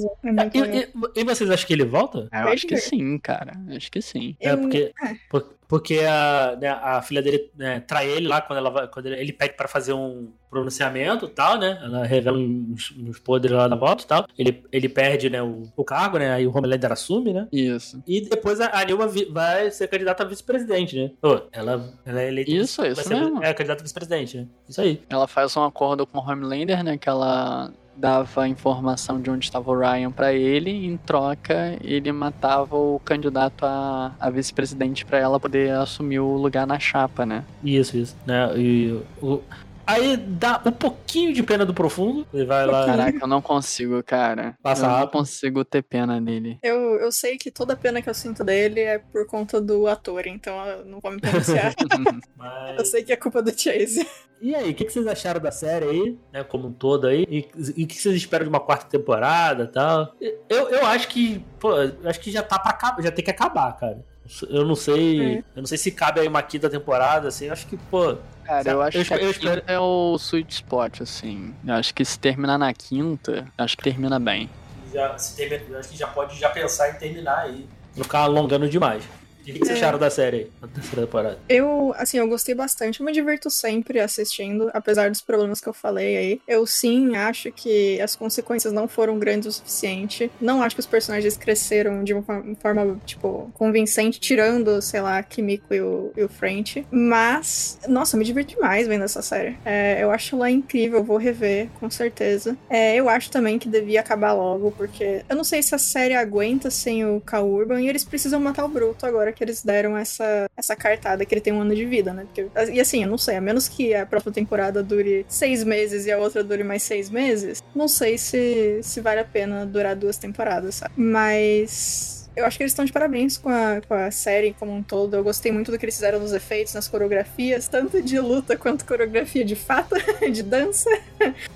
E, 0.57 0.61
legal. 0.61 0.91
e- 1.15 1.19
e 1.21 1.23
vocês 1.23 1.49
acham 1.49 1.65
que 1.65 1.73
ele 1.73 1.85
volta? 1.85 2.27
Ah, 2.31 2.43
eu 2.43 2.49
acho 2.49 2.64
que 2.67 2.73
Edgar? 2.75 2.89
sim, 2.89 3.17
cara. 3.19 3.53
Acho 3.75 3.91
que 3.91 4.01
sim. 4.01 4.35
É, 4.39 4.55
porque, 4.55 4.93
por- 5.29 5.55
porque 5.67 5.99
a, 6.07 6.57
né, 6.59 6.69
a 6.69 7.01
filha 7.01 7.21
dele 7.21 7.49
né, 7.55 7.79
trai 7.79 8.07
ele 8.09 8.27
lá 8.27 8.41
quando, 8.41 8.57
ela 8.59 8.69
vai, 8.69 8.87
quando 8.87 9.07
ele, 9.07 9.15
ele 9.19 9.33
pede 9.33 9.53
pra 9.55 9.67
fazer 9.67 9.93
um 9.93 10.31
pronunciamento 10.49 11.25
e 11.25 11.29
tal, 11.29 11.57
né? 11.57 11.79
Ela 11.83 12.05
revela 12.05 12.37
uns, 12.37 12.91
uns 12.97 13.19
poderes 13.19 13.57
lá 13.57 13.67
da 13.67 13.75
volta 13.75 14.03
e 14.03 14.07
tal. 14.07 14.25
Ele, 14.37 14.63
ele 14.71 14.87
perde 14.87 15.29
né, 15.29 15.41
o, 15.41 15.63
o 15.75 15.83
cargo, 15.83 16.17
né? 16.17 16.33
Aí 16.33 16.45
o 16.47 16.55
Homelander 16.55 16.91
assume, 16.91 17.33
né? 17.33 17.47
Isso. 17.51 18.01
E 18.07 18.21
depois 18.21 18.61
a, 18.61 18.69
a 18.79 18.85
Nilma 18.85 19.07
vai 19.31 19.69
ser 19.71 19.87
candidata 19.87 20.23
a 20.23 20.25
vice-presidente, 20.25 20.95
né? 20.97 21.11
Pô, 21.21 21.41
ela, 21.51 21.93
ela 22.05 22.21
é 22.21 22.27
eleita. 22.27 22.51
Isso, 22.51 22.81
vai 22.81 22.91
isso 22.91 23.03
ser, 23.03 23.15
mesmo. 23.15 23.43
É, 23.43 23.53
candidata 23.53 23.81
a 23.81 23.83
vice-presidente, 23.83 24.37
né? 24.37 24.47
Isso 24.69 24.79
aí. 24.81 25.01
Ela 25.09 25.27
faz 25.27 25.55
um 25.57 25.63
acordo 25.63 26.05
com 26.05 26.19
o 26.19 26.21
Homelander, 26.21 26.83
né? 26.83 26.97
Que 26.97 27.09
ela 27.09 27.73
dava 27.95 28.47
informação 28.47 29.21
de 29.21 29.29
onde 29.29 29.45
estava 29.45 29.71
o 29.71 29.77
Ryan 29.77 30.11
pra 30.11 30.33
ele, 30.33 30.85
em 30.85 30.97
troca 30.97 31.77
ele 31.81 32.11
matava 32.11 32.75
o 32.75 32.99
candidato 33.03 33.65
a, 33.65 34.11
a 34.19 34.29
vice-presidente 34.29 35.05
pra 35.05 35.17
ela 35.17 35.39
poder 35.39 35.71
assumir 35.71 36.19
o 36.19 36.35
lugar 36.35 36.67
na 36.67 36.79
chapa, 36.79 37.25
né? 37.25 37.43
Isso, 37.63 37.97
isso. 37.97 38.15
Né? 38.25 38.57
E 38.57 39.01
o, 39.21 39.41
Aí 39.87 40.17
dá 40.17 40.61
um 40.65 40.71
pouquinho 40.71 41.33
de 41.33 41.43
pena 41.43 41.65
do 41.65 41.73
profundo. 41.73 42.25
Ele 42.33 42.45
vai 42.45 42.65
lá. 42.65 42.85
Caraca, 42.85 43.19
eu 43.21 43.27
não 43.27 43.41
consigo, 43.41 44.01
cara. 44.03 44.55
Passa 44.61 44.85
eu 44.85 44.89
não 44.89 45.07
consigo 45.07 45.63
ter 45.63 45.81
pena 45.83 46.19
dele. 46.19 46.57
Eu, 46.63 46.95
eu 46.99 47.11
sei 47.11 47.37
que 47.37 47.51
toda 47.51 47.73
a 47.73 47.77
pena 47.77 48.01
que 48.01 48.09
eu 48.09 48.13
sinto 48.13 48.43
dele 48.43 48.79
é 48.81 48.97
por 48.99 49.25
conta 49.27 49.61
do 49.61 49.87
ator, 49.87 50.25
então 50.27 50.57
eu 50.65 50.85
não 50.85 50.99
vou 50.99 51.11
me 51.11 51.21
pronunciar. 51.21 51.73
Mas- 52.35 52.79
eu 52.79 52.85
sei 52.85 53.03
que 53.03 53.13
é 53.13 53.15
culpa 53.15 53.41
do 53.41 53.51
Chase. 53.51 54.07
E 54.41 54.53
aí, 54.53 54.71
o 54.71 54.73
que, 54.75 54.85
que 54.85 54.91
vocês 54.91 55.07
acharam 55.07 55.39
da 55.39 55.51
série 55.51 55.85
aí, 55.85 56.17
né, 56.31 56.43
como 56.43 56.67
um 56.67 56.73
todo 56.73 57.07
aí? 57.07 57.25
E, 57.29 57.39
o 57.83 57.87
que 57.87 57.95
vocês 57.95 58.15
esperam 58.15 58.43
de 58.43 58.49
uma 58.49 58.59
quarta 58.59 58.85
temporada 58.85 59.63
e 59.63 59.67
tal? 59.67 60.13
Eu, 60.49 60.69
eu 60.69 60.85
acho 60.85 61.07
que, 61.07 61.43
pô, 61.59 61.73
eu 61.73 62.09
acho 62.09 62.19
que 62.19 62.29
já 62.31 62.43
tá 62.43 62.59
para 62.59 62.71
acabar, 62.71 63.01
já 63.01 63.11
tem 63.11 63.23
que 63.23 63.31
acabar, 63.31 63.71
cara. 63.77 64.03
Eu 64.49 64.65
não 64.65 64.75
sei, 64.75 65.21
É. 65.21 65.37
eu 65.55 65.61
não 65.61 65.65
sei 65.65 65.77
se 65.77 65.91
cabe 65.91 66.19
aí 66.19 66.27
uma 66.27 66.41
quinta 66.43 66.69
temporada, 66.69 67.27
assim, 67.29 67.45
eu 67.45 67.53
acho 67.53 67.65
que, 67.67 67.77
pô, 67.77 68.17
Cara, 68.45 68.71
eu 68.71 68.81
acho 68.81 68.97
Eu 68.97 69.05
que 69.05 69.13
eu 69.13 69.31
espero- 69.31 69.63
é 69.65 69.79
o 69.79 70.15
sweet 70.19 70.53
spot, 70.53 71.01
assim. 71.01 71.53
Eu 71.65 71.73
acho 71.73 71.93
que 71.93 72.05
se 72.05 72.17
terminar 72.19 72.57
na 72.57 72.71
quinta, 72.73 73.47
acho 73.57 73.75
que 73.75 73.83
termina 73.83 74.19
bem. 74.19 74.49
já, 74.93 75.17
se 75.17 75.41
eu 75.69 75.77
acho 75.79 75.89
que 75.89 75.97
já 75.97 76.07
pode 76.07 76.39
já 76.39 76.49
pensar 76.49 76.89
em 76.89 76.93
terminar 76.93 77.39
aí, 77.39 77.67
não 77.97 78.03
ficar 78.03 78.19
alongando 78.19 78.69
demais. 78.69 79.03
E 79.45 79.51
o 79.51 79.53
que, 79.53 79.59
que 79.59 79.65
vocês 79.65 79.77
É. 79.77 79.81
acharam 79.81 79.99
da 79.99 80.09
série 80.09 80.49
na 80.61 80.67
terceira 80.67 81.05
temporada? 81.05 81.39
Eu, 81.47 81.93
assim, 81.97 82.17
eu 82.17 82.27
gostei 82.27 82.55
bastante. 82.55 82.99
Eu 82.99 83.05
me 83.05 83.11
divirto 83.11 83.49
sempre 83.49 83.99
assistindo, 83.99 84.69
apesar 84.73 85.09
dos 85.09 85.21
problemas 85.21 85.61
que 85.61 85.67
eu 85.67 85.73
falei 85.73 86.17
aí. 86.17 86.41
Eu 86.47 86.65
sim 86.65 87.15
acho 87.15 87.51
que 87.51 87.99
as 88.01 88.15
consequências 88.15 88.73
não 88.73 88.87
foram 88.87 89.19
grandes 89.19 89.47
o 89.47 89.51
suficiente. 89.51 90.31
Não 90.41 90.61
acho 90.63 90.75
que 90.75 90.79
os 90.79 90.85
personagens 90.85 91.37
cresceram 91.37 92.03
de 92.03 92.13
uma 92.13 92.23
forma- 92.59 92.99
tipo, 93.05 93.51
convincente, 93.53 94.19
tirando, 94.19 94.81
sei 94.81 95.01
lá, 95.01 95.21
Kimiko 95.21 95.73
e 95.73 95.81
o, 95.81 96.11
e 96.17 96.23
o 96.23 96.29
French. 96.29 96.85
Mas, 96.91 97.79
nossa, 97.87 98.15
eu 98.15 98.19
me 98.19 98.25
divirto 98.25 98.55
demais 98.55 98.87
vendo 98.87 99.03
essa 99.03 99.21
série. 99.21 99.57
É, 99.65 100.01
eu 100.03 100.11
acho 100.11 100.35
ela 100.35 100.49
incrível, 100.49 101.03
vou 101.03 101.17
rever, 101.17 101.69
com 101.79 101.89
certeza. 101.89 102.57
É, 102.69 102.95
eu 102.95 103.07
acho 103.09 103.29
também 103.29 103.59
que 103.59 103.69
devia 103.69 103.99
acabar 103.99 104.33
logo, 104.33 104.71
porque 104.71 105.23
eu 105.29 105.35
não 105.35 105.43
sei 105.43 105.61
se 105.61 105.73
a 105.75 105.77
série 105.77 106.13
aguenta 106.15 106.69
sem 106.71 107.05
o 107.05 107.21
Cal 107.21 107.47
Urban 107.47 107.81
e 107.81 107.87
eles 107.89 108.03
precisam 108.03 108.39
matar 108.39 108.65
o 108.65 108.67
Bruto 108.69 109.05
agora 109.05 109.31
que 109.35 109.43
eles 109.43 109.63
deram 109.63 109.97
essa, 109.97 110.49
essa 110.55 110.75
cartada 110.75 111.25
que 111.25 111.33
ele 111.33 111.41
tem 111.41 111.53
um 111.53 111.61
ano 111.61 111.75
de 111.75 111.85
vida, 111.85 112.13
né? 112.13 112.25
Porque, 112.25 112.47
e 112.71 112.79
assim, 112.79 113.03
eu 113.03 113.09
não 113.09 113.17
sei, 113.17 113.35
a 113.35 113.41
menos 113.41 113.67
que 113.67 113.93
a 113.93 114.05
próxima 114.05 114.33
temporada 114.33 114.81
dure 114.81 115.25
seis 115.27 115.63
meses 115.63 116.05
e 116.05 116.11
a 116.11 116.17
outra 116.17 116.43
dure 116.43 116.63
mais 116.63 116.83
seis 116.83 117.09
meses, 117.09 117.63
não 117.75 117.87
sei 117.87 118.17
se, 118.17 118.79
se 118.81 119.01
vale 119.01 119.19
a 119.19 119.25
pena 119.25 119.65
durar 119.65 119.95
duas 119.95 120.17
temporadas, 120.17 120.75
sabe? 120.75 120.93
Mas. 120.97 122.14
Eu 122.35 122.45
acho 122.45 122.57
que 122.57 122.63
eles 122.63 122.71
estão 122.71 122.85
de 122.85 122.91
parabéns 122.91 123.37
com 123.37 123.49
a, 123.49 123.81
com 123.87 123.93
a 123.93 124.11
série 124.11 124.53
como 124.53 124.73
um 124.73 124.83
todo. 124.83 125.15
Eu 125.15 125.23
gostei 125.23 125.51
muito 125.51 125.71
do 125.71 125.77
que 125.77 125.85
eles 125.85 125.95
fizeram 125.95 126.19
nos 126.19 126.33
efeitos, 126.33 126.73
nas 126.73 126.87
coreografias, 126.87 127.67
tanto 127.67 128.01
de 128.01 128.19
luta 128.19 128.57
quanto 128.57 128.85
coreografia 128.85 129.45
de 129.45 129.55
fato, 129.55 129.95
de 130.31 130.43
dança 130.43 130.89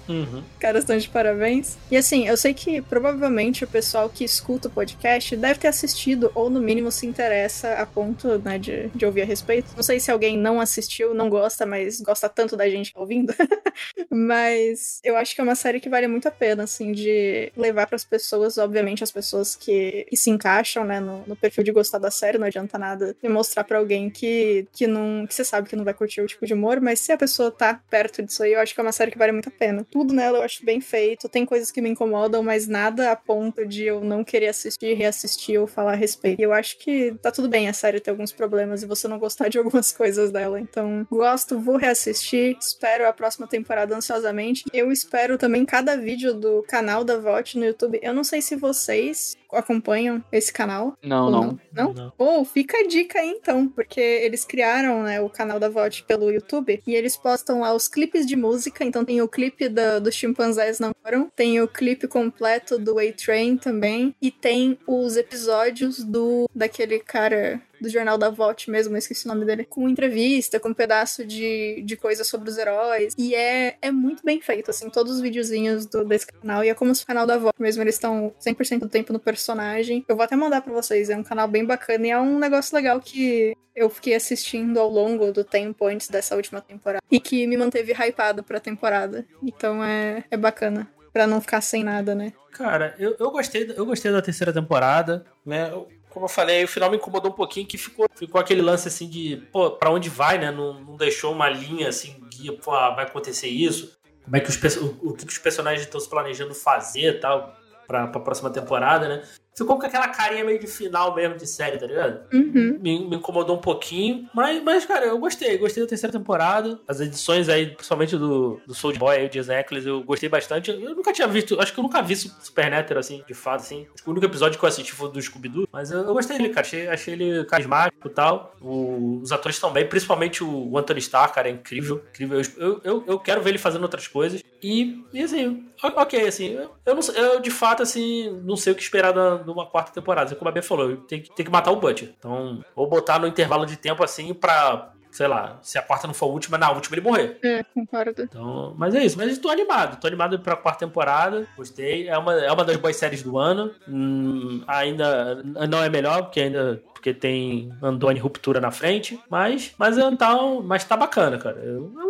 Uhum. 0.07 0.43
caras 0.59 0.83
estão 0.83 0.97
de 0.97 1.07
parabéns. 1.07 1.77
E 1.91 1.97
assim, 1.97 2.27
eu 2.27 2.35
sei 2.35 2.53
que 2.53 2.81
provavelmente 2.81 3.63
o 3.63 3.67
pessoal 3.67 4.09
que 4.09 4.23
escuta 4.23 4.67
o 4.67 4.71
podcast 4.71 5.35
deve 5.35 5.59
ter 5.59 5.67
assistido, 5.67 6.31
ou 6.33 6.49
no 6.49 6.59
mínimo 6.59 6.91
se 6.91 7.05
interessa 7.05 7.73
a 7.75 7.85
ponto 7.85 8.39
né, 8.39 8.57
de, 8.57 8.87
de 8.89 9.05
ouvir 9.05 9.21
a 9.21 9.25
respeito. 9.25 9.71
Não 9.75 9.83
sei 9.83 9.99
se 9.99 10.09
alguém 10.09 10.37
não 10.37 10.59
assistiu, 10.59 11.13
não 11.13 11.29
gosta, 11.29 11.65
mas 11.65 12.01
gosta 12.01 12.27
tanto 12.27 12.57
da 12.57 12.67
gente 12.67 12.93
tá 12.93 12.99
ouvindo. 12.99 13.33
mas 14.09 14.99
eu 15.03 15.15
acho 15.15 15.35
que 15.35 15.41
é 15.41 15.43
uma 15.43 15.55
série 15.55 15.79
que 15.79 15.89
vale 15.89 16.07
muito 16.07 16.27
a 16.27 16.31
pena, 16.31 16.63
assim, 16.63 16.91
de 16.91 17.51
levar 17.55 17.85
para 17.85 17.95
as 17.95 18.05
pessoas, 18.05 18.57
obviamente, 18.57 19.03
as 19.03 19.11
pessoas 19.11 19.55
que, 19.55 20.07
que 20.09 20.17
se 20.17 20.29
encaixam, 20.29 20.68
né, 20.77 20.99
no, 20.99 21.23
no 21.25 21.35
perfil 21.35 21.63
de 21.63 21.71
gostar 21.71 21.97
da 21.97 22.11
série, 22.11 22.37
não 22.37 22.47
adianta 22.47 22.77
nada 22.77 23.15
mostrar 23.29 23.63
para 23.63 23.77
alguém 23.77 24.09
que, 24.09 24.67
que 24.73 24.87
não. 24.87 25.25
que 25.25 25.33
você 25.33 25.45
sabe 25.45 25.69
que 25.69 25.75
não 25.75 25.85
vai 25.85 25.93
curtir 25.93 26.21
o 26.21 26.27
tipo 26.27 26.45
de 26.45 26.53
humor, 26.53 26.81
mas 26.81 26.99
se 26.99 27.11
a 27.11 27.17
pessoa 27.17 27.51
tá 27.51 27.79
perto 27.89 28.21
disso 28.21 28.43
aí, 28.43 28.53
eu 28.53 28.59
acho 28.59 28.73
que 28.73 28.79
é 28.81 28.83
uma 28.83 28.91
série 28.91 29.11
que 29.11 29.17
vale 29.17 29.31
muito 29.31 29.49
a 29.49 29.51
pena. 29.51 29.85
Tudo 29.89 30.13
nela 30.13 30.39
eu 30.39 30.43
acho 30.43 30.65
bem 30.65 30.81
feito, 30.81 31.29
tem 31.29 31.45
coisas 31.45 31.71
que 31.71 31.81
me 31.81 31.89
incomodam, 31.89 32.43
mas 32.43 32.67
nada 32.67 33.11
a 33.11 33.15
ponto 33.15 33.65
de 33.65 33.85
eu 33.85 34.01
não 34.01 34.23
querer 34.23 34.47
assistir, 34.47 34.93
reassistir 34.93 35.59
ou 35.59 35.67
falar 35.67 35.93
a 35.93 35.95
respeito. 35.95 36.39
E 36.39 36.43
eu 36.43 36.51
acho 36.51 36.77
que 36.79 37.13
tá 37.21 37.31
tudo 37.31 37.47
bem 37.47 37.69
a 37.69 37.73
série 37.73 37.99
ter 37.99 38.09
alguns 38.11 38.31
problemas 38.31 38.83
e 38.83 38.85
você 38.85 39.07
não 39.07 39.19
gostar 39.19 39.47
de 39.47 39.57
algumas 39.59 39.91
coisas 39.91 40.31
dela. 40.31 40.59
Então, 40.59 41.07
gosto, 41.09 41.59
vou 41.59 41.77
reassistir, 41.77 42.57
espero 42.59 43.07
a 43.07 43.13
próxima 43.13 43.47
temporada 43.47 43.95
ansiosamente. 43.95 44.63
Eu 44.73 44.91
espero 44.91 45.37
também 45.37 45.65
cada 45.65 45.95
vídeo 45.95 46.33
do 46.33 46.63
canal 46.67 47.03
da 47.03 47.17
VOT 47.17 47.57
no 47.57 47.65
YouTube. 47.65 47.99
Eu 48.01 48.13
não 48.13 48.23
sei 48.23 48.41
se 48.41 48.55
vocês 48.55 49.37
acompanham 49.51 50.23
esse 50.31 50.51
canal. 50.51 50.97
Não, 51.03 51.25
ou 51.25 51.31
não. 51.31 51.59
Não? 51.71 51.93
Não. 51.93 52.11
Pô, 52.11 52.43
fica 52.45 52.77
a 52.77 52.87
dica 52.87 53.19
aí 53.19 53.29
então, 53.29 53.67
porque 53.67 53.99
eles 53.99 54.45
criaram 54.45 55.03
né, 55.03 55.21
o 55.21 55.29
canal 55.29 55.59
da 55.59 55.69
VOT 55.69 56.03
pelo 56.03 56.31
YouTube 56.31 56.81
e 56.85 56.95
eles 56.95 57.15
postam 57.15 57.61
lá 57.61 57.73
os 57.73 57.87
clipes 57.87 58.25
de 58.25 58.35
música. 58.35 58.83
Então 58.83 59.05
tem 59.05 59.21
o 59.21 59.27
clipe 59.27 59.69
da, 59.69 59.99
dos 59.99 60.15
chimpanzés 60.15 60.79
namoram, 60.79 61.31
tem 61.35 61.61
o 61.61 61.67
clipe 61.67 62.07
completo 62.07 62.77
do 62.77 62.99
A-Train 62.99 63.57
também, 63.57 64.15
e 64.21 64.31
tem 64.31 64.77
os 64.87 65.17
episódios 65.17 66.03
do 66.03 66.49
daquele 66.53 66.99
cara 66.99 67.61
do 67.81 67.89
jornal 67.89 68.17
da 68.17 68.29
VOT 68.29 68.69
mesmo, 68.69 68.93
eu 68.93 68.97
esqueci 68.99 69.25
o 69.25 69.29
nome 69.29 69.45
dele, 69.45 69.65
com 69.65 69.87
entrevista, 69.87 70.59
com 70.59 70.69
um 70.69 70.73
pedaço 70.73 71.25
de, 71.25 71.81
de 71.83 71.95
coisa 71.95 72.23
sobre 72.23 72.49
os 72.49 72.57
heróis. 72.57 73.13
E 73.17 73.33
é, 73.35 73.77
é 73.81 73.91
muito 73.91 74.23
bem 74.23 74.41
feito, 74.41 74.69
assim, 74.71 74.89
todos 74.89 75.13
os 75.15 75.21
videozinhos 75.21 75.85
do, 75.85 76.03
desse 76.05 76.27
canal. 76.27 76.63
E 76.63 76.69
é 76.69 76.73
como 76.73 76.93
se 76.93 77.03
o 77.03 77.07
canal 77.07 77.25
da 77.25 77.37
VOT 77.37 77.55
mesmo, 77.61 77.81
eles 77.83 77.95
estão 77.95 78.33
100% 78.45 78.79
do 78.79 78.89
tempo 78.89 79.13
no 79.13 79.19
personagem. 79.19 80.03
Eu 80.07 80.15
vou 80.15 80.23
até 80.23 80.35
mandar 80.35 80.61
pra 80.61 80.73
vocês, 80.73 81.09
é 81.09 81.17
um 81.17 81.23
canal 81.23 81.47
bem 81.47 81.65
bacana 81.65 82.07
e 82.07 82.09
é 82.11 82.19
um 82.19 82.37
negócio 82.39 82.75
legal 82.75 82.99
que 82.99 83.55
eu 83.75 83.89
fiquei 83.89 84.13
assistindo 84.15 84.79
ao 84.79 84.89
longo 84.89 85.31
do 85.31 85.43
tempo 85.43 85.85
antes 85.85 86.09
dessa 86.09 86.35
última 86.35 86.59
temporada. 86.61 87.03
E 87.09 87.19
que 87.19 87.47
me 87.47 87.55
manteve 87.57 87.93
hypado 87.93 88.43
pra 88.43 88.59
temporada. 88.59 89.25
Então 89.41 89.83
é, 89.83 90.23
é 90.29 90.35
bacana. 90.37 90.89
Pra 91.13 91.25
não 91.25 91.41
ficar 91.41 91.61
sem 91.61 91.83
nada, 91.83 92.13
né? 92.13 92.33
Cara, 92.51 92.93
eu, 92.99 93.15
eu, 93.19 93.31
gostei, 93.31 93.73
eu 93.75 93.85
gostei 93.85 94.11
da 94.11 94.21
terceira 94.21 94.53
temporada, 94.53 95.25
né? 95.45 95.69
Eu- 95.71 95.87
como 96.09 96.25
eu 96.25 96.29
falei, 96.29 96.63
o 96.63 96.67
final 96.67 96.89
me 96.89 96.97
incomodou 96.97 97.31
um 97.31 97.35
pouquinho, 97.35 97.67
que 97.67 97.77
ficou, 97.77 98.07
ficou 98.15 98.41
aquele 98.41 98.61
lance 98.61 98.87
assim 98.87 99.07
de, 99.07 99.37
pô, 99.51 99.71
pra 99.71 99.91
onde 99.91 100.09
vai, 100.09 100.37
né? 100.37 100.51
Não, 100.51 100.79
não 100.79 100.95
deixou 100.97 101.31
uma 101.31 101.49
linha 101.49 101.89
assim, 101.89 102.15
guia, 102.29 102.53
pô, 102.57 102.71
ah, 102.71 102.91
vai 102.91 103.05
acontecer 103.05 103.47
isso. 103.47 103.97
Como 104.23 104.35
é 104.35 104.39
que 104.39 104.49
os, 104.49 104.77
o, 104.77 104.97
o 105.01 105.13
que 105.13 105.25
os 105.25 105.37
personagens 105.37 105.83
estão 105.83 105.99
se 105.99 106.09
planejando 106.09 106.53
fazer 106.53 107.19
tal, 107.19 107.55
pra, 107.87 108.07
pra 108.07 108.21
próxima 108.21 108.49
temporada, 108.49 109.07
né? 109.07 109.23
Ficou 109.55 109.77
com 109.77 109.85
aquela 109.85 110.07
carinha 110.07 110.43
meio 110.45 110.59
de 110.59 110.67
final 110.67 111.13
mesmo 111.13 111.35
de 111.35 111.45
série, 111.45 111.77
tá 111.77 111.85
ligado? 111.85 112.21
Uhum. 112.33 112.77
me, 112.79 113.07
me 113.09 113.15
incomodou 113.17 113.57
um 113.57 113.61
pouquinho, 113.61 114.29
mas, 114.33 114.63
mas, 114.63 114.85
cara, 114.85 115.07
eu 115.07 115.17
gostei, 115.19 115.57
gostei 115.57 115.83
da 115.83 115.89
terceira 115.89 116.17
temporada. 116.17 116.79
As 116.87 116.99
edições 117.01 117.49
aí, 117.49 117.67
principalmente 117.67 118.15
do, 118.17 118.61
do 118.65 118.73
Soul 118.73 118.97
Boy 118.97 119.23
e 119.23 119.25
o 119.25 119.29
Jason 119.29 119.53
Ackles, 119.53 119.85
eu 119.85 120.01
gostei 120.03 120.29
bastante. 120.29 120.71
Eu 120.71 120.95
nunca 120.95 121.11
tinha 121.11 121.27
visto, 121.27 121.59
acho 121.59 121.73
que 121.73 121.79
eu 121.79 121.83
nunca 121.83 122.01
vi 122.01 122.15
Su- 122.15 122.33
Supernatural, 122.41 122.99
assim, 122.99 123.23
de 123.27 123.33
fato, 123.33 123.61
assim. 123.61 123.85
Acho 123.93 124.03
que 124.03 124.09
o 124.09 124.11
único 124.11 124.25
episódio 124.25 124.57
que 124.57 124.63
eu 124.63 124.69
assisti 124.69 124.93
foi 124.93 125.11
do 125.11 125.21
Scooby-Doo, 125.21 125.67
mas 125.71 125.91
eu, 125.91 125.99
eu 125.99 126.13
gostei 126.13 126.37
dele, 126.37 126.49
cara. 126.49 126.65
Achei, 126.65 126.87
achei 126.87 127.13
ele 127.15 127.43
carismático 127.45 128.07
e 128.07 128.11
tal. 128.11 128.55
O- 128.61 129.19
os 129.21 129.31
atores 129.31 129.59
bem, 129.73 129.87
principalmente 129.87 130.43
o 130.43 130.77
Anthony 130.77 130.99
Starr, 130.99 131.33
cara, 131.33 131.49
é 131.49 131.51
incrível. 131.51 132.01
incrível. 132.11 132.41
Eu, 132.57 132.81
eu, 132.83 133.03
eu 133.07 133.19
quero 133.19 133.41
ver 133.41 133.49
ele 133.51 133.57
fazendo 133.57 133.83
outras 133.83 134.07
coisas. 134.07 134.41
E, 134.61 135.03
e 135.13 135.21
assim, 135.23 135.65
ok, 135.81 136.27
assim, 136.27 136.47
eu, 136.53 136.71
eu, 136.85 136.95
não, 136.95 137.01
eu 137.15 137.39
de 137.39 137.49
fato, 137.49 137.81
assim, 137.81 138.29
não 138.43 138.57
sei 138.57 138.73
o 138.73 138.75
que 138.75 138.81
esperar 138.81 139.13
da, 139.13 139.37
de 139.53 139.59
uma 139.59 139.65
quarta 139.65 139.91
temporada. 139.91 140.33
Como 140.35 140.49
a 140.49 140.51
Bia 140.51 140.63
falou, 140.63 140.95
tem, 140.97 141.21
que- 141.21 141.31
tem 141.33 141.45
que 141.45 141.51
matar 141.51 141.71
o 141.71 141.75
Butcher. 141.77 142.13
Então, 142.17 142.63
ou 142.75 142.87
botar 142.87 143.19
no 143.19 143.27
intervalo 143.27 143.65
de 143.65 143.75
tempo 143.77 144.03
assim 144.03 144.33
pra, 144.33 144.91
sei 145.11 145.27
lá, 145.27 145.57
se 145.61 145.77
a 145.77 145.81
quarta 145.81 146.05
não 146.07 146.13
for 146.13 146.27
a 146.27 146.29
última, 146.29 146.57
na 146.57 146.71
última 146.71 146.95
ele 146.95 147.01
morrer. 147.07 147.37
É, 147.43 147.63
concordo. 147.73 148.21
Então, 148.21 148.73
mas 148.77 148.93
é 148.95 149.03
isso. 149.03 149.17
Mas 149.17 149.37
tô 149.37 149.49
animado. 149.49 149.99
Tô 149.99 150.07
animado 150.07 150.39
pra 150.39 150.55
quarta 150.55 150.85
temporada. 150.85 151.47
Gostei. 151.57 152.07
É 152.07 152.17
uma, 152.17 152.33
é 152.33 152.51
uma 152.51 152.63
das 152.63 152.77
boas 152.77 152.95
séries 152.95 153.23
do 153.23 153.37
ano. 153.37 153.71
Hum, 153.87 154.63
ainda 154.67 155.41
não 155.67 155.83
é 155.83 155.89
melhor, 155.89 156.23
porque 156.23 156.41
ainda 156.41 156.81
porque 156.99 157.13
tem 157.13 157.71
Andoni 157.81 158.19
Ruptura 158.19 158.59
na 158.59 158.71
frente. 158.71 159.17
Mas, 159.29 159.73
mas, 159.77 159.97
é, 159.97 160.15
tá, 160.17 160.37
mas 160.63 160.83
tá 160.83 160.97
bacana, 160.97 161.37
cara. 161.37 161.55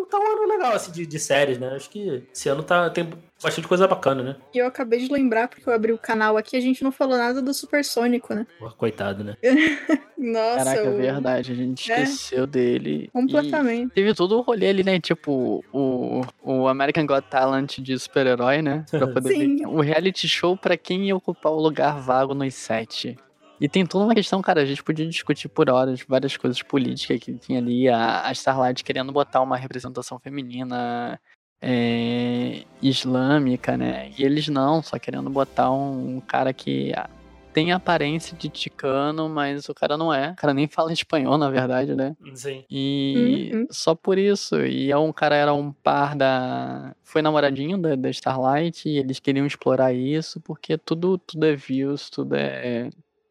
Tá 0.10 0.18
um 0.18 0.26
ano 0.32 0.48
legal, 0.48 0.74
assim, 0.74 0.92
de, 0.92 1.06
de 1.06 1.20
séries, 1.20 1.60
né? 1.60 1.76
Acho 1.76 1.88
que 1.92 2.24
esse 2.34 2.50
ano 2.50 2.64
tá, 2.64 2.90
tem 2.90 3.08
bastante 3.42 3.68
coisa 3.68 3.88
bacana, 3.88 4.24
né? 4.24 4.36
E 4.54 4.58
eu 4.58 4.66
acabei 4.66 5.00
de 5.00 5.14
lembrar, 5.14 5.48
porque 5.48 5.70
eu 5.70 5.74
abri 5.74 5.94
o 5.94 5.98
canal 6.00 6.36
aqui, 6.38 6.58
a 6.58 6.60
gente 6.60 6.84
não 6.84 6.92
falou 6.92 7.16
nada 7.18 7.40
do 7.40 7.54
Supersônico, 7.54 8.34
né? 8.34 8.48
Pô, 8.58 8.68
Coitado, 8.72 9.24
né? 9.24 9.38
Nossa, 10.18 10.58
Caraca, 10.66 10.80
é 10.82 10.90
o- 10.90 10.98
verdade, 10.98 11.52
a 11.52 11.56
gente 11.56 11.92
É. 11.92 12.02
esqueceu 12.02 12.48
dele. 12.48 13.10
Completamente. 13.14 13.94
teve 13.94 14.14
todo 14.16 14.38
o 14.38 14.42
rolê 14.42 14.70
ali, 14.70 14.84
né? 14.84 15.00
Tipo, 15.00 15.64
o, 15.72 16.22
o 16.44 16.68
American 16.68 17.06
Got 17.06 17.28
Talent 17.30 17.78
de 17.80 17.98
super-herói, 17.98 18.62
né? 18.64 18.84
Pra 18.90 19.08
poder 19.08 19.30
Sim. 19.30 19.58
ver 19.58 19.68
o 19.68 19.80
reality 19.82 20.28
show 20.28 20.58
pra 20.58 20.76
quem 20.76 21.06
ia 21.08 21.16
ocupar 21.16 21.52
o 21.52 21.62
lugar 21.62 22.00
vago 22.02 22.34
nos 22.34 22.56
sete. 22.56 23.16
E 23.60 23.68
tem 23.68 23.86
toda 23.86 24.06
uma 24.06 24.16
questão, 24.16 24.42
cara, 24.42 24.62
a 24.62 24.66
gente 24.66 24.84
podia 24.84 25.06
discutir 25.06 25.50
por 25.50 25.70
horas 25.70 26.02
várias 26.08 26.38
coisas 26.38 26.62
políticas 26.62 27.20
que 27.20 27.34
tinha 27.34 27.60
ali, 27.60 27.90
a, 27.90 28.28
a 28.28 28.32
Starlight 28.32 28.84
querendo 28.84 29.12
botar 29.12 29.42
uma 29.42 29.58
representação 29.58 30.18
feminina 30.18 31.20
é, 31.62 32.64
islâmica, 32.82 33.76
né? 33.78 34.12
E 34.18 34.24
eles 34.24 34.48
não, 34.48 34.82
só 34.82 34.98
querendo 34.98 35.30
botar 35.30 35.72
um 35.72 36.22
cara 36.22 36.54
que 36.54 36.94
ah, 36.96 37.10
tem 37.54 37.72
aparência 37.72 38.38
de 38.38 38.48
ticano, 38.48 39.28
mas 39.28 39.68
o 39.68 39.74
cara 39.74 39.98
não 39.98 40.14
é. 40.14 40.32
O 40.32 40.36
cara 40.36 40.54
nem 40.54 40.68
fala 40.68 40.94
espanhol, 40.94 41.38
na 41.38 41.50
verdade, 41.50 41.96
né? 41.96 42.16
Sim. 42.34 42.64
E 42.70 43.52
Uhum. 43.54 43.68
só 43.70 43.94
por 43.96 44.18
isso. 44.18 44.62
E 44.64 44.92
é 44.92 44.98
um 44.98 45.12
cara 45.12 45.36
era 45.36 45.54
um 45.54 45.72
par 45.72 46.16
da. 46.16 46.96
Foi 47.04 47.22
namoradinho 47.22 47.78
da, 47.78 47.96
da 47.96 48.10
Starlight 48.10 48.88
e 48.88 48.98
eles 48.98 49.20
queriam 49.20 49.46
explorar 49.46 49.92
isso, 49.92 50.40
porque 50.42 50.78
tudo, 50.78 51.18
tudo 51.18 51.46
é 51.46 51.56
views, 51.56 52.10
tudo 52.10 52.36
é. 52.36 52.90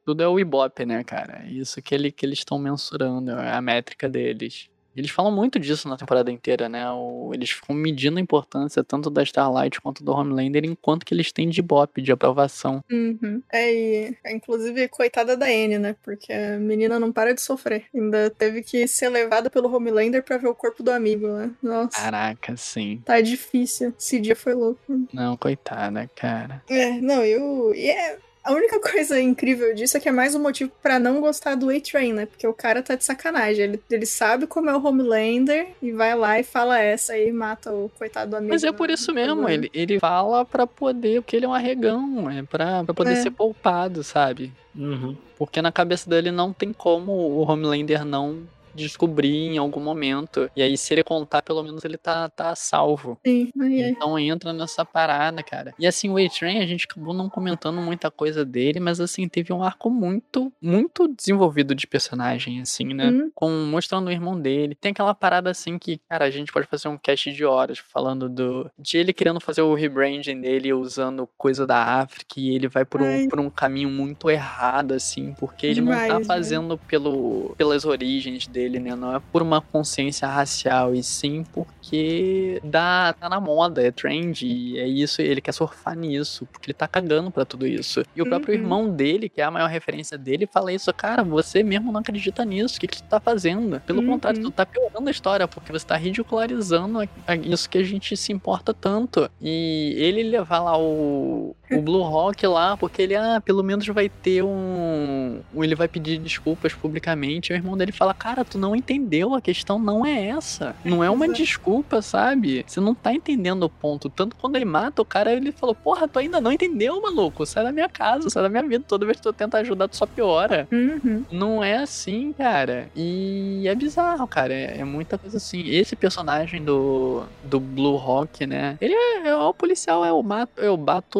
Tudo 0.08 0.22
é 0.22 0.26
o 0.26 0.40
Ibope, 0.40 0.86
né, 0.86 1.04
cara? 1.04 1.44
Isso 1.50 1.82
que, 1.82 1.94
ele, 1.94 2.10
que 2.10 2.24
eles 2.24 2.38
estão 2.38 2.58
mensurando, 2.58 3.32
é 3.32 3.52
a 3.52 3.60
métrica 3.60 4.08
deles. 4.08 4.70
Eles 4.96 5.10
falam 5.10 5.30
muito 5.30 5.60
disso 5.60 5.86
na 5.86 5.98
temporada 5.98 6.32
inteira, 6.32 6.66
né? 6.66 6.90
O- 6.90 7.30
eles 7.34 7.50
ficam 7.50 7.76
medindo 7.76 8.16
a 8.16 8.20
importância 8.22 8.82
tanto 8.82 9.10
da 9.10 9.22
Starlight 9.22 9.78
quanto 9.82 10.02
do 10.02 10.10
Homelander 10.12 10.64
enquanto 10.64 11.04
que 11.04 11.12
eles 11.12 11.30
têm 11.30 11.50
de 11.50 11.60
Ibope, 11.60 12.00
de 12.00 12.10
aprovação. 12.10 12.80
Uhum. 12.90 13.42
É, 13.52 13.70
e, 13.70 14.16
inclusive, 14.30 14.88
coitada 14.88 15.36
da 15.36 15.44
Anne, 15.44 15.78
né? 15.78 15.94
Porque 16.02 16.32
a 16.32 16.58
menina 16.58 16.98
não 16.98 17.12
para 17.12 17.34
de 17.34 17.42
sofrer. 17.42 17.84
Ainda 17.94 18.30
teve 18.30 18.62
que 18.62 18.88
ser 18.88 19.10
levada 19.10 19.50
pelo 19.50 19.70
Homelander 19.72 20.22
pra 20.24 20.38
ver 20.38 20.48
o 20.48 20.54
corpo 20.54 20.82
do 20.82 20.90
amigo, 20.90 21.28
né? 21.28 21.50
Nossa, 21.62 21.90
Caraca, 22.00 22.56
sim. 22.56 23.02
tá 23.04 23.20
difícil. 23.20 23.92
Esse 23.96 24.18
dia 24.18 24.34
foi 24.34 24.54
louco. 24.54 24.80
Não, 25.12 25.36
coitada, 25.36 26.10
cara. 26.16 26.62
É, 26.66 26.92
não, 26.98 27.22
eu. 27.22 27.74
E 27.74 27.90
é. 27.90 28.18
A 28.48 28.52
única 28.54 28.80
coisa 28.80 29.20
incrível 29.20 29.74
disso 29.74 29.96
é 29.96 30.00
que 30.00 30.08
é 30.08 30.12
mais 30.12 30.34
um 30.34 30.40
motivo 30.40 30.72
pra 30.82 30.98
não 30.98 31.20
gostar 31.20 31.54
do 31.54 31.68
A-Train, 31.68 32.14
né? 32.14 32.26
Porque 32.26 32.46
o 32.46 32.54
cara 32.54 32.82
tá 32.82 32.94
de 32.94 33.04
sacanagem. 33.04 33.62
Ele, 33.64 33.82
ele 33.90 34.06
sabe 34.06 34.46
como 34.46 34.70
é 34.70 34.76
o 34.76 34.82
Homelander 34.84 35.68
e 35.82 35.92
vai 35.92 36.14
lá 36.14 36.40
e 36.40 36.42
fala 36.42 36.78
essa 36.80 37.16
e 37.18 37.30
mata 37.30 37.70
o 37.72 37.90
coitado 37.98 38.30
do 38.30 38.36
amigo. 38.36 38.52
Mas 38.52 38.64
é 38.64 38.72
por 38.72 38.88
isso 38.88 39.12
mesmo, 39.12 39.46
ele, 39.48 39.70
ele 39.74 39.98
fala 40.00 40.44
pra 40.46 40.66
poder, 40.66 41.20
porque 41.20 41.36
ele 41.36 41.44
é 41.44 41.48
um 41.48 41.52
arregão, 41.54 42.30
é 42.30 42.42
pra, 42.42 42.82
pra 42.84 42.94
poder 42.94 43.12
É. 43.12 43.16
ser 43.16 43.30
poupado, 43.30 44.02
sabe? 44.02 44.50
Uhum. 44.74 45.14
Porque 45.36 45.60
na 45.60 45.70
cabeça 45.70 46.08
dele 46.08 46.30
não 46.30 46.52
tem 46.52 46.72
como 46.72 47.12
o 47.12 47.42
Homelander 47.48 48.04
não 48.04 48.38
descobrir 48.78 49.48
em 49.48 49.58
algum 49.58 49.80
momento. 49.80 50.50
E 50.56 50.62
aí, 50.62 50.76
se 50.76 50.94
ele 50.94 51.02
contar, 51.02 51.42
pelo 51.42 51.62
menos 51.62 51.84
ele 51.84 51.96
tá, 51.96 52.28
tá 52.28 52.54
salvo. 52.54 53.18
Sim, 53.26 53.50
aí 53.60 53.82
é. 53.82 53.88
Então 53.90 54.18
entra 54.18 54.52
nessa 54.52 54.84
parada, 54.84 55.42
cara. 55.42 55.74
E 55.78 55.86
assim, 55.86 56.08
o 56.08 56.16
A-Train, 56.16 56.60
a 56.60 56.66
gente 56.66 56.86
acabou 56.90 57.14
não 57.14 57.28
comentando 57.28 57.80
muita 57.80 58.10
coisa 58.10 58.44
dele, 58.44 58.80
mas 58.80 59.00
assim, 59.00 59.28
teve 59.28 59.52
um 59.52 59.62
arco 59.62 59.90
muito, 59.90 60.52
muito 60.60 61.08
desenvolvido 61.08 61.74
de 61.74 61.86
personagem, 61.86 62.60
assim, 62.60 62.94
né? 62.94 63.10
Hum. 63.10 63.30
Com, 63.34 63.50
mostrando 63.66 64.08
o 64.08 64.12
irmão 64.12 64.38
dele. 64.38 64.74
Tem 64.74 64.92
aquela 64.92 65.14
parada 65.14 65.50
assim 65.50 65.78
que, 65.78 66.00
cara, 66.08 66.24
a 66.24 66.30
gente 66.30 66.52
pode 66.52 66.66
fazer 66.66 66.88
um 66.88 66.98
cast 66.98 67.32
de 67.32 67.44
horas 67.44 67.78
falando 67.78 68.28
do. 68.28 68.70
De 68.78 68.98
ele 68.98 69.12
querendo 69.12 69.40
fazer 69.40 69.62
o 69.62 69.74
rebranding 69.74 70.40
dele 70.40 70.72
usando 70.72 71.28
coisa 71.36 71.66
da 71.66 72.00
África 72.00 72.34
e 72.38 72.54
ele 72.54 72.68
vai 72.68 72.84
por 72.84 73.02
um, 73.02 73.06
Ai. 73.06 73.28
por 73.28 73.40
um 73.40 73.50
caminho 73.50 73.88
muito 73.88 74.30
errado, 74.30 74.92
assim, 74.92 75.34
porque 75.38 75.66
ele 75.66 75.80
não 75.80 75.92
tá 75.92 76.02
Demais, 76.02 76.20
né? 76.20 76.24
fazendo 76.24 76.78
pelo, 76.78 77.54
pelas 77.56 77.84
origens 77.84 78.46
dele, 78.46 78.67
né? 78.78 78.94
Não 78.96 79.14
é 79.16 79.20
por 79.32 79.42
uma 79.42 79.62
consciência 79.62 80.28
racial, 80.28 80.94
e 80.94 81.02
sim 81.02 81.44
porque 81.52 82.60
dá, 82.62 83.14
tá 83.18 83.28
na 83.28 83.40
moda, 83.40 83.82
é 83.82 83.90
trend, 83.90 84.42
e 84.46 84.78
é 84.78 84.86
isso, 84.86 85.22
ele 85.22 85.40
quer 85.40 85.52
surfar 85.52 85.96
nisso, 85.96 86.46
porque 86.52 86.70
ele 86.70 86.74
tá 86.74 86.86
cagando 86.88 87.30
pra 87.30 87.44
tudo 87.46 87.66
isso. 87.66 88.02
E 88.14 88.20
o 88.20 88.26
próprio 88.26 88.54
Uhum. 88.54 88.60
irmão 88.60 88.94
dele, 88.94 89.28
que 89.28 89.40
é 89.40 89.44
a 89.44 89.50
maior 89.50 89.68
referência 89.70 90.18
dele, 90.18 90.46
fala 90.46 90.72
isso, 90.72 90.92
cara, 90.92 91.22
você 91.24 91.62
mesmo 91.62 91.90
não 91.92 92.00
acredita 92.00 92.44
nisso, 92.44 92.76
o 92.76 92.80
que, 92.80 92.88
que 92.88 92.96
tu 92.98 93.04
tá 93.08 93.20
fazendo? 93.20 93.80
Pelo 93.86 94.00
Uhum. 94.00 94.04
contrário, 94.04 94.38
tu 94.40 94.50
tá 94.50 94.66
piorando 94.66 95.08
a 95.08 95.10
história, 95.10 95.48
porque 95.48 95.72
você 95.72 95.86
tá 95.86 95.96
ridicularizando 95.96 96.98
isso 97.44 97.68
que 97.68 97.78
a 97.78 97.82
gente 97.82 98.16
se 98.16 98.32
importa 98.32 98.74
tanto. 98.74 99.28
E 99.40 99.94
ele 99.96 100.22
levar 100.22 100.60
lá 100.60 100.78
o, 100.78 101.54
o 101.70 101.82
Blue 101.82 102.02
Rock 102.02 102.46
lá, 102.46 102.76
porque 102.76 103.02
ele, 103.02 103.14
ah, 103.14 103.40
pelo 103.44 103.62
menos 103.62 103.86
vai 103.86 104.08
ter 104.08 104.42
um. 104.42 105.40
Ele 105.54 105.74
vai 105.74 105.88
pedir 105.88 106.18
desculpas 106.18 106.72
publicamente. 106.72 107.52
E 107.52 107.54
o 107.54 107.56
irmão 107.56 107.76
dele 107.76 107.92
fala, 107.92 108.14
cara, 108.14 108.44
tu 108.44 108.58
não 108.58 108.74
entendeu, 108.74 109.34
a 109.34 109.40
questão 109.40 109.78
não 109.78 110.04
é 110.04 110.28
essa. 110.28 110.74
Não 110.84 111.02
é 111.02 111.10
uma 111.10 111.26
Exato. 111.26 111.42
desculpa, 111.42 112.02
sabe? 112.02 112.64
Você 112.66 112.80
não 112.80 112.94
tá 112.94 113.12
entendendo 113.12 113.64
o 113.64 113.68
ponto. 113.70 114.08
Tanto 114.08 114.36
quando 114.36 114.56
ele 114.56 114.64
mata 114.64 115.02
o 115.02 115.04
cara, 115.04 115.32
ele 115.32 115.52
falou, 115.52 115.74
porra, 115.74 116.08
tu 116.08 116.18
ainda 116.18 116.40
não 116.40 116.52
entendeu, 116.52 117.00
maluco. 117.00 117.44
Sai 117.44 117.64
da 117.64 117.72
minha 117.72 117.88
casa, 117.88 118.30
sai 118.30 118.42
da 118.42 118.48
minha 118.48 118.62
vida. 118.62 118.84
Toda 118.86 119.04
vez 119.04 119.18
que 119.18 119.22
tu 119.22 119.32
tenta 119.32 119.58
ajudar, 119.58 119.88
tu 119.88 119.96
só 119.96 120.06
piora. 120.06 120.66
Uhum. 120.72 121.24
Não 121.30 121.62
é 121.62 121.76
assim, 121.76 122.32
cara. 122.32 122.88
E 122.96 123.64
é 123.66 123.74
bizarro, 123.74 124.26
cara. 124.26 124.54
É, 124.54 124.78
é 124.78 124.84
muita 124.84 125.18
coisa 125.18 125.36
assim. 125.36 125.68
Esse 125.68 125.94
personagem 125.94 126.62
do, 126.62 127.24
do 127.44 127.60
Blue 127.60 127.96
Rock, 127.96 128.46
né? 128.46 128.76
Ele 128.80 128.94
é, 128.94 129.28
é 129.28 129.36
o 129.36 129.52
policial, 129.52 130.04
é 130.04 130.12
o 130.12 130.22
mato, 130.22 130.60
eu 130.60 130.76
bato 130.76 131.18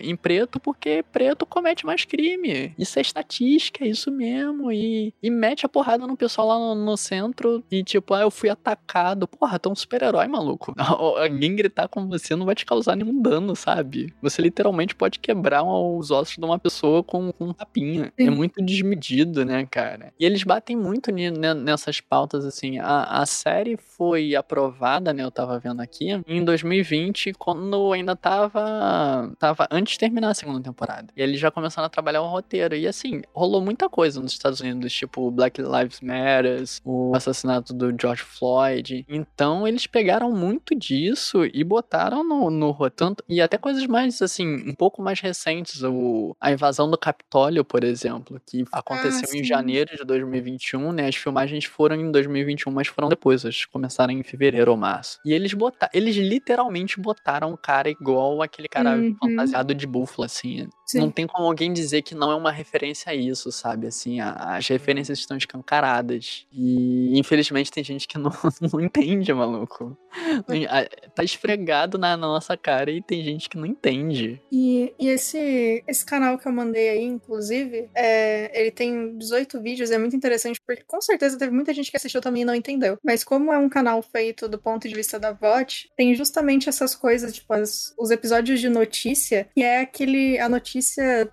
em 0.00 0.16
preto 0.16 0.60
porque 0.60 1.04
preto 1.12 1.46
comete 1.46 1.84
mais 1.84 2.04
crime. 2.04 2.74
Isso 2.78 2.98
é 2.98 3.02
estatística, 3.02 3.84
é 3.84 3.88
isso 3.88 4.10
mesmo. 4.10 4.72
E, 4.72 5.12
e 5.22 5.30
mete 5.30 5.66
a 5.66 5.68
porrada 5.68 6.06
no 6.06 6.16
pessoal 6.16 6.48
lá 6.48 6.58
no, 6.58 6.74
no 6.74 6.96
centro 6.96 7.62
e 7.70 7.82
tipo, 7.82 8.14
ah, 8.14 8.22
eu 8.22 8.30
fui 8.30 8.48
atacado. 8.48 9.26
Porra, 9.26 9.58
tu 9.58 9.68
é 9.68 9.72
um 9.72 9.76
super-herói, 9.76 10.26
maluco. 10.26 10.74
Alguém 10.78 11.54
gritar 11.54 11.88
com 11.88 12.08
você 12.08 12.34
não 12.34 12.46
vai 12.46 12.54
te 12.54 12.64
causar 12.64 12.96
nenhum 12.96 13.20
dano, 13.20 13.54
sabe? 13.54 14.12
Você 14.22 14.42
literalmente 14.42 14.94
pode 14.94 15.18
quebrar 15.18 15.62
os 15.62 16.10
ossos 16.10 16.36
de 16.36 16.44
uma 16.44 16.58
pessoa 16.58 17.02
com, 17.02 17.32
com 17.32 17.46
um 17.46 17.52
tapinha. 17.52 18.12
É 18.18 18.30
muito 18.30 18.62
desmedido, 18.62 19.44
né, 19.44 19.66
cara? 19.70 20.12
E 20.18 20.24
eles 20.24 20.42
batem 20.42 20.76
muito 20.76 21.10
nessas 21.12 22.00
pautas, 22.00 22.44
assim. 22.44 22.78
A, 22.78 23.20
a 23.22 23.26
série 23.26 23.76
foi 23.76 24.34
aprovada, 24.34 25.12
né? 25.12 25.22
Eu 25.22 25.30
tava 25.30 25.58
vendo 25.58 25.80
aqui, 25.80 26.08
em 26.26 26.44
2020, 26.44 27.32
quando 27.34 27.92
ainda 27.92 28.16
tava. 28.16 29.32
tava 29.38 29.53
antes 29.70 29.94
de 29.94 29.98
terminar 29.98 30.30
a 30.30 30.34
segunda 30.34 30.60
temporada. 30.60 31.12
E 31.16 31.22
eles 31.22 31.38
já 31.38 31.50
começaram 31.50 31.86
a 31.86 31.90
trabalhar 31.90 32.22
o 32.22 32.28
roteiro. 32.28 32.74
E 32.74 32.86
assim, 32.86 33.22
rolou 33.32 33.60
muita 33.60 33.88
coisa 33.88 34.20
nos 34.20 34.32
Estados 34.32 34.60
Unidos, 34.60 34.92
tipo 34.92 35.30
Black 35.30 35.60
Lives 35.60 36.00
Matter, 36.00 36.64
o 36.84 37.14
assassinato 37.14 37.72
do 37.72 37.94
George 37.98 38.22
Floyd. 38.22 39.04
Então 39.08 39.66
eles 39.66 39.86
pegaram 39.86 40.30
muito 40.32 40.74
disso 40.74 41.44
e 41.52 41.62
botaram 41.64 42.24
no, 42.24 42.50
no 42.50 42.70
roteiro. 42.70 42.94
E 43.28 43.40
até 43.40 43.58
coisas 43.58 43.86
mais, 43.86 44.22
assim, 44.22 44.46
um 44.68 44.74
pouco 44.74 45.02
mais 45.02 45.20
recentes. 45.20 45.82
O, 45.82 46.36
a 46.40 46.52
invasão 46.52 46.90
do 46.90 46.96
Capitólio, 46.96 47.64
por 47.64 47.82
exemplo, 47.82 48.40
que 48.46 48.64
aconteceu 48.72 49.28
em 49.34 49.42
sim. 49.42 49.44
janeiro 49.44 49.96
de 49.96 50.04
2021, 50.04 50.92
né? 50.92 51.08
As 51.08 51.16
filmagens 51.16 51.64
foram 51.64 51.96
em 51.96 52.10
2021, 52.10 52.70
mas 52.72 52.86
foram 52.86 53.08
depois. 53.08 53.44
As 53.44 53.64
começaram 53.64 54.12
em 54.12 54.22
fevereiro 54.22 54.70
ou 54.70 54.76
março. 54.76 55.18
E 55.24 55.32
eles 55.32 55.52
botaram. 55.52 55.90
Eles 55.92 56.16
literalmente 56.16 57.00
botaram 57.00 57.50
um 57.50 57.56
cara 57.56 57.90
igual 57.90 58.42
aquele 58.42 58.68
cara 58.68 58.94
Uhum. 58.94 59.16
Fantasiado 59.44 59.74
de 59.74 59.86
búfalo, 59.86 60.24
assim. 60.26 60.68
Sim. 60.86 61.00
Não 61.00 61.10
tem 61.10 61.26
como 61.26 61.46
alguém 61.46 61.72
dizer 61.72 62.02
que 62.02 62.14
não 62.14 62.30
é 62.30 62.34
uma 62.34 62.50
referência 62.52 63.10
a 63.10 63.14
isso, 63.14 63.50
sabe? 63.50 63.86
Assim, 63.86 64.20
as 64.20 64.66
referências 64.68 65.18
estão 65.18 65.36
escancaradas. 65.36 66.46
E 66.52 67.18
infelizmente 67.18 67.70
tem 67.70 67.82
gente 67.82 68.06
que 68.06 68.16
não, 68.18 68.30
não 68.72 68.80
entende, 68.80 69.32
maluco. 69.32 69.96
Tá 71.14 71.24
esfregado 71.24 71.98
na, 71.98 72.16
na 72.16 72.26
nossa 72.26 72.56
cara 72.56 72.90
e 72.90 73.00
tem 73.02 73.22
gente 73.22 73.48
que 73.48 73.56
não 73.56 73.66
entende. 73.66 74.40
E, 74.52 74.92
e 74.98 75.08
esse, 75.08 75.82
esse 75.86 76.04
canal 76.04 76.38
que 76.38 76.46
eu 76.46 76.52
mandei 76.52 76.88
aí, 76.90 77.02
inclusive, 77.04 77.88
é, 77.94 78.50
ele 78.60 78.70
tem 78.70 79.16
18 79.16 79.60
vídeos, 79.60 79.90
é 79.90 79.98
muito 79.98 80.14
interessante, 80.16 80.60
porque 80.66 80.82
com 80.86 81.00
certeza 81.00 81.38
teve 81.38 81.52
muita 81.52 81.72
gente 81.72 81.90
que 81.90 81.96
assistiu 81.96 82.20
também 82.20 82.42
e 82.42 82.44
não 82.44 82.54
entendeu. 82.54 82.98
Mas 83.04 83.24
como 83.24 83.52
é 83.52 83.58
um 83.58 83.68
canal 83.68 84.02
feito 84.02 84.48
do 84.48 84.58
ponto 84.58 84.88
de 84.88 84.94
vista 84.94 85.18
da 85.18 85.32
VOT, 85.32 85.90
tem 85.96 86.14
justamente 86.14 86.68
essas 86.68 86.94
coisas, 86.94 87.32
tipo, 87.32 87.52
as- 87.52 87.94
os 87.98 88.10
episódios 88.10 88.60
de 88.60 88.68
notícia, 88.68 89.48
que 89.54 89.62
é 89.62 89.80
aquele, 89.80 90.38
a 90.38 90.48
notícia 90.48 90.73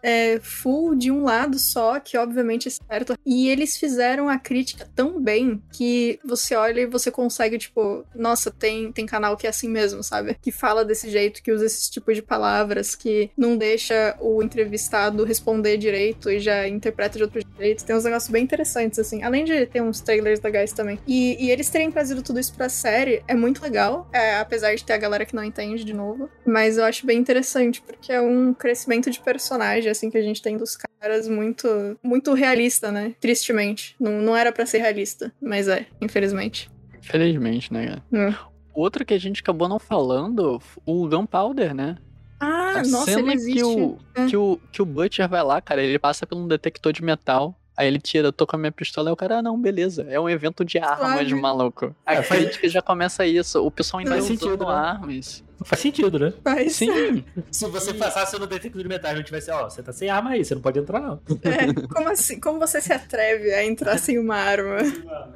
é, 0.04 0.40
full 0.42 0.96
de 0.96 1.12
um 1.12 1.24
lado 1.24 1.58
só, 1.60 2.00
que 2.00 2.18
obviamente 2.18 2.68
é 2.68 2.72
certo. 2.72 3.16
E 3.26 3.50
eles 3.50 3.78
fizeram 3.78 4.30
a 4.30 4.38
crítica 4.38 4.88
tão 4.96 5.22
bem 5.22 5.62
que 5.72 6.20
você 6.24 6.56
olha 6.56 6.82
e 6.82 6.86
você 6.86 7.12
consegue, 7.12 7.58
tipo, 7.58 8.06
nossa, 8.16 8.52
tem, 8.52 8.92
tem 8.92 9.06
canal 9.06 9.38
que 9.38 9.48
é 9.48 9.50
assim 9.50 9.70
mesmo, 9.70 10.04
sabe? 10.04 10.38
Que 10.42 10.52
fala 10.52 10.86
desse 10.86 11.10
jeito, 11.10 11.42
que 11.42 11.52
usa 11.52 11.66
esse 11.66 11.90
tipo 11.90 12.14
de 12.14 12.22
palavras, 12.22 12.96
que 12.96 13.30
não 13.38 13.58
deixa 13.58 14.16
o 14.20 14.42
entrevistado 14.44 15.24
responder 15.24 15.78
direito 15.78 16.30
e 16.30 16.40
já 16.40 16.68
interpreta 16.68 17.18
de 17.18 17.24
outro 17.24 17.42
jeito. 17.58 17.86
Tem 17.86 17.96
uns 17.96 18.04
negócios 18.04 18.32
bem 18.32 18.44
interessantes, 18.44 19.00
assim. 19.00 19.24
Além 19.24 19.46
de 19.46 19.66
ter 19.66 19.82
uns 19.82 20.02
trailers 20.02 20.42
legais 20.42 20.74
também. 20.74 21.00
E, 21.08 21.46
e 21.46 21.52
eles 21.52 21.70
terem 21.70 21.92
trazido 21.92 22.22
tudo 22.22 22.40
isso 22.40 22.54
pra 22.54 22.70
série 22.70 23.24
é 23.28 23.36
muito 23.36 23.62
legal, 23.62 24.08
é, 24.12 24.38
apesar 24.40 24.76
de 24.76 24.84
ter 24.84 24.94
a 24.94 24.98
galera 24.98 25.26
que 25.26 25.36
não 25.36 25.44
entende 25.44 25.84
de 25.84 25.94
novo. 25.94 26.30
Mas 26.46 26.78
eu 26.78 26.84
acho 26.84 27.06
bem 27.06 27.18
interessante, 27.18 27.82
porque 27.82 28.12
é 28.12 28.22
um 28.22 28.54
crescimento 28.54 29.10
de 29.10 29.20
personagem, 29.32 29.90
assim, 29.90 30.10
que 30.10 30.18
a 30.18 30.22
gente 30.22 30.42
tem 30.42 30.58
dos 30.58 30.78
caras 30.78 31.28
muito, 31.28 31.98
muito 32.04 32.34
realista, 32.34 32.92
né? 32.92 33.16
Tristemente. 33.20 33.96
Não, 34.00 34.12
não 34.22 34.36
era 34.36 34.52
pra 34.52 34.66
ser 34.66 34.80
realista, 34.80 35.32
mas 35.42 35.68
é, 35.70 35.86
infelizmente. 36.02 36.70
Infelizmente, 37.00 37.72
né, 37.74 37.88
cara? 37.88 38.04
Hum. 38.12 38.34
Outro 38.74 39.06
que 39.06 39.14
a 39.14 39.20
gente 39.20 39.42
acabou 39.42 39.68
não 39.70 39.80
falando, 39.80 40.62
o 40.86 41.08
Gunpowder, 41.08 41.74
né? 41.74 41.98
Ah, 42.40 42.80
a 42.80 42.84
nossa, 42.84 43.06
cena 43.12 43.22
ele 43.22 43.34
existe. 43.34 43.58
que 43.60 43.64
o, 43.64 43.98
É. 44.16 44.26
que, 44.28 44.38
o, 44.38 44.60
que 44.72 44.82
o 44.82 44.86
Butcher 44.86 45.28
vai 45.30 45.44
lá, 45.44 45.62
cara, 45.62 45.82
ele 45.82 46.00
passa 46.00 46.26
por 46.28 46.38
um 46.38 46.48
detector 46.48 46.92
de 46.92 47.04
metal. 47.04 47.56
Aí 47.78 47.88
ele 47.88 48.00
tira, 48.00 48.28
eu 48.28 48.34
tô 48.34 48.46
com 48.46 48.56
a 48.56 48.60
minha 48.60 48.72
pistola, 48.72 49.10
e 49.10 49.14
o 49.14 49.16
cara, 49.16 49.38
ah, 49.38 49.42
não, 49.42 49.60
beleza. 49.60 50.06
É 50.10 50.20
um 50.20 50.30
evento 50.30 50.64
de 50.66 50.78
armas, 50.78 51.12
Suave. 51.28 51.36
maluco. 51.36 51.96
A 52.06 52.16
É, 52.16 52.22
crítica 52.24 52.68
já 52.70 52.82
começa 52.82 53.26
isso. 53.26 53.66
O 53.66 53.72
pessoal 53.72 54.00
ainda 54.00 54.12
Faz 54.12 54.26
usando 54.26 54.40
sentido, 54.40 54.66
né? 54.66 54.72
armas. 54.74 55.44
Faz 55.64 55.82
sentido, 55.82 56.18
né? 56.20 56.34
Mas, 56.44 56.76
Sim, 56.76 57.24
Se 57.52 57.66
você 57.68 57.94
passasse 57.94 58.38
no 58.40 58.48
detector 58.48 58.82
de 58.82 58.88
metais 58.88 59.14
e 59.14 59.18
não 59.18 59.24
tivesse, 59.24 59.52
ó, 59.52 59.70
você 59.70 59.82
tá 59.84 59.92
sem 59.94 60.10
arma 60.10 60.32
aí, 60.32 60.44
você 60.44 60.56
não 60.56 60.62
pode 60.62 60.80
entrar, 60.80 61.00
não. 61.02 61.20
é, 61.44 61.88
como 61.88 62.10
assim? 62.10 62.40
Como 62.40 62.60
você 62.60 62.82
se 62.82 62.92
atreve 62.92 63.52
a 63.54 63.64
entrar 63.64 63.98
sem 63.98 64.18
uma 64.20 64.36
arma? 64.36 64.78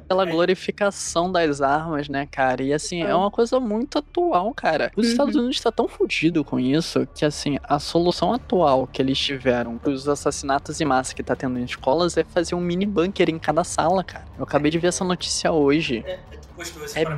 aquela 0.04 0.24
glorificação 0.24 1.30
das 1.30 1.60
armas, 1.60 2.08
né, 2.08 2.26
cara? 2.30 2.62
E 2.62 2.72
assim, 2.72 3.02
é 3.02 3.14
uma 3.14 3.30
coisa 3.30 3.60
muito 3.60 3.98
atual, 3.98 4.52
cara. 4.54 4.90
Os 4.96 5.06
Uhum. 5.06 5.10
Estados 5.12 5.36
Unidos 5.36 5.60
tá 5.60 5.70
tão 5.70 5.86
fudido 5.88 6.44
com 6.44 6.58
isso 6.58 7.06
que, 7.14 7.24
assim, 7.24 7.58
a 7.62 7.78
solução 7.78 8.32
atual 8.32 8.86
que 8.86 9.00
eles 9.00 9.18
tiveram 9.18 9.78
pros 9.78 10.08
assassinatos 10.08 10.80
em 10.80 10.84
massa 10.84 11.14
que 11.14 11.22
tá 11.22 11.34
tendo 11.36 11.58
em 11.58 11.64
escolas 11.64 12.16
é 12.16 12.24
fazer 12.24 12.54
um 12.54 12.60
mini 12.60 12.86
bunker 12.86 13.28
em 13.30 13.38
cada 13.38 13.62
sala, 13.64 14.02
cara. 14.02 14.24
Eu 14.36 14.44
acabei 14.44 14.70
de 14.70 14.78
ver 14.78 14.88
essa 14.88 15.04
notícia 15.04 15.52
hoje. 15.52 16.04
É 16.06 16.18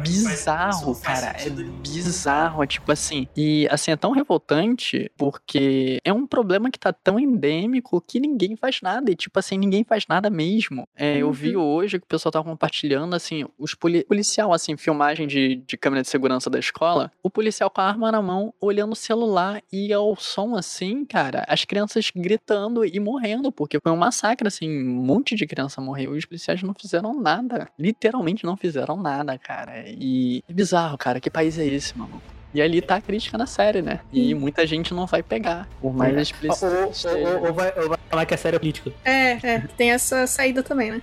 bizarro, 0.03 0.97
cara. 1.01 1.37
É 1.39 1.51
bizarro, 1.51 2.67
tipo 2.67 2.91
assim. 2.91 3.27
E 3.37 3.69
assim, 3.71 3.91
é 3.91 3.97
tão 3.97 4.13
revoltante 4.13 5.11
porque 5.17 5.99
é 6.05 6.13
um 6.13 6.27
problema 6.27 6.71
que 6.71 6.79
tá 6.79 6.93
tão 6.93 7.19
endêmico 7.19 8.01
que 8.01 8.21
ninguém 8.21 8.57
faz 8.57 8.81
nada. 8.83 9.11
E, 9.11 9.17
tipo 9.17 9.39
assim, 9.39 9.57
ninguém 9.59 9.85
faz 9.85 10.05
nada 10.09 10.31
mesmo. 10.31 10.87
É, 10.97 11.19
Eu 11.19 11.33
vi 11.33 11.57
hoje 11.57 11.99
que 11.99 12.05
o 12.05 12.09
pessoal 12.09 12.33
tava 12.33 12.45
compartilhando, 12.45 13.15
assim, 13.15 13.45
os 13.59 13.75
poli 13.75 14.05
policial, 14.05 14.53
assim, 14.53 14.77
filmagem 14.77 15.27
de, 15.27 15.57
de 15.67 15.77
câmera 15.77 16.03
de 16.03 16.09
segurança 16.09 16.51
da 16.51 16.59
escola. 16.59 17.11
O 17.23 17.31
policial 17.31 17.71
com 17.71 17.81
a 17.81 17.85
arma 17.85 18.11
na 18.13 18.23
mão, 18.23 18.53
olhando 18.61 18.93
o 18.93 18.97
celular 18.97 19.63
e 19.73 19.93
ao 19.93 20.17
som, 20.17 20.57
assim, 20.57 21.05
cara, 21.05 21.45
as 21.49 21.65
crianças 21.65 22.11
gritando 22.15 22.85
e 22.85 22.99
morrendo, 23.01 23.53
porque 23.53 23.79
foi 23.81 23.93
um 23.93 23.97
massacre, 23.97 24.49
assim, 24.49 24.69
um 24.69 25.03
monte 25.03 25.35
de 25.35 25.47
criança 25.47 25.81
morreu 25.81 26.15
e 26.15 26.19
os 26.19 26.25
policiais 26.25 26.63
não 26.63 26.75
fizeram 26.75 27.21
nada. 27.21 27.69
Literalmente 27.79 28.45
não 28.45 28.57
fizeram 28.57 28.97
nada, 28.97 29.28
cara. 29.37 29.85
E 29.87 30.43
é 30.49 30.53
bizarro, 30.53 30.97
cara. 30.97 31.21
Que 31.21 31.29
país 31.29 31.59
é 31.59 31.67
esse, 31.67 31.99
mano? 31.99 32.23
E 32.55 32.63
ali 32.63 32.81
tá 32.81 32.97
a 32.97 33.01
crítica 33.01 33.37
na 33.37 33.47
série, 33.47 33.83
né? 33.83 34.01
E 34.11 34.33
muita 34.33 34.67
gente 34.67 34.95
não 34.95 35.05
vai 35.07 35.23
pegar. 35.23 35.69
Por 35.83 35.93
mais 35.95 36.15
Ou, 36.15 36.21
explícito 36.23 36.65
ou- 36.65 37.47
ou- 37.47 37.53
vai, 37.53 37.73
ou 37.79 37.89
vai 37.91 37.99
falar 38.09 38.25
que 38.25 38.33
é 38.33 38.37
série 38.39 38.59
política. 38.59 38.91
É, 39.05 39.33
é, 39.47 39.59
tem 39.77 39.91
essa 39.93 40.27
saída 40.27 40.63
também, 40.63 40.93
né? 40.93 41.03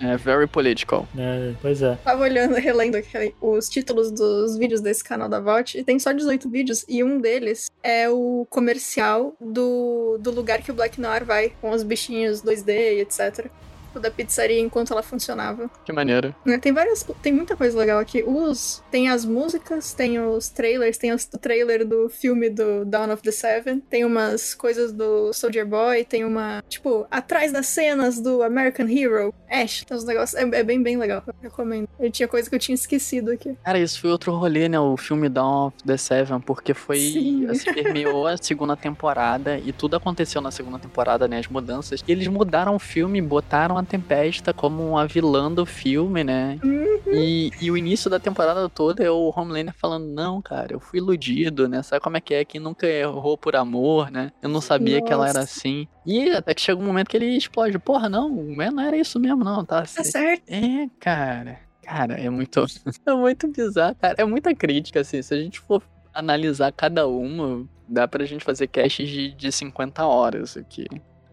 É 0.00 0.16
very 0.16 0.48
political. 0.48 1.06
É, 1.16 1.52
pois 1.62 1.80
é. 1.82 1.94
Tava 2.04 2.22
olhando, 2.24 2.56
relendo 2.56 2.96
aqui 2.96 3.32
os 3.40 3.68
títulos 3.68 4.10
dos 4.10 4.58
vídeos 4.58 4.80
desse 4.80 5.04
canal 5.04 5.28
da 5.28 5.38
Vault, 5.38 5.78
e 5.78 5.84
tem 5.84 6.00
só 6.00 6.10
18 6.12 6.50
vídeos, 6.50 6.84
e 6.88 7.04
um 7.04 7.20
deles 7.20 7.70
é 7.80 8.10
o 8.10 8.44
comercial 8.50 9.36
do, 9.40 10.18
do 10.18 10.32
lugar 10.32 10.60
que 10.62 10.72
o 10.72 10.74
Black 10.74 11.00
Noir 11.00 11.24
vai, 11.24 11.52
com 11.60 11.70
os 11.70 11.84
bichinhos 11.84 12.42
2D 12.42 12.70
e 12.96 13.00
etc. 13.02 13.46
Tipo, 13.92 14.00
Da 14.00 14.10
pizzaria 14.10 14.58
enquanto 14.58 14.92
ela 14.92 15.02
funcionava. 15.02 15.70
Que 15.84 15.92
maneiro. 15.92 16.34
Né, 16.46 16.56
Tem 16.58 16.72
várias. 16.72 17.06
Tem 17.22 17.32
muita 17.32 17.54
coisa 17.56 17.78
legal 17.78 17.98
aqui. 18.00 18.22
Os. 18.26 18.82
Tem 18.90 19.08
as 19.10 19.24
músicas, 19.24 19.92
tem 19.92 20.18
os 20.18 20.48
trailers, 20.48 20.96
tem 20.96 21.12
os- 21.12 21.28
o 21.32 21.38
trailer 21.38 21.86
do 21.86 22.08
filme 22.08 22.48
do 22.48 22.84
Dawn 22.86 23.12
of 23.12 23.22
the 23.22 23.30
Seven, 23.30 23.80
tem 23.80 24.04
umas 24.04 24.54
coisas 24.54 24.92
do 24.92 25.32
Soldier 25.32 25.66
Boy, 25.66 26.04
tem 26.04 26.24
uma. 26.24 26.64
Tipo, 26.68 27.06
atrás 27.10 27.52
das 27.52 27.66
cenas 27.66 28.18
do 28.20 28.42
American 28.42 28.86
Hero. 28.88 29.34
Ash, 29.50 29.84
tem 29.84 29.96
uns 29.96 30.04
negócios. 30.04 30.40
É, 30.40 30.42
é 30.60 30.62
bem, 30.62 30.82
bem 30.82 30.96
legal. 30.96 31.22
Eu 31.26 31.34
recomendo. 31.42 31.86
Eu 32.00 32.10
tinha 32.10 32.26
coisa 32.26 32.48
que 32.48 32.54
eu 32.56 32.58
tinha 32.60 32.74
esquecido 32.74 33.30
aqui. 33.30 33.54
Cara, 33.62 33.78
isso 33.78 34.00
foi 34.00 34.10
outro 34.10 34.32
rolê, 34.34 34.68
né? 34.68 34.80
O 34.80 34.96
filme 34.96 35.28
Dawn 35.28 35.66
of 35.68 35.76
the 35.84 35.96
Seven, 35.98 36.40
porque 36.40 36.72
foi. 36.72 36.98
Sim. 36.98 37.46
Assim, 37.48 37.72
permeou 37.74 38.26
a 38.26 38.36
segunda 38.38 38.74
temporada 38.76 39.58
e 39.58 39.72
tudo 39.72 39.96
aconteceu 39.96 40.40
na 40.40 40.50
segunda 40.50 40.78
temporada, 40.78 41.28
né? 41.28 41.38
As 41.38 41.46
mudanças. 41.48 42.02
E 42.06 42.10
eles 42.12 42.26
mudaram 42.28 42.74
o 42.74 42.78
filme, 42.78 43.20
botaram 43.20 43.76
a 43.76 43.81
Tempesta 43.84 44.52
como 44.52 44.82
uma 44.86 45.06
vilã 45.06 45.50
do 45.52 45.66
filme, 45.66 46.24
né? 46.24 46.58
E, 47.06 47.50
e 47.60 47.70
o 47.70 47.76
início 47.76 48.10
da 48.10 48.18
temporada 48.18 48.68
toda 48.68 49.02
é 49.04 49.10
o 49.10 49.32
Homelander 49.34 49.74
falando: 49.74 50.06
Não, 50.06 50.40
cara, 50.40 50.72
eu 50.72 50.80
fui 50.80 50.98
iludido, 50.98 51.68
né? 51.68 51.82
Sabe 51.82 52.00
como 52.00 52.16
é 52.16 52.20
que 52.20 52.34
é? 52.34 52.44
Quem 52.44 52.60
nunca 52.60 52.86
errou 52.86 53.36
por 53.36 53.56
amor, 53.56 54.10
né? 54.10 54.32
Eu 54.42 54.48
não 54.48 54.60
sabia 54.60 55.02
que 55.02 55.12
ela 55.12 55.28
era 55.28 55.40
Nossa. 55.40 55.58
assim. 55.58 55.86
E 56.06 56.30
até 56.30 56.54
que 56.54 56.60
chega 56.60 56.80
um 56.80 56.84
momento 56.84 57.08
que 57.08 57.16
ele 57.16 57.36
explode: 57.36 57.78
Porra, 57.78 58.08
não, 58.08 58.28
não 58.28 58.80
era 58.80 58.96
isso 58.96 59.18
mesmo, 59.20 59.44
não, 59.44 59.64
tá? 59.64 59.82
Tá 59.82 60.04
certo. 60.04 60.42
É, 60.48 60.88
cara. 60.98 61.60
Cara, 61.82 62.14
é 62.14 62.30
muito. 62.30 62.64
É 63.06 63.12
muito 63.12 63.48
bizarro, 63.48 63.96
cara. 63.96 64.14
É 64.18 64.24
muita 64.24 64.54
crítica, 64.54 65.00
assim. 65.00 65.20
Se 65.20 65.34
a 65.34 65.36
gente 65.36 65.58
for 65.60 65.82
analisar 66.14 66.72
cada 66.72 67.06
uma, 67.06 67.66
dá 67.88 68.06
pra 68.06 68.24
gente 68.24 68.44
fazer 68.44 68.68
casts 68.68 69.08
de, 69.08 69.32
de 69.32 69.50
50 69.50 70.04
horas 70.04 70.56
aqui. 70.56 70.86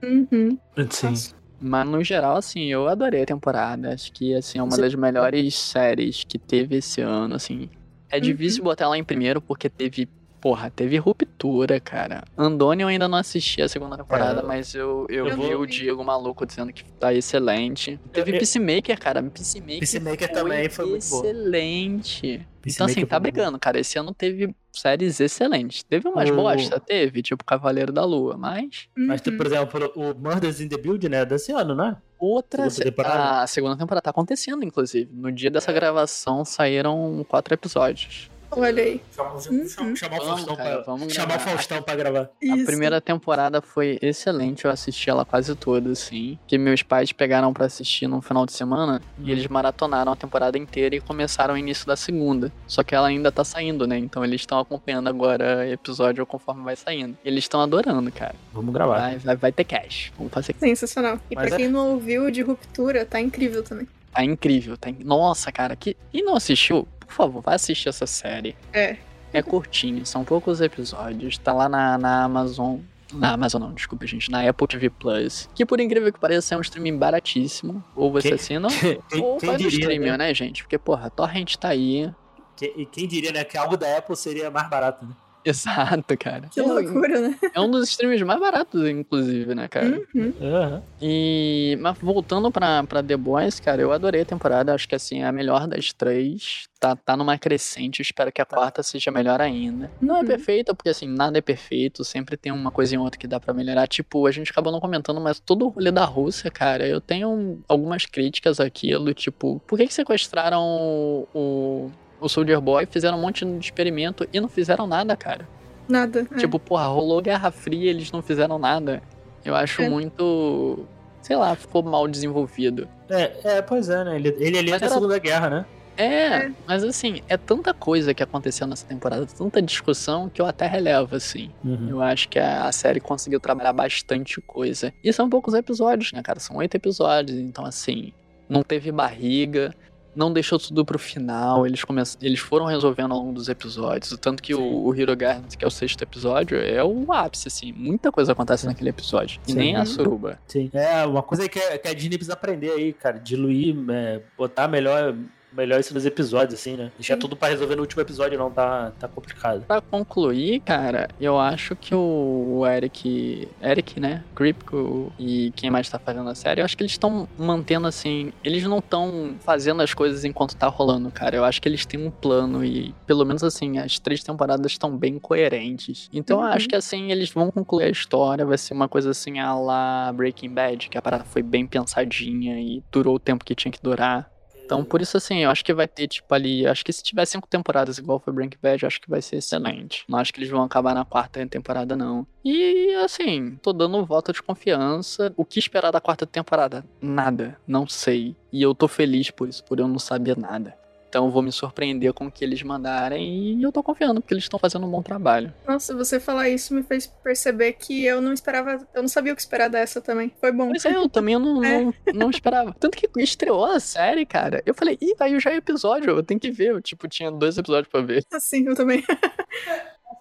Uhum. 0.03 0.57
Sim. 0.89 1.35
Mas 1.61 1.87
no 1.87 2.03
geral, 2.03 2.37
assim, 2.37 2.65
eu 2.65 2.87
adorei 2.87 3.23
a 3.23 3.25
temporada. 3.25 3.93
Acho 3.93 4.11
que, 4.13 4.33
assim, 4.33 4.59
é 4.59 4.63
uma 4.63 4.75
Sim. 4.75 4.81
das 4.81 4.95
melhores 4.95 5.55
séries 5.55 6.23
que 6.23 6.39
teve 6.39 6.77
esse 6.77 7.01
ano, 7.01 7.35
assim. 7.35 7.69
É 8.09 8.15
Uhum. 8.15 8.21
difícil 8.21 8.63
botar 8.63 8.85
ela 8.85 8.97
em 8.97 9.03
primeiro 9.03 9.41
porque 9.41 9.69
teve. 9.69 10.07
Porra, 10.41 10.69
teve 10.69 10.97
ruptura, 10.97 11.79
cara. 11.81 12.23
Andoni 12.37 12.81
eu 12.81 12.87
ainda 12.87 13.07
não 13.09 13.17
assisti 13.17 13.61
a 13.61 13.67
segunda 13.67 13.97
temporada, 13.97 14.39
É, 14.39 14.43
mas 14.43 14.73
eu, 14.73 15.05
eu, 15.09 15.27
eu 15.27 15.35
vi 15.35 15.49
não 15.51 15.59
o. 15.61 15.67
Diego 15.67 16.03
maluco 16.03 16.45
dizendo 16.45 16.71
que 16.71 16.83
tá 16.93 17.13
excelente. 17.13 17.99
Teve 18.13 18.31
eu- 18.31 18.37
Peacemaker, 18.37 18.97
cara. 18.97 19.21
Peacemaker, 19.21 19.79
Peacemaker 19.79 20.31
também 20.31 20.69
foi 20.69 20.85
muito 20.85 21.03
excelente. 21.03 22.27
Então, 22.35 22.45
Peacemaker 22.61 22.95
assim, 22.97 23.05
tá 23.05 23.15
foi 23.17 23.31
brigando, 23.31 23.59
cara. 23.59 23.79
Esse 23.79 23.97
ano 23.99 24.13
teve 24.13 24.53
séries 24.71 25.19
excelentes. 25.19 25.83
Teve 25.83 26.07
umas 26.07 26.29
O- 26.29 26.35
bosta, 26.35 26.79
teve, 26.79 27.21
tipo 27.21 27.43
Cavaleiro 27.43 27.91
da 27.91 28.05
Lua, 28.05 28.37
mas. 28.37 28.87
Mas, 28.95 29.21
Uhum. 29.25 29.37
por 29.37 29.45
exemplo, 29.45 29.91
o 29.95 30.13
Murders 30.17 30.59
in 30.61 30.67
the 30.69 30.77
Build, 30.77 31.07
né? 31.09 31.25
Desse 31.25 31.51
ano, 31.51 31.73
né? 31.75 31.97
Outra. 32.17 32.69
Segunda 32.69 32.91
temporada. 32.91 33.41
A 33.41 33.47
segunda 33.47 33.77
temporada 33.77 34.01
tá 34.01 34.09
acontecendo, 34.09 34.63
inclusive. 34.63 35.09
No 35.13 35.31
dia 35.31 35.49
dessa 35.49 35.71
gravação 35.71 36.43
saíram 36.45 37.25
quatro 37.29 37.53
episódios. 37.53 38.29
Olha 38.51 38.83
aí. 38.83 39.01
Chamar, 39.15 39.31
Uhum. 39.33 39.37
o 39.37 39.39
Vamos, 39.39 39.99
Faustão, 39.99 40.55
pra, 40.55 40.65
gravar. 40.65 41.39
Faustão 41.39 41.81
pra 41.83 41.95
gravar. 41.95 42.21
A 42.43 42.65
primeira 42.65 42.99
temporada 42.99 43.61
foi 43.61 43.99
excelente, 44.01 44.65
eu 44.65 44.71
assisti 44.71 45.09
ela 45.09 45.23
quase 45.23 45.55
toda, 45.55 45.91
assim. 45.91 46.37
Que 46.47 46.57
meus 46.57 46.81
pais 46.81 47.11
pegaram 47.11 47.53
pra 47.53 47.65
assistir 47.65 48.07
no 48.07 48.21
final 48.21 48.45
de 48.45 48.53
semana 48.53 49.01
e 49.19 49.31
eles 49.31 49.47
maratonaram 49.47 50.11
a 50.11 50.15
temporada 50.15 50.57
inteira 50.57 50.95
e 50.95 51.01
começaram 51.01 51.53
o 51.53 51.57
início 51.57 51.85
da 51.85 51.95
segunda. 51.95 52.51
Só 52.67 52.83
que 52.83 52.95
ela 52.95 53.07
ainda 53.07 53.31
tá 53.31 53.43
saindo, 53.43 53.85
né? 53.87 53.97
Então 53.97 54.23
eles 54.25 54.41
estão 54.41 54.59
acompanhando 54.59 55.07
agora 55.09 55.67
episódio 55.69 56.25
conforme 56.25 56.63
vai 56.63 56.75
saindo. 56.75 57.17
E 57.23 57.27
eles 57.27 57.43
estão 57.43 57.61
adorando, 57.61 58.11
cara. 58.11 58.35
Vamos 58.53 58.73
gravar. 58.73 58.99
Vai, 58.99 59.17
vai, 59.19 59.35
vai 59.35 59.51
ter 59.51 59.63
cash. 59.63 60.11
Vamos 60.17 60.33
fazer. 60.33 60.55
Sensacional. 60.59 61.19
E 61.29 61.35
Mas 61.35 61.45
pra 61.47 61.55
é- 61.55 61.57
quem 61.59 61.67
não 61.69 61.91
ouviu 61.91 62.29
de 62.31 62.41
ruptura, 62.41 63.05
tá 63.05 63.19
incrível 63.21 63.63
também. 63.63 63.87
Tá 64.11 64.23
incrível. 64.23 64.75
Tá... 64.75 64.89
in- 64.89 65.03
Nossa, 65.03 65.51
cara. 65.51 65.75
Que... 65.75 65.95
E 66.11 66.21
não 66.23 66.35
assistiu? 66.35 66.87
Por 67.09 67.15
favor, 67.15 67.41
vai 67.41 67.55
assistir 67.55 67.89
essa 67.89 68.05
série. 68.07 68.55
É. 68.71 68.95
É 69.33 69.41
curtinho, 69.43 70.05
são 70.05 70.23
poucos 70.23 70.61
episódios. 70.61 71.37
Tá 71.37 71.51
lá 71.53 71.67
na, 71.69 71.97
na 71.97 72.23
Amazon. 72.23 72.77
Na 73.13 73.33
Amazon 73.33 73.61
não, 73.61 73.73
desculpa, 73.73 74.05
gente. 74.07 74.31
Na 74.31 74.47
Apple 74.47 74.67
TV 74.67 74.89
Plus. 74.89 75.49
Que 75.53 75.65
por 75.65 75.79
incrível 75.79 76.11
que 76.13 76.19
pareça 76.19 76.55
é 76.55 76.57
um 76.57 76.61
streaming 76.61 76.97
baratíssimo. 76.97 77.83
Ou 77.95 78.11
você 78.11 78.29
Quem- 78.29 78.35
assina, 78.35 78.67
Quem, 79.09 79.21
ou 79.21 79.37
quem 79.37 79.49
faz 79.49 79.61
diria, 79.61 79.79
streaming, 79.79 80.11
né? 80.11 80.17
né, 80.17 80.33
gente? 80.33 80.63
Porque, 80.63 80.77
porra, 80.77 81.09
Torrent 81.09 81.55
tá 81.57 81.69
aí. 81.69 82.11
Que- 82.55 82.73
e 82.77 82.85
quem 82.85 83.07
diria, 83.07 83.31
né? 83.31 83.43
Que 83.43 83.57
algo 83.57 83.75
da 83.77 83.97
Apple 83.97 84.15
seria 84.15 84.49
mais 84.51 84.69
barato, 84.69 85.05
né? 85.05 85.11
Exato, 85.45 86.17
cara. 86.17 86.49
Que 86.49 86.61
loucura, 86.61 87.19
né? 87.21 87.35
É 87.55 87.59
um 87.61 87.71
dos 87.71 87.87
streams 87.89 88.23
mais 88.25 88.39
baratos, 88.39 88.87
inclusive, 88.87 89.55
né, 89.55 89.67
cara? 89.67 89.99
Uhum. 90.13 90.33
Aham. 90.41 90.83
E. 91.01 91.77
Mas 91.79 91.97
voltando 92.01 92.51
pra, 92.51 92.83
pra 92.83 93.01
The 93.01 93.15
Boys, 93.15 93.59
cara, 93.59 93.81
eu 93.81 93.91
adorei 93.91 94.21
a 94.21 94.25
temporada. 94.25 94.73
Acho 94.73 94.87
que 94.87 94.95
assim, 94.95 95.21
é 95.21 95.25
a 95.25 95.31
melhor 95.31 95.65
das 95.67 95.93
três. 95.93 96.67
Tá, 96.79 96.95
tá 96.95 97.15
numa 97.17 97.37
crescente. 97.37 97.99
eu 97.99 98.03
Espero 98.03 98.31
que 98.31 98.41
a 98.41 98.45
quarta 98.45 98.83
seja 98.83 99.11
melhor 99.11 99.41
ainda. 99.41 99.89
Não 100.01 100.17
é 100.17 100.19
Uhum. 100.19 100.25
perfeita, 100.25 100.73
porque 100.75 100.89
assim, 100.89 101.07
nada 101.07 101.37
é 101.37 101.41
perfeito. 101.41 102.03
Sempre 102.03 102.35
tem 102.37 102.51
uma 102.51 102.71
coisa 102.71 102.97
ou 102.97 103.03
outra 103.03 103.19
que 103.19 103.27
dá 103.27 103.39
pra 103.39 103.53
melhorar. 103.53 103.87
Tipo, 103.87 104.27
a 104.27 104.31
gente 104.31 104.51
acabou 104.51 104.71
não 104.73 104.79
comentando, 104.79 105.19
mas 105.21 105.39
todo 105.39 105.65
o 105.65 105.69
rolê 105.69 105.91
da 105.91 106.03
Rússia, 106.05 106.51
cara, 106.51 106.85
eu 106.87 106.99
tenho 107.01 107.61
algumas 107.67 108.05
críticas 108.05 108.59
àquilo. 108.59 109.13
Tipo, 109.13 109.61
por 109.67 109.77
que, 109.79 109.87
que 109.87 109.93
sequestraram 109.93 110.61
o. 110.61 111.27
o 111.33 111.91
o 112.19 112.27
Soldier 112.29 112.59
Boy, 112.61 112.85
fizeram 112.85 113.17
um 113.17 113.21
monte 113.21 113.45
de 113.45 113.65
experimento 113.65 114.27
e 114.33 114.39
não 114.39 114.47
fizeram 114.49 114.85
nada, 114.87 115.15
cara. 115.15 115.47
Nada. 115.87 116.27
é. 116.31 116.37
Tipo, 116.37 116.59
porra, 116.59 116.85
rolou 116.87 117.21
Guerra 117.21 117.49
Fria, 117.51 117.89
eles 117.89 118.11
não 118.11 118.21
fizeram 118.21 118.59
nada. 118.59 119.01
Eu 119.43 119.55
acho 119.55 119.81
É. 119.81 119.89
muito. 119.89 120.85
Sei 121.21 121.35
lá, 121.35 121.55
ficou 121.55 121.81
mal 121.83 122.07
desenvolvido. 122.07 122.87
É, 123.09 123.57
é, 123.57 123.61
pois 123.61 123.89
é, 123.89 124.03
né? 124.03 124.15
Ele, 124.15 124.35
ele 124.39 124.57
ali 124.57 124.71
é 124.71 124.79
da 124.79 124.85
era- 124.85 124.93
Segunda 124.95 125.17
Guerra, 125.19 125.49
né? 125.49 125.65
É, 125.97 126.05
É. 126.45 126.51
mas 126.65 126.81
assim, 126.83 127.21
é 127.27 127.35
tanta 127.35 127.73
coisa 127.73 128.13
que 128.13 128.23
aconteceu 128.23 128.65
nessa 128.65 128.85
temporada, 128.85 129.25
tanta 129.25 129.61
discussão 129.61 130.29
que 130.29 130.41
eu 130.41 130.45
até 130.45 130.65
relevo, 130.65 131.13
assim. 131.15 131.51
Uhum. 131.63 131.89
Eu 131.89 132.01
acho 132.01 132.29
que 132.29 132.39
a, 132.39 132.63
a 132.65 132.71
série 132.71 133.01
conseguiu 133.01 133.37
trabalhar 133.39 133.73
bastante 133.73 134.39
coisa. 134.39 134.93
E 135.03 135.11
são 135.11 135.29
poucos 135.29 135.53
episódios, 135.53 136.13
né, 136.13 136.21
cara? 136.23 136.39
São 136.39 136.55
oito 136.57 136.75
episódios, 136.75 137.37
então 137.37 137.65
assim, 137.65 138.13
não 138.47 138.63
teve 138.63 138.91
barriga. 138.93 139.73
Não 140.15 140.33
deixou 140.33 140.57
tudo 140.59 140.83
pro 140.83 140.97
final, 140.99 141.65
eles, 141.65 141.83
come... 141.83 142.01
eles 142.21 142.39
foram 142.39 142.65
resolvendo 142.65 143.13
ao 143.13 143.19
longo 143.19 143.33
dos 143.33 143.47
episódios. 143.49 144.17
Tanto 144.17 144.41
que 144.41 144.53
Sim. 144.53 144.61
o, 144.61 144.87
o 144.87 144.95
Hero 144.95 145.15
Gardens, 145.15 145.55
que 145.55 145.63
é 145.63 145.67
o 145.67 145.71
sexto 145.71 146.01
episódio, 146.01 146.57
é 146.57 146.83
o 146.83 147.11
ápice, 147.11 147.47
assim. 147.47 147.71
Muita 147.71 148.11
coisa 148.11 148.31
acontece 148.31 148.65
naquele 148.65 148.89
episódio. 148.89 149.39
E 149.47 149.51
Sim. 149.51 149.57
nem 149.57 149.75
a 149.75 149.85
suruba. 149.85 150.39
Sim. 150.47 150.69
É, 150.73 151.05
uma 151.05 151.23
coisa 151.23 151.47
que 151.47 151.59
a, 151.59 151.77
que 151.77 151.87
a 151.87 151.93
Disney 151.93 152.17
precisa 152.17 152.33
aprender 152.33 152.71
aí, 152.71 152.93
cara. 152.93 153.19
Diluir, 153.19 153.75
é, 153.91 154.21
botar 154.37 154.67
melhor 154.67 155.15
melhor 155.51 155.79
isso 155.79 155.93
nos 155.93 156.05
episódios, 156.05 156.59
assim, 156.59 156.75
né? 156.75 156.91
Deixar 156.97 157.17
tudo 157.17 157.35
pra 157.35 157.49
resolver 157.49 157.75
no 157.75 157.81
último 157.81 158.01
episódio 158.01 158.37
não 158.37 158.51
tá, 158.51 158.91
tá 158.99 159.07
complicado. 159.07 159.65
Pra 159.65 159.81
concluir, 159.81 160.59
cara, 160.61 161.07
eu 161.19 161.39
acho 161.39 161.75
que 161.75 161.93
o, 161.95 162.63
Eric. 162.67 163.47
Eric, 163.61 163.99
né? 163.99 164.23
Kripko 164.35 165.11
e 165.19 165.51
quem 165.55 165.69
mais 165.69 165.89
tá 165.89 165.97
fazendo 165.99 166.29
a 166.29 166.35
série, 166.35 166.61
eu 166.61 166.65
acho 166.65 166.75
que 166.77 166.83
eles 166.83 166.91
estão 166.93 167.27
mantendo 167.37 167.87
assim. 167.87 168.31
Eles 168.43 168.63
não 168.63 168.79
estão 168.79 169.35
fazendo 169.39 169.81
as 169.81 169.93
coisas 169.93 170.23
enquanto 170.25 170.55
tá 170.55 170.67
rolando, 170.67 171.09
cara. 171.11 171.35
Eu 171.35 171.43
acho 171.45 171.61
que 171.61 171.67
eles 171.67 171.85
têm 171.85 172.05
um 172.05 172.11
plano 172.11 172.63
e, 172.63 172.93
pelo 173.07 173.25
menos 173.25 173.43
assim, 173.43 173.77
as 173.77 173.99
três 173.99 174.23
temporadas 174.23 174.71
estão 174.71 174.95
bem 174.95 175.17
coerentes. 175.19 176.09
Então 176.13 176.37
eu 176.39 176.43
Uhum. 176.45 176.53
acho 176.53 176.67
que 176.67 176.75
assim, 176.75 177.11
eles 177.11 177.29
vão 177.31 177.51
concluir 177.51 177.85
a 177.85 177.89
história. 177.89 178.45
Vai 178.45 178.57
ser 178.57 178.73
uma 178.73 178.87
coisa 178.87 179.09
assim 179.11 179.39
a 179.39 179.53
la 179.55 180.11
Breaking 180.13 180.49
Bad, 180.53 180.89
que 180.89 180.97
a 180.97 181.01
parada 181.01 181.23
foi 181.23 181.41
bem 181.41 181.65
pensadinha 181.67 182.59
e 182.59 182.83
durou 182.91 183.15
o 183.15 183.19
tempo 183.19 183.43
que 183.45 183.53
tinha 183.55 183.71
que 183.71 183.81
durar. 183.81 184.29
Então, 184.69 184.85
por 184.85 185.01
isso, 185.01 185.17
assim, 185.17 185.39
eu 185.39 185.49
acho 185.49 185.65
que 185.65 185.73
vai 185.73 185.87
ter, 185.87 186.07
tipo, 186.07 186.31
ali. 186.31 186.67
Acho 186.67 186.85
que 186.85 186.93
se 186.93 187.01
tiver 187.01 187.25
cinco 187.25 187.47
temporadas 187.47 187.97
igual 187.97 188.19
foi 188.19 188.31
Breaking 188.31 188.59
Bad, 188.61 188.83
eu 188.83 188.87
acho 188.87 189.01
que 189.01 189.09
vai 189.09 189.19
ser 189.19 189.37
excelente. 189.37 190.05
Não 190.07 190.19
acho 190.19 190.31
que 190.31 190.39
eles 190.39 190.49
vão 190.51 190.61
acabar 190.61 190.93
na 190.93 191.03
quarta 191.03 191.43
temporada, 191.47 191.95
não. 191.95 192.27
E, 192.45 192.93
assim, 193.03 193.57
tô 193.63 193.73
dando 193.73 193.97
um 193.97 194.05
voto 194.05 194.31
de 194.31 194.43
confiança. 194.43 195.33
O 195.35 195.43
que 195.43 195.57
esperar 195.57 195.89
da 195.89 195.99
quarta 195.99 196.27
temporada? 196.27 196.85
Nada. 197.01 197.57
Não 197.65 197.87
sei. 197.87 198.35
E 198.53 198.61
eu 198.61 198.75
tô 198.75 198.87
feliz 198.87 199.31
por 199.31 199.49
isso, 199.49 199.63
por 199.63 199.79
eu 199.79 199.87
não 199.87 199.97
saber 199.97 200.37
nada. 200.37 200.77
Então, 201.09 201.25
eu 201.25 201.31
vou 201.31 201.41
me 201.41 201.51
surpreender 201.51 202.13
com 202.13 202.27
o 202.27 202.31
que 202.31 202.45
eles 202.45 202.61
mandarem 202.61 203.57
e 203.57 203.63
eu 203.63 203.71
tô 203.71 203.81
confiando, 203.81 204.21
porque 204.21 204.31
eles 204.31 204.43
estão 204.43 204.59
fazendo 204.59 204.85
um 204.85 204.91
bom 204.91 205.01
trabalho. 205.01 205.51
Nossa, 205.67 205.95
você 205.95 206.19
falar 206.19 206.49
isso 206.49 206.71
me 206.71 206.83
fez 206.83 207.07
perceber 207.07 207.73
que 207.73 208.05
eu 208.05 208.21
não 208.21 208.31
esperava. 208.31 208.87
Eu 208.93 209.01
não 209.01 209.09
sabia 209.09 209.33
o 209.33 209.35
que 209.35 209.41
esperar 209.41 209.69
dessa 209.71 209.99
também. 209.99 210.31
Foi 210.39 210.51
bom. 210.51 210.69
Mas 210.69 210.85
é, 210.85 210.95
eu 210.95 211.09
também 211.09 211.37
não, 211.39 211.61
É. 211.65 211.81
não, 211.81 211.93
não 212.13 212.29
esperava. 212.29 212.75
Tanto 212.79 212.95
que 212.95 213.09
estreou 213.17 213.65
a 213.65 213.79
série, 213.79 214.23
cara. 214.23 214.61
Eu 214.67 214.75
falei, 214.75 214.99
ih, 215.01 215.15
aí 215.19 215.39
já 215.39 215.49
é 215.49 215.55
episódio, 215.55 216.11
eu 216.11 216.21
tenho 216.23 216.39
que 216.39 216.51
ver. 216.51 216.69
Eu, 216.73 216.81
tipo, 216.81 217.07
tinha 217.07 217.31
dois 217.31 217.57
episódios 217.57 217.91
pra 217.91 218.01
ver. 218.01 218.23
Assim, 218.31 218.67
eu 218.67 218.75
também. 218.75 219.03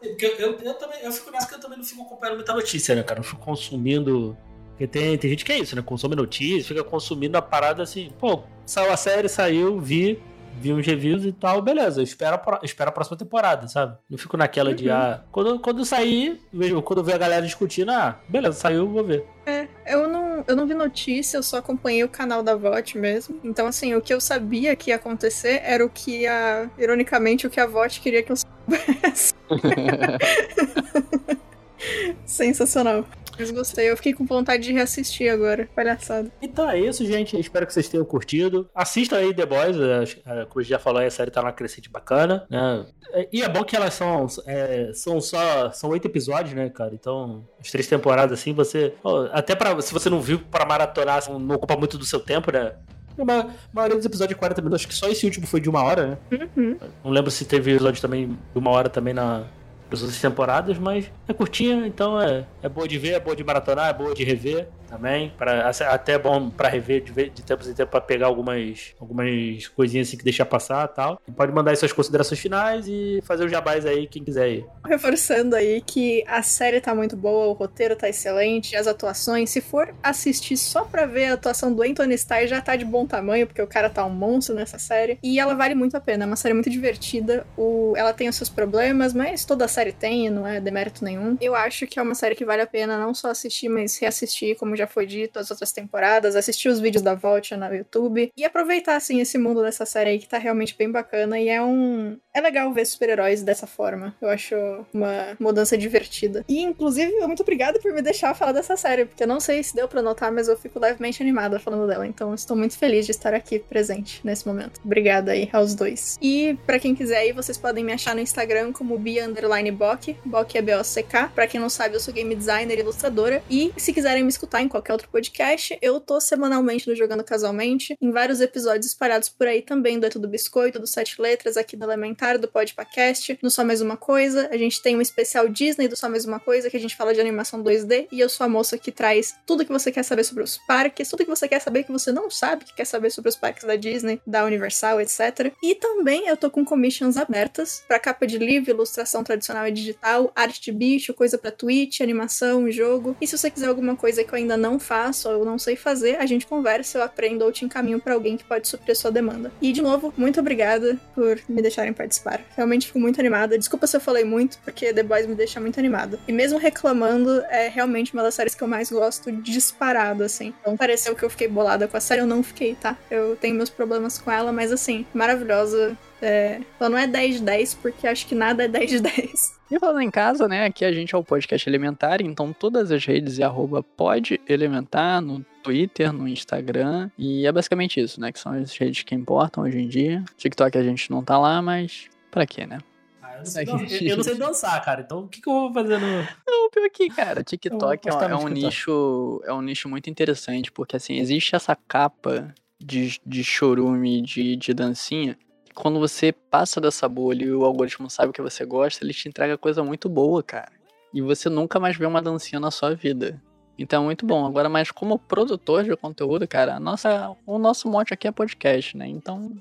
Eu, 0.00 0.30
eu, 0.38 0.58
eu 0.60 0.74
também, 0.74 1.02
eu 1.02 1.10
fico 1.10 1.28
nessa 1.32 1.48
que 1.48 1.54
eu 1.54 1.60
também 1.60 1.76
não 1.76 1.84
fico 1.84 2.02
acompanhando 2.02 2.36
muita 2.36 2.52
notícia, 2.54 2.94
né, 2.94 3.02
cara? 3.02 3.18
Eu 3.18 3.24
fico 3.24 3.40
consumindo. 3.40 4.36
Porque 4.70 4.86
tem, 4.86 5.18
tem 5.18 5.30
gente 5.30 5.44
que 5.44 5.50
é 5.50 5.58
isso, 5.58 5.74
né? 5.74 5.82
Consome 5.82 6.14
notícia, 6.14 6.68
fica 6.68 6.84
consumindo 6.84 7.36
a 7.36 7.42
parada 7.42 7.82
assim, 7.82 8.12
pô, 8.16 8.44
saiu 8.64 8.92
a 8.92 8.96
série, 8.96 9.28
saiu, 9.28 9.80
vi, 9.80 10.22
vi 10.60 10.72
uns 10.72 10.86
reviews 10.86 11.24
e 11.24 11.32
tal, 11.32 11.62
beleza, 11.62 12.00
eu 12.00 12.04
espero 12.04 12.36
a, 12.36 12.90
próxima 12.90 13.16
temporada, 13.16 13.68
sabe? 13.68 13.96
Não 14.08 14.18
fico 14.18 14.36
naquela 14.36 14.74
de, 14.74 14.88
Uhum. 14.88 14.94
ah, 14.94 15.20
quando, 15.30 15.58
quando 15.60 15.84
sair, 15.84 16.40
vejo, 16.52 16.80
quando 16.82 16.98
eu 16.98 17.04
ver 17.04 17.14
a 17.14 17.18
galera 17.18 17.44
discutindo, 17.44 17.90
ah, 17.90 18.18
beleza, 18.28 18.58
saiu, 18.58 18.88
vou 18.88 19.04
ver. 19.04 19.24
É, 19.46 19.66
eu 19.86 20.08
não, 20.08 20.44
eu 20.46 20.56
não 20.56 20.66
vi 20.66 20.74
notícia, 20.74 21.38
eu 21.38 21.42
só 21.42 21.58
acompanhei 21.58 22.04
o 22.04 22.08
canal 22.08 22.42
da 22.42 22.54
VOT 22.54 22.98
mesmo. 22.98 23.40
Então, 23.42 23.66
assim, 23.66 23.94
o 23.94 24.00
que 24.00 24.12
eu 24.12 24.20
sabia 24.20 24.76
que 24.76 24.90
ia 24.90 24.96
acontecer 24.96 25.60
era 25.64 25.84
o 25.84 25.88
que 25.88 26.26
a. 26.26 26.68
Ironicamente, 26.76 27.46
o 27.46 27.50
que 27.50 27.58
a 27.58 27.66
VOT 27.66 28.00
queria 28.00 28.22
que 28.22 28.30
eu 28.30 28.36
soubesse. 28.36 29.32
Sensacional. 32.26 33.04
Mas 33.38 33.50
gostei, 33.50 33.90
eu 33.90 33.96
fiquei 33.96 34.12
com 34.12 34.24
vontade 34.24 34.62
de 34.64 34.72
reassistir 34.72 35.30
agora. 35.32 35.68
Palhaçada. 35.74 36.30
Então 36.42 36.68
é 36.68 36.80
isso, 36.80 37.04
gente. 37.06 37.38
Espero 37.38 37.66
que 37.66 37.72
vocês 37.72 37.88
tenham 37.88 38.04
curtido. 38.04 38.68
Assistam 38.74 39.16
aí 39.16 39.32
The 39.34 39.46
Boys. 39.46 39.76
acho- 40.02 40.18
é, 40.26 40.44
Como 40.46 40.60
a 40.60 40.62
gente 40.62 40.70
já 40.70 40.78
falou, 40.78 41.02
a 41.02 41.10
série 41.10 41.30
tá 41.30 41.40
numa 41.40 41.52
crescente 41.52 41.88
bacana. 41.90 42.46
Né? 42.50 42.86
É, 43.12 43.28
E 43.32 43.42
é 43.42 43.48
bom 43.48 43.62
que 43.64 43.76
elas 43.76 43.94
são, 43.94 44.26
é, 44.46 44.90
são 44.94 45.20
só. 45.20 45.70
São 45.70 45.90
oito 45.90 46.06
episódios, 46.06 46.54
né, 46.54 46.68
cara? 46.68 46.94
Então, 46.94 47.46
as 47.60 47.70
três 47.70 47.86
temporadas 47.86 48.38
assim, 48.38 48.52
você. 48.52 48.94
Até 49.32 49.54
pra, 49.54 49.80
se 49.80 49.92
você 49.92 50.10
não 50.10 50.20
viu 50.20 50.38
pra 50.40 50.64
maratonar, 50.66 51.18
assim, 51.18 51.32
não 51.38 51.54
ocupa 51.56 51.76
muito 51.76 51.96
do 51.96 52.04
seu 52.04 52.20
tempo, 52.20 52.50
né? 52.52 52.72
A 53.18 53.24
ma- 53.24 53.50
maioria 53.72 53.96
dos 53.96 54.06
episódios 54.06 54.34
de 54.36 54.38
40 54.38 54.60
minutos, 54.62 54.80
acho 54.82 54.88
que 54.88 54.94
só 54.94 55.08
esse 55.08 55.24
último 55.26 55.44
foi 55.46 55.60
de 55.60 55.68
uma 55.68 55.82
hora, 55.82 56.06
né? 56.06 56.18
Uhum. 56.56 56.76
Não 57.04 57.10
lembro 57.10 57.30
se 57.32 57.44
teve 57.44 57.72
episódio 57.72 58.00
também 58.00 58.28
de 58.28 58.58
uma 58.58 58.70
hora 58.70 58.88
também 58.88 59.12
na, 59.12 59.42
nas 59.90 60.02
outras 60.02 60.20
temporadas, 60.20 60.78
mas 60.78 61.10
é 61.26 61.32
curtinha, 61.32 61.86
então 61.86 62.20
é, 62.20 62.44
é 62.62 62.68
boa 62.68 62.86
de 62.86 62.98
ver, 62.98 63.12
é 63.12 63.20
boa 63.20 63.34
de 63.34 63.44
maratonar, 63.44 63.88
é 63.88 63.92
boa 63.92 64.14
de 64.14 64.24
rever 64.24 64.68
também. 64.88 65.32
Pra, 65.36 65.68
até 65.68 66.12
é 66.12 66.18
bom 66.18 66.50
pra 66.50 66.68
rever 66.68 67.02
de, 67.02 67.12
de 67.12 67.42
tempos 67.42 67.68
em 67.68 67.74
tempos 67.74 67.90
pra 67.90 68.00
pegar 68.00 68.26
algumas, 68.26 68.94
algumas 68.98 69.66
coisinhas 69.68 70.08
assim 70.08 70.16
que 70.16 70.24
deixar 70.24 70.46
passar 70.46 70.88
tal. 70.88 71.20
E 71.26 71.30
pode 71.30 71.52
mandar 71.52 71.70
aí 71.70 71.76
suas 71.76 71.92
considerações 71.92 72.40
finais 72.40 72.86
e 72.88 73.20
fazer 73.24 73.44
os 73.44 73.50
jabás 73.50 73.84
aí, 73.84 74.06
quem 74.06 74.24
quiser 74.24 74.44
aí. 74.44 74.64
Reforçando 74.86 75.54
aí 75.54 75.80
que 75.80 76.24
a 76.26 76.42
série 76.42 76.80
tá 76.80 76.94
muito 76.94 77.16
boa, 77.16 77.46
o 77.46 77.52
roteiro 77.52 77.94
tá 77.94 78.08
excelente, 78.08 78.74
as 78.74 78.86
atuações. 78.86 79.50
Se 79.50 79.60
for 79.60 79.94
assistir 80.02 80.56
só 80.56 80.84
pra 80.84 81.06
ver 81.06 81.26
a 81.26 81.34
atuação 81.34 81.72
do 81.72 81.82
Anthony 81.82 82.14
Starr, 82.14 82.46
já 82.46 82.60
tá 82.60 82.74
de 82.76 82.84
bom 82.84 83.06
tamanho, 83.06 83.46
porque 83.46 83.62
o 83.62 83.66
cara 83.66 83.90
tá 83.90 84.04
um 84.04 84.10
monstro 84.10 84.54
nessa 84.54 84.78
série. 84.78 85.18
E 85.22 85.38
ela 85.38 85.54
vale 85.54 85.74
muito 85.74 85.96
a 85.96 86.00
pena, 86.00 86.24
é 86.24 86.26
uma 86.26 86.36
série 86.36 86.54
muito 86.54 86.70
divertida. 86.70 87.46
O... 87.56 87.94
Ela 87.96 88.12
tem 88.12 88.28
os 88.28 88.36
seus 88.36 88.48
problemas, 88.48 89.12
mas 89.12 89.44
toda 89.44 89.68
série 89.68 89.92
tem, 89.92 90.30
não 90.30 90.46
é 90.46 90.60
demérito 90.60 91.04
nenhum. 91.04 91.36
Eu 91.40 91.54
acho 91.54 91.86
que 91.86 91.98
é 91.98 92.02
uma 92.02 92.14
série 92.14 92.34
que 92.34 92.44
vale 92.44 92.62
a 92.62 92.66
pena 92.66 92.98
não 92.98 93.12
só 93.14 93.30
assistir, 93.30 93.68
mas 93.68 93.98
reassistir, 93.98 94.56
como 94.56 94.76
já 94.78 94.86
foi 94.86 95.06
dito, 95.06 95.38
as 95.38 95.50
outras 95.50 95.72
temporadas, 95.72 96.36
assistir 96.36 96.68
os 96.68 96.80
vídeos 96.80 97.02
da 97.02 97.14
Vault 97.14 97.54
no 97.54 97.74
YouTube 97.74 98.32
e 98.36 98.44
aproveitar, 98.44 98.96
assim, 98.96 99.20
esse 99.20 99.36
mundo 99.36 99.62
dessa 99.62 99.84
série 99.84 100.10
aí 100.10 100.18
que 100.18 100.28
tá 100.28 100.38
realmente 100.38 100.76
bem 100.76 100.90
bacana 100.90 101.38
e 101.38 101.48
é 101.48 101.62
um. 101.62 102.16
É 102.34 102.40
legal 102.40 102.72
ver 102.72 102.86
super-heróis 102.86 103.42
dessa 103.42 103.66
forma. 103.66 104.14
Eu 104.20 104.28
acho 104.28 104.54
uma 104.92 105.36
mudança 105.38 105.76
divertida. 105.76 106.44
E, 106.48 106.62
inclusive, 106.62 107.12
muito 107.26 107.42
obrigada 107.42 107.78
por 107.80 107.92
me 107.92 108.00
deixar 108.00 108.34
falar 108.34 108.52
dessa 108.52 108.76
série, 108.76 109.04
porque 109.04 109.24
eu 109.24 109.28
não 109.28 109.40
sei 109.40 109.62
se 109.62 109.74
deu 109.74 109.88
pra 109.88 110.02
notar, 110.02 110.30
mas 110.30 110.48
eu 110.48 110.56
fico 110.56 110.78
levemente 110.78 111.22
animada 111.22 111.58
falando 111.58 111.86
dela. 111.86 112.06
Então, 112.06 112.34
estou 112.34 112.56
muito 112.56 112.78
feliz 112.78 113.06
de 113.06 113.12
estar 113.12 113.34
aqui 113.34 113.58
presente 113.58 114.20
nesse 114.24 114.46
momento. 114.46 114.80
Obrigada 114.84 115.32
aí 115.32 115.48
aos 115.52 115.74
dois. 115.74 116.16
E, 116.22 116.56
pra 116.64 116.78
quem 116.78 116.94
quiser 116.94 117.18
aí, 117.18 117.32
vocês 117.32 117.58
podem 117.58 117.82
me 117.82 117.92
achar 117.92 118.14
no 118.14 118.20
Instagram 118.20 118.72
como 118.72 118.98
Bia 118.98 119.26
Underline 119.26 119.70
Bock. 119.72 120.16
Bock 120.24 120.56
é 120.56 120.62
B-O-C-K. 120.62 121.32
Pra 121.34 121.46
quem 121.46 121.60
não 121.60 121.68
sabe, 121.68 121.96
eu 121.96 122.00
sou 122.00 122.14
game 122.14 122.34
designer 122.34 122.78
e 122.78 122.80
ilustradora. 122.80 123.42
E, 123.50 123.72
se 123.76 123.92
quiserem 123.92 124.22
me 124.22 124.28
escutar 124.28 124.62
em 124.62 124.67
qualquer 124.68 124.92
outro 124.92 125.08
podcast, 125.08 125.78
eu 125.80 126.00
tô 126.00 126.20
semanalmente 126.20 126.88
no 126.88 126.94
Jogando 126.94 127.24
Casualmente, 127.24 127.96
em 128.00 128.10
vários 128.10 128.40
episódios 128.40 128.86
espalhados 128.86 129.28
por 129.28 129.46
aí 129.46 129.62
também 129.62 129.98
do 129.98 130.06
É 130.06 130.10
Tudo 130.10 130.28
Biscoito, 130.28 130.78
do 130.78 130.86
Sete 130.86 131.20
Letras, 131.20 131.56
aqui 131.56 131.76
do 131.76 131.84
Elementar, 131.84 132.38
do 132.38 132.48
Podpacast, 132.48 133.38
no 133.42 133.50
Só 133.50 133.64
Mais 133.64 133.80
Uma 133.80 133.96
Coisa. 133.96 134.48
A 134.52 134.56
gente 134.56 134.82
tem 134.82 134.96
um 134.96 135.00
especial 135.00 135.48
Disney 135.48 135.88
do 135.88 135.96
Só 135.96 136.08
Mais 136.08 136.24
Uma 136.24 136.40
Coisa, 136.40 136.70
que 136.70 136.76
a 136.76 136.80
gente 136.80 136.96
fala 136.96 137.14
de 137.14 137.20
animação 137.20 137.62
2D, 137.62 138.08
e 138.10 138.20
eu 138.20 138.28
sou 138.28 138.44
a 138.44 138.48
moça 138.48 138.78
que 138.78 138.92
traz 138.92 139.34
tudo 139.46 139.64
que 139.64 139.72
você 139.72 139.90
quer 139.90 140.02
saber 140.02 140.24
sobre 140.24 140.42
os 140.42 140.58
parques, 140.58 141.08
tudo 141.08 141.24
que 141.24 141.30
você 141.30 141.48
quer 141.48 141.60
saber 141.60 141.84
que 141.84 141.92
você 141.92 142.12
não 142.12 142.30
sabe 142.30 142.64
que 142.64 142.74
quer 142.74 142.84
saber 142.84 143.10
sobre 143.10 143.28
os 143.28 143.36
parques 143.36 143.64
da 143.64 143.76
Disney, 143.76 144.20
da 144.26 144.44
Universal, 144.44 145.00
etc. 145.00 145.52
E 145.62 145.74
também 145.74 146.28
eu 146.28 146.36
tô 146.36 146.50
com 146.50 146.64
commissions 146.64 147.16
abertas 147.16 147.82
para 147.86 147.98
capa 147.98 148.26
de 148.26 148.38
livro, 148.38 148.70
ilustração 148.70 149.24
tradicional 149.24 149.66
e 149.66 149.72
digital, 149.72 150.32
arte 150.34 150.60
de 150.60 150.72
bicho, 150.72 151.14
coisa 151.14 151.38
pra 151.38 151.50
Twitch, 151.50 152.00
animação, 152.00 152.70
jogo. 152.70 153.16
E 153.20 153.26
se 153.26 153.36
você 153.36 153.50
quiser 153.50 153.68
alguma 153.68 153.96
coisa 153.96 154.22
que 154.22 154.32
eu 154.32 154.36
ainda 154.36 154.56
não 154.58 154.78
faço 154.78 155.28
ou 155.28 155.34
eu 155.34 155.44
não 155.44 155.58
sei 155.58 155.76
fazer, 155.76 156.16
a 156.16 156.26
gente 156.26 156.46
conversa, 156.46 156.98
eu 156.98 157.02
aprendo 157.02 157.44
ou 157.44 157.52
te 157.52 157.64
encaminho 157.64 158.00
pra 158.00 158.14
alguém 158.14 158.36
que 158.36 158.44
pode 158.44 158.68
suprir 158.68 158.92
a 158.92 158.94
sua 158.94 159.10
demanda. 159.10 159.50
E 159.60 159.72
de 159.72 159.80
novo, 159.80 160.12
muito 160.16 160.40
obrigada 160.40 160.98
por 161.14 161.38
me 161.48 161.62
deixarem 161.62 161.92
participar. 161.92 162.40
Realmente 162.56 162.86
fico 162.86 162.98
muito 162.98 163.20
animada. 163.20 163.58
Desculpa 163.58 163.86
se 163.86 163.96
eu 163.96 164.00
falei 164.00 164.24
muito, 164.24 164.58
porque 164.64 164.92
The 164.92 165.02
Boys 165.02 165.26
me 165.26 165.34
deixa 165.34 165.60
muito 165.60 165.78
animada. 165.78 166.18
E 166.26 166.32
mesmo 166.32 166.58
reclamando, 166.58 167.42
é 167.48 167.68
realmente 167.68 168.12
uma 168.12 168.22
das 168.22 168.34
séries 168.34 168.54
que 168.54 168.62
eu 168.62 168.68
mais 168.68 168.90
gosto 168.90 169.30
disparado, 169.32 170.22
assim. 170.22 170.52
Então 170.60 170.76
pareceu 170.76 171.14
que 171.14 171.24
eu 171.24 171.30
fiquei 171.30 171.48
bolada 171.48 171.86
com 171.88 171.96
a 171.96 172.00
série, 172.00 172.20
eu 172.20 172.26
não 172.26 172.42
fiquei, 172.42 172.74
tá? 172.74 172.96
Eu 173.10 173.36
tenho 173.36 173.54
meus 173.54 173.70
problemas 173.70 174.18
com 174.18 174.30
ela, 174.30 174.52
mas 174.52 174.72
assim, 174.72 175.06
maravilhosa. 175.14 175.96
É... 176.20 176.60
Ela 176.80 176.88
não 176.90 176.98
é 176.98 177.06
10 177.06 177.36
de 177.36 177.42
10, 177.42 177.74
porque 177.74 178.06
acho 178.06 178.26
que 178.26 178.34
nada 178.34 178.64
é 178.64 178.68
10 178.68 178.90
de 178.90 179.00
10. 179.00 179.58
E 179.70 179.78
falando 179.78 180.00
em 180.00 180.10
casa, 180.10 180.48
né? 180.48 180.64
Aqui 180.64 180.84
a 180.84 180.92
gente 180.92 181.14
é 181.14 181.18
o 181.18 181.22
podcast 181.22 181.68
Elementar, 181.68 182.22
então 182.22 182.52
todas 182.52 182.90
as 182.90 183.04
redes 183.04 183.38
é 183.38 183.44
arroba 183.44 183.82
podelementar, 183.82 185.20
no 185.20 185.44
Twitter, 185.62 186.12
no 186.12 186.26
Instagram. 186.26 187.10
E 187.18 187.46
é 187.46 187.52
basicamente 187.52 188.00
isso, 188.00 188.20
né? 188.20 188.32
Que 188.32 188.38
são 188.38 188.52
as 188.52 188.76
redes 188.76 189.02
que 189.02 189.14
importam 189.14 189.64
hoje 189.64 189.78
em 189.78 189.88
dia. 189.88 190.24
TikTok 190.36 190.76
a 190.76 190.82
gente 190.82 191.10
não 191.10 191.22
tá 191.22 191.38
lá, 191.38 191.60
mas 191.60 192.06
pra 192.30 192.46
quê, 192.46 192.66
né? 192.66 192.78
Ah, 193.22 193.32
eu, 193.34 193.38
não 193.38 193.44
sei, 193.88 194.10
eu- 194.10 194.16
não 194.16 194.24
sei 194.24 194.34
dançar, 194.36 194.82
cara. 194.84 195.02
Então 195.02 195.20
o 195.20 195.28
que, 195.28 195.40
que 195.40 195.48
eu 195.48 195.52
vou 195.52 195.72
fazer 195.72 195.98
no. 195.98 196.06
Não, 196.46 196.70
pior 196.70 196.88
que, 196.90 197.08
cara, 197.10 197.44
TikTok 197.44 198.08
é, 198.08 198.10
é 198.10 198.14
um 198.14 198.18
TikTok. 198.38 198.52
nicho. 198.54 199.42
É 199.44 199.52
um 199.52 199.62
nicho 199.62 199.88
muito 199.88 200.08
interessante, 200.08 200.72
porque 200.72 200.96
assim, 200.96 201.18
existe 201.18 201.54
essa 201.54 201.76
capa 201.76 202.54
de, 202.80 203.20
de 203.26 203.44
chorume, 203.44 204.22
de, 204.22 204.56
de 204.56 204.72
dancinha. 204.72 205.36
Quando 205.80 206.00
você 206.00 206.32
passa 206.32 206.80
dessa 206.80 207.08
bolha 207.08 207.44
e 207.44 207.52
o 207.52 207.64
algoritmo 207.64 208.10
sabe 208.10 208.30
o 208.30 208.32
que 208.32 208.42
você 208.42 208.64
gosta, 208.64 209.04
ele 209.04 209.14
te 209.14 209.28
entrega 209.28 209.56
coisa 209.56 209.80
muito 209.80 210.08
boa, 210.08 210.42
cara. 210.42 210.72
E 211.14 211.22
você 211.22 211.48
nunca 211.48 211.78
mais 211.78 211.96
vê 211.96 212.04
uma 212.04 212.20
dancinha 212.20 212.58
na 212.58 212.72
sua 212.72 212.96
vida. 212.96 213.40
Então 213.78 214.02
é 214.02 214.06
muito 214.06 214.26
bom. 214.26 214.44
Agora, 214.44 214.68
mas 214.68 214.90
como 214.90 215.20
produtor 215.20 215.84
de 215.84 215.96
conteúdo, 215.96 216.48
cara, 216.48 216.80
nossa, 216.80 217.32
o 217.46 217.60
nosso 217.60 217.88
mote 217.88 218.12
aqui 218.12 218.26
é 218.26 218.32
podcast, 218.32 218.96
né? 218.96 219.06
Então 219.06 219.52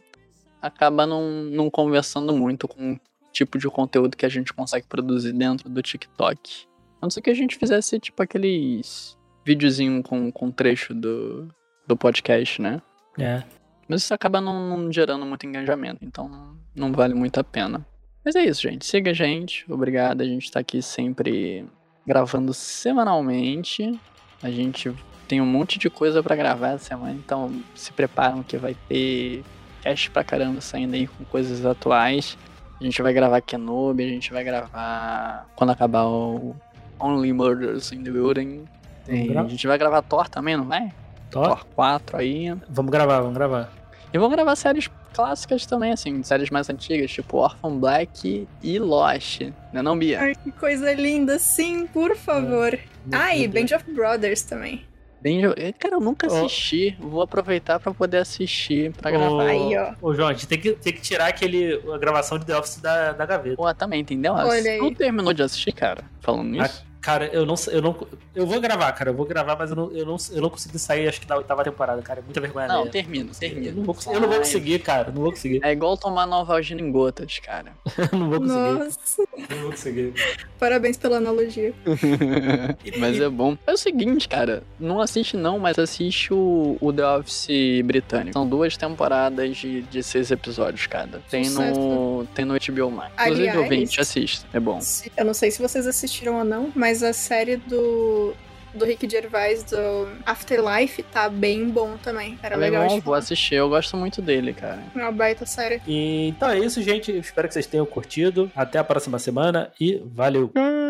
acaba 0.59 1.05
não, 1.05 1.43
não 1.43 1.69
conversando 1.69 2.35
muito 2.35 2.67
com 2.67 2.93
o 2.93 2.99
tipo 3.31 3.59
de 3.59 3.69
conteúdo 3.69 4.17
que 4.17 4.25
a 4.25 4.29
gente 4.29 4.51
consegue 4.51 4.87
produzir 4.87 5.33
dentro 5.33 5.69
do 5.69 5.83
TikTok. 5.83 6.65
A 6.99 7.05
não 7.05 7.11
ser 7.11 7.21
que 7.21 7.29
a 7.29 7.35
gente 7.35 7.55
fizesse, 7.57 7.99
tipo, 7.99 8.23
aqueles 8.23 9.15
videozinho 9.45 10.01
com, 10.01 10.31
com 10.31 10.49
trecho 10.49 10.95
do, 10.95 11.47
do 11.85 11.95
podcast, 11.95 12.59
né? 12.59 12.81
É. 13.19 13.43
Mas 13.87 14.03
isso 14.03 14.13
acaba 14.13 14.41
não, 14.41 14.77
não 14.77 14.91
gerando 14.91 15.25
muito 15.25 15.45
engajamento, 15.45 16.03
então 16.03 16.55
não 16.75 16.91
vale 16.91 17.13
muito 17.13 17.39
a 17.39 17.43
pena. 17.43 17.85
Mas 18.23 18.35
é 18.35 18.43
isso, 18.43 18.63
gente. 18.63 18.85
Siga 18.85 19.11
a 19.11 19.13
gente. 19.13 19.65
Obrigado. 19.71 20.21
A 20.21 20.25
gente 20.25 20.51
tá 20.51 20.59
aqui 20.59 20.81
sempre 20.81 21.65
gravando 22.05 22.53
semanalmente. 22.53 23.97
A 24.43 24.51
gente 24.51 24.93
tem 25.27 25.41
um 25.41 25.45
monte 25.45 25.79
de 25.79 25.89
coisa 25.89 26.21
pra 26.21 26.35
gravar 26.35 26.69
essa 26.69 26.85
semana, 26.85 27.13
então 27.13 27.51
se 27.75 27.91
preparam 27.91 28.43
que 28.43 28.57
vai 28.57 28.75
ter 28.87 29.43
cast 29.81 30.09
pra 30.11 30.23
caramba 30.23 30.61
saindo 30.61 30.93
aí 30.95 31.07
com 31.07 31.23
coisas 31.25 31.65
atuais. 31.65 32.37
A 32.79 32.83
gente 32.83 33.01
vai 33.01 33.11
gravar 33.13 33.41
Kenobi, 33.41 34.03
a 34.03 34.07
gente 34.07 34.31
vai 34.31 34.43
gravar 34.43 35.47
quando 35.55 35.71
acabar 35.71 36.05
o 36.05 36.55
Only 36.99 37.33
Murders 37.33 37.91
in 37.91 38.03
the 38.03 38.11
Building. 38.11 38.65
A 39.07 39.47
gente 39.47 39.65
vai 39.65 39.77
gravar 39.77 40.01
Thor 40.01 40.29
também, 40.29 40.55
não 40.57 40.65
vai? 40.65 40.93
Thor? 41.29 41.47
Thor 41.47 41.65
4 41.75 42.17
aí. 42.17 42.55
Vamos 42.69 42.91
gravar, 42.91 43.19
vamos 43.19 43.35
gravar. 43.35 43.71
E 44.13 44.17
vamos 44.17 44.35
gravar 44.35 44.55
séries 44.55 44.89
clássicas 45.13 45.65
também, 45.65 45.91
assim, 45.91 46.21
séries 46.23 46.49
mais 46.49 46.69
antigas, 46.69 47.11
tipo 47.11 47.37
Orphan 47.37 47.77
Black 47.77 48.47
e 48.63 48.79
Lost. 48.79 49.41
Não 49.73 49.79
é 49.79 49.83
não, 49.83 49.97
Bia? 49.97 50.21
Ai, 50.21 50.35
que 50.35 50.51
coisa 50.51 50.93
linda, 50.93 51.37
sim, 51.39 51.87
por 51.87 52.15
favor. 52.15 52.77
Ah, 53.11 53.35
e 53.35 53.47
Band 53.47 53.75
of 53.75 53.91
Brothers 53.91 54.43
também. 54.43 54.85
Bem, 55.19 55.41
cara, 55.79 55.95
eu 55.95 55.99
nunca 55.99 56.27
assisti. 56.27 56.95
Vou 56.99 57.21
aproveitar 57.21 57.79
pra 57.79 57.91
poder 57.93 58.17
assistir, 58.17 58.93
pra 58.93 59.09
gravar. 59.09 59.31
Ô, 59.31 59.39
Aí, 59.39 59.77
ó. 59.77 59.93
Ô, 60.01 60.13
João, 60.13 60.29
a 60.29 60.33
gente 60.33 60.47
tem 60.47 60.59
que, 60.59 60.73
tem 60.73 60.93
que 60.93 61.01
tirar 61.01 61.27
aquele, 61.27 61.81
a 61.91 61.97
gravação 61.97 62.37
de 62.37 62.45
The 62.45 62.57
Office 62.57 62.77
da, 62.79 63.13
da 63.13 63.25
gaveta. 63.25 63.55
Pô, 63.57 63.73
também, 63.73 64.01
entendeu? 64.01 64.33
Olha 64.33 64.71
aí. 64.71 64.77
Não 64.77 64.93
terminou 64.93 65.33
de 65.33 65.41
assistir, 65.41 65.73
cara, 65.73 66.03
falando 66.21 66.49
nisso. 66.49 66.85
Cara, 67.01 67.27
eu 67.27 67.45
não 67.45 67.55
sei- 67.55 67.75
eu 67.75 67.81
não 67.81 67.95
eu 68.35 68.45
vou 68.45 68.59
gravar, 68.59 68.91
cara, 68.91 69.11
eu 69.11 69.13
vou 69.13 69.25
gravar, 69.25 69.55
mas 69.57 69.69
eu 69.69 69.75
não, 69.75 69.91
eu 69.91 70.05
não, 70.05 70.17
eu 70.31 70.41
não 70.41 70.49
consegui 70.49 70.77
sair 70.77 71.07
acho 71.07 71.19
que 71.21 71.25
da 71.27 71.37
oitava 71.37 71.63
temporada, 71.63 72.01
cara, 72.01 72.19
é 72.19 72.23
muita 72.23 72.41
vergonha. 72.41 72.67
Não, 72.67 72.75
alheia. 72.77 72.91
termina, 72.91 73.29
eu 73.31 73.35
termina. 73.39 73.71
não, 73.71 73.83
vou, 73.83 73.95
eu 74.13 74.19
não 74.19 74.27
vou 74.29 74.37
conseguir, 74.39 74.79
cara, 74.79 75.11
não 75.11 75.21
vou 75.21 75.31
conseguir. 75.31 75.59
É 75.63 75.71
igual 75.71 75.95
tomar 75.97 76.25
Novalgina 76.25 76.81
em 76.81 76.91
gotas, 76.91 77.39
cara. 77.39 77.71
não 78.11 78.29
vou 78.29 78.39
conseguir. 78.39 78.83
Nossa, 78.83 79.23
Não 79.49 79.57
vou 79.61 79.71
conseguir. 79.71 80.13
parabéns 80.59 80.97
pela 80.97 81.17
analogia. 81.17 81.73
mas 82.97 83.19
é 83.19 83.29
bom. 83.29 83.57
É 83.65 83.73
o 83.73 83.77
seguinte, 83.77 84.27
cara. 84.27 84.63
Não 84.79 84.99
assiste 85.01 85.35
não, 85.37 85.59
mas 85.59 85.77
assiste 85.79 86.33
o, 86.33 86.77
o 86.79 86.91
The 86.93 87.05
Office 87.17 87.47
britânico. 87.85 88.33
São 88.33 88.47
duas 88.47 88.75
temporadas 88.77 89.57
de, 89.57 89.81
de 89.83 90.03
seis 90.03 90.31
episódios 90.31 90.87
cada. 90.87 91.19
Tem 91.29 91.49
no, 91.49 92.25
tem 92.33 92.45
no 92.45 92.53
HBO 92.55 92.91
Max. 92.91 93.11
Inclusive, 93.13 93.49
Aliás- 93.49 93.57
ouvinte, 93.57 94.01
assista. 94.01 94.47
É 94.53 94.59
bom. 94.59 94.79
Eu 95.15 95.25
não 95.25 95.33
sei 95.33 95.51
se 95.51 95.61
vocês 95.61 95.85
assistiram 95.87 96.37
ou 96.39 96.43
não, 96.43 96.71
mas 96.75 96.86
a 97.03 97.13
série 97.13 97.57
do, 97.57 98.33
do 98.73 98.85
Rick 98.85 99.09
Gervais, 99.09 99.63
do 99.63 100.07
Afterlife, 100.25 101.03
tá 101.03 101.29
bem 101.29 101.69
bom 101.69 101.97
também. 101.97 102.37
Era 102.41 102.55
legal 102.55 102.81
Alemão, 102.81 102.99
de 102.99 103.05
vou 103.05 103.13
assistir. 103.13 103.55
Eu 103.55 103.69
gosto 103.69 103.97
muito 103.97 104.21
dele, 104.21 104.53
cara. 104.53 104.79
É 104.95 104.99
uma 104.99 105.11
baita 105.11 105.45
série. 105.45 105.81
E, 105.87 106.29
então 106.29 106.49
é 106.49 106.59
isso, 106.59 106.81
gente. 106.81 107.11
Espero 107.11 107.47
que 107.47 107.53
vocês 107.53 107.67
tenham 107.67 107.85
curtido. 107.85 108.51
Até 108.55 108.79
a 108.79 108.83
próxima 108.83 109.19
semana 109.19 109.71
e 109.79 110.01
valeu. 110.05 110.49
Tchau. 110.53 110.86